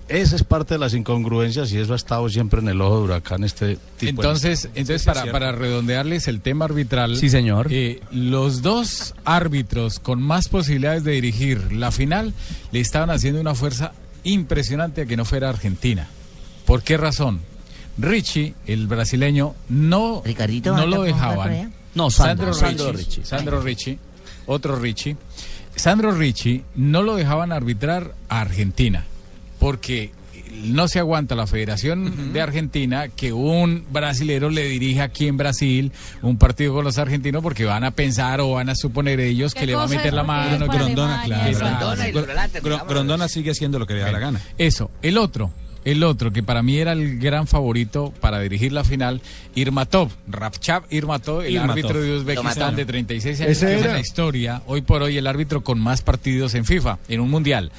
esa 0.08 0.34
es 0.36 0.42
parte 0.42 0.74
de 0.74 0.78
las 0.80 0.92
incongruencias 0.94 1.70
y 1.72 1.78
eso 1.78 1.92
ha 1.92 1.96
estado 1.96 2.28
siempre 2.28 2.60
en 2.60 2.68
el 2.68 2.80
ojo 2.80 2.98
de 2.98 3.02
huracán 3.04 3.44
este 3.44 3.76
tipo 3.96 4.22
de- 4.22 4.28
Entonces, 4.28 4.64
entonces 4.74 5.02
Sí, 5.02 5.06
para, 5.06 5.30
para 5.30 5.52
redondearles 5.52 6.26
el 6.28 6.40
tema 6.40 6.64
arbitral. 6.64 7.16
Sí, 7.16 7.30
señor. 7.30 7.68
eh, 7.70 8.00
los 8.10 8.62
dos 8.62 9.14
árbitros 9.24 10.00
con 10.00 10.20
más 10.20 10.48
posibilidades 10.48 11.04
de 11.04 11.12
dirigir 11.12 11.72
la 11.72 11.92
final 11.92 12.34
le 12.72 12.80
estaban 12.80 13.10
haciendo 13.10 13.40
una 13.40 13.54
fuerza 13.54 13.92
impresionante 14.24 15.02
a 15.02 15.06
que 15.06 15.16
no 15.16 15.24
fuera 15.24 15.48
Argentina. 15.48 16.08
¿Por 16.66 16.82
qué 16.82 16.96
razón? 16.96 17.40
Richie, 17.98 18.54
el 18.66 18.86
brasileño, 18.86 19.54
no, 19.68 20.22
Ricardito, 20.24 20.70
no 20.74 20.82
¿anda 20.82 20.96
lo 20.96 21.02
dejaban. 21.04 21.72
No, 21.94 22.10
Sandro, 22.10 22.52
Sandro. 22.54 22.92
Richie, 22.92 23.24
Sandro 23.24 23.60
Richie, 23.60 23.98
otro 24.50 24.76
Richie. 24.76 25.16
Sandro 25.76 26.12
Richie 26.12 26.64
no 26.74 27.02
lo 27.02 27.16
dejaban 27.16 27.52
arbitrar 27.52 28.14
a 28.28 28.40
Argentina 28.40 29.04
porque 29.58 30.10
no 30.64 30.88
se 30.88 30.98
aguanta 30.98 31.36
la 31.36 31.46
Federación 31.46 32.32
de 32.32 32.40
Argentina 32.40 33.08
que 33.08 33.32
un 33.32 33.84
brasilero 33.90 34.50
le 34.50 34.64
dirija 34.64 35.04
aquí 35.04 35.28
en 35.28 35.36
Brasil 35.36 35.92
un 36.22 36.38
partido 36.38 36.74
con 36.74 36.84
los 36.84 36.98
argentinos 36.98 37.42
porque 37.42 37.64
van 37.64 37.84
a 37.84 37.92
pensar 37.92 38.40
o 38.40 38.52
van 38.52 38.68
a 38.68 38.74
suponer 38.74 39.20
ellos 39.20 39.54
que 39.54 39.60
¿Qué 39.60 39.66
le 39.66 39.74
va 39.76 39.84
a 39.84 39.88
meter 39.88 40.12
la 40.12 40.24
mano. 40.24 40.66
Alemania? 40.70 41.24
claro. 42.62 42.86
Grondona 42.88 43.28
sigue 43.28 43.52
haciendo 43.52 43.78
lo 43.78 43.86
que 43.86 43.94
le 43.94 44.00
da 44.00 44.10
la 44.12 44.18
gana. 44.18 44.40
Eso, 44.58 44.90
el 45.02 45.18
otro, 45.18 45.52
el 45.84 46.02
otro 46.02 46.32
que 46.32 46.42
para 46.42 46.62
mí 46.62 46.78
era 46.78 46.92
el 46.92 47.18
gran 47.18 47.46
favorito 47.46 48.12
para 48.20 48.40
dirigir 48.40 48.72
la 48.72 48.84
final, 48.84 49.20
Irmatov, 49.54 50.10
Rapchav 50.28 50.84
Irmatov, 50.90 51.42
el 51.42 51.54
Irmatov. 51.54 51.70
árbitro 51.70 52.00
de 52.02 52.16
Uzbekistán 52.16 52.76
de 52.76 52.84
36 52.84 53.40
años, 53.40 53.50
Ese 53.52 53.66
que 53.66 53.74
es 53.76 53.84
en 53.84 53.92
la 53.92 54.00
historia, 54.00 54.62
hoy 54.66 54.82
por 54.82 55.02
hoy 55.02 55.16
el 55.16 55.26
árbitro 55.26 55.62
con 55.62 55.80
más 55.80 56.02
partidos 56.02 56.54
en 56.54 56.64
FIFA, 56.64 56.98
en 57.08 57.20
un 57.20 57.30
mundial. 57.30 57.72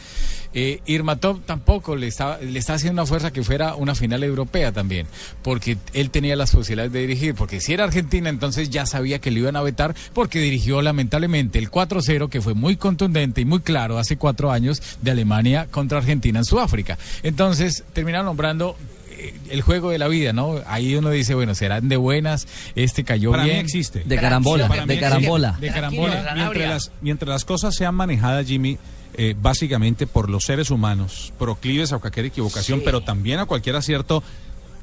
Eh, 0.54 0.82
Irmatov 0.86 1.39
tampoco 1.41 1.95
le 1.95 2.08
estaba, 2.08 2.38
le 2.39 2.60
está 2.60 2.74
haciendo 2.74 3.02
una 3.02 3.08
fuerza 3.08 3.32
que 3.32 3.41
fuera 3.43 3.76
una 3.76 3.95
final 3.95 4.24
europea 4.24 4.72
también, 4.72 5.08
porque 5.43 5.78
él 5.93 6.10
tenía 6.10 6.36
las 6.36 6.52
posibilidades 6.52 6.91
de 6.91 6.99
dirigir, 7.02 7.36
porque 7.36 7.62
si 7.62 7.74
era 7.74 7.86
Argentina 7.86 8.30
entonces 8.30 8.70
ya 8.70 8.86
sabía 8.86 9.20
que 9.20 9.32
le 9.32 9.39
iban 9.39 9.56
a 9.56 9.62
vetar, 9.62 9.95
porque 10.14 10.39
dirigió 10.39 10.82
lamentablemente 10.82 11.58
el 11.58 11.72
4-0, 11.72 12.28
que 12.30 12.41
fue 12.41 12.54
muy 12.54 12.76
contundente 12.76 13.41
y 13.41 13.45
muy 13.45 13.62
claro 13.62 13.97
hace 13.97 14.18
cuatro 14.18 14.52
años 14.52 14.82
de 15.02 15.12
Alemania 15.12 15.68
contra 15.72 15.99
Argentina 15.99 16.39
en 16.39 16.45
Sudáfrica. 16.45 16.97
Entonces 17.24 17.84
terminaron 17.93 18.26
nombrando 18.26 18.76
eh, 19.12 19.34
el 19.52 19.62
juego 19.62 19.89
de 19.91 19.99
la 19.99 20.08
vida, 20.10 20.34
¿no? 20.34 20.60
Ahí 20.68 20.95
uno 20.95 21.12
dice, 21.12 21.34
bueno, 21.34 21.56
serán 21.56 21.88
de 21.88 21.95
buenas, 21.95 22.47
este 22.76 23.04
cayó 23.06 23.32
Para 23.32 23.43
mí 23.43 23.49
bien. 23.52 23.62
existe. 23.62 24.04
De 24.06 24.18
carambola, 24.18 24.68
Para 24.68 24.82
mí 24.82 24.88
de 24.89 24.93
existe. 24.95 25.10
carambola. 25.16 25.58
De 25.62 25.68
carambola. 25.72 26.34
Mientras 26.36 26.70
las, 26.70 26.91
mientras 27.02 27.30
las 27.30 27.45
cosas 27.45 27.74
sean 27.76 27.95
manejadas, 27.95 28.45
Jimmy, 28.45 28.78
eh, 29.16 29.36
básicamente 29.39 30.07
por 30.07 30.30
los 30.30 30.45
seres 30.45 30.72
humanos, 30.72 31.34
proclives 31.38 31.91
a 31.93 31.97
cualquier 31.99 32.28
equivocación, 32.28 32.80
Sí. 32.80 32.86
pero 32.86 33.01
también 33.01 33.39
a 33.39 33.45
cualquier 33.45 33.76
acierto 33.76 34.24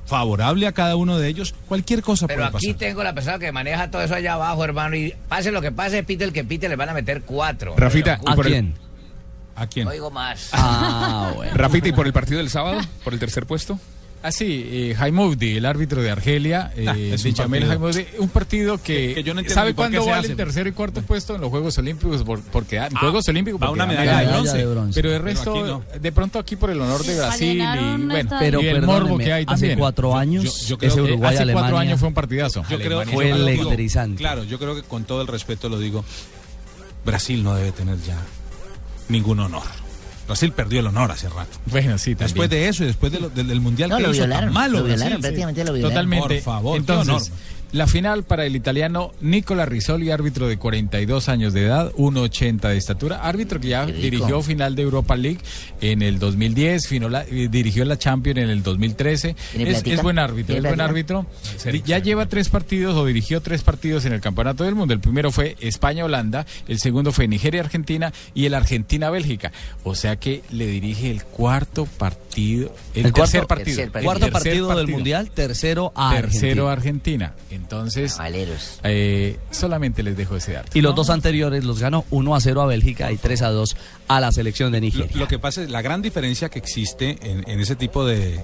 favorable 0.07 0.67
a 0.67 0.73
cada 0.73 0.97
uno 0.97 1.19
de 1.19 1.29
ellos, 1.29 1.55
cualquier 1.69 2.03
cosa 2.03 2.27
Pero 2.27 2.39
puede 2.45 2.57
aquí 2.57 2.67
pasar. 2.69 2.79
tengo 2.79 3.03
la 3.05 3.15
persona 3.15 3.39
que 3.39 3.53
maneja 3.53 3.91
todo 3.91 4.03
eso 4.03 4.15
allá 4.15 4.35
abajo, 4.35 4.65
hermano. 4.65 4.97
Y 4.97 5.15
pase 5.29 5.53
lo 5.53 5.61
que 5.61 5.71
pase, 5.73 6.03
pite 6.03 6.25
el 6.25 6.33
que 6.33 6.45
pite, 6.45 6.69
le 6.69 6.77
van 6.77 6.89
a 6.89 6.95
meter 6.95 7.23
cuatro. 7.23 7.75
Rafita, 7.77 8.19
¿A 8.27 8.33
el- 8.35 8.41
quién? 8.41 8.75
¿A 9.55 9.67
quién? 9.67 9.85
No 9.87 9.91
oigo 9.91 10.11
más. 10.11 10.51
Ah, 10.53 11.33
bueno. 11.35 11.53
Rafita, 11.55 11.89
¿y 11.89 11.93
por 11.93 12.07
el 12.07 12.13
partido 12.13 12.39
del 12.39 12.49
sábado? 12.49 12.81
¿Por 13.05 13.13
el 13.13 13.19
tercer 13.19 13.45
puesto? 13.45 13.79
Ah, 14.21 14.33
sí, 14.33 14.65
eh, 14.69 14.97
Haimoudi, 14.99 15.59
el 15.59 15.65
árbitro 15.65 16.03
de 16.03 16.11
Argelia, 16.11 16.73
eh, 16.77 16.87
Ah, 16.89 16.97
es 16.99 17.23
de 17.23 17.29
un 17.31 17.35
partido. 17.37 17.71
Haimoudi, 17.73 18.07
un 18.19 18.29
partido 18.29 18.79
que, 18.79 19.09
Que- 19.09 19.15
que 19.15 19.23
yo 19.23 19.33
no 19.33 19.43
¿sabe 19.49 19.75
cuándo 19.75 20.01
vale 20.05 20.13
hace? 20.19 20.31
el 20.33 20.37
tercero 20.37 20.69
y 20.69 20.73
cuarto 20.73 21.03
puesto 21.03 21.37
en 21.37 21.41
los 21.41 21.51
Juegos 21.51 21.79
Olímpicos? 21.79 22.25
Por- 22.25 22.41
porque 22.43 22.77
en 22.79 22.83
Ah, 22.97 23.01
Juegos 23.01 23.29
Olímpicos 23.29 23.61
va 23.63 23.69
porque 23.69 23.81
una 23.83 23.87
dan 23.87 23.95
medalla 23.95 24.19
de 24.19 24.27
medalla. 24.27 24.41
bronce. 24.43 24.59
de 24.59 24.67
bronce. 24.67 24.95
Pero 25.03 25.09
el 25.15 25.23
Pero 25.23 25.25
resto, 25.35 25.53
aquí 25.53 25.63
no. 25.95 26.01
de 26.01 26.13
pronto 26.13 26.39
aquí 26.41 26.57
por 26.57 26.71
el 26.71 26.81
honor 26.81 27.05
de 27.05 27.17
Brasil 27.17 27.59
y 27.63 28.07
bueno. 28.07 28.31
Pero 28.41 28.61
y 28.61 28.67
el 28.67 28.83
morbo 28.83 29.19
que 29.19 29.33
hay 29.33 29.45
hace 29.45 29.53
también. 29.55 29.79
cuatro 29.79 30.17
años 30.17 30.43
yo- 30.63 30.67
yo 30.67 30.79
creo 30.79 30.89
ese 30.91 30.97
que 30.97 31.03
Uruguay 31.13 31.35
hace 31.37 31.45
cuatro 31.45 31.61
Alemania 31.61 31.81
años 31.91 32.01
fue 32.01 32.09
un 32.09 32.15
partidazo. 32.15 32.65
Yo 32.69 32.79
creo 32.79 33.05
Fue 33.05 33.31
electrizante. 33.31 34.17
Claro, 34.19 34.43
yo 34.43 34.59
creo 34.59 34.75
que 34.75 34.83
con 34.83 35.05
todo 35.05 35.23
el 35.23 35.29
respeto 35.29 35.69
lo 35.69 35.79
digo, 35.79 36.05
Brasil 37.05 37.43
no 37.45 37.55
debe 37.55 37.71
tener 37.71 37.99
ya 38.03 38.17
ningún 39.09 39.39
honor. 39.41 39.63
Brasil 40.29 40.53
perdió 40.53 40.79
el 40.81 40.87
honor 40.87 41.11
hace 41.11 41.29
rato. 41.29 41.59
Bueno, 41.67 41.99
sí, 41.99 42.15
también. 42.15 42.29
Después 42.29 42.51
de 42.51 42.69
eso 42.69 42.85
y 42.85 42.87
después 42.87 43.11
de 43.11 43.19
lo- 43.21 43.31
del, 43.31 43.49
del 43.49 43.61
mundial 43.61 43.91
No, 43.91 43.97
que 43.97 44.03
lo 44.05 44.11
hizo 44.11 44.19
violaron, 44.21 44.45
tan 44.45 44.53
malo 44.55 44.79
lo 44.79 44.85
Brasil. 44.85 44.97
violaron, 45.01 45.21
prácticamente 45.23 45.65
lo 45.65 45.73
violaron. 45.73 45.95
Totalmente. 45.95 46.35
Por 46.37 46.43
favor, 46.45 46.73
qué 46.75 46.79
Entonces, 46.79 47.09
honor. 47.33 47.39
La 47.73 47.87
final 47.87 48.23
para 48.25 48.47
el 48.47 48.57
italiano 48.57 49.13
Nicola 49.21 49.67
Rizzoli, 49.67 50.11
árbitro 50.11 50.49
de 50.49 50.57
42 50.57 51.29
años 51.29 51.53
de 51.53 51.65
edad, 51.67 51.93
1.80 51.97 52.69
de 52.69 52.77
estatura, 52.77 53.21
árbitro 53.23 53.61
que 53.61 53.69
ya 53.69 53.85
dirigió 53.87 54.41
final 54.43 54.75
de 54.75 54.83
Europa 54.83 55.17
League 55.17 55.39
en 55.81 56.01
el 56.03 56.19
2010, 56.19 56.87
finó 56.89 57.09
la- 57.09 57.25
eh, 57.25 57.49
dirigió 57.51 57.85
la 57.85 57.99
Champions 57.99 58.39
en 58.39 58.51
el 58.51 58.63
2013. 58.63 59.37
¿Tiene 59.55 59.71
Es, 59.71 59.83
es 59.87 60.03
buen 60.03 60.19
árbitro, 60.19 60.55
¿Tiene 60.55 60.69
es 60.69 60.75
buen 60.75 60.81
árbitro. 60.81 61.27
Ya 61.85 61.99
lleva 61.99 62.27
tres 62.27 62.49
partidos 62.49 62.95
o 62.97 63.05
dirigió 63.05 63.41
tres 63.43 63.63
partidos 63.63 64.05
en 64.07 64.13
el 64.13 64.21
Campeonato 64.21 64.65
del 64.65 64.75
Mundo. 64.75 64.95
El 64.95 65.01
primero 65.01 65.31
fue 65.31 65.57
España-Holanda, 65.61 66.47
el 66.69 66.79
segundo 66.79 67.13
fue 67.13 67.29
Nigeria-Argentina 67.29 68.13
y 68.35 68.47
el 68.47 68.55
Argentina-Bélgica. 68.55 69.53
O 69.85 69.95
sea 69.95 70.17
que 70.17 70.43
le 70.51 70.67
dirige 70.67 71.11
el 71.11 71.23
cuarto 71.25 71.85
partido, 71.87 72.75
el, 72.95 73.07
El 73.07 73.13
tercer 73.13 73.41
cuarto- 73.43 73.49
partido. 73.49 73.77
tercer 73.77 73.97
el 73.99 74.05
Cuarto 74.05 74.21
tercer 74.27 74.43
partido 74.43 74.77
del 74.77 74.89
Mundial, 74.89 75.31
tercero 75.31 75.93
a 75.95 76.15
Tercero 76.15 76.69
Argentina. 76.71 77.27
Argentina. 77.29 77.58
Entonces, 77.61 78.17
Valeros. 78.17 78.81
eh, 78.85 79.39
solamente 79.51 80.03
les 80.03 80.17
dejo 80.17 80.37
ese 80.37 80.53
dato. 80.53 80.71
Y 80.77 80.81
los 80.81 80.95
dos 80.95 81.11
anteriores 81.11 81.65
los 81.65 81.79
ganó 81.81 82.05
1 82.11 82.35
a 82.35 82.41
0 82.41 82.63
a 82.63 82.67
Bélgica 82.67 83.13
y 83.13 83.17
3 83.17 83.43
a 83.43 83.51
2 83.51 83.77
a 84.09 84.21
la 84.21 84.33
selección 84.33 84.73
de 84.73 84.81
Nigeria. 84.81 85.11
lo 85.17 85.29
que 85.29 85.39
pasa 85.39 85.63
es 85.63 85.71
la 85.71 85.83
gran 85.83 86.01
diferencia 86.03 86.49
que 86.49 86.59
existe 86.59 87.19
en, 87.23 87.49
en 87.49 87.61
ese 87.61 87.77
tipo 87.77 88.07
de, 88.07 88.41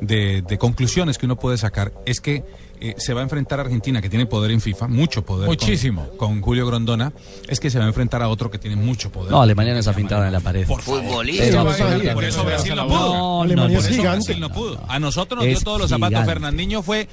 de- 0.00 0.42
de 0.46 0.58
conclusiones 0.58 1.18
que 1.18 1.26
uno 1.26 1.36
puede 1.36 1.58
sacar 1.58 1.92
es 2.06 2.20
que 2.20 2.42
eh, 2.82 2.94
se 2.96 3.12
va 3.12 3.20
a 3.20 3.24
enfrentar 3.24 3.58
a 3.58 3.62
Argentina, 3.64 4.00
que 4.00 4.08
tiene 4.08 4.24
poder 4.24 4.50
en 4.52 4.60
FIFA, 4.62 4.88
mucho 4.88 5.20
poder. 5.22 5.46
con- 5.46 5.54
Muchísimo. 5.54 6.08
Con, 6.16 6.40
Julio 6.40 6.66
Grondona, 6.66 7.12
es 7.46 7.60
que 7.60 7.68
se 7.68 7.78
va 7.78 7.84
a 7.84 7.88
enfrentar 7.88 8.22
a 8.22 8.28
otro 8.30 8.50
que 8.50 8.56
tiene 8.56 8.74
mucho 8.76 9.12
poder. 9.12 9.30
No, 9.32 9.42
Alemania 9.42 9.74
no 9.74 9.80
está 9.80 9.92
pintada 9.92 10.26
en 10.26 10.32
la 10.32 10.40
pared. 10.40 10.66
Por. 10.66 10.80
Futbolista. 10.80 11.62
Por 11.62 11.74
eso, 11.74 11.84
Pero- 12.00 12.14
por 12.14 12.24
eso 12.24 12.42
Brasil 12.42 12.74
no 12.74 12.86
pudo. 12.88 13.14
no, 13.14 13.42
Alemania 13.42 13.74
no, 13.74 13.78
es 13.80 13.84
Por 13.84 13.92
eso 13.92 14.00
gigante. 14.00 14.24
Brasil 14.28 14.40
no 14.40 14.48
pudo. 14.50 14.82
A 14.88 14.98
nosotros 14.98 15.36
nos 15.40 15.46
Es 15.48 15.58
dio 15.58 15.64
todos 15.64 15.80
los 15.82 15.90
zapatos. 15.90 16.24
Fernandinho 16.24 16.82
fue 16.82 17.06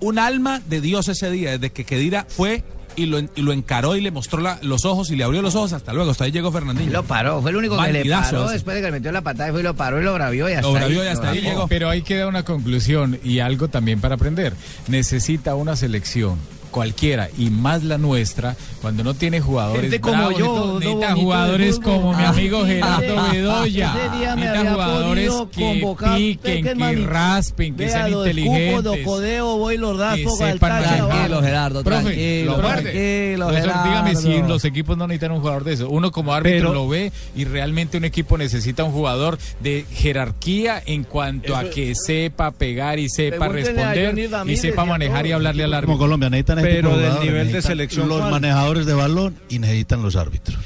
un 0.00 0.18
alma 0.18 0.60
de 0.68 0.80
Dios 0.80 1.08
ese 1.08 1.30
día. 1.30 1.52
Desde 1.52 1.70
que 1.70 1.84
Kedira 1.84 2.26
fue 2.28 2.62
y 2.96 3.04
lo, 3.06 3.18
en- 3.18 3.30
y 3.36 3.42
lo 3.42 3.52
encaró 3.52 3.94
y 3.96 4.00
le 4.00 4.10
mostró 4.10 4.40
la- 4.40 4.58
los 4.62 4.84
ojos 4.86 5.10
y 5.10 5.16
le 5.16 5.24
abrió 5.24 5.42
los 5.42 5.54
ojos. 5.54 5.72
Hasta 5.74 5.92
luego. 5.92 6.10
Hasta 6.10 6.24
ahí 6.24 6.32
llegó 6.32 6.50
Fernandinho. 6.50 6.92
Lo 6.92 7.02
paró, 7.04 7.42
fue 7.42 7.50
el 7.50 7.56
único 7.58 7.76
que 7.82 7.92
le 7.92 8.04
paró 8.10 8.44
ese. 8.44 8.52
después 8.54 8.74
de 8.76 8.80
que 8.80 8.86
le 8.86 8.92
metió 8.92 9.12
la 9.12 9.20
patada 9.22 9.48
y 9.48 9.52
fue 9.52 9.60
y 9.60 9.64
lo 9.64 9.74
paró 9.76 10.00
y 10.00 10.04
lo 10.04 10.14
bravió 10.14 10.48
y 10.48 10.52
hasta 10.54 10.66
Lo 10.66 10.72
bravió 10.72 11.00
ahí. 11.02 11.06
y 11.06 11.10
hasta 11.10 11.30
ahí 11.30 11.40
llegó. 11.42 11.68
Pero 11.68 11.90
ahí 11.90 12.02
queda 12.02 12.26
una 12.26 12.42
conclusión 12.44 13.18
y 13.22 13.40
algo 13.40 13.68
también 13.68 14.00
para 14.00 14.14
aprender. 14.14 14.54
Necesita 14.88 15.54
una 15.56 15.76
selección 15.76 16.38
cualquiera 16.70 17.28
y 17.38 17.50
más 17.50 17.82
la 17.84 17.98
nuestra 17.98 18.56
cuando 18.82 19.02
no 19.04 19.14
tiene 19.14 19.40
jugadores 19.40 19.82
Gente 19.82 20.00
como 20.00 20.16
bravos 20.16 20.38
yo, 20.38 20.66
no 20.66 20.78
necesita 20.80 21.14
jugadores 21.14 21.78
como 21.80 22.12
mi 22.14 22.22
Ah, 22.24 22.28
amigo 22.28 22.64
Gerardo 22.66 23.02
ese- 23.04 23.32
Bedoya 23.32 23.94
necesita 24.36 24.72
jugadores 24.72 25.32
que 25.52 25.96
piquen 26.16 26.64
que 26.64 26.96
raspen 27.06 27.76
que 27.76 27.88
sean 27.88 28.10
lo 28.10 28.24
escupo, 28.24 28.40
inteligentes 28.40 28.84
lo 28.84 29.04
codeo, 29.04 29.56
voy 29.58 29.74
y 29.74 29.78
lo 29.78 29.96
raspo 29.96 30.38
que 30.38 30.52
sepan. 30.52 30.82
Tranquilo, 30.82 31.42
Gerardo, 31.42 31.82
Profe, 31.84 32.02
tranquilo, 32.02 32.54
tranquilo, 32.56 33.46
profesor, 33.48 33.72
dígame 33.84 34.14
si 34.16 34.28
Gerardo. 34.28 34.48
los 34.48 34.64
equipos 34.64 34.96
no 34.96 35.06
necesitan 35.06 35.32
un 35.32 35.40
jugador 35.40 35.64
de 35.64 35.72
eso. 35.74 35.88
Uno 35.88 36.10
como 36.12 36.34
árbitro 36.34 36.68
Pero- 36.70 36.74
lo 36.74 36.88
ve 36.88 37.12
y 37.34 37.44
realmente 37.44 37.96
un 37.98 38.04
equipo 38.04 38.36
necesita 38.38 38.84
un 38.84 38.92
jugador 38.92 39.38
de 39.60 39.84
jerarquía 39.92 40.82
en 40.84 41.04
cuanto 41.04 41.56
a 41.56 41.64
que 41.70 41.94
sepa 41.94 42.50
pegar 42.52 42.98
y 42.98 43.08
sepa 43.08 43.48
responder 43.48 44.18
y 44.18 44.26
Ramírez 44.26 44.60
sepa 44.60 44.84
y 44.84 44.88
manejar 44.88 45.26
y 45.26 45.32
hablarle 45.32 45.64
al 45.64 45.74
árbitro. 45.74 45.86
Como 45.94 45.98
Colombia 45.98 46.30
necesitan 46.30 46.58
ese 46.60 46.65
Pero 46.74 46.96
del 46.96 47.20
nivel 47.20 47.52
de 47.52 47.62
selección, 47.62 48.08
los 48.08 48.20
manejadores 48.30 48.86
de 48.86 48.94
balón 48.94 49.36
y 49.48 49.58
necesitan 49.58 50.02
los 50.02 50.16
árbitros. 50.16 50.58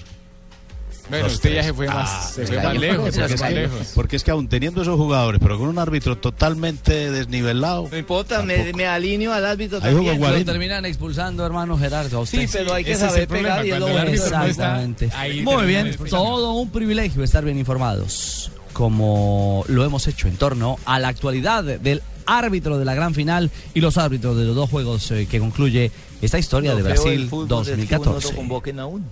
Bueno, 1.09 1.25
Dos, 1.25 1.35
usted 1.35 1.55
ya 1.57 1.65
se 1.65 1.75
fue 1.75 1.89
más, 1.89 2.09
Ah, 2.09 2.31
se 2.33 2.47
fue 2.47 2.57
el 2.59 2.63
más 2.63 2.79
lejos, 2.79 3.13
se 3.13 3.21
Porque 3.21 3.27
fue 3.27 3.35
es 3.35 3.41
más 3.41 3.49
que- 3.51 3.55
lejos. 3.57 3.93
Porque 3.97 4.17
es 4.17 4.23
que 4.23 4.31
aún 4.31 4.49
teniendo 4.49 4.83
esos 4.83 4.95
jugadores, 4.97 5.41
pero 5.43 5.59
con 5.59 5.67
un 5.69 5.77
árbitro 5.81 6.17
totalmente 6.17 7.11
desnivelado. 7.11 7.89
No 7.91 7.99
importa, 7.99 8.43
me, 8.43 8.73
me 8.75 8.87
alineo 8.87 9.33
al 9.33 9.45
árbitro 9.45 9.79
Ahí 9.83 9.93
también. 9.93 10.21
Lo 10.21 10.45
terminan 10.45 10.85
expulsando, 10.85 11.45
hermano 11.45 11.77
Gerardo. 11.77 12.19
a 12.19 12.21
usted. 12.21 12.39
Sí, 12.43 12.49
pero 12.53 12.75
hay 12.75 12.85
que 12.85 12.93
Ese 12.93 13.09
saber 13.09 13.27
pegar 13.27 13.67
y 13.67 13.73
es 13.73 13.79
lo 13.81 13.87
árbitro 13.87 14.05
no 14.05 14.13
está, 14.25 14.47
Exactamente. 14.47 15.11
ahí 15.17 15.43
Muy 15.43 15.67
bien, 15.67 15.97
todo 16.09 16.53
un 16.53 16.71
privilegio 16.71 17.25
estar 17.25 17.45
bien 17.45 17.59
informados, 17.59 18.53
como 18.73 19.65
lo 19.69 19.85
hemos 19.85 20.07
hecho 20.07 20.29
en 20.29 20.37
torno 20.37 20.79
a 20.85 20.99
la 20.99 21.09
actualidad 21.09 21.65
del 21.65 22.03
árbitro 22.27 22.79
de 22.79 22.85
la 22.85 22.95
gran 22.95 23.15
final 23.15 23.51
y 23.75 23.81
los 23.81 23.99
árbitros 23.99 24.37
de 24.37 24.45
los 24.45 24.55
dos 24.55 24.71
juegos 24.71 25.11
eh, 25.11 25.27
que 25.31 25.41
concluye 25.41 25.91
esta 26.23 26.39
historia 26.39 26.75
de 26.75 26.83
Brasil 26.83 27.29
fútbol 27.29 27.63
es 27.63 27.69
que 27.69 27.95
uno 27.97 28.05
no 28.05 28.13
2014. 28.13 28.35
convoquen 28.35 28.81
a 28.81 28.87
uno. 28.87 29.05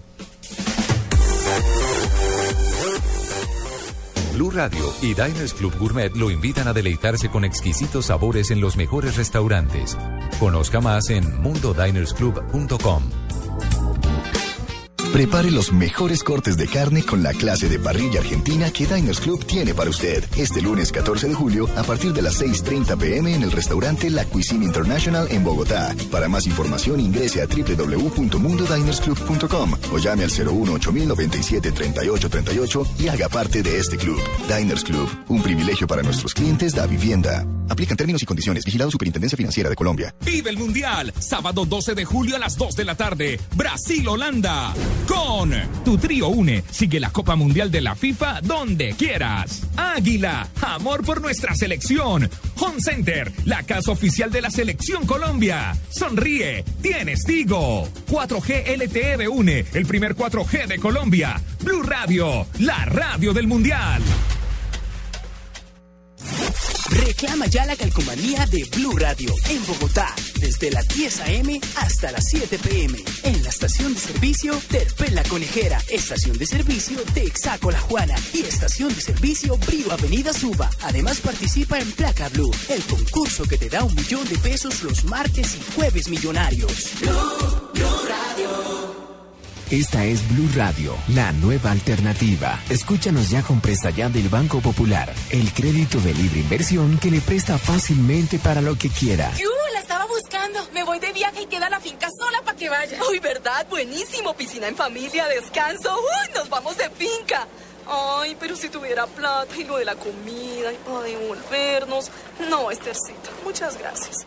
Blue 4.35 4.51
Radio 4.53 4.95
y 5.03 5.15
Diners 5.15 5.53
Club 5.53 5.77
Gourmet 5.79 6.15
lo 6.15 6.31
invitan 6.31 6.69
a 6.69 6.73
deleitarse 6.73 7.29
con 7.29 7.45
exquisitos 7.45 8.07
sabores 8.07 8.53
en 8.53 8.61
los 8.61 8.77
mejores 8.77 9.17
restaurantes. 9.17 9.97
Conozca 10.39 10.81
más 10.81 11.11
en 11.11 11.41
mundodinersclub.com. 11.43 13.28
Prepare 15.13 15.51
los 15.51 15.73
mejores 15.73 16.23
cortes 16.23 16.59
de 16.59 16.69
carne 16.69 17.03
con 17.03 17.23
la 17.23 17.33
clase 17.33 17.67
de 17.69 17.79
parrilla 17.79 18.21
argentina 18.21 18.71
que 18.71 18.85
Diners 18.87 19.21
Club 19.21 19.43
tiene 19.45 19.75
para 19.75 19.91
usted. 19.91 20.25
Este 20.37 20.61
lunes 20.61 20.93
14 20.93 21.29
de 21.29 21.35
julio 21.35 21.67
a 21.77 21.83
partir 21.83 22.13
de 22.13 22.21
las 22.23 22.41
6.30 22.41 22.97
pm 22.99 23.35
en 23.35 23.43
el 23.43 23.51
restaurante 23.51 24.11
La 24.11 24.27
Cuisine 24.27 24.67
International 24.67 25.27
en 25.31 25.43
Bogotá. 25.43 25.95
Para 26.11 26.29
más 26.29 26.47
información 26.47 27.01
ingrese 27.01 27.41
a 27.41 27.47
www.mundodinersclub.com 27.47 29.73
o 29.93 29.99
llame 29.99 30.25
al 30.25 30.31
01 30.31 30.73
8097 30.75 31.73
3838 31.73 32.87
y 32.99 33.09
haga 33.09 33.31
parte 33.31 33.63
de 33.63 33.79
este 33.79 33.97
club. 33.97 34.21
Diners 34.47 34.85
Club, 34.85 35.09
un 35.29 35.43
privilegio 35.43 35.87
para 35.87 36.03
nuestros 36.03 36.35
clientes 36.35 36.75
da 36.75 36.87
vivienda. 36.87 37.47
Aplican 37.71 37.97
términos 37.97 38.23
y 38.23 38.27
condiciones. 38.27 38.65
Vigilado 38.65 38.91
Superintendencia 38.91 39.37
Financiera 39.37 39.71
de 39.71 39.77
Colombia. 39.77 40.15
Vive 40.25 40.51
el 40.51 40.59
Mundial, 40.59 41.13
sábado 41.19 41.65
12 41.65 41.95
de 41.95 42.05
julio 42.05 42.37
a 42.37 42.39
las 42.39 42.57
2 42.57 42.77
de 42.77 42.85
la 42.85 42.95
tarde, 42.95 43.41
Brasil-Holanda. 43.57 44.75
Con 45.07 45.53
tu 45.85 45.97
trío 45.99 46.29
une, 46.29 46.63
sigue 46.71 47.01
la 47.01 47.11
Copa 47.11 47.37
Mundial 47.37 47.71
de 47.71 47.81
la 47.81 47.95
FIFA 47.95 48.41
donde 48.43 48.95
quieras. 48.95 49.67
Águila, 49.77 50.49
amor 50.61 51.05
por 51.05 51.21
nuestra 51.21 51.55
selección. 51.55 52.29
Home 52.61 52.81
Center, 52.81 53.33
la 53.45 53.63
casa 53.63 53.93
oficial 53.93 54.31
de 54.31 54.43
la 54.43 54.51
selección 54.51 55.07
Colombia. 55.07 55.77
Sonríe, 55.91 56.65
tienes 56.83 57.25
Tigo. 57.25 57.89
4G 58.11 58.77
LTE 58.77 59.17
de 59.17 59.29
une, 59.29 59.65
el 59.73 59.87
primer 59.87 60.15
4G 60.15 60.67
de 60.67 60.79
Colombia. 60.79 61.41
Blue 61.63 61.83
Radio, 61.83 62.47
la 62.59 62.85
radio 62.85 63.33
del 63.33 63.47
Mundial. 63.47 64.03
Reclama 66.91 67.47
ya 67.47 67.67
la 67.67 67.77
calcomanía 67.77 68.47
de 68.47 68.65
Blue 68.77 68.97
Radio 68.97 69.35
en 69.51 69.67
Bogotá, 69.67 70.15
desde 70.41 70.71
las 70.71 70.89
10 70.89 71.21
a.m. 71.21 71.61
hasta 71.77 72.11
las 72.13 72.25
7 72.29 72.59
p.m. 72.59 72.99
En 73.25 73.43
la 73.43 73.51
estación 73.51 73.95
de 73.95 74.01
servicio 74.01 74.59
Terpel 74.69 75.15
La 75.15 75.23
Conejera, 75.25 75.81
estación 75.89 76.39
de 76.39 76.47
servicio 76.47 76.99
Texaco 77.15 77.71
La 77.71 77.81
Juana 77.81 78.15
y 78.33 78.41
estación 78.41 78.95
de 78.95 79.01
servicio 79.01 79.59
Brío 79.59 79.93
Avenida 79.93 80.33
Suba. 80.33 80.71
Además 80.83 81.21
participa 81.21 81.79
en 81.79 81.91
Placa 81.93 82.29
Blue, 82.31 82.51
el 82.69 82.83
concurso 82.85 83.45
que 83.45 83.59
te 83.59 83.69
da 83.69 83.85
un 83.85 83.95
millón 83.95 84.27
de 84.29 84.39
pesos 84.39 84.83
los 84.83 85.05
martes 85.05 85.57
y 85.57 85.73
jueves 85.75 86.09
millonarios. 86.09 86.93
Esta 89.71 90.03
es 90.07 90.27
Blue 90.31 90.49
Radio, 90.57 90.97
la 91.09 91.31
nueva 91.33 91.73
alternativa. 91.73 92.59
Escúchanos 92.71 93.29
ya 93.29 93.43
con 93.43 93.61
presta 93.61 93.91
ya 93.91 94.09
del 94.09 94.31
Banco 94.31 94.63
Popular, 94.63 95.13
el 95.29 95.53
crédito 95.53 96.01
de 96.01 96.15
libre 96.15 96.41
inversión 96.41 96.97
que 96.97 97.11
le 97.11 97.21
presta 97.21 97.59
fácilmente 97.59 98.39
para 98.39 98.63
lo 98.63 98.79
que 98.79 98.89
quiera. 98.89 99.31
¡Yu! 99.37 99.51
La 99.75 99.81
estaba 99.81 100.07
buscando. 100.07 100.67
Me 100.73 100.85
voy 100.85 101.01
de 101.01 101.13
viaje 101.13 101.43
y 101.43 101.47
queda 101.49 101.69
la 101.69 101.81
finca 101.81 102.09
sola 102.19 102.41
para 102.47 102.57
que 102.57 102.71
vaya. 102.71 102.99
Uy, 103.11 103.19
¿verdad? 103.19 103.67
Buenísimo. 103.69 104.33
Piscina 104.33 104.69
en 104.69 104.75
familia, 104.75 105.27
descanso. 105.27 105.95
Uy, 105.95 106.33
nos 106.35 106.49
vamos 106.49 106.79
de 106.79 106.89
finca. 106.89 107.47
Ay, 107.87 108.39
pero 108.41 108.57
si 108.57 108.71
tuviera 108.71 109.07
plata 109.07 109.55
y 109.55 109.65
lo 109.65 109.77
de 109.77 109.85
la 109.85 109.97
comida 109.97 110.73
y 110.73 110.77
para 110.77 111.03
devolvernos. 111.03 112.11
No, 112.49 112.71
Estercita, 112.71 113.31
muchas 113.45 113.77
gracias. 113.77 114.27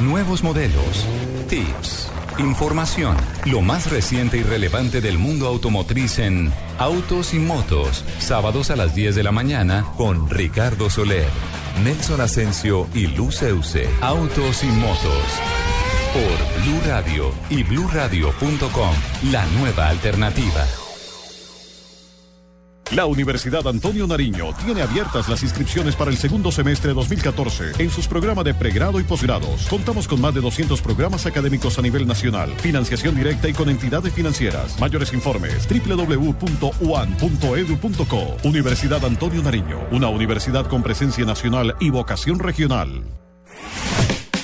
nuevos 0.00 0.42
modelos, 0.42 1.06
tips, 1.48 2.08
información, 2.38 3.16
lo 3.46 3.60
más 3.60 3.90
reciente 3.90 4.38
y 4.38 4.42
relevante 4.42 5.00
del 5.00 5.18
mundo 5.18 5.46
automotriz 5.46 6.18
en 6.18 6.52
Autos 6.78 7.34
y 7.34 7.38
Motos, 7.38 8.04
sábados 8.18 8.70
a 8.70 8.76
las 8.76 8.94
10 8.94 9.16
de 9.16 9.22
la 9.22 9.32
mañana 9.32 9.84
con 9.96 10.30
Ricardo 10.30 10.90
Soler, 10.90 11.28
Nelson 11.82 12.20
Asensio 12.20 12.86
y 12.94 13.06
Luz 13.08 13.42
Euse. 13.42 13.88
Autos 14.00 14.62
y 14.62 14.68
Motos. 14.68 15.24
Por 16.12 16.62
Blue 16.62 16.80
Radio 16.86 17.32
y 17.50 17.62
bluradio.com, 17.64 18.94
la 19.30 19.46
nueva 19.58 19.88
alternativa. 19.88 20.87
La 22.92 23.04
Universidad 23.04 23.68
Antonio 23.68 24.06
Nariño 24.06 24.54
tiene 24.64 24.80
abiertas 24.80 25.28
las 25.28 25.42
inscripciones 25.42 25.94
para 25.94 26.10
el 26.10 26.16
segundo 26.16 26.50
semestre 26.50 26.94
2014 26.94 27.72
en 27.82 27.90
sus 27.90 28.08
programas 28.08 28.46
de 28.46 28.54
pregrado 28.54 28.98
y 28.98 29.02
posgrados. 29.04 29.66
Contamos 29.68 30.08
con 30.08 30.22
más 30.22 30.32
de 30.32 30.40
200 30.40 30.80
programas 30.80 31.26
académicos 31.26 31.78
a 31.78 31.82
nivel 31.82 32.06
nacional, 32.06 32.50
financiación 32.56 33.14
directa 33.14 33.46
y 33.46 33.52
con 33.52 33.68
entidades 33.68 34.14
financieras. 34.14 34.80
Mayores 34.80 35.12
informes 35.12 35.68
www.uan.edu.co. 35.68 36.78
Universidad 38.48 39.04
Antonio 39.04 39.42
Nariño, 39.42 39.86
una 39.90 40.08
universidad 40.08 40.66
con 40.66 40.82
presencia 40.82 41.26
nacional 41.26 41.76
y 41.80 41.90
vocación 41.90 42.38
regional. 42.38 43.02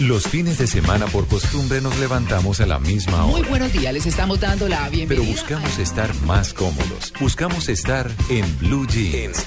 Los 0.01 0.27
fines 0.27 0.59
de 0.59 0.66
semana 0.66 1.07
por 1.07 1.27
costumbre 1.29 1.81
nos 1.81 1.97
levantamos 1.99 2.61
a 2.61 2.66
la 2.66 2.81
misma 2.81 3.27
Muy 3.27 3.41
hora. 3.41 3.49
buenos 3.49 3.73
días, 3.73 3.95
les 3.95 4.05
estamos 4.07 4.41
dando 4.41 4.66
la 4.69 4.89
bienvenida. 4.89 5.23
Pero 5.25 5.33
buscamos 5.41 5.79
estar 5.79 6.12
más 6.23 6.53
cómodos. 6.53 7.12
Buscamos 7.21 7.69
estar 7.69 8.11
en 8.29 8.59
Blue 8.59 8.87
Jeans. 8.89 9.47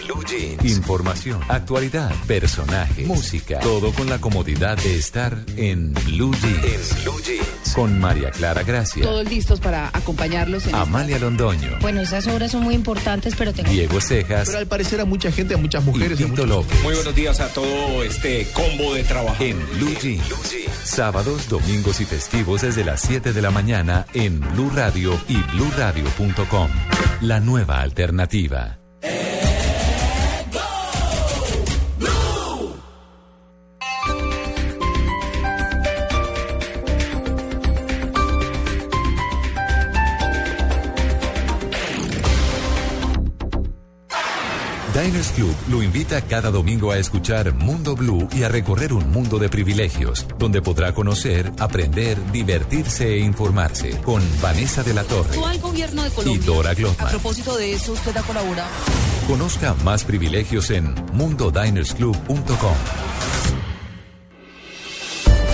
Información, 0.64 1.42
actualidad, 1.50 2.14
personaje, 2.28 3.06
música. 3.06 3.60
Todo 3.60 3.92
con 3.92 4.10
la 4.10 4.20
comodidad 4.20 4.78
de 4.78 4.96
estar 4.98 5.38
en 5.58 5.94
Blue 6.06 6.34
Jeans. 6.36 6.96
Con 7.76 8.00
María 8.00 8.32
Clara 8.32 8.64
Gracia, 8.64 9.04
Todos 9.04 9.30
listos 9.30 9.60
para 9.60 9.90
acompañarlos 9.94 10.66
en 10.66 10.74
Amalia 10.74 11.20
Londoño, 11.20 11.78
Bueno, 11.82 12.02
esas 12.02 12.26
obras 12.28 12.52
son 12.52 12.64
muy 12.64 12.74
importantes, 12.74 13.36
pero 13.38 13.54
tengo... 13.54 13.70
Diego 13.70 14.00
Cejas. 14.00 14.48
Pero 14.48 14.60
al 14.60 14.68
parecer 14.68 15.02
a 15.02 15.06
mucha 15.06 15.32
gente, 15.32 15.54
a 15.54 15.58
muchas 15.58 15.84
mujeres. 15.84 16.20
Y 16.20 16.24
Tito 16.24 16.46
López. 16.46 16.82
Muy 16.82 16.96
buenos 16.96 17.14
días 17.14 17.40
a 17.42 17.50
todo 17.50 18.02
este 18.04 18.48
combo 18.54 18.94
de 18.96 19.04
trabajo. 19.04 19.44
En 19.44 19.60
Blue 19.78 19.94
Jeans. 20.02 20.24
Sábados, 20.84 21.50
domingos 21.50 22.00
y 22.02 22.06
festivos 22.06 22.62
desde 22.62 22.84
las 22.84 23.02
7 23.02 23.34
de 23.34 23.42
la 23.42 23.52
mañana 23.52 24.06
en 24.14 24.40
Blue 24.40 24.72
Radio 24.74 25.20
y 25.28 25.38
bluradio.com. 25.54 26.70
La 27.22 27.40
nueva 27.40 27.82
alternativa. 27.82 28.80
Diners 44.98 45.32
Club 45.34 45.56
lo 45.70 45.84
invita 45.84 46.20
cada 46.24 46.50
domingo 46.50 46.90
a 46.90 46.98
escuchar 46.98 47.54
Mundo 47.54 47.96
Blue 47.96 48.28
y 48.32 48.42
a 48.42 48.50
recorrer 48.50 48.94
un 48.94 49.12
mundo 49.12 49.38
de 49.38 49.48
privilegios, 49.48 50.26
donde 50.40 50.60
podrá 50.60 50.92
conocer, 50.92 51.52
aprender, 51.60 52.18
divertirse 52.32 53.14
e 53.14 53.20
informarse 53.20 54.02
con 54.02 54.24
Vanessa 54.42 54.82
de 54.82 54.96
la 54.96 55.04
Torre 55.04 55.30
Actual 55.30 55.60
gobierno 55.60 56.02
de 56.02 56.10
y. 56.32 56.38
Dora 56.40 56.72
A 56.72 56.74
Glotman. 56.74 57.12
propósito 57.12 57.56
de 57.58 57.74
eso, 57.74 57.92
usted 57.92 58.18
ha 58.18 58.24
colaborado. 58.24 58.70
Conozca 59.28 59.76
más 59.84 60.04
privilegios 60.04 60.72
en 60.72 60.96
mundodinersclub.com. 61.14 62.76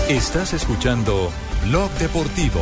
Estás 0.08 0.54
escuchando 0.54 1.30
Blog 1.66 1.92
Deportivo. 1.96 2.62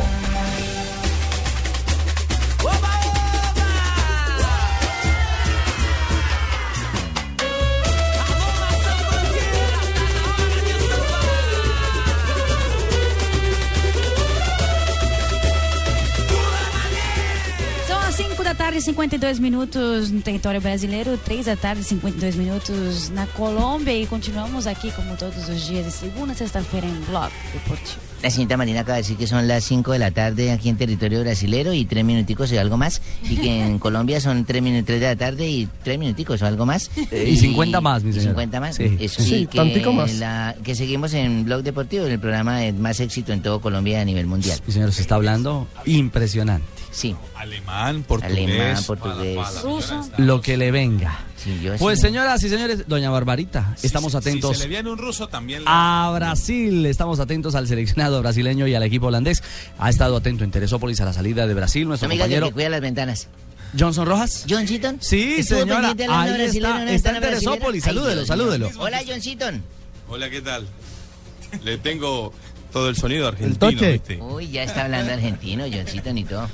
Tarde, 18.81 18.93
52 18.93 19.39
minutos 19.39 20.11
no 20.11 20.21
território 20.21 20.59
brasileiro, 20.61 21.17
3 21.17 21.45
da 21.45 21.55
tarde, 21.55 21.83
52 21.83 22.35
minutos 22.35 23.09
na 23.13 23.27
Colômbia 23.27 23.93
e 23.93 24.05
continuamos 24.07 24.65
aqui 24.67 24.89
como 24.91 25.15
todos 25.15 25.47
os 25.49 25.67
dias 25.67 25.85
de 25.85 25.91
segunda 25.91 26.33
a 26.33 26.35
sexta-feira 26.35 26.87
em 26.87 26.99
Blog 27.07 27.29
Deportivo. 27.53 28.01
La 28.23 28.29
señorita 28.29 28.55
Marina 28.57 28.81
acaba 28.81 28.97
de 28.97 29.01
decir 29.03 29.17
que 29.17 29.25
son 29.25 29.47
las 29.47 29.63
5 29.65 29.91
de 29.93 29.99
la 29.99 30.11
tarde 30.11 30.51
aquí 30.51 30.69
en 30.69 30.77
territorio 30.77 31.21
brasilero 31.21 31.73
y 31.73 31.85
3 31.85 32.05
minuticos 32.05 32.51
o 32.51 32.59
algo 32.59 32.77
más. 32.77 33.01
Y 33.27 33.35
que 33.37 33.65
en 33.65 33.79
Colombia 33.85 34.21
son 34.21 34.45
3, 34.45 34.85
de 34.85 34.99
la 34.99 35.15
tarde 35.15 35.49
y 35.49 35.67
3 35.83 35.97
minuticos 35.97 36.41
o 36.41 36.45
algo 36.45 36.65
más. 36.67 36.91
Eh, 37.11 37.29
y 37.33 37.37
50 37.37 37.81
más, 37.81 38.03
mi 38.03 38.11
y 38.11 38.13
señor. 38.13 38.29
50 38.29 38.59
más. 38.59 38.75
Sí. 38.75 38.95
Eso 38.99 39.23
Sí, 39.23 39.29
sí, 39.29 39.47
que, 39.47 39.57
tantico 39.57 39.91
más. 39.93 40.13
la- 40.19 40.55
que 40.63 40.75
seguimos 40.75 41.13
en 41.15 41.45
Blog 41.45 41.63
Deportivo, 41.63 42.05
el 42.05 42.19
programa 42.19 42.59
de 42.59 42.73
más 42.73 42.99
éxito 42.99 43.33
en 43.33 43.41
todo 43.41 43.59
Colombia 43.59 44.01
a 44.01 44.05
nivel 44.05 44.27
mundial. 44.27 44.59
Mi 44.67 44.73
señor, 44.73 44.91
se 44.93 45.01
está 45.01 45.15
hablando 45.15 45.67
impresionante. 45.85 46.80
Sí. 46.91 47.15
Alemán, 47.35 48.03
portugués. 48.03 48.37
Alemán, 48.37 48.83
portugués. 48.85 49.61
Ruso. 49.63 50.09
Lo 50.17 50.41
que 50.41 50.57
le 50.57 50.71
venga. 50.71 51.19
Sí, 51.37 51.59
yo 51.63 51.75
Pues 51.77 51.99
sí. 51.99 52.07
señoras 52.07 52.43
y 52.43 52.49
señores, 52.49 52.87
doña 52.87 53.09
Barbarita, 53.09 53.75
estamos 53.81 54.13
atentos 54.13 54.51
Si 54.57 54.63
se 54.63 54.67
le 54.67 54.69
viene 54.75 54.91
un 54.91 54.97
ruso 54.97 55.27
también. 55.27 55.63
la- 55.63 56.07
a 56.07 56.11
Brasil. 56.11 56.85
Estamos 56.85 57.19
atentos 57.19 57.55
al 57.55 57.67
seleccionado 57.67 58.21
brasileño 58.21 58.67
y 58.67 58.75
al 58.75 58.83
equipo 58.83 59.07
holandés. 59.07 59.41
Ha 59.79 59.89
estado 59.89 60.17
atento 60.17 60.43
en 60.43 60.51
Teresópolis 60.51 61.01
a 61.01 61.05
la 61.05 61.13
salida 61.13 61.47
de 61.47 61.53
Brasil, 61.55 61.87
nuestro 61.87 62.07
Amiga 62.07 62.25
compañero 62.25 62.47
que 62.47 62.53
cuida 62.53 62.69
las 62.69 62.81
ventanas. 62.81 63.27
Johnson 63.79 64.05
Rojas. 64.05 64.45
¿John 64.49 64.67
Seaton? 64.67 64.97
Sí, 64.99 65.41
señora. 65.43 65.95
Ahí 66.09 66.41
está, 66.45 66.91
está 66.93 67.09
en. 67.15 67.21
Teresópolis. 67.21 67.83
Salúdelo, 67.85 68.25
salúdelo. 68.25 68.69
Hola, 68.77 68.99
John 69.07 69.21
Seaton. 69.21 69.63
Hola, 70.09 70.29
¿qué 70.29 70.41
tal? 70.41 70.67
Le 71.63 71.77
tengo 71.77 72.33
todo 72.71 72.89
el 72.89 72.95
sonido 72.97 73.27
argentino. 73.29 73.57
toche. 73.57 73.93
¿viste? 73.93 74.17
Uy, 74.21 74.49
ya 74.49 74.63
está 74.63 74.83
hablando 74.85 75.13
argentino, 75.13 75.63
John 75.71 75.87
Seaton 75.87 76.17
y 76.17 76.23
todo. 76.25 76.49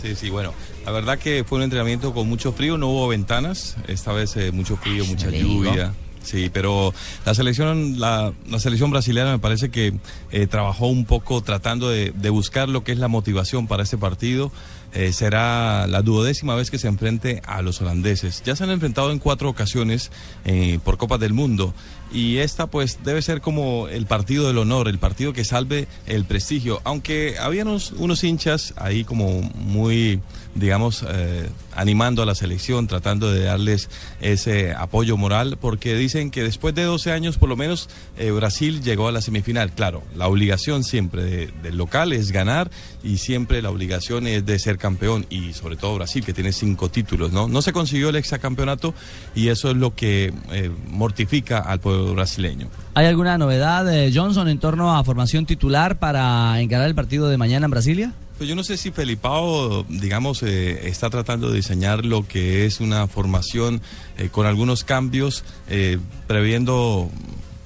Sí, 0.00 0.14
sí, 0.14 0.30
bueno. 0.30 0.52
La 0.84 0.92
verdad 0.92 1.18
que 1.18 1.44
fue 1.44 1.58
un 1.58 1.64
entrenamiento 1.64 2.12
con 2.12 2.28
mucho 2.28 2.52
frío, 2.52 2.78
no 2.78 2.88
hubo 2.88 3.08
ventanas. 3.08 3.76
Esta 3.88 4.12
vez 4.12 4.36
eh, 4.36 4.52
mucho 4.52 4.76
frío, 4.76 5.04
mucha 5.06 5.28
le 5.28 5.38
digo. 5.42 5.64
lluvia. 5.64 5.92
Sí, 6.22 6.50
pero 6.52 6.92
la 7.24 7.34
selección, 7.34 8.00
la, 8.00 8.32
la 8.48 8.58
selección 8.58 8.90
brasileña 8.90 9.30
me 9.30 9.38
parece 9.38 9.70
que 9.70 9.94
eh, 10.32 10.46
trabajó 10.48 10.88
un 10.88 11.04
poco 11.04 11.40
tratando 11.40 11.88
de, 11.88 12.10
de 12.10 12.30
buscar 12.30 12.68
lo 12.68 12.82
que 12.82 12.90
es 12.90 12.98
la 12.98 13.06
motivación 13.06 13.68
para 13.68 13.84
este 13.84 13.96
partido. 13.96 14.50
Eh, 14.92 15.12
será 15.12 15.86
la 15.86 16.02
duodécima 16.02 16.54
vez 16.56 16.70
que 16.70 16.78
se 16.78 16.88
enfrente 16.88 17.42
a 17.46 17.62
los 17.62 17.80
holandeses. 17.80 18.42
Ya 18.44 18.56
se 18.56 18.64
han 18.64 18.70
enfrentado 18.70 19.12
en 19.12 19.18
cuatro 19.20 19.48
ocasiones 19.48 20.10
eh, 20.44 20.80
por 20.84 20.96
Copas 20.96 21.20
del 21.20 21.32
Mundo 21.32 21.74
y 22.16 22.38
esta 22.38 22.66
pues 22.66 22.98
debe 23.04 23.20
ser 23.20 23.40
como 23.40 23.88
el 23.88 24.06
partido 24.06 24.46
del 24.48 24.58
honor, 24.58 24.88
el 24.88 24.98
partido 24.98 25.32
que 25.32 25.44
salve 25.44 25.86
el 26.06 26.24
prestigio, 26.24 26.80
aunque 26.84 27.36
habían 27.38 27.68
unos, 27.68 28.24
hinchas 28.24 28.72
ahí 28.76 29.04
como 29.04 29.42
muy, 29.42 30.20
digamos, 30.54 31.04
eh, 31.06 31.48
animando 31.74 32.22
a 32.22 32.26
la 32.26 32.34
selección, 32.34 32.86
tratando 32.86 33.30
de 33.30 33.40
darles 33.44 33.90
ese 34.22 34.72
apoyo 34.72 35.16
moral, 35.18 35.58
porque 35.60 35.94
dicen 35.94 36.30
que 36.30 36.42
después 36.42 36.74
de 36.74 36.84
12 36.84 37.12
años 37.12 37.36
por 37.36 37.50
lo 37.50 37.56
menos 37.56 37.90
eh, 38.16 38.30
Brasil 38.30 38.82
llegó 38.82 39.08
a 39.08 39.12
la 39.12 39.20
semifinal. 39.20 39.72
Claro, 39.72 40.02
la 40.16 40.26
obligación 40.28 40.84
siempre 40.84 41.22
de- 41.22 41.46
del 41.62 41.76
local 41.76 42.14
es 42.14 42.32
ganar 42.32 42.70
y 43.04 43.18
siempre 43.18 43.60
la 43.60 43.70
obligación 43.70 44.26
es 44.26 44.46
de 44.46 44.58
ser 44.58 44.78
campeón 44.78 45.26
y 45.28 45.52
sobre 45.52 45.76
todo 45.76 45.94
Brasil 45.96 46.24
que 46.24 46.32
tiene 46.32 46.52
cinco 46.52 46.88
títulos, 46.90 47.30
¿no? 47.32 47.46
No 47.46 47.60
se 47.60 47.72
consiguió 47.74 48.08
el 48.08 48.16
exacampeonato 48.16 48.94
y 49.34 49.48
eso 49.48 49.70
es 49.70 49.76
lo 49.76 49.94
que 49.94 50.32
eh, 50.52 50.70
mortifica 50.88 51.58
al 51.58 51.80
pueblo 51.80 52.05
brasileño. 52.14 52.68
¿Hay 52.94 53.06
alguna 53.06 53.38
novedad, 53.38 53.92
eh, 53.92 54.10
Johnson, 54.14 54.48
en 54.48 54.58
torno 54.58 54.96
a 54.96 55.04
formación 55.04 55.46
titular 55.46 55.98
para 55.98 56.60
encarar 56.60 56.86
el 56.86 56.94
partido 56.94 57.28
de 57.28 57.36
mañana 57.36 57.66
en 57.66 57.70
Brasilia? 57.70 58.12
Pues 58.36 58.50
yo 58.50 58.54
no 58.54 58.64
sé 58.64 58.76
si 58.76 58.90
Felipao, 58.90 59.84
digamos, 59.84 60.42
eh, 60.42 60.88
está 60.88 61.08
tratando 61.08 61.48
de 61.48 61.56
diseñar 61.56 62.04
lo 62.04 62.28
que 62.28 62.66
es 62.66 62.80
una 62.80 63.06
formación 63.06 63.80
eh, 64.18 64.28
con 64.30 64.44
algunos 64.44 64.84
cambios, 64.84 65.42
eh, 65.70 65.98
previendo 66.26 67.10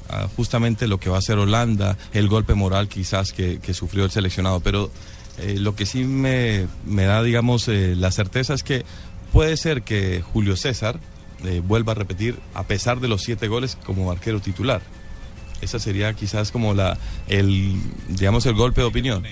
ah, 0.08 0.28
justamente 0.36 0.86
lo 0.86 1.00
que 1.00 1.10
va 1.10 1.18
a 1.18 1.22
ser 1.22 1.38
Holanda, 1.38 1.96
el 2.12 2.28
golpe 2.28 2.54
moral 2.54 2.86
quizás 2.86 3.32
que, 3.32 3.58
que 3.58 3.74
sufrió 3.74 4.04
el 4.04 4.12
seleccionado. 4.12 4.60
Pero 4.60 4.92
lo 5.56 5.74
que 5.74 5.86
sí 5.86 6.04
me, 6.04 6.68
me 6.84 7.04
da, 7.04 7.22
digamos, 7.22 7.66
la 7.66 8.10
certeza 8.10 8.52
es 8.52 8.62
que 8.62 8.84
puede 9.32 9.56
ser 9.56 9.82
que 9.82 10.22
Julio 10.22 10.54
César 10.54 11.00
eh, 11.44 11.60
vuelva 11.64 11.92
a 11.92 11.94
repetir, 11.94 12.38
a 12.54 12.64
pesar 12.64 13.00
de 13.00 13.08
los 13.08 13.22
siete 13.22 13.48
goles, 13.48 13.76
como 13.84 14.10
arquero 14.10 14.40
titular. 14.40 14.80
Esa 15.60 15.78
sería 15.78 16.12
quizás 16.14 16.50
como 16.52 16.72
la, 16.74 16.96
el, 17.28 17.74
digamos, 18.08 18.46
el 18.46 18.54
golpe 18.54 18.80
de 18.80 18.86
opinión. 18.86 19.22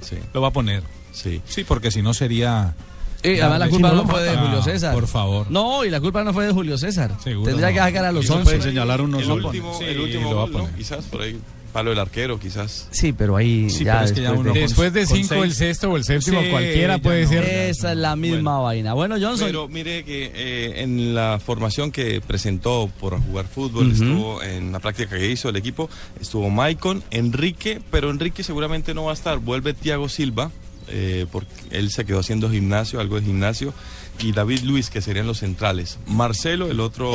Sí. 0.00 0.16
Lo 0.34 0.40
va 0.42 0.48
a 0.48 0.52
poner. 0.52 0.82
Sí. 1.12 1.40
Sí, 1.46 1.64
porque 1.64 1.90
si 1.90 2.02
no 2.02 2.12
sería. 2.12 2.74
Eh, 3.22 3.40
además 3.40 3.58
la 3.60 3.64
Si 3.66 3.70
culpa 3.72 3.88
no 3.88 3.94
no 3.94 4.02
lo 4.02 4.08
fue 4.08 4.22
de. 4.22 4.36
Julio 4.36 4.62
César. 4.62 4.92
Por 4.92 5.06
favor. 5.06 5.50
No, 5.50 5.82
y 5.84 5.88
la 5.90 6.00
culpa 6.00 6.22
no 6.24 6.34
fue 6.34 6.46
de 6.46 6.52
Julio 6.52 6.76
César. 6.76 7.12
Seguro 7.22 7.46
Tendría 7.46 7.68
no. 7.68 7.74
que 7.74 7.80
sacar 7.80 8.04
a 8.04 8.12
los 8.12 8.24
Y 8.24 8.26
eso 8.26 8.34
11. 8.34 8.44
puede 8.44 8.60
señalar 8.62 9.00
uno 9.00 9.18
el 9.18 9.30
último, 9.30 9.78
Sí, 9.78 9.84
el 9.84 10.00
último 10.00 10.30
lo 10.30 10.36
va 10.36 10.42
a 10.42 10.44
gol, 10.46 10.52
¿no? 10.52 10.58
poner. 10.58 10.74
Quizás 10.74 11.04
por 11.06 11.22
ahí, 11.22 11.40
palo 11.74 11.90
del 11.90 11.98
arquero, 11.98 12.38
quizás. 12.38 12.86
Sí, 12.92 13.12
pero 13.12 13.36
ahí 13.36 13.68
Sí, 13.68 13.82
ya 13.84 13.94
pero 13.94 14.04
es 14.04 14.12
que 14.12 14.20
ya 14.22 14.28
después 14.30 14.40
uno 14.46 14.54
de... 14.54 14.60
Después 14.60 14.92
de 14.92 15.06
cinco, 15.06 15.42
el 15.42 15.52
sexto 15.52 15.90
o 15.90 15.96
el 15.96 16.04
séptimo, 16.04 16.40
Sí, 16.40 16.48
cualquiera 16.48 16.96
ya 16.98 17.02
puede 17.02 17.24
no. 17.24 17.28
ser. 17.30 17.44
Esa 17.44 17.90
es 17.90 17.98
la 17.98 18.14
misma 18.14 18.60
vaina. 18.60 18.94
Bueno, 18.94 19.16
Johnson. 19.20 19.48
Pero 19.48 19.66
mire 19.68 20.04
que 20.04 20.30
eh, 20.32 20.82
en 20.82 21.16
la 21.16 21.40
formación 21.44 21.90
que 21.90 22.20
presentó 22.20 22.88
por 23.00 23.20
jugar 23.20 23.46
fútbol, 23.46 23.90
estuvo 23.90 24.40
en 24.40 24.70
la 24.70 24.78
práctica 24.78 25.18
que 25.18 25.28
hizo 25.28 25.48
el 25.48 25.56
equipo, 25.56 25.90
estuvo 26.20 26.48
Maicon, 26.48 27.02
Enrique, 27.10 27.82
pero 27.90 28.08
Enrique 28.08 28.44
seguramente 28.44 28.94
no 28.94 29.04
va 29.06 29.10
a 29.10 29.14
estar. 29.14 29.38
Vuelve 29.40 29.74
Thiago 29.74 30.08
Silva, 30.08 30.52
eh, 30.86 31.26
porque 31.32 31.48
él 31.72 31.90
se 31.90 32.04
quedó 32.04 32.20
haciendo 32.20 32.48
gimnasio, 32.50 33.00
algo 33.00 33.16
de 33.18 33.26
gimnasio, 33.26 33.74
y 34.20 34.30
David 34.30 34.60
Luis, 34.60 34.90
que 34.90 35.00
serían 35.00 35.26
los 35.26 35.38
centrales. 35.38 35.98
Marcelo, 36.06 36.70
el 36.70 36.78
otro 36.78 37.12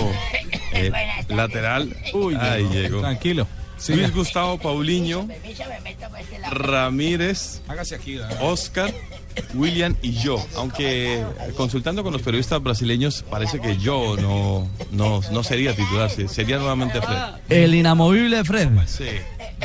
eh, 0.73 0.91
lateral. 1.29 1.95
Uy, 2.13 2.35
ahí 2.35 2.67
llegó. 2.73 2.99
Tranquilo. 2.99 3.47
Luis 3.87 4.13
Gustavo 4.13 4.57
Paulinho, 4.57 5.27
Ramírez. 6.51 7.61
Oscar, 8.41 8.93
William 9.53 9.95
y 10.01 10.13
yo. 10.13 10.43
Aunque 10.55 11.23
consultando 11.55 12.03
con 12.03 12.13
los 12.13 12.21
periodistas 12.21 12.61
brasileños, 12.61 13.23
parece 13.29 13.59
que 13.59 13.77
yo 13.77 14.17
no, 14.17 14.69
no, 14.91 15.21
no 15.31 15.43
sería 15.43 15.75
titular, 15.75 16.09
sí, 16.09 16.27
sería 16.27 16.57
nuevamente 16.57 17.01
Fred. 17.01 17.17
El 17.49 17.75
inamovible 17.75 18.43
Fred. 18.43 18.69
Sí. 18.87 19.05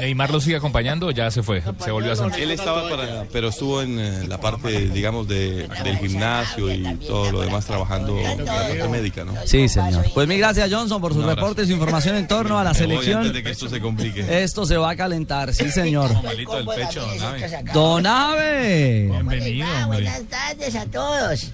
¿Neymar 0.00 0.30
lo 0.30 0.40
sigue 0.40 0.56
acompañando 0.56 1.06
o 1.06 1.10
ya 1.10 1.30
se 1.30 1.42
fue? 1.42 1.62
Se 1.78 1.90
volvió 1.90 2.12
a 2.12 2.16
sentir. 2.16 2.44
Él 2.44 2.50
estaba 2.50 2.88
para, 2.88 3.24
pero 3.32 3.48
estuvo 3.48 3.82
en 3.82 3.98
eh, 3.98 4.26
la 4.28 4.40
parte, 4.40 4.88
digamos, 4.88 5.28
de, 5.28 5.68
del 5.84 5.98
gimnasio 5.98 6.72
y 6.72 6.82
todo 7.06 7.30
lo 7.30 7.40
demás 7.40 7.66
trabajando 7.66 8.18
en 8.18 8.44
la 8.44 8.52
parte 8.52 8.88
médica, 8.88 9.24
¿no? 9.24 9.34
Sí, 9.44 9.68
señor. 9.68 10.06
Pues 10.12 10.28
mil 10.28 10.38
gracias, 10.38 10.70
Johnson, 10.72 11.00
por 11.00 11.14
sus 11.14 11.24
reportes, 11.24 11.66
su 11.66 11.72
información 11.72 12.16
en 12.16 12.26
torno 12.26 12.58
a 12.58 12.64
la 12.64 12.74
selección. 12.74 13.18
antes 13.18 13.32
de 13.34 13.42
que 13.42 13.50
esto 13.50 13.68
se 13.68 13.80
complique. 13.80 14.42
Esto 14.42 14.66
se 14.66 14.76
va 14.76 14.90
a 14.90 14.96
calentar, 14.96 15.54
sí, 15.54 15.70
señor. 15.70 16.12
Malito 16.22 16.56
del 16.56 16.66
pecho, 16.66 17.06
don 17.06 17.22
Abe. 17.22 17.72
Don 17.72 18.06
Ave. 18.06 19.08
Bienvenido. 19.10 19.66
Buenas 19.86 20.22
tardes 20.24 20.74
a 20.74 20.86
todos. 20.86 21.52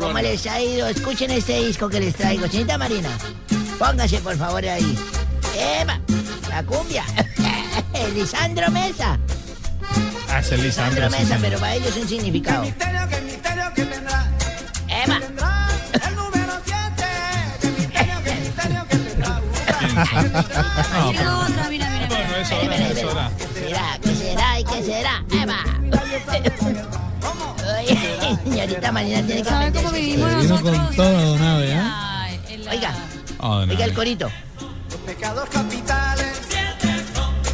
¿Cómo 0.00 0.20
les 0.20 0.46
ha 0.46 0.60
ido? 0.60 0.88
Escuchen 0.88 1.30
este 1.30 1.64
disco 1.64 1.88
que 1.88 2.00
les 2.00 2.14
traigo. 2.14 2.46
Señorita 2.48 2.78
Marina, 2.78 3.10
póngase 3.78 4.18
por 4.18 4.36
favor 4.36 4.64
ahí. 4.66 4.96
Eva, 5.80 6.00
la 6.50 6.62
cumbia. 6.64 7.04
Lisandro 8.14 8.70
Mesa. 8.70 9.18
Ah, 10.28 10.40
es 10.40 10.52
el 10.52 10.62
Lisandro. 10.62 11.04
Lisandro 11.06 11.10
Mesa, 11.10 11.38
pero 11.40 11.58
para 11.58 11.74
ellos 11.76 11.88
es 11.96 12.02
un 12.02 12.08
significado. 12.08 12.64
Eva. 14.88 15.20
Mira 21.08 21.38
otra, 21.38 21.68
mira, 21.68 21.90
mira. 21.90 22.08
No, 22.08 22.28
no 22.28 22.36
es 22.36 22.52
hora, 22.52 22.64
no 22.64 22.84
es 22.86 23.04
hora. 23.04 23.30
Será, 23.54 23.98
¿qué 24.02 24.14
será 24.14 24.60
y 24.60 24.64
qué 24.64 24.82
será? 24.82 25.24
Eva. 25.30 25.58
Oye, 27.78 28.38
señorita 28.44 28.92
Marina 28.92 29.22
tiene 29.22 29.42
que 29.42 29.48
¿Sabe 29.48 29.72
cómo 29.72 29.90
vivimos 29.90 30.42
vino 30.42 30.60
con 30.60 30.96
todo, 30.96 31.62
¿eh? 31.62 31.80
Oiga, 32.70 32.94
Ah, 33.42 33.60
don 33.60 33.70
oiga 33.70 33.84
el 33.84 33.94
corito. 33.94 34.30
Pecados 35.06 35.48
capitales, 35.48 36.09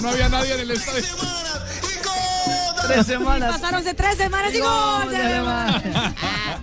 ya 0.00 0.06
no 0.06 0.08
había 0.12 0.28
nadie 0.28 0.54
en 0.54 0.60
el 0.60 0.70
estadio. 0.70 1.04
Tres 2.86 3.06
semanas. 3.06 3.52
Pasaron 3.60 3.84
de 3.84 3.94
tres 3.94 4.16
semanas 4.16 4.52
y 4.54 4.58
gol. 4.60 5.14
Alemania. 5.14 6.14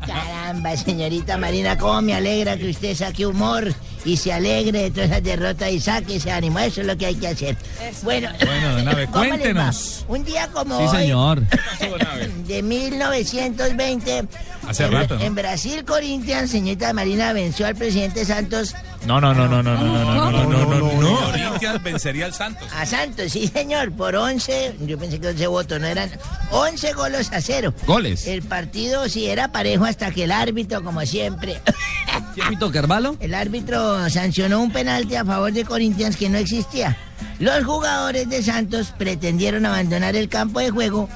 Caramba, 0.05 0.75
señorita 0.75 1.37
Marina, 1.37 1.77
cómo 1.77 2.01
me 2.01 2.15
alegra 2.15 2.57
que 2.57 2.69
usted 2.69 2.95
saque 2.95 3.25
humor 3.25 3.73
y 4.03 4.17
se 4.17 4.33
alegre 4.33 4.83
de 4.83 4.91
todas 4.91 5.09
esas 5.11 5.23
derrotas 5.23 5.71
y 5.71 5.79
saque 5.79 6.15
ese 6.15 6.31
ánimo. 6.31 6.59
Eso 6.59 6.81
es 6.81 6.87
lo 6.87 6.97
que 6.97 7.05
hay 7.05 7.15
que 7.15 7.27
hacer. 7.27 7.55
Bueno, 8.03 8.29
Bueno, 8.45 8.75
don 8.77 8.87
Abe, 8.87 9.07
¿cómo 9.11 9.23
les 9.23 9.31
va? 9.31 9.37
cuéntenos. 9.37 10.05
Un 10.07 10.25
día 10.25 10.47
como 10.47 10.77
Sí, 10.77 10.83
hoy, 10.85 10.97
señor. 11.03 11.41
de 12.47 12.63
1920, 12.63 14.23
Hace 14.67 14.85
en, 14.85 14.91
rato, 14.91 15.15
¿no? 15.15 15.21
en 15.23 15.35
Brasil, 15.35 15.85
Corinthians, 15.85 16.49
señorita 16.51 16.91
Marina 16.93 17.31
venció 17.33 17.67
al 17.67 17.75
presidente 17.75 18.25
Santos. 18.25 18.73
No, 19.07 19.21
no, 19.21 19.33
no, 19.33 19.47
no, 19.47 19.63
no, 19.63 19.77
no, 19.77 19.87
no, 19.87 20.31
no, 20.31 20.43
no, 20.43 20.65
no, 20.65 20.79
no, 20.79 21.01
no. 21.01 21.17
Corinthians 21.21 21.81
vencería 21.81 22.25
al 22.25 22.33
Santos. 22.33 22.67
A 22.75 22.85
Santos, 22.85 23.31
sí, 23.31 23.47
señor, 23.47 23.93
por 23.93 24.15
11, 24.17 24.75
yo 24.81 24.97
pensé 24.99 25.19
que 25.21 25.29
11 25.29 25.47
votos, 25.47 25.79
no 25.79 25.87
eran 25.87 26.11
11 26.51 26.91
goles 26.91 27.31
a 27.31 27.39
cero. 27.41 27.73
Goles. 27.85 28.27
El 28.27 28.43
partido 28.43 29.07
sí 29.07 29.27
era 29.27 29.51
parejo 29.53 29.85
hasta 29.85 30.11
que 30.11 30.25
el 30.25 30.31
árbitro, 30.33 30.83
como 30.83 31.05
siempre, 31.05 31.61
¿Quién 32.35 32.49
pitó 32.49 32.69
Carvalho? 32.69 33.15
el 33.21 33.33
árbitro 33.33 34.09
sancionó 34.09 34.61
un 34.61 34.71
penalti 34.71 35.15
a 35.15 35.23
favor 35.23 35.53
de 35.53 35.63
Corinthians 35.63 36.17
que 36.17 36.27
no 36.27 36.37
existía. 36.37 36.97
Los 37.39 37.63
jugadores 37.63 38.27
de 38.29 38.43
Santos 38.43 38.93
pretendieron 38.97 39.65
abandonar 39.65 40.15
el 40.17 40.27
campo 40.27 40.59
de 40.59 40.69
juego, 40.69 41.07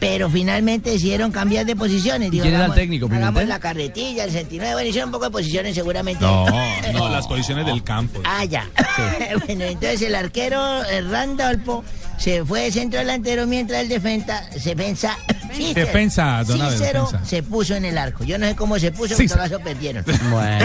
pero 0.00 0.30
finalmente 0.30 0.90
decidieron 0.90 1.30
cambiar 1.30 1.66
de 1.66 1.76
posiciones. 1.76 2.28
¿Y 2.32 2.40
quién 2.40 2.54
era 2.54 2.64
el 2.66 2.74
técnico, 2.74 3.06
Hagamos 3.12 3.46
la 3.46 3.60
carretilla, 3.60 4.24
el 4.24 4.30
69, 4.32 4.72
bueno, 4.74 4.88
hicieron 4.88 5.08
un 5.08 5.12
poco 5.12 5.26
de 5.26 5.30
posiciones 5.30 5.74
seguramente. 5.74 6.24
No, 6.24 6.46
no, 6.92 7.08
las 7.10 7.26
posiciones 7.26 7.66
del 7.66 7.84
campo. 7.84 8.20
Ah, 8.24 8.44
ya. 8.46 8.68
bueno, 9.46 9.64
entonces 9.64 10.02
el 10.02 10.14
arquero 10.14 10.82
eh, 10.84 11.02
Randolfo 11.02 11.84
se 12.18 12.44
fue 12.44 12.62
de 12.62 12.72
centro 12.72 12.98
delantero 12.98 13.46
mientras 13.46 13.82
el 13.82 13.88
defensa, 13.88 14.42
defensa, 14.64 15.16
Cícero- 15.54 15.74
Defensa, 15.74 16.44
don 16.44 16.60
Abel, 16.62 16.78
Cícero 16.78 17.04
defensa. 17.04 17.26
se 17.26 17.42
puso 17.42 17.74
en 17.74 17.84
el 17.84 17.98
arco. 17.98 18.24
Yo 18.24 18.38
no 18.38 18.46
sé 18.46 18.56
cómo 18.56 18.78
se 18.78 18.92
puso, 18.92 19.14
pero 19.16 19.34
todo 19.34 19.44
eso 19.44 19.60
perdieron. 19.60 20.04
Bueno. 20.30 20.64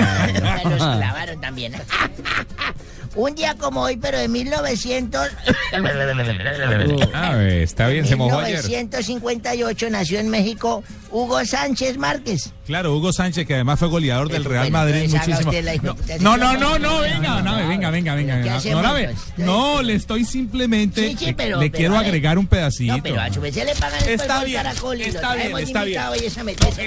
Los 0.70 0.78
clavaron 0.78 1.42
también. 1.42 1.74
Un 3.16 3.34
día 3.34 3.56
como 3.56 3.82
hoy, 3.82 3.98
pero 3.98 4.18
de 4.18 4.28
1900... 4.28 5.30
ah, 7.14 7.42
está 7.44 7.88
bien, 7.88 8.06
se 8.06 8.16
mojó 8.16 8.40
ayer. 8.40 8.64
1958 8.64 9.90
nació 9.90 10.20
en 10.20 10.30
México 10.30 10.84
Hugo 11.12 11.46
Sánchez 11.46 11.98
Márquez. 11.98 12.52
Claro, 12.66 12.94
Hugo 12.94 13.14
Sánchez, 13.14 13.48
que 13.48 13.54
además 13.54 13.80
fue 13.80 13.88
goleador 13.88 14.28
del 14.28 14.44
Real 14.44 14.70
Madrid 14.70 15.10
muchísimo. 15.10 15.52
No, 16.20 16.36
no, 16.36 16.58
no, 16.58 16.78
no, 16.78 17.00
venga, 17.00 17.90
venga, 17.90 18.16
venga, 18.16 18.16
venga. 18.16 18.60
No, 18.72 18.82
la 18.82 18.92
ve. 18.92 19.16
no, 19.38 19.82
le 19.82 19.96
estoy 19.96 20.26
simplemente... 20.26 21.16
le 21.58 21.72
quiero 21.72 21.98
agregar 21.98 22.38
un 22.38 22.48
pedacito. 22.48 22.98
No, 22.98 23.04
pero 23.04 23.22
a 23.22 23.32
su 23.32 23.40
vez 23.40 23.56
le 23.56 23.76
pagan 23.76 24.10
está 24.10 24.44
bien, 24.44 24.66
Está 24.66 25.36
bien, 25.36 25.58
está 25.58 25.84
bien. 25.84 26.00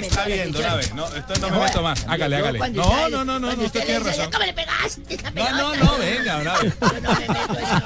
Está 0.03 0.25
bien, 0.25 0.51
No, 0.95 1.07
esto 1.07 1.33
no 1.41 1.49
me 1.49 1.59
meto 1.59 1.81
más. 1.81 2.05
Hágale, 2.07 2.35
hágale. 2.35 2.59
No, 2.71 3.09
no, 3.09 3.25
no, 3.25 3.39
no, 3.39 3.49
usted 3.49 3.83
tiene 3.83 3.99
razón. 3.99 4.29
No, 5.35 5.51
no, 5.51 5.75
no, 5.75 5.97
ve 5.97 6.18
venga, 6.19 6.37
don 6.37 6.47
Abe. 6.47 6.73
Yo 6.81 7.01
no 7.01 7.13
me 7.13 7.19
meto 7.27 7.57
en 7.57 7.63
esa 7.63 7.83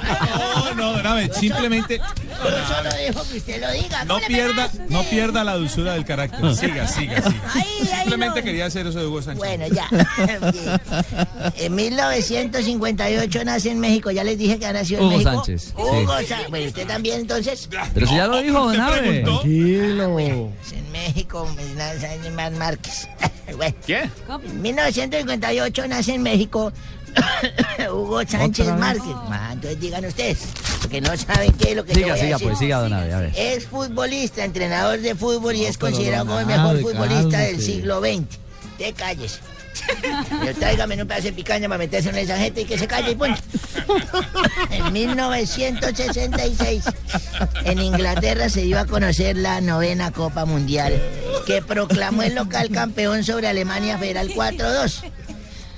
No, 0.54 0.74
no, 0.74 0.92
don 0.92 1.06
Abe, 1.06 1.30
simplemente 1.34 1.98
Yo 1.98 2.66
solo 2.74 2.90
dejo 2.94 3.22
que 3.30 3.36
usted 3.38 3.60
lo 3.60 3.72
diga. 3.72 4.04
no 4.04 4.14
¿Cómo 4.14 4.20
le 4.20 4.26
pierda, 4.26 4.70
no 4.88 5.02
pierda 5.04 5.44
la 5.44 5.54
dulzura 5.56 5.94
del 5.94 6.04
carácter. 6.04 6.54
Siga, 6.54 6.86
siga, 6.86 7.22
siga. 7.22 7.42
Ahí, 7.54 7.64
ahí 7.80 7.86
Simplemente 8.00 8.40
no. 8.40 8.44
quería 8.44 8.66
hacer 8.66 8.86
eso 8.86 8.98
de 8.98 9.06
Hugo 9.06 9.22
Sánchez. 9.22 9.38
Bueno, 9.38 9.66
ya. 9.68 9.88
en 11.56 11.74
1958 11.74 13.44
nace 13.44 13.70
en 13.70 13.80
México. 13.80 14.10
Ya 14.10 14.24
les 14.24 14.38
dije 14.38 14.58
que 14.58 14.66
ha 14.66 14.72
nacido 14.72 15.00
en 15.00 15.06
Hugo 15.06 15.16
México. 15.16 15.32
Sánchez, 15.32 15.74
Hugo 15.76 16.12
Sánchez. 16.16 16.50
Bueno, 16.50 16.66
usted 16.68 16.86
también 16.86 17.20
entonces. 17.20 17.68
Pero 17.94 18.06
si 18.06 18.16
ya 18.16 18.26
lo 18.26 18.42
dijo, 18.42 18.58
don 18.58 18.80
Abe. 18.80 19.20
Tranquilo. 19.22 20.52
Es 20.64 20.72
en 20.72 20.92
México, 20.92 21.48
me 21.56 21.64
nace 21.74 22.30
Márquez. 22.52 23.08
Bueno, 23.56 23.76
¿Qué? 23.86 24.08
en 24.42 24.62
1958 24.62 25.86
nace 25.86 26.14
en 26.14 26.22
México 26.22 26.72
Hugo 27.92 28.22
Sánchez. 28.26 28.66
Márquez. 28.78 29.02
Ah, 29.30 29.50
entonces 29.52 29.80
digan 29.80 30.04
ustedes, 30.04 30.38
porque 30.80 31.00
no 31.00 31.16
saben 31.16 31.52
qué 31.52 31.70
es 31.70 31.76
lo 31.76 31.84
que 31.84 31.94
Siga, 31.94 32.06
voy 32.08 32.16
a 32.16 32.22
siga, 32.22 32.32
decir. 32.36 32.48
pues, 32.48 32.58
siga, 32.58 32.78
don 32.80 32.92
Abe, 32.92 33.12
a 33.14 33.18
ver. 33.20 33.32
Es 33.36 33.66
futbolista, 33.66 34.44
entrenador 34.44 35.00
de 35.00 35.14
fútbol 35.14 35.54
y 35.56 35.64
es 35.66 35.78
considerado 35.78 36.26
como 36.26 36.40
el 36.40 36.46
mejor 36.46 36.80
futbolista 36.80 37.38
del 37.40 37.60
siglo 37.60 38.00
XX. 38.00 38.38
Te 38.78 38.92
calles. 38.92 39.40
Pero 40.40 40.54
tráigame 40.58 41.00
un 41.02 41.06
pedazo 41.08 41.24
de 41.24 41.32
picaña 41.32 41.68
para 41.68 41.78
meterse 41.78 42.08
en 42.08 42.16
esa 42.16 42.38
gente 42.38 42.60
y 42.62 42.64
que 42.64 42.78
se 42.78 42.86
calle 42.86 43.10
y 43.10 43.14
punto. 43.16 43.40
En 44.70 44.92
1966, 44.92 46.84
en 47.64 47.78
Inglaterra 47.80 48.48
se 48.48 48.62
dio 48.62 48.78
a 48.78 48.86
conocer 48.86 49.36
la 49.36 49.60
novena 49.60 50.10
Copa 50.10 50.44
Mundial, 50.44 51.00
que 51.46 51.60
proclamó 51.60 52.22
el 52.22 52.34
local 52.34 52.70
campeón 52.70 53.24
sobre 53.24 53.48
Alemania 53.48 53.98
Federal 53.98 54.28
4-2. 54.30 55.02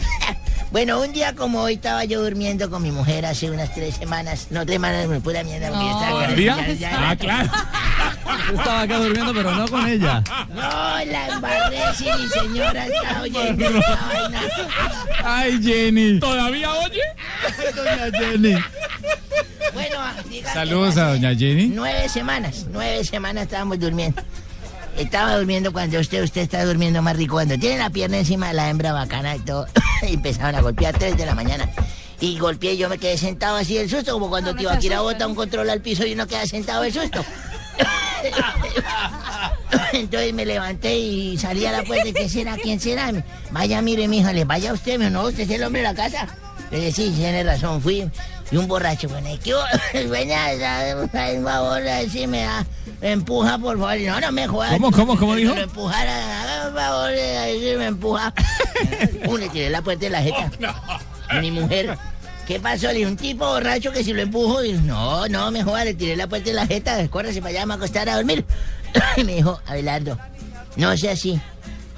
Bueno, 0.70 1.01
un 1.01 1.12
día 1.12 1.35
como 1.35 1.62
hoy 1.62 1.74
estaba 1.74 2.05
yo 2.05 2.23
durmiendo 2.23 2.69
con 2.69 2.82
mi 2.82 2.90
mujer 2.90 3.24
hace 3.24 3.51
unas 3.51 3.74
tres 3.74 3.97
semanas. 3.97 4.49
No, 4.51 4.65
tres 4.66 4.74
semanas, 4.74 5.07
me 5.09 5.19
pura 5.20 5.43
mierda. 5.43 5.69
porque 5.70 5.85
yo 5.85 5.90
estaba 5.93 6.11
con- 6.11 6.20
¿Todavía? 6.24 6.57
ya- 6.57 6.73
ya- 6.74 7.11
Ah, 7.11 7.16
claro. 7.16 7.51
Estaba 8.55 8.81
acá 8.82 8.99
durmiendo, 8.99 9.32
pero 9.35 9.51
no 9.55 9.66
con 9.69 9.86
ella. 9.89 10.23
No, 10.51 11.05
la 11.11 11.28
embarré 11.28 11.81
si 11.97 12.05
mi 12.05 12.28
señora 12.28 12.86
está 12.86 13.23
oyendo 13.23 13.65
esta 13.66 13.97
vaina. 14.12 14.40
Ay, 15.24 15.61
Jenny. 15.62 16.20
¿Todavía 16.20 16.73
oye? 16.74 17.01
Doña 17.74 18.19
Jenny. 18.19 18.55
Bueno, 19.73 19.97
Saludos 20.53 20.97
a 20.99 21.09
doña 21.11 21.35
Jenny. 21.35 21.69
Nueve 21.69 22.09
semanas, 22.11 22.66
nueve 22.70 23.05
semanas 23.05 23.45
estábamos 23.45 23.78
durmiendo. 23.78 24.20
Estaba 24.99 25.37
durmiendo 25.37 25.73
cuando 25.73 26.01
usted, 26.01 26.25
usted 26.25 26.41
está 26.41 26.65
durmiendo 26.65 27.01
más 27.03 27.16
rico. 27.16 27.35
Cuando 27.35 27.57
tiene 27.57 27.79
la 27.79 27.89
pierna 27.89 28.19
encima 28.19 28.49
de 28.49 28.55
la 28.55 28.69
hembra 28.69 28.93
bacana 28.93 29.37
y 29.37 29.41
todo. 29.41 29.66
y 30.03 30.15
empezaron 30.15 30.57
a 30.57 30.61
golpear 30.61 30.99
tres 30.99 31.16
de 31.16 31.25
la 31.25 31.35
mañana. 31.35 31.70
Y 32.20 32.39
golpeé 32.39 32.77
yo 32.77 32.89
me 32.89 32.99
quedé 32.99 33.16
sentado 33.16 33.57
así 33.57 33.75
del 33.75 33.89
susto, 33.89 34.12
como 34.12 34.29
cuando 34.29 34.51
No, 34.51 34.57
te 34.57 34.62
iba 34.65 34.73
a 34.73 34.79
tirar 34.79 35.01
bota 35.01 35.27
un 35.27 35.37
control 35.37 35.70
al 35.70 35.81
piso 35.81 36.05
y 36.05 36.15
uno 36.15 36.27
queda 36.27 36.47
sentado 36.47 36.83
del 36.83 36.93
susto. 36.93 37.25
Entonces 39.93 40.35
me 40.35 40.45
levanté 40.45 40.99
y 40.99 41.39
salí 41.39 41.65
a 41.65 41.70
la 41.70 41.85
puerta. 41.85 42.09
y, 42.09 42.12
¿Qué 42.12 42.29
será? 42.29 42.57
¿Quién 42.57 42.81
será? 42.81 43.12
Vaya, 43.53 43.81
mire, 43.83 44.09
mijo, 44.09 44.33
le 44.33 44.45
vaya 44.45 44.73
usted. 44.73 44.99
Me 44.99 45.07
dijo, 45.07 45.23
no, 45.23 45.29
usted 45.29 45.45
es 45.45 45.51
el 45.51 45.62
hombre 45.62 45.83
de 45.83 45.89
la 45.89 45.95
casa. 45.95 46.27
Le 46.73 46.79
dije, 46.79 46.93
sí, 46.93 47.12
tiene 47.16 47.45
razón, 47.45 47.81
fui. 47.81 48.11
Y 48.51 48.57
un 48.57 48.66
borracho, 48.66 49.09
bueno, 49.09 49.29
¿qué 49.43 49.55
favor, 51.45 51.87
a 51.87 52.03
si 52.09 52.27
me 52.27 52.43
da, 52.43 52.66
me 53.01 53.12
empuja, 53.12 53.59
por 53.59 53.79
favor. 53.79 53.99
Y 53.99 54.07
no, 54.07 54.20
no 54.20 54.33
me 54.33 54.49
jodas. 54.49 54.73
¿Cómo, 54.73 54.91
cómo, 54.91 55.19
cómo 55.19 55.35
dijo? 55.35 55.55
Lo 55.55 55.61
empujara, 55.61 56.65
por 56.65 56.81
favor, 56.81 57.11
a 57.11 57.47
si 57.47 57.77
me 57.77 57.87
empuja. 57.87 58.35
Uh, 59.27 59.37
le 59.37 59.49
tiré 59.49 59.69
la 59.69 59.83
puerta 59.83 60.05
de 60.05 60.11
la 60.11 60.23
jeta. 60.23 60.51
Mi 61.41 61.51
mujer. 61.51 61.99
¿Qué 62.47 62.61
pasó? 62.61 62.87
Le 62.87 62.95
dije, 62.95 63.07
un 63.07 63.16
tipo 63.16 63.45
borracho 63.45 63.93
que 63.93 64.03
si 64.03 64.12
lo 64.12 64.23
empujo. 64.23 64.65
Y, 64.65 64.73
no, 64.73 65.29
no, 65.29 65.51
me 65.51 65.62
joda, 65.62 65.85
le 65.85 65.95
tiré 65.95 66.16
la 66.16 66.27
puerta 66.27 66.49
de 66.49 66.55
la 66.55 66.66
jeta. 66.66 67.07
Córrese 67.09 67.43
para 67.43 67.51
allá, 67.51 67.66
me 67.66 67.75
acostar 67.75 68.09
a 68.09 68.16
dormir. 68.16 68.45
y 69.16 69.25
me 69.25 69.35
dijo, 69.35 69.61
Abelardo, 69.66 70.16
no 70.77 70.97
sea 70.97 71.12
así. 71.12 71.39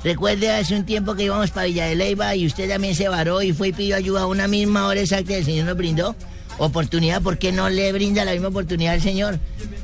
Recuerde 0.03 0.51
hace 0.51 0.75
un 0.75 0.87
tiempo 0.87 1.15
que 1.15 1.25
íbamos 1.25 1.51
para 1.51 1.67
Villa 1.67 1.87
de 1.87 1.95
Leyva 1.95 2.35
y 2.35 2.47
usted 2.47 2.69
también 2.69 2.95
se 2.95 3.09
varó 3.09 3.43
y 3.43 3.53
fue 3.53 3.69
y 3.69 3.73
pidió 3.73 3.97
ayuda 3.97 4.23
a 4.23 4.27
una 4.27 4.49
misma 4.49 4.87
hora 4.87 5.01
exacta 5.01 5.33
y 5.33 5.37
el 5.37 5.45
Señor 5.45 5.67
nos 5.67 5.77
brindó 5.77 6.17
oportunidad. 6.61 7.23
¿Por 7.23 7.39
qué 7.39 7.53
no 7.53 7.69
le 7.69 7.93
brinda 7.93 8.25
la 8.25 8.33
misma 8.33 8.49
oportunidad 8.49 8.95
al 8.95 9.01
Señor? 9.01 9.39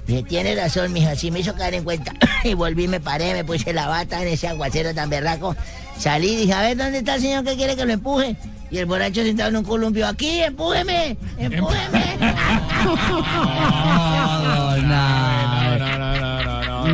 Dije, 0.06 0.22
tiene 0.22 0.54
razón, 0.54 0.92
mija, 0.92 1.16
sí 1.16 1.30
me 1.30 1.40
hizo 1.40 1.54
caer 1.54 1.74
en 1.74 1.84
cuenta. 1.84 2.12
y 2.44 2.54
volví, 2.54 2.86
me 2.86 3.00
paré, 3.00 3.34
me 3.34 3.44
puse 3.44 3.72
la 3.72 3.88
bata 3.88 4.22
en 4.22 4.28
ese 4.28 4.48
aguacero 4.48 4.94
tan 4.94 5.10
berraco. 5.10 5.56
Salí 5.98 6.36
dije, 6.36 6.52
a 6.52 6.62
ver, 6.62 6.76
¿dónde 6.76 6.98
está 6.98 7.16
el 7.16 7.22
señor 7.22 7.44
que 7.44 7.56
quiere 7.56 7.74
que 7.76 7.84
lo 7.84 7.92
empuje? 7.92 8.36
Y 8.70 8.78
el 8.78 8.86
borracho 8.86 9.22
sentado 9.22 9.48
en 9.50 9.56
un 9.56 9.64
columpio, 9.64 10.06
aquí, 10.06 10.42
empújeme, 10.42 11.16
empújeme. 11.38 12.18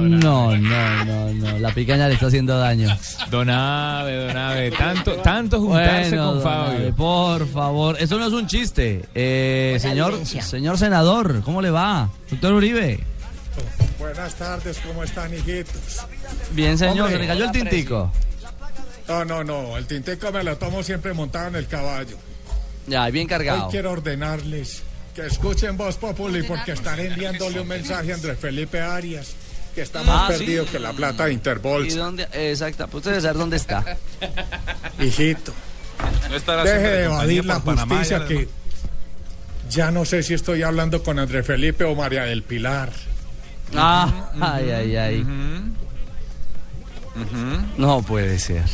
No. 0.00 0.56
La 1.58 1.72
picaña 1.74 2.08
le 2.08 2.14
está 2.14 2.26
haciendo 2.26 2.58
daño. 2.58 2.88
Don 3.30 3.48
Abe, 3.50 4.26
don 4.26 4.36
Abe. 4.36 4.70
Tanto, 4.72 5.14
tanto 5.16 5.60
juntarse 5.60 6.10
Bueno, 6.10 6.32
con 6.32 6.42
Fabio. 6.42 6.94
Por 6.94 7.48
favor, 7.48 7.96
eso 8.00 8.18
no 8.18 8.26
es 8.26 8.32
un 8.32 8.46
chiste. 8.46 9.04
Eh, 9.14 9.78
señor, 9.80 10.12
vivencia. 10.12 10.42
señor 10.42 10.78
senador, 10.78 11.42
¿cómo 11.42 11.62
le 11.62 11.70
va? 11.70 12.10
Doctor 12.30 12.54
Uribe. 12.54 13.00
Buenas 13.98 14.34
tardes, 14.34 14.78
¿cómo 14.86 15.04
están, 15.04 15.32
hijitos? 15.32 16.06
Bien, 16.52 16.76
señor, 16.76 17.06
Hombre. 17.06 17.12
se 17.14 17.18
le 17.20 17.26
cayó 17.28 17.44
el 17.44 17.52
tintico. 17.52 18.10
No, 19.08 19.24
no, 19.24 19.44
no, 19.44 19.76
el 19.76 19.86
tinteco 19.86 20.32
me 20.32 20.42
lo 20.42 20.56
tomo 20.56 20.82
siempre 20.82 21.12
montado 21.12 21.48
en 21.48 21.56
el 21.56 21.66
caballo. 21.66 22.16
Ya, 22.86 23.08
bien 23.10 23.28
cargado. 23.28 23.66
Hoy 23.66 23.70
quiero 23.70 23.92
ordenarles 23.92 24.82
que 25.14 25.26
escuchen 25.26 25.76
Voz 25.76 25.96
Populi 25.96 26.42
porque 26.42 26.72
estaré 26.72 27.08
enviándole 27.08 27.60
un 27.60 27.68
mensaje 27.68 28.12
a 28.12 28.14
Andrés 28.14 28.38
Felipe 28.38 28.80
Arias, 28.80 29.34
que 29.74 29.82
está 29.82 30.02
más 30.02 30.22
Ah, 30.30 30.32
¿sí? 30.32 30.38
perdido 30.38 30.66
que 30.66 30.78
la 30.78 30.92
plata 30.92 31.24
de 31.24 31.30
¿Y 31.32 31.34
Interbolsa. 31.34 31.96
dónde? 31.98 32.28
Exacto, 32.32 32.86
pues 32.88 32.96
usted 33.00 33.10
debe 33.12 33.22
saber 33.22 33.36
dónde 33.38 33.56
está. 33.56 33.84
Hijito, 35.00 35.52
No 36.30 36.62
deje 36.64 36.78
de 36.78 37.04
evadir 37.04 37.44
la 37.44 37.60
Panamá, 37.60 37.96
justicia 37.96 38.26
que 38.26 38.48
ya 39.70 39.90
no 39.90 40.04
sé 40.04 40.22
si 40.22 40.34
estoy 40.34 40.62
hablando 40.62 41.02
con 41.02 41.18
Andrés 41.18 41.46
Felipe 41.46 41.84
o 41.84 41.94
María 41.94 42.24
del 42.24 42.42
Pilar. 42.42 42.90
Ah, 43.74 44.30
ay, 44.40 44.70
ay, 44.70 44.96
ay. 44.96 45.26
No 47.76 48.02
puede 48.02 48.38
ser. 48.38 48.64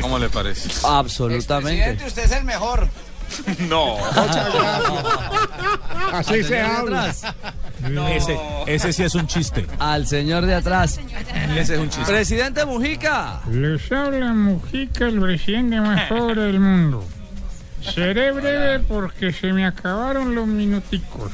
¿Cómo 0.00 0.18
le 0.18 0.28
parece? 0.28 0.68
Absolutamente. 0.84 2.04
usted 2.06 2.24
es 2.24 2.32
el 2.32 2.44
mejor. 2.44 2.88
No. 3.68 3.96
Muchas 3.96 4.54
gracias. 4.54 5.04
Así 6.12 6.42
se 6.44 6.60
habla. 6.60 7.14
Ese, 8.10 8.38
ese 8.66 8.92
sí 8.92 9.02
es 9.02 9.14
un 9.14 9.26
chiste. 9.26 9.66
Al 9.78 10.06
señor 10.06 10.46
de 10.46 10.54
atrás. 10.54 11.00
Ese 11.56 11.74
es 11.74 11.80
un 11.80 11.90
chiste. 11.90 12.10
Presidente 12.12 12.64
Mujica. 12.64 13.40
Les 13.50 13.90
habla 13.92 14.32
Mujica, 14.32 15.06
el 15.06 15.20
presidente 15.20 15.80
más 15.80 16.08
pobre 16.08 16.42
del 16.42 16.60
mundo. 16.60 17.04
Seré 17.94 18.32
breve 18.32 18.80
porque 18.80 19.32
se 19.32 19.52
me 19.52 19.66
acabaron 19.66 20.34
los 20.34 20.46
minuticos. 20.46 21.30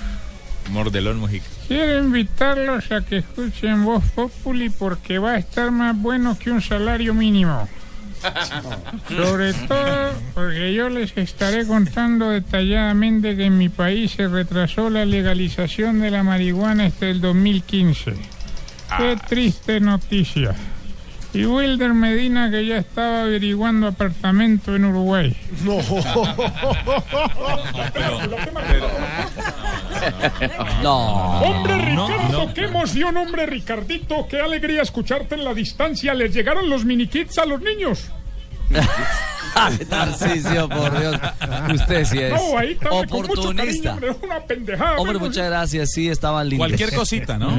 Mordelón 0.70 1.18
Mojica. 1.20 1.46
Quiero 1.68 1.98
invitarlos 1.98 2.90
a 2.92 3.00
que 3.00 3.18
escuchen 3.18 3.84
Voz 3.84 4.04
Populi 4.14 4.68
porque 4.70 5.18
va 5.18 5.32
a 5.32 5.38
estar 5.38 5.70
más 5.70 5.96
bueno 5.96 6.36
que 6.38 6.50
un 6.50 6.60
salario 6.60 7.14
mínimo. 7.14 7.68
Sobre 9.08 9.52
todo 9.52 10.12
porque 10.34 10.74
yo 10.74 10.88
les 10.88 11.16
estaré 11.16 11.66
contando 11.66 12.30
detalladamente 12.30 13.36
que 13.36 13.46
en 13.46 13.58
mi 13.58 13.68
país 13.68 14.12
se 14.12 14.28
retrasó 14.28 14.90
la 14.90 15.04
legalización 15.04 16.00
de 16.00 16.10
la 16.10 16.22
marihuana 16.22 16.86
hasta 16.86 17.06
el 17.06 17.20
2015. 17.20 18.14
Qué 18.96 19.18
triste 19.28 19.80
noticia. 19.80 20.54
Y 21.34 21.46
Wilder 21.46 21.94
Medina 21.94 22.50
que 22.50 22.66
ya 22.66 22.76
estaba 22.76 23.22
averiguando 23.22 23.86
apartamento 23.86 24.76
en 24.76 24.84
Uruguay. 24.84 25.34
No. 25.64 25.78
No. 30.82 31.40
Hombre 31.40 31.94
No, 31.94 32.06
Ricardo, 32.08 32.46
no. 32.46 32.54
qué 32.54 32.64
emoción, 32.64 33.16
hombre 33.16 33.46
Ricardito, 33.46 34.26
qué 34.28 34.40
alegría 34.40 34.82
escucharte 34.82 35.34
en 35.34 35.44
la 35.44 35.54
distancia. 35.54 36.14
¿Les 36.14 36.34
llegaron 36.34 36.68
los 36.68 36.84
mini 36.84 37.06
kits 37.06 37.38
a 37.38 37.46
los 37.46 37.60
niños? 37.60 38.06
Ay, 39.54 39.76
Tarcisio, 39.88 40.68
por 40.68 40.98
Dios. 40.98 41.16
Usted 41.74 42.04
sí 42.06 42.18
es 42.18 42.32
No, 42.32 42.56
ahí 42.58 42.74
también 42.76 43.08
con 43.08 43.20
mucho 43.26 43.34
cariño, 43.34 43.50
oportunista. 43.52 43.92
hombre, 43.92 44.16
una 44.22 44.40
pendejada. 44.40 44.96
Hombre, 44.98 45.18
muchas 45.18 45.46
gracias. 45.46 45.90
Sí, 45.92 46.08
estaban 46.08 46.48
lindos. 46.48 46.66
Cualquier 46.68 46.94
cosita, 46.94 47.36
¿no? 47.38 47.58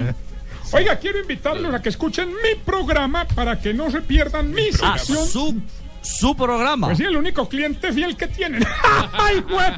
Oiga, 0.71 0.95
quiero 0.97 1.19
invitarlos 1.19 1.71
a 1.75 1.81
que 1.83 1.89
escuchen 1.89 2.29
mi 2.29 2.55
programa 2.65 3.27
para 3.27 3.59
que 3.59 3.75
no 3.75 3.91
se 3.91 4.01
pierdan 4.01 4.51
mi 4.51 4.69
Ah, 4.81 4.97
sección. 4.97 5.27
su, 5.27 5.61
su 6.03 6.35
programa. 6.35 6.87
Pues 6.87 6.99
sí, 6.99 7.05
el 7.05 7.15
único 7.17 7.47
cliente 7.49 7.91
fiel 7.91 8.15
que 8.15 8.27
tienen. 8.27 8.63
¡Ay, 9.13 9.39
güey! 9.41 9.71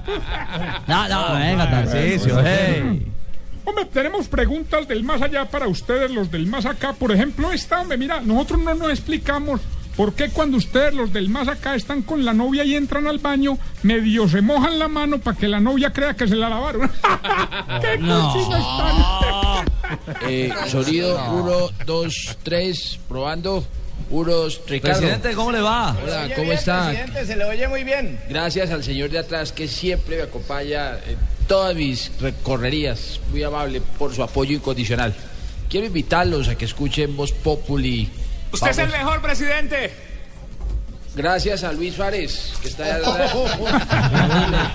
No, 0.88 1.08
no, 1.08 1.34
venga, 1.36 1.70
Tarcisio. 1.70 2.42
hey. 2.44 3.12
Hombre, 3.64 3.86
tenemos 3.86 4.28
preguntas 4.28 4.88
del 4.88 5.04
más 5.04 5.22
allá 5.22 5.46
para 5.46 5.68
ustedes, 5.68 6.12
los 6.12 6.30
del 6.30 6.46
más 6.48 6.66
acá. 6.66 6.94
Por 6.94 7.12
ejemplo, 7.12 7.52
esta, 7.52 7.82
hombre, 7.82 7.98
mira, 7.98 8.22
nosotros 8.22 8.60
no 8.60 8.76
nos 8.76 8.90
explicamos 8.90 9.60
por 9.98 10.14
qué 10.14 10.30
cuando 10.30 10.58
ustedes, 10.58 10.94
los 10.94 11.12
del 11.14 11.30
más 11.30 11.48
acá, 11.48 11.74
están 11.74 12.02
con 12.04 12.26
la 12.26 12.34
novia 12.34 12.64
y 12.64 12.76
entran 12.76 13.08
al 13.08 13.18
baño, 13.20 13.58
medio 13.82 14.28
se 14.28 14.42
mojan 14.42 14.78
la 14.78 14.88
mano 14.88 15.20
para 15.20 15.38
que 15.38 15.48
la 15.48 15.60
novia 15.60 15.92
crea 15.94 16.16
que 16.16 16.28
se 16.28 16.36
la 16.36 16.50
lavaron. 16.50 16.92
¡Qué 17.82 17.98
No. 17.98 18.36
están! 18.36 19.66
Eh, 20.28 20.52
sonido, 20.68 21.18
uno, 21.32 21.70
dos, 21.86 22.38
tres, 22.44 23.00
probando. 23.08 23.66
Uno, 24.10 24.32
dos, 24.32 24.62
Ricardo. 24.68 25.00
Presidente, 25.00 25.34
¿cómo 25.34 25.52
le 25.52 25.62
va? 25.62 25.98
Hola, 26.04 26.30
¿cómo 26.36 26.52
está? 26.52 26.88
Presidente, 26.90 27.26
se 27.26 27.36
le 27.36 27.46
oye 27.46 27.68
muy 27.68 27.84
bien. 27.84 28.20
Gracias 28.30 28.70
al 28.70 28.84
señor 28.84 29.10
de 29.10 29.20
atrás 29.20 29.52
que 29.52 29.68
siempre 29.68 30.18
me 30.18 30.24
acompaña 30.24 30.92
en 31.08 31.18
todas 31.48 31.76
mis 31.76 32.12
recorrerías. 32.20 33.20
Muy 33.32 33.44
amable 33.44 33.82
por 33.98 34.14
su 34.14 34.22
apoyo 34.22 34.56
incondicional. 34.56 35.14
Quiero 35.70 35.88
invitarlos 35.88 36.48
a 36.48 36.56
que 36.56 36.66
escuchen 36.66 37.16
Voz 37.18 37.32
Populi. 37.32 38.10
Usted 38.52 38.70
es 38.70 38.78
el 38.78 38.90
mejor, 38.90 39.22
presidente. 39.22 39.92
Gracias 41.16 41.64
a 41.64 41.72
Luis 41.72 41.96
Suárez, 41.96 42.54
que 42.62 42.68
está 42.68 43.00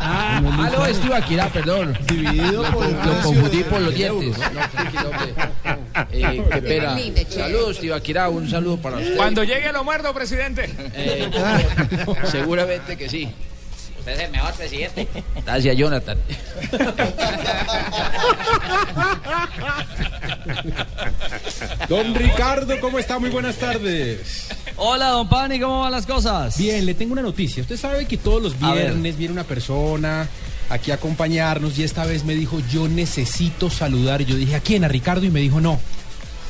ah, 0.01 0.71
no, 0.73 0.87
es 0.87 0.99
Tibaquirá, 1.01 1.49
perdón. 1.49 1.99
Dividido 2.07 2.63
lo, 2.63 2.81
lo 2.81 3.21
confundí 3.23 3.63
por 3.65 3.81
los 3.83 3.95
dientes. 3.95 4.37
Eh, 6.13 6.43
qué 6.51 6.63
pena. 6.63 6.97
Saludos, 7.29 7.79
Tibaquirá, 7.79 8.31
un 8.31 8.49
saludo 8.49 8.79
para 8.79 8.97
usted. 8.97 9.17
Cuando 9.17 9.45
llegue 9.45 9.71
lo 9.73 9.85
muerdo, 9.85 10.15
presidente. 10.15 10.71
Eh, 10.95 11.31
seguramente 12.31 12.97
que 12.97 13.09
sí. 13.09 13.31
Usted 13.99 14.13
es 14.13 14.21
el 14.21 14.31
mejor, 14.31 14.55
presidente. 14.55 15.07
Gracias, 15.45 15.77
Jonathan. 15.77 16.19
Don 21.87 22.15
Ricardo, 22.15 22.81
¿cómo 22.81 22.99
está? 22.99 23.19
Muy 23.19 23.29
buenas 23.29 23.57
tardes. 23.57 24.49
Hola, 24.83 25.09
don 25.09 25.29
Pani, 25.29 25.61
¿cómo 25.61 25.81
van 25.81 25.93
las 25.93 26.07
cosas? 26.07 26.57
Bien, 26.57 26.87
le 26.87 26.95
tengo 26.95 27.13
una 27.13 27.21
noticia. 27.21 27.61
Usted 27.61 27.77
sabe 27.77 28.07
que 28.07 28.17
todos 28.17 28.43
los 28.43 28.59
viernes 28.59 29.19
viene 29.19 29.31
una 29.35 29.45
persona 29.45 30.27
aquí 30.71 30.91
a 30.91 30.95
acompañarnos 30.95 31.79
y 31.79 31.83
esta 31.83 32.07
vez 32.07 32.25
me 32.25 32.35
dijo, 32.35 32.61
yo 32.73 32.89
necesito 32.89 33.69
saludar. 33.69 34.23
Y 34.23 34.25
yo 34.25 34.37
dije, 34.37 34.55
¿a 34.55 34.61
quién? 34.61 34.83
A 34.83 34.89
Ricardo 34.89 35.27
y 35.27 35.31
me 35.31 35.41
dijo, 35.41 35.61
no, 35.61 35.79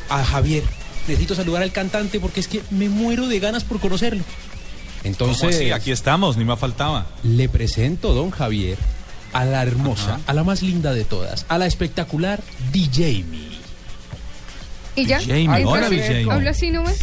a 0.08 0.24
Javier. 0.24 0.62
Necesito 1.08 1.34
saludar 1.34 1.64
al 1.64 1.72
cantante 1.72 2.20
porque 2.20 2.38
es 2.38 2.46
que 2.46 2.62
me 2.70 2.88
muero 2.88 3.26
de 3.26 3.40
ganas 3.40 3.64
por 3.64 3.80
conocerlo. 3.80 4.22
Entonces, 5.02 5.40
¿Cómo 5.40 5.50
así? 5.50 5.72
Aquí 5.72 5.90
estamos, 5.90 6.36
ni 6.36 6.44
más 6.44 6.60
faltaba. 6.60 7.06
le 7.24 7.48
presento, 7.48 8.14
don 8.14 8.30
Javier, 8.30 8.78
a 9.32 9.44
la 9.44 9.60
hermosa, 9.62 10.20
a 10.28 10.34
la 10.34 10.44
más 10.44 10.62
linda 10.62 10.94
de 10.94 11.04
todas, 11.04 11.46
a 11.48 11.58
la 11.58 11.66
espectacular 11.66 12.40
DJ 12.70 13.24
Mi. 13.24 13.58
¿Y 14.94 15.06
ya? 15.06 15.18
Jamie, 15.18 15.64
hola, 15.64 15.82
Jamie. 15.84 16.30
¿Hablo 16.30 16.50
así 16.50 16.70
nomás? 16.70 16.96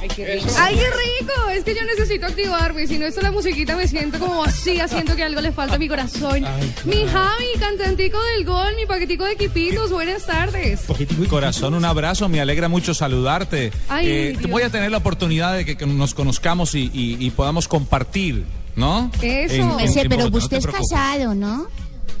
Ay, 0.00 0.08
qué 0.14 0.24
rico. 0.26 0.46
¡Ay, 0.58 0.76
qué 0.76 0.86
rico! 0.86 1.48
Es 1.50 1.64
que 1.64 1.74
yo 1.74 1.80
necesito 1.84 2.26
activarme. 2.26 2.86
Si 2.86 2.98
no 2.98 3.06
está 3.06 3.20
la 3.22 3.32
musiquita, 3.32 3.74
me 3.76 3.88
siento 3.88 4.18
como 4.20 4.44
así, 4.44 4.78
haciendo 4.80 5.16
que 5.16 5.24
algo 5.24 5.40
le 5.40 5.50
falta 5.52 5.74
a 5.74 5.78
mi 5.78 5.88
corazón. 5.88 6.44
Mi 6.84 7.04
Javi, 7.06 7.46
cantantico 7.58 8.18
del 8.36 8.44
gol, 8.44 8.74
mi 8.76 8.86
paquetico 8.86 9.24
de 9.24 9.32
equipitos. 9.32 9.90
Buenas 9.90 10.24
tardes. 10.26 10.82
Corazón, 11.28 11.74
un 11.74 11.84
abrazo, 11.84 12.28
me 12.28 12.40
alegra 12.40 12.68
mucho 12.68 12.94
saludarte. 12.94 13.72
Ay, 13.88 14.06
Eh, 14.08 14.36
Dios. 14.38 14.50
voy 14.50 14.62
a 14.62 14.70
tener 14.70 14.90
la 14.92 14.98
oportunidad 14.98 15.56
de 15.56 15.64
que, 15.64 15.76
que 15.76 15.86
nos 15.86 16.14
conozcamos 16.14 16.74
y, 16.76 16.90
y- 16.94 17.16
y 17.18 17.30
podamos 17.30 17.66
compartir, 17.66 18.44
¿no? 18.76 19.10
Eso. 19.20 19.78
En- 19.80 19.98
en- 19.98 20.08
pero 20.08 20.30
no 20.30 20.36
usted 20.38 20.60
te 20.60 20.68
es 20.68 20.74
casado, 20.74 21.34
¿no? 21.34 21.66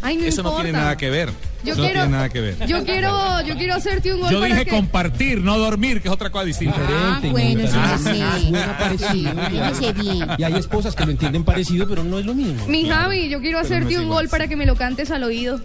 Ay, 0.02 0.16
no 0.16 0.24
Eso 0.26 0.42
no 0.42 0.54
tiene 0.56 0.72
nada 0.72 0.96
que 0.96 1.10
ver. 1.10 1.30
Yo 1.64 1.72
Eso 1.72 1.82
no 1.82 1.88
quiero- 1.88 2.00
tiene 2.02 2.16
nada 2.16 2.28
que 2.28 2.40
ver. 2.40 2.66
Yo 2.66 2.84
quiero, 2.84 3.42
yo 3.42 3.56
quiero 3.56 3.74
hacerte 3.74 4.14
un 4.14 4.20
gol 4.20 4.30
Yo 4.30 4.40
para 4.40 4.52
dije 4.54 4.64
que... 4.66 4.70
compartir, 4.70 5.40
no 5.42 5.58
dormir, 5.58 6.00
que 6.00 6.08
es 6.08 6.14
otra 6.14 6.30
cosa 6.30 6.44
distinta. 6.44 6.76
Ah, 6.88 7.20
bueno, 7.30 7.66
sí, 7.66 7.74
Ah, 7.76 7.98
sí. 9.76 9.92
bien. 9.92 10.28
Y 10.38 10.42
hay 10.44 10.54
esposas 10.54 10.94
que 10.94 11.04
lo 11.04 11.10
entienden 11.10 11.44
parecido, 11.44 11.88
pero 11.88 12.04
no 12.04 12.18
es 12.18 12.26
lo 12.26 12.34
mismo. 12.34 12.66
Mi 12.68 12.88
Javi, 12.88 13.28
yo 13.28 13.40
quiero 13.40 13.58
no 13.58 13.64
hacerte 13.64 13.96
un 13.96 14.04
igual. 14.04 14.20
gol 14.24 14.28
para 14.28 14.46
que 14.48 14.56
me 14.56 14.66
lo 14.66 14.76
cantes 14.76 15.10
al 15.10 15.24
oído. 15.24 15.60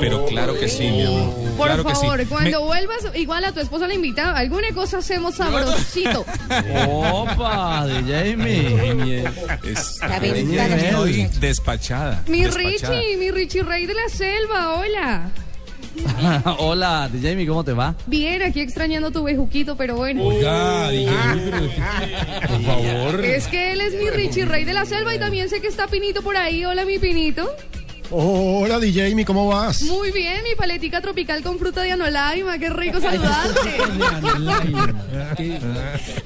Pero 0.00 0.24
claro 0.26 0.58
que 0.58 0.68
sí, 0.68 0.84
mi 0.90 1.04
amor. 1.04 1.34
Por 1.56 1.66
claro 1.66 1.84
que 1.84 1.94
sí. 1.94 2.00
favor, 2.02 2.26
cuando 2.28 2.60
Me- 2.60 2.66
vuelvas, 2.66 2.98
igual 3.16 3.44
a 3.44 3.52
tu 3.52 3.60
esposa 3.60 3.86
la 3.88 3.94
invita, 3.94 4.36
alguna 4.36 4.68
cosa 4.72 4.98
hacemos 4.98 5.34
sabrosito. 5.36 6.24
Opa, 6.90 7.86
de 7.86 7.94
Jamie. 8.02 9.24
Estoy 9.64 11.28
despachada. 11.40 12.22
Mi 12.28 12.42
despachada. 12.44 12.98
Richie, 13.00 13.16
mi 13.16 13.30
Richie 13.30 13.62
Rey 13.62 13.86
de 13.86 13.94
la 13.94 14.08
Selva, 14.08 14.74
hola. 14.76 15.30
Hola, 16.58 17.08
de 17.12 17.28
Jamie, 17.28 17.44
¿cómo 17.46 17.64
te 17.64 17.72
va? 17.72 17.94
Bien, 18.06 18.40
aquí 18.42 18.60
extrañando 18.60 19.10
tu 19.10 19.24
bejuquito, 19.24 19.76
pero 19.76 19.96
bueno. 19.96 20.22
Oiga, 20.26 20.90
DJ, 20.90 21.10
por 22.46 22.62
favor. 22.62 23.24
Es 23.24 23.48
que 23.48 23.72
él 23.72 23.80
es 23.80 23.94
mi 23.94 24.08
Richie 24.10 24.44
Rey 24.44 24.64
de 24.64 24.74
la 24.74 24.84
Selva 24.84 25.12
y 25.14 25.18
también 25.18 25.48
sé 25.48 25.60
que 25.60 25.66
está 25.66 25.88
Pinito 25.88 26.22
por 26.22 26.36
ahí. 26.36 26.64
Hola, 26.64 26.84
mi 26.84 26.98
Pinito. 27.00 27.50
Hola, 28.10 28.78
DJ, 28.80 29.14
¿mi 29.14 29.24
¿cómo 29.26 29.46
vas? 29.48 29.82
Muy 29.82 30.10
bien, 30.12 30.42
mi 30.42 30.54
paletica 30.54 31.02
tropical 31.02 31.42
con 31.42 31.58
fruta 31.58 31.82
de 31.82 31.92
anolaima, 31.92 32.58
qué 32.58 32.70
rico 32.70 33.00
saludarte. 33.00 33.70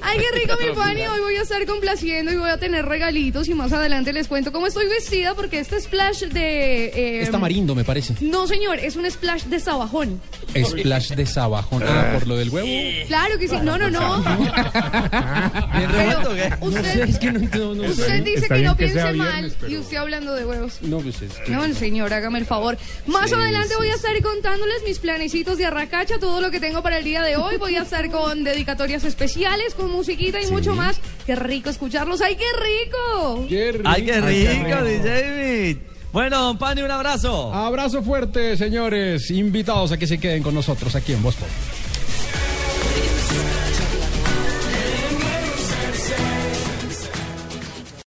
Ay, 0.01 0.17
qué 0.17 0.39
rico 0.39 0.53
mi 0.61 0.73
Pani, 0.73 1.05
hoy 1.07 1.19
voy 1.19 1.35
a 1.35 1.41
estar 1.41 1.65
complaciendo 1.65 2.31
y 2.31 2.37
voy 2.37 2.49
a 2.49 2.57
tener 2.57 2.85
regalitos 2.85 3.49
y 3.49 3.53
más 3.53 3.73
adelante 3.73 4.13
les 4.13 4.29
cuento 4.29 4.53
cómo 4.53 4.67
estoy 4.67 4.87
vestida 4.87 5.33
porque 5.35 5.59
este 5.59 5.81
splash 5.81 6.23
de... 6.27 6.85
eh, 6.85 7.21
Es 7.23 7.31
tamarindo, 7.31 7.75
me 7.75 7.83
parece. 7.83 8.15
No, 8.21 8.47
señor, 8.47 8.79
es 8.79 8.95
un 8.95 9.09
splash 9.11 9.43
de 9.43 9.59
sabajón. 9.59 10.21
Splash 10.55 11.11
de 11.15 11.25
sabajón. 11.25 11.83
Ah, 11.85 12.11
por 12.13 12.27
lo 12.27 12.37
del 12.37 12.49
huevo. 12.49 12.67
Claro 13.07 13.37
que 13.37 13.49
sí, 13.49 13.57
no, 13.61 13.77
no, 13.77 13.89
no. 13.89 14.23
Pero 15.73 16.21
No 16.61 16.65
usted, 16.67 16.83
sé, 16.93 17.03
es 17.09 17.19
que 17.19 17.31
no, 17.31 17.39
no, 17.39 17.75
no 17.75 17.83
usted 17.91 18.23
dice 18.23 18.47
que 18.47 18.59
no 18.59 18.77
piense 18.77 19.03
mal 19.03 19.13
viernes, 19.13 19.53
pero- 19.59 19.71
y 19.71 19.77
usted 19.77 19.97
hablando 19.97 20.33
de 20.33 20.45
huevos. 20.45 20.77
No, 20.81 20.99
pues 20.99 21.21
es 21.21 21.33
que- 21.39 21.51
No, 21.73 21.79
señor, 21.79 22.13
hágame 22.13 22.39
el 22.39 22.45
favor. 22.45 22.77
Más 23.07 23.29
Sí, 23.29 23.35
adelante 23.35 23.69
sí, 23.69 23.75
voy 23.77 23.89
a 23.89 23.95
estar 23.95 24.21
contándoles 24.21 24.83
mis 24.85 24.99
planecitos 24.99 25.57
de 25.57 25.65
arracacha, 25.65 26.19
todo 26.19 26.39
lo 26.39 26.51
que 26.51 26.59
tengo 26.59 26.83
para 26.83 26.99
el 26.99 27.03
día 27.03 27.23
de 27.23 27.35
hoy. 27.35 27.57
Voy 27.57 27.75
a 27.75 27.81
estar 27.81 28.09
con 28.11 28.43
dedicatorias 28.43 29.03
especiales, 29.03 29.73
con 29.73 29.91
musiquita 29.91 30.39
y 30.41 30.47
mucho 30.47 30.75
más. 30.75 30.99
Qué 31.25 31.35
rico 31.35 31.69
escucharlos. 31.69 32.21
¡Ay, 32.21 32.35
qué 32.35 32.45
rico! 32.61 33.47
¡Ay, 33.85 34.05
qué 34.05 34.21
rico, 34.21 34.83
DJ! 34.83 35.77
Bueno, 36.11 36.41
don 36.43 36.57
Pani, 36.59 36.83
un 36.83 36.91
abrazo. 36.91 37.51
Abrazo 37.51 38.03
fuerte, 38.03 38.55
señores. 38.55 39.31
Invitados 39.31 39.91
a 39.91 39.97
que 39.97 40.05
se 40.05 40.19
queden 40.19 40.43
con 40.43 40.53
nosotros 40.53 40.95
aquí 40.95 41.13
en 41.13 41.23
Voz 41.23 41.35
Populi. 41.35 41.53